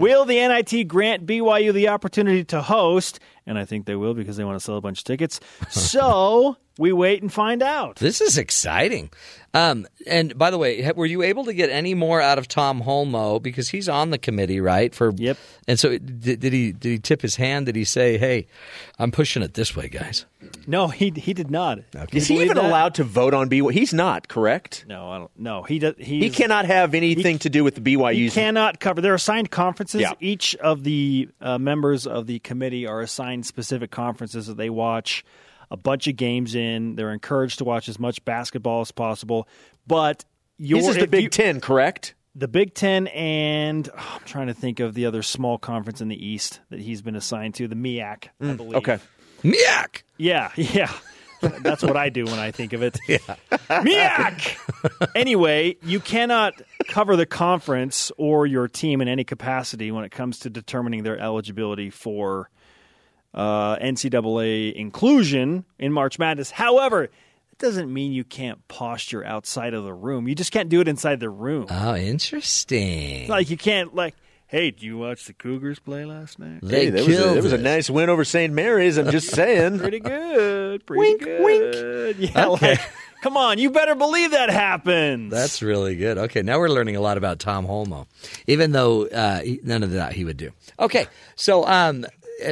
Will 0.00 0.24
the 0.24 0.38
NIT 0.40 0.88
grant 0.88 1.24
BYU 1.24 1.72
the 1.72 1.86
opportunity 1.86 2.42
to 2.46 2.60
host? 2.62 3.20
And 3.46 3.58
I 3.58 3.64
think 3.64 3.86
they 3.86 3.94
will 3.94 4.14
because 4.14 4.36
they 4.36 4.44
want 4.44 4.58
to 4.58 4.64
sell 4.64 4.76
a 4.76 4.80
bunch 4.80 4.98
of 4.98 5.04
tickets. 5.04 5.38
So 5.70 6.56
we 6.78 6.92
wait 6.92 7.22
and 7.22 7.32
find 7.32 7.62
out. 7.62 7.96
This 7.96 8.20
is 8.20 8.38
exciting. 8.38 9.10
Um, 9.54 9.86
and 10.06 10.36
by 10.38 10.50
the 10.50 10.56
way, 10.56 10.90
were 10.96 11.04
you 11.04 11.22
able 11.22 11.44
to 11.44 11.52
get 11.52 11.68
any 11.68 11.92
more 11.92 12.22
out 12.22 12.38
of 12.38 12.48
Tom 12.48 12.80
Holmoe 12.80 13.38
because 13.42 13.68
he's 13.68 13.86
on 13.86 14.10
the 14.10 14.16
committee, 14.16 14.60
right? 14.60 14.94
For 14.94 15.12
Yep. 15.14 15.36
And 15.68 15.78
so, 15.78 15.90
did, 15.98 16.40
did 16.40 16.52
he 16.52 16.72
did 16.72 16.88
he 16.88 16.98
tip 16.98 17.20
his 17.20 17.36
hand? 17.36 17.66
Did 17.66 17.76
he 17.76 17.84
say, 17.84 18.16
"Hey, 18.16 18.46
I'm 18.98 19.12
pushing 19.12 19.42
it 19.42 19.52
this 19.54 19.76
way, 19.76 19.88
guys"? 19.88 20.24
No, 20.66 20.88
he 20.88 21.10
he 21.10 21.34
did 21.34 21.50
not. 21.50 21.80
Can 21.92 22.06
Is 22.12 22.28
he 22.28 22.36
even 22.42 22.56
that? 22.56 22.64
allowed 22.64 22.94
to 22.94 23.04
vote 23.04 23.34
on 23.34 23.50
BYU? 23.50 23.72
He's 23.72 23.92
not, 23.92 24.26
correct? 24.28 24.86
No, 24.88 25.10
I 25.10 25.18
don't. 25.18 25.30
No, 25.38 25.62
he 25.64 25.78
does. 25.78 25.94
He 25.98 26.30
cannot 26.30 26.64
have 26.64 26.94
anything 26.94 27.38
to 27.40 27.50
do 27.50 27.62
with 27.62 27.74
the 27.74 27.80
BYU. 27.82 28.14
He 28.14 28.30
cannot 28.30 28.80
cover. 28.80 29.02
There 29.02 29.12
are 29.12 29.16
assigned 29.16 29.50
conferences. 29.50 30.00
Yeah. 30.00 30.14
Each 30.18 30.56
of 30.56 30.82
the 30.82 31.28
uh, 31.42 31.58
members 31.58 32.06
of 32.06 32.26
the 32.26 32.38
committee 32.38 32.86
are 32.86 33.02
assigned 33.02 33.44
specific 33.44 33.90
conferences 33.90 34.46
that 34.46 34.56
they 34.56 34.70
watch 34.70 35.24
a 35.72 35.76
bunch 35.76 36.06
of 36.06 36.16
games 36.16 36.54
in. 36.54 36.94
They're 36.96 37.12
encouraged 37.12 37.58
to 37.58 37.64
watch 37.64 37.88
as 37.88 37.98
much 37.98 38.22
basketball 38.26 38.82
as 38.82 38.92
possible. 38.92 39.48
But 39.86 40.24
your, 40.58 40.78
This 40.80 40.88
is 40.90 40.96
the 40.98 41.06
Big 41.08 41.22
you- 41.24 41.28
Ten, 41.30 41.60
correct? 41.60 42.14
the 42.34 42.46
Big 42.48 42.74
Ten, 42.74 43.06
and 43.08 43.88
oh, 43.96 44.12
I'm 44.20 44.24
trying 44.26 44.46
to 44.48 44.54
think 44.54 44.80
of 44.80 44.94
the 44.94 45.06
other 45.06 45.22
small 45.22 45.58
conference 45.58 46.00
in 46.00 46.08
the 46.08 46.26
East 46.26 46.60
that 46.70 46.80
he's 46.80 47.02
been 47.02 47.16
assigned 47.16 47.54
to, 47.56 47.68
the 47.68 47.74
MEAC, 47.74 48.28
I 48.40 48.52
believe. 48.54 48.72
Mm, 48.72 48.76
Okay. 48.76 48.98
MIAC! 49.44 50.02
Yeah, 50.18 50.50
yeah. 50.56 50.92
That's 51.62 51.82
what 51.82 51.96
I 51.96 52.08
do 52.10 52.24
when 52.24 52.38
I 52.38 52.50
think 52.52 52.72
of 52.72 52.82
it. 52.82 52.96
Yeah. 53.08 53.18
Miak! 53.68 55.10
anyway, 55.14 55.76
you 55.82 55.98
cannot 56.00 56.54
cover 56.88 57.16
the 57.16 57.26
conference 57.26 58.12
or 58.16 58.46
your 58.46 58.68
team 58.68 59.00
in 59.00 59.08
any 59.08 59.24
capacity 59.24 59.90
when 59.90 60.04
it 60.04 60.10
comes 60.10 60.40
to 60.40 60.50
determining 60.50 61.02
their 61.02 61.18
eligibility 61.18 61.90
for 61.90 62.48
uh, 63.34 63.76
NCAA 63.76 64.74
inclusion 64.74 65.64
in 65.78 65.92
March 65.92 66.18
Madness. 66.18 66.50
However, 66.50 67.04
it 67.04 67.10
doesn't 67.58 67.92
mean 67.92 68.12
you 68.12 68.24
can't 68.24 68.66
posture 68.68 69.24
outside 69.24 69.74
of 69.74 69.84
the 69.84 69.94
room. 69.94 70.28
You 70.28 70.34
just 70.34 70.52
can't 70.52 70.68
do 70.68 70.80
it 70.80 70.88
inside 70.88 71.20
the 71.20 71.30
room. 71.30 71.66
Oh, 71.70 71.94
interesting. 71.96 73.28
like 73.28 73.50
you 73.50 73.56
can't 73.56 73.94
like, 73.94 74.14
hey, 74.46 74.70
do 74.70 74.84
you 74.84 74.98
watch 74.98 75.24
the 75.26 75.32
Cougars 75.32 75.78
play 75.78 76.04
last 76.04 76.38
night? 76.38 76.60
They 76.62 76.84
Hey, 76.86 76.90
there 76.90 77.04
was, 77.04 77.16
a, 77.18 77.20
killed 77.22 77.36
there 77.36 77.42
was 77.42 77.52
a 77.52 77.58
nice 77.58 77.88
win 77.88 78.10
over 78.10 78.24
St. 78.24 78.52
Mary's. 78.52 78.98
I'm 78.98 79.10
just 79.10 79.30
saying. 79.30 79.78
Pretty 79.80 80.00
good. 80.00 80.84
Pretty 80.86 80.98
Wink, 81.00 81.22
good. 81.22 82.16
Yeah, 82.18 82.48
Okay. 82.48 82.70
like, 82.72 82.80
come 83.22 83.36
on, 83.36 83.58
you 83.58 83.70
better 83.70 83.94
believe 83.94 84.32
that 84.32 84.50
happens. 84.50 85.30
That's 85.30 85.62
really 85.62 85.96
good. 85.96 86.18
Okay, 86.18 86.42
now 86.42 86.58
we're 86.58 86.68
learning 86.68 86.96
a 86.96 87.00
lot 87.00 87.16
about 87.16 87.38
Tom 87.38 87.64
Holmoe, 87.66 88.06
even 88.46 88.72
though 88.72 89.06
uh, 89.06 89.40
none 89.62 89.82
of 89.82 89.92
that 89.92 90.12
he 90.12 90.24
would 90.24 90.36
do. 90.36 90.50
Okay, 90.78 91.06
so 91.36 91.64
um, 91.66 92.04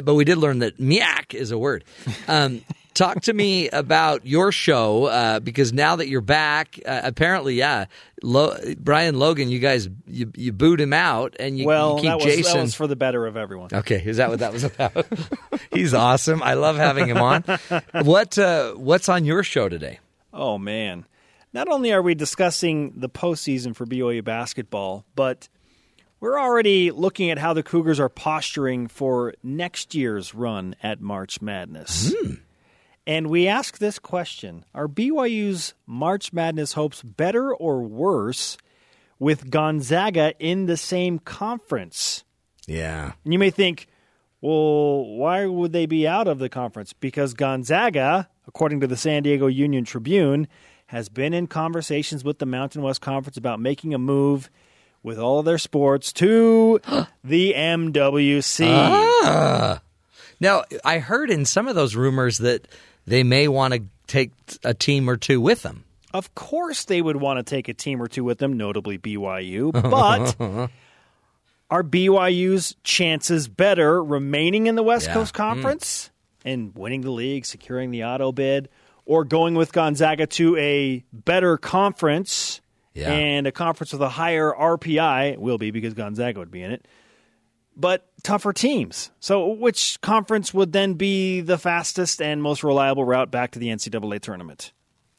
but 0.02 0.14
we 0.14 0.24
did 0.24 0.38
learn 0.38 0.60
that 0.60 0.78
miak 0.78 1.34
is 1.34 1.50
a 1.50 1.58
word. 1.58 1.84
Um, 2.28 2.62
talk 2.94 3.22
to 3.22 3.32
me 3.32 3.68
about 3.70 4.26
your 4.26 4.52
show 4.52 5.06
uh, 5.06 5.40
because 5.40 5.72
now 5.72 5.96
that 5.96 6.08
you're 6.08 6.20
back, 6.20 6.78
uh, 6.84 7.00
apparently, 7.04 7.54
yeah, 7.54 7.86
Lo- 8.22 8.56
Brian 8.78 9.18
Logan, 9.18 9.48
you 9.48 9.58
guys 9.58 9.88
you, 10.06 10.30
you 10.36 10.52
boot 10.52 10.80
him 10.80 10.92
out 10.92 11.36
and 11.40 11.58
you, 11.58 11.66
well, 11.66 11.96
you 11.96 12.02
keep 12.02 12.10
that 12.10 12.16
was, 12.16 12.24
Jason. 12.24 12.56
that 12.56 12.62
was 12.62 12.74
for 12.74 12.86
the 12.86 12.96
better 12.96 13.26
of 13.26 13.36
everyone. 13.36 13.70
Okay, 13.72 14.02
is 14.04 14.18
that 14.18 14.28
what 14.28 14.40
that 14.40 14.52
was 14.52 14.64
about? 14.64 15.06
He's 15.72 15.94
awesome. 15.94 16.42
I 16.42 16.54
love 16.54 16.76
having 16.76 17.06
him 17.06 17.18
on. 17.18 17.44
What 18.02 18.38
uh, 18.38 18.72
what's 18.72 19.08
on 19.08 19.24
your 19.24 19.42
show 19.42 19.68
today? 19.68 19.98
Oh 20.32 20.58
man! 20.58 21.06
Not 21.52 21.68
only 21.68 21.92
are 21.92 22.02
we 22.02 22.14
discussing 22.14 22.92
the 22.96 23.08
postseason 23.08 23.74
for 23.74 23.86
BYU 23.86 24.22
basketball, 24.22 25.04
but 25.14 25.48
we're 26.20 26.38
already 26.38 26.90
looking 26.90 27.30
at 27.30 27.38
how 27.38 27.52
the 27.54 27.62
Cougars 27.62 27.98
are 27.98 28.08
posturing 28.08 28.86
for 28.86 29.34
next 29.42 29.94
year's 29.94 30.34
run 30.34 30.76
at 30.82 31.00
March 31.00 31.40
Madness. 31.40 32.14
Hmm. 32.14 32.34
And 33.06 33.28
we 33.28 33.48
ask 33.48 33.78
this 33.78 33.98
question 33.98 34.64
Are 34.74 34.86
BYU's 34.86 35.74
March 35.86 36.32
Madness 36.32 36.74
hopes 36.74 37.02
better 37.02 37.54
or 37.54 37.82
worse 37.82 38.56
with 39.18 39.50
Gonzaga 39.50 40.34
in 40.38 40.66
the 40.66 40.76
same 40.76 41.18
conference? 41.18 42.24
Yeah. 42.66 43.12
And 43.24 43.32
you 43.32 43.38
may 43.38 43.50
think, 43.50 43.88
well, 44.40 45.04
why 45.04 45.46
would 45.46 45.72
they 45.72 45.86
be 45.86 46.06
out 46.06 46.28
of 46.28 46.38
the 46.38 46.48
conference? 46.48 46.92
Because 46.92 47.34
Gonzaga, 47.34 48.28
according 48.46 48.80
to 48.80 48.86
the 48.86 48.96
San 48.96 49.22
Diego 49.22 49.46
Union 49.46 49.84
Tribune, 49.84 50.46
has 50.86 51.08
been 51.08 51.34
in 51.34 51.46
conversations 51.46 52.24
with 52.24 52.38
the 52.38 52.46
Mountain 52.46 52.82
West 52.82 53.00
Conference 53.00 53.36
about 53.36 53.60
making 53.60 53.94
a 53.94 53.98
move 53.98 54.50
with 55.02 55.18
all 55.18 55.38
of 55.40 55.44
their 55.44 55.58
sports 55.58 56.12
to 56.14 56.80
the 57.24 57.54
MWC. 57.54 58.66
Ah. 58.68 59.80
Now, 60.40 60.64
I 60.84 60.98
heard 60.98 61.30
in 61.30 61.44
some 61.44 61.68
of 61.68 61.74
those 61.74 61.94
rumors 61.94 62.38
that 62.38 62.66
they 63.06 63.22
may 63.22 63.48
want 63.48 63.74
to 63.74 63.82
take 64.06 64.32
a 64.64 64.74
team 64.74 65.08
or 65.08 65.16
two 65.16 65.40
with 65.40 65.62
them. 65.62 65.84
Of 66.12 66.34
course, 66.34 66.84
they 66.86 67.00
would 67.00 67.16
want 67.16 67.38
to 67.38 67.42
take 67.48 67.68
a 67.68 67.74
team 67.74 68.02
or 68.02 68.08
two 68.08 68.24
with 68.24 68.38
them, 68.38 68.56
notably 68.56 68.98
BYU, 68.98 69.72
but. 70.38 70.70
Are 71.70 71.84
BYU's 71.84 72.74
chances 72.82 73.46
better 73.46 74.02
remaining 74.02 74.66
in 74.66 74.74
the 74.74 74.82
West 74.82 75.06
Yeah. 75.06 75.14
Coast 75.14 75.32
Conference 75.34 76.10
and 76.44 76.74
winning 76.74 77.02
the 77.02 77.12
league, 77.12 77.46
securing 77.46 77.92
the 77.92 78.02
auto 78.02 78.32
bid, 78.32 78.68
or 79.06 79.24
going 79.24 79.54
with 79.54 79.72
Gonzaga 79.72 80.26
to 80.26 80.56
a 80.56 81.04
better 81.12 81.56
conference 81.56 82.60
Yeah. 82.94 83.10
and 83.12 83.46
a 83.46 83.52
conference 83.52 83.92
with 83.92 84.02
a 84.02 84.08
higher 84.08 84.52
RPI? 84.52 85.36
Will 85.38 85.58
be 85.58 85.70
because 85.70 85.94
Gonzaga 85.94 86.38
would 86.40 86.50
be 86.50 86.62
in 86.62 86.72
it, 86.72 86.86
but 87.76 88.08
tougher 88.22 88.52
teams. 88.52 89.10
So, 89.20 89.48
which 89.48 90.00
conference 90.00 90.52
would 90.52 90.72
then 90.72 90.94
be 90.94 91.40
the 91.40 91.58
fastest 91.58 92.20
and 92.20 92.42
most 92.42 92.64
reliable 92.64 93.04
route 93.04 93.30
back 93.30 93.52
to 93.52 93.58
the 93.58 93.68
NCAA 93.68 94.20
tournament? 94.20 94.72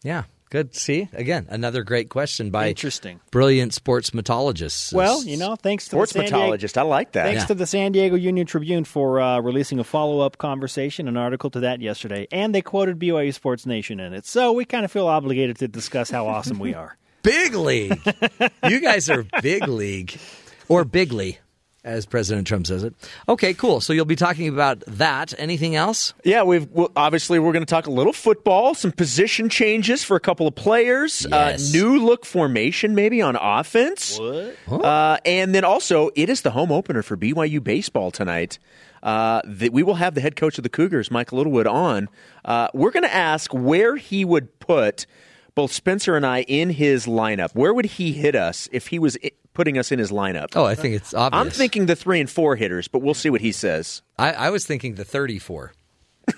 Yeah. 0.04 0.24
Good. 0.50 0.76
See, 0.76 1.08
again, 1.14 1.48
another 1.50 1.82
great 1.82 2.10
question 2.10 2.50
by 2.50 2.68
Interesting. 2.68 3.22
brilliant 3.32 3.72
sportsmetologists. 3.72 4.92
Well, 4.92 5.24
you 5.24 5.38
know, 5.38 5.56
thanks 5.56 5.88
to 5.88 5.96
the 5.96 6.06
San 6.06 6.24
Diego- 6.24 6.38
Sportsmetologist. 6.38 6.76
I 6.78 6.82
like 6.82 7.14
that. 7.14 7.24
Thanks 7.24 7.44
Yeah. 7.44 7.48
to 7.48 7.56
the 7.56 7.66
San 7.66 7.94
Diego 7.94 8.18
Union 8.18 8.46
Tribune 8.46 8.84
for 8.84 9.22
uh, 9.22 9.40
releasing 9.40 9.80
a 9.80 9.86
follow 9.86 10.20
up 10.20 10.38
conversation, 10.38 11.08
an 11.08 11.16
article 11.16 11.50
to 11.52 11.62
that 11.62 11.80
yesterday, 11.80 12.28
and 12.34 12.54
they 12.54 12.62
quoted 12.62 13.00
BYU 13.00 13.34
Sports 13.34 13.66
Nation 13.66 14.02
in 14.02 14.12
it. 14.14 14.26
So 14.26 14.52
we 14.52 14.66
kind 14.66 14.84
of 14.84 14.92
feel 14.92 15.08
obligated 15.08 15.56
to 15.60 15.70
discuss 15.70 16.10
how 16.12 16.28
awesome 16.28 16.60
we 16.60 16.74
are. 16.74 16.98
Big 17.24 17.54
league. 17.56 18.00
you 18.68 18.80
guys 18.80 19.10
are 19.10 19.26
big 19.42 19.68
league 19.68 20.18
or 20.68 20.84
bigly, 20.86 21.40
as 21.84 22.06
President 22.06 22.48
Trump 22.48 22.68
says 22.68 22.84
it. 22.84 22.94
Okay, 23.28 23.54
cool. 23.54 23.82
So 23.82 23.92
you'll 23.94 24.06
be 24.06 24.16
talking 24.16 24.48
about 24.48 24.84
that. 24.88 25.34
Anything 25.38 25.76
else? 25.76 26.14
Yeah, 26.24 26.44
we've 26.44 26.70
well, 26.72 26.92
obviously 26.96 27.40
we're 27.40 27.54
going 27.54 27.66
to 27.66 27.70
talk 27.70 27.88
a 27.88 27.92
little 27.92 28.14
football, 28.14 28.74
some 28.76 28.92
position 28.92 29.50
changes 29.50 30.04
for 30.04 30.16
a 30.16 30.20
couple 30.20 30.48
of 30.48 30.56
players, 30.56 31.26
Yes. 31.30 31.70
uh, 31.70 31.78
new 31.78 32.00
look 32.06 32.26
formation 32.26 32.94
maybe 32.96 33.22
on 33.22 33.36
offense, 33.36 34.20
What? 34.20 34.56
uh, 34.86 35.18
and 35.26 35.54
then 35.56 35.64
also 35.66 36.10
it 36.16 36.30
is 36.30 36.42
the 36.42 36.52
home 36.52 36.72
opener 36.72 37.02
for 37.02 37.18
BYU 37.18 37.64
baseball 37.64 38.12
tonight. 38.12 38.60
Uh, 39.04 39.42
that 39.46 39.74
we 39.74 39.82
will 39.82 39.96
have 39.96 40.14
the 40.14 40.22
head 40.22 40.36
coach 40.36 40.60
of 40.60 40.64
the 40.64 40.70
Cougars, 40.70 41.10
Mike 41.10 41.32
Littlewood, 41.32 41.66
on. 41.66 42.08
Uh, 42.46 42.68
we're 42.76 42.92
going 42.92 43.02
to 43.02 43.12
ask 43.12 43.52
where 43.52 43.96
he 43.96 44.24
would 44.24 44.60
put 44.60 45.08
both 45.56 45.72
Spencer 45.72 46.16
and 46.16 46.26
I 46.26 46.42
in 46.44 46.70
his 46.70 47.06
lineup. 47.06 47.52
Where 47.54 47.74
would 47.74 47.86
he 47.86 48.14
hit 48.14 48.36
us 48.36 48.70
if 48.72 48.88
he 48.88 49.00
was 49.00 49.18
putting 49.54 49.78
us 49.78 49.92
in 49.92 50.00
his 50.00 50.12
lineup? 50.12 50.48
Oh, 50.56 50.66
I 50.66 50.76
think 50.76 50.96
it's 50.96 51.14
obvious. 51.14 51.40
I'm 51.42 51.50
thinking 51.52 51.86
the 51.88 51.96
three 51.96 52.20
and 52.20 52.30
four 52.30 52.56
hitters, 52.56 52.88
but 52.88 53.00
we'll 53.02 53.14
see 53.14 53.30
what 53.30 53.42
he 53.42 53.52
says. 53.52 54.02
I, 54.18 54.32
I 54.34 54.50
was 54.50 54.66
thinking 54.66 54.96
the 54.96 55.06
34. 55.06 55.74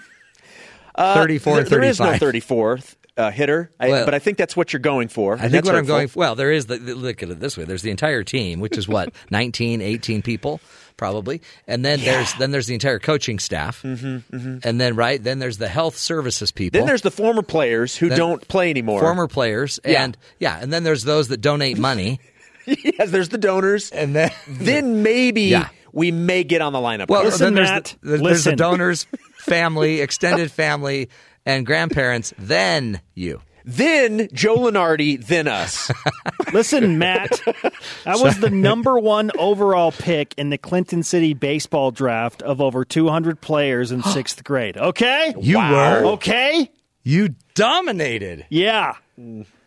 Uh, 0.95 1.15
34 1.15 1.55
there- 1.55 1.63
There 1.65 1.83
is 1.83 1.99
no 1.99 2.15
35. 2.17 2.79
34th 2.79 2.95
uh, 3.17 3.31
hitter, 3.31 3.71
I, 3.79 3.89
Well- 3.89 4.05
but 4.05 4.13
I 4.13 4.19
think 4.19 4.37
that's 4.37 4.55
what 4.55 4.73
you're 4.73 4.79
going 4.79 5.07
for. 5.07 5.33
I 5.39 5.49
think 5.49 5.65
what 5.65 5.75
I'm 5.75 5.85
going 5.85 6.07
for, 6.07 6.19
well, 6.19 6.35
there 6.35 6.51
is 6.51 6.67
the, 6.67 6.77
the- 6.77 6.93
look 6.95 7.23
at 7.23 7.29
it 7.29 7.39
this 7.39 7.57
way. 7.57 7.63
There's 7.63 7.81
the 7.81 7.89
entire 7.91 8.23
team, 8.23 8.59
which 8.59 8.77
is 8.77 8.87
what 8.87 9.13
19, 9.31 9.81
18 9.81 10.21
people 10.21 10.61
probably, 10.97 11.41
and 11.67 11.83
then 11.83 11.99
there's 12.01 12.33
then 12.35 12.51
there's 12.51 12.67
the 12.67 12.73
entire 12.73 12.99
coaching 12.99 13.39
staff, 13.39 13.81
mm-hmm, 13.83 14.57
and 14.63 14.79
then 14.81 14.95
right 14.95 15.21
then 15.23 15.39
there's 15.39 15.57
the 15.57 15.67
health 15.67 15.97
services 15.97 16.51
people. 16.51 16.79
Then 16.79 16.87
there's 16.87 17.01
the 17.01 17.11
former 17.11 17.41
players 17.41 17.95
who 17.95 18.09
Then- 18.09 18.17
don't 18.17 18.47
play 18.47 18.69
anymore. 18.69 18.99
former 19.01 19.27
players, 19.27 19.79
Yeah. 19.85 20.03
and 20.03 20.17
yeah, 20.39 20.59
and 20.61 20.71
then 20.71 20.83
there's 20.83 21.03
those 21.03 21.27
that 21.29 21.37
donate 21.41 21.77
money, 21.77 22.19
yes, 22.65 23.09
there's 23.11 23.29
the 23.29 23.37
donors, 23.37 23.91
and 23.91 24.15
then 24.15 24.31
then 24.47 25.03
maybe 25.03 25.43
Yeah. 25.43 25.69
we 25.91 26.11
may 26.11 26.43
get 26.43 26.61
on 26.61 26.73
the 26.73 26.79
lineup. 26.79 27.09
well. 27.09 27.23
Listen, 27.23 27.47
then 27.47 27.53
there's 27.55 27.69
Matt, 27.69 27.95
the, 28.01 28.17
there's 28.17 28.43
the 28.43 28.55
donors, 28.55 29.05
family, 29.37 30.01
extended 30.01 30.51
family, 30.51 31.09
and 31.45 31.65
grandparents. 31.65 32.33
Then 32.37 33.01
you. 33.13 33.41
Then 33.65 34.27
Joe 34.33 34.57
Lunardi, 34.57 35.25
then 35.25 35.47
us. 35.47 35.89
Listen, 36.53 36.97
Matt, 36.97 37.39
I 38.05 38.15
was 38.17 38.39
the 38.39 38.49
number 38.49 38.99
one 38.99 39.31
overall 39.37 39.91
pick 39.91 40.33
in 40.37 40.49
the 40.49 40.57
Clinton 40.57 41.01
City 41.03 41.33
baseball 41.33 41.91
draft 41.91 42.41
of 42.41 42.59
over 42.61 42.83
200 42.83 43.39
players 43.41 43.91
in 43.91 44.03
sixth 44.03 44.43
grade. 44.43 44.75
Okay? 44.77 45.33
You 45.39 45.57
were 45.59 46.05
Okay? 46.13 46.69
you 47.03 47.35
dominated. 47.55 48.45
Yeah. 48.49 48.93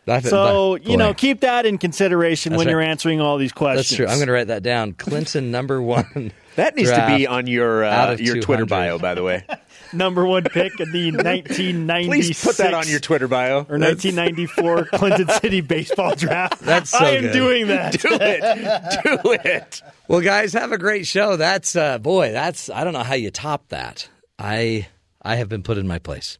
That's 0.05 0.29
So, 0.29 0.75
that- 0.79 0.87
you 0.89 0.97
know, 0.97 1.15
keep 1.15 1.41
that 1.41 1.67
in 1.67 1.79
consideration 1.79 2.53
That's 2.53 2.59
when 2.59 2.67
right. 2.67 2.71
you're 2.73 2.81
answering 2.83 3.21
all 3.21 3.39
these 3.39 3.53
questions. 3.53 3.89
that's 3.89 3.97
true. 3.97 4.07
I'm 4.07 4.17
going 4.19 4.29
to 4.29 4.33
write 4.33 4.49
that 4.49 4.63
down. 4.63 4.93
Clinton 4.93 5.51
number 5.51 5.81
one. 5.83 6.33
That 6.57 6.75
needs 6.75 6.91
to 6.91 7.07
be 7.19 7.27
on 7.27 7.47
your 7.47 7.85
uh, 7.85 8.17
your 8.17 8.41
Twitter 8.41 8.65
bio, 8.65 8.99
by 8.99 9.13
the 9.13 9.23
way. 9.23 9.45
Number 9.93 10.27
one 10.27 10.45
pick 10.45 10.79
in 10.81 10.91
the 10.93 11.11
1996 11.13 12.09
Please 12.09 12.45
put 12.45 12.57
that 12.59 12.75
on 12.75 12.89
your 12.89 13.01
Twitter 13.01 13.29
bio. 13.29 13.59
or 13.69 13.79
1994 13.79 14.85
Clinton 14.95 15.29
City 15.41 15.61
baseball 15.61 16.15
draft. 16.15 16.61
That's 16.61 16.91
so 16.91 16.99
I 16.99 17.11
am 17.11 17.23
good. 17.25 17.33
doing 17.33 17.67
that. 17.69 17.93
Do 17.93 18.09
it. 18.13 19.03
Do 19.05 19.33
it. 19.45 19.83
Well, 20.09 20.21
guys, 20.21 20.53
have 20.55 20.73
a 20.73 20.79
great 20.79 21.07
show. 21.07 21.37
That's 21.37 21.77
uh, 21.77 21.99
boy, 21.99 22.33
that's 22.33 22.69
I 22.71 22.85
don't 22.85 22.93
know 22.93 23.03
how 23.03 23.15
you 23.15 23.31
top 23.31 23.69
that. 23.69 24.09
I 24.39 24.89
I 25.23 25.37
have 25.37 25.49
been 25.49 25.63
put 25.63 25.79
in 25.79 25.87
my 25.87 25.99
place. 25.99 26.39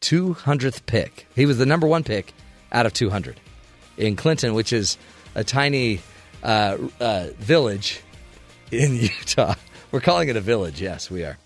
Two 0.00 0.32
hundredth 0.34 0.86
pick. 0.86 1.26
He 1.34 1.44
was 1.46 1.58
the 1.58 1.66
number 1.66 1.86
one 1.86 2.04
pick 2.04 2.32
out 2.70 2.86
of 2.86 2.92
two 2.92 3.10
hundred 3.10 3.40
in 3.96 4.14
Clinton, 4.16 4.54
which 4.54 4.72
is 4.72 4.96
a 5.34 5.42
tiny 5.42 6.00
uh, 6.42 6.76
uh, 7.00 7.28
village 7.38 8.00
in 8.70 8.94
Utah. 8.94 9.54
We're 9.90 10.00
calling 10.00 10.28
it 10.28 10.36
a 10.36 10.40
village. 10.40 10.80
Yes, 10.80 11.10
we 11.10 11.24
are. 11.24 11.36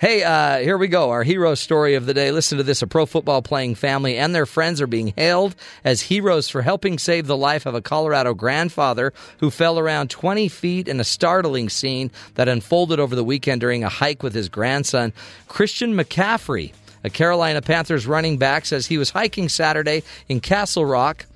Hey, 0.00 0.22
uh, 0.22 0.60
here 0.60 0.78
we 0.78 0.88
go. 0.88 1.10
Our 1.10 1.24
hero 1.24 1.54
story 1.54 1.94
of 1.94 2.06
the 2.06 2.14
day. 2.14 2.32
Listen 2.32 2.56
to 2.56 2.64
this. 2.64 2.80
A 2.80 2.86
pro 2.86 3.04
football 3.04 3.42
playing 3.42 3.74
family 3.74 4.16
and 4.16 4.34
their 4.34 4.46
friends 4.46 4.80
are 4.80 4.86
being 4.86 5.12
hailed 5.14 5.54
as 5.84 6.00
heroes 6.00 6.48
for 6.48 6.62
helping 6.62 6.98
save 6.98 7.26
the 7.26 7.36
life 7.36 7.66
of 7.66 7.74
a 7.74 7.82
Colorado 7.82 8.32
grandfather 8.32 9.12
who 9.40 9.50
fell 9.50 9.78
around 9.78 10.08
20 10.08 10.48
feet 10.48 10.88
in 10.88 11.00
a 11.00 11.04
startling 11.04 11.68
scene 11.68 12.10
that 12.36 12.48
unfolded 12.48 12.98
over 12.98 13.14
the 13.14 13.22
weekend 13.22 13.60
during 13.60 13.84
a 13.84 13.90
hike 13.90 14.22
with 14.22 14.32
his 14.32 14.48
grandson. 14.48 15.12
Christian 15.48 15.92
McCaffrey, 15.92 16.72
a 17.04 17.10
Carolina 17.10 17.60
Panthers 17.60 18.06
running 18.06 18.38
back, 18.38 18.64
says 18.64 18.86
he 18.86 18.96
was 18.96 19.10
hiking 19.10 19.50
Saturday 19.50 20.02
in 20.30 20.40
Castle 20.40 20.86
Rock 20.86 21.26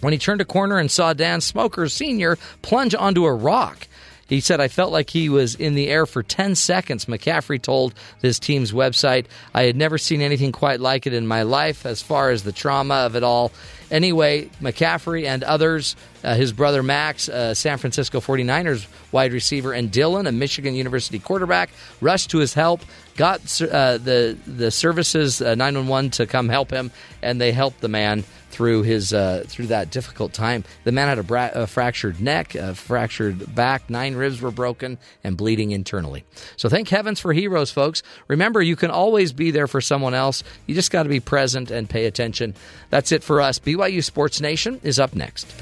when 0.00 0.12
he 0.12 0.18
turned 0.18 0.42
a 0.42 0.44
corner 0.44 0.76
and 0.76 0.90
saw 0.90 1.14
Dan 1.14 1.40
Smoker 1.40 1.88
Sr. 1.88 2.36
plunge 2.60 2.94
onto 2.94 3.24
a 3.24 3.32
rock. 3.32 3.88
He 4.26 4.40
said, 4.40 4.60
I 4.60 4.68
felt 4.68 4.92
like 4.92 5.10
he 5.10 5.28
was 5.28 5.54
in 5.54 5.74
the 5.74 5.88
air 5.88 6.06
for 6.06 6.22
10 6.22 6.54
seconds. 6.54 7.04
McCaffrey 7.04 7.60
told 7.60 7.94
his 8.22 8.38
team's 8.38 8.72
website, 8.72 9.26
I 9.52 9.64
had 9.64 9.76
never 9.76 9.98
seen 9.98 10.20
anything 10.20 10.52
quite 10.52 10.80
like 10.80 11.06
it 11.06 11.12
in 11.12 11.26
my 11.26 11.42
life 11.42 11.84
as 11.84 12.02
far 12.02 12.30
as 12.30 12.42
the 12.42 12.52
trauma 12.52 12.94
of 12.94 13.16
it 13.16 13.22
all. 13.22 13.52
Anyway, 13.90 14.50
McCaffrey 14.62 15.26
and 15.26 15.44
others, 15.44 15.94
uh, 16.24 16.34
his 16.34 16.52
brother 16.52 16.82
Max, 16.82 17.28
uh, 17.28 17.54
San 17.54 17.78
Francisco 17.78 18.20
49ers 18.20 18.86
wide 19.12 19.32
receiver, 19.32 19.72
and 19.72 19.92
Dylan, 19.92 20.26
a 20.26 20.32
Michigan 20.32 20.74
University 20.74 21.18
quarterback, 21.18 21.70
rushed 22.00 22.30
to 22.30 22.38
his 22.38 22.54
help, 22.54 22.80
got 23.16 23.40
uh, 23.62 23.98
the, 23.98 24.36
the 24.46 24.70
services, 24.70 25.40
uh, 25.40 25.54
911, 25.54 26.10
to 26.10 26.26
come 26.26 26.48
help 26.48 26.70
him, 26.70 26.90
and 27.22 27.40
they 27.40 27.52
helped 27.52 27.80
the 27.80 27.88
man 27.88 28.24
through 28.54 28.82
his 28.82 29.12
uh, 29.12 29.42
through 29.48 29.66
that 29.66 29.90
difficult 29.90 30.32
time. 30.32 30.62
The 30.84 30.92
man 30.92 31.08
had 31.08 31.18
a, 31.18 31.24
bra- 31.24 31.50
a 31.52 31.66
fractured 31.66 32.20
neck, 32.20 32.54
a 32.54 32.74
fractured 32.74 33.52
back, 33.52 33.90
nine 33.90 34.14
ribs 34.14 34.40
were 34.40 34.52
broken, 34.52 34.98
and 35.24 35.36
bleeding 35.36 35.72
internally. 35.72 36.24
So 36.56 36.68
thank 36.68 36.88
heavens 36.88 37.18
for 37.18 37.32
heroes, 37.32 37.72
folks. 37.72 38.04
Remember, 38.28 38.62
you 38.62 38.76
can 38.76 38.92
always 38.92 39.32
be 39.32 39.50
there 39.50 39.66
for 39.66 39.80
someone 39.80 40.14
else. 40.14 40.44
You 40.66 40.74
just 40.76 40.92
got 40.92 41.02
to 41.02 41.08
be 41.08 41.20
present 41.20 41.72
and 41.72 41.90
pay 41.90 42.06
attention. 42.06 42.54
That's 42.90 43.10
it 43.10 43.24
for 43.24 43.40
us. 43.40 43.58
BYU 43.58 44.04
Sports 44.04 44.40
Nation 44.40 44.80
is 44.84 45.00
up 45.00 45.16
next. 45.16 45.52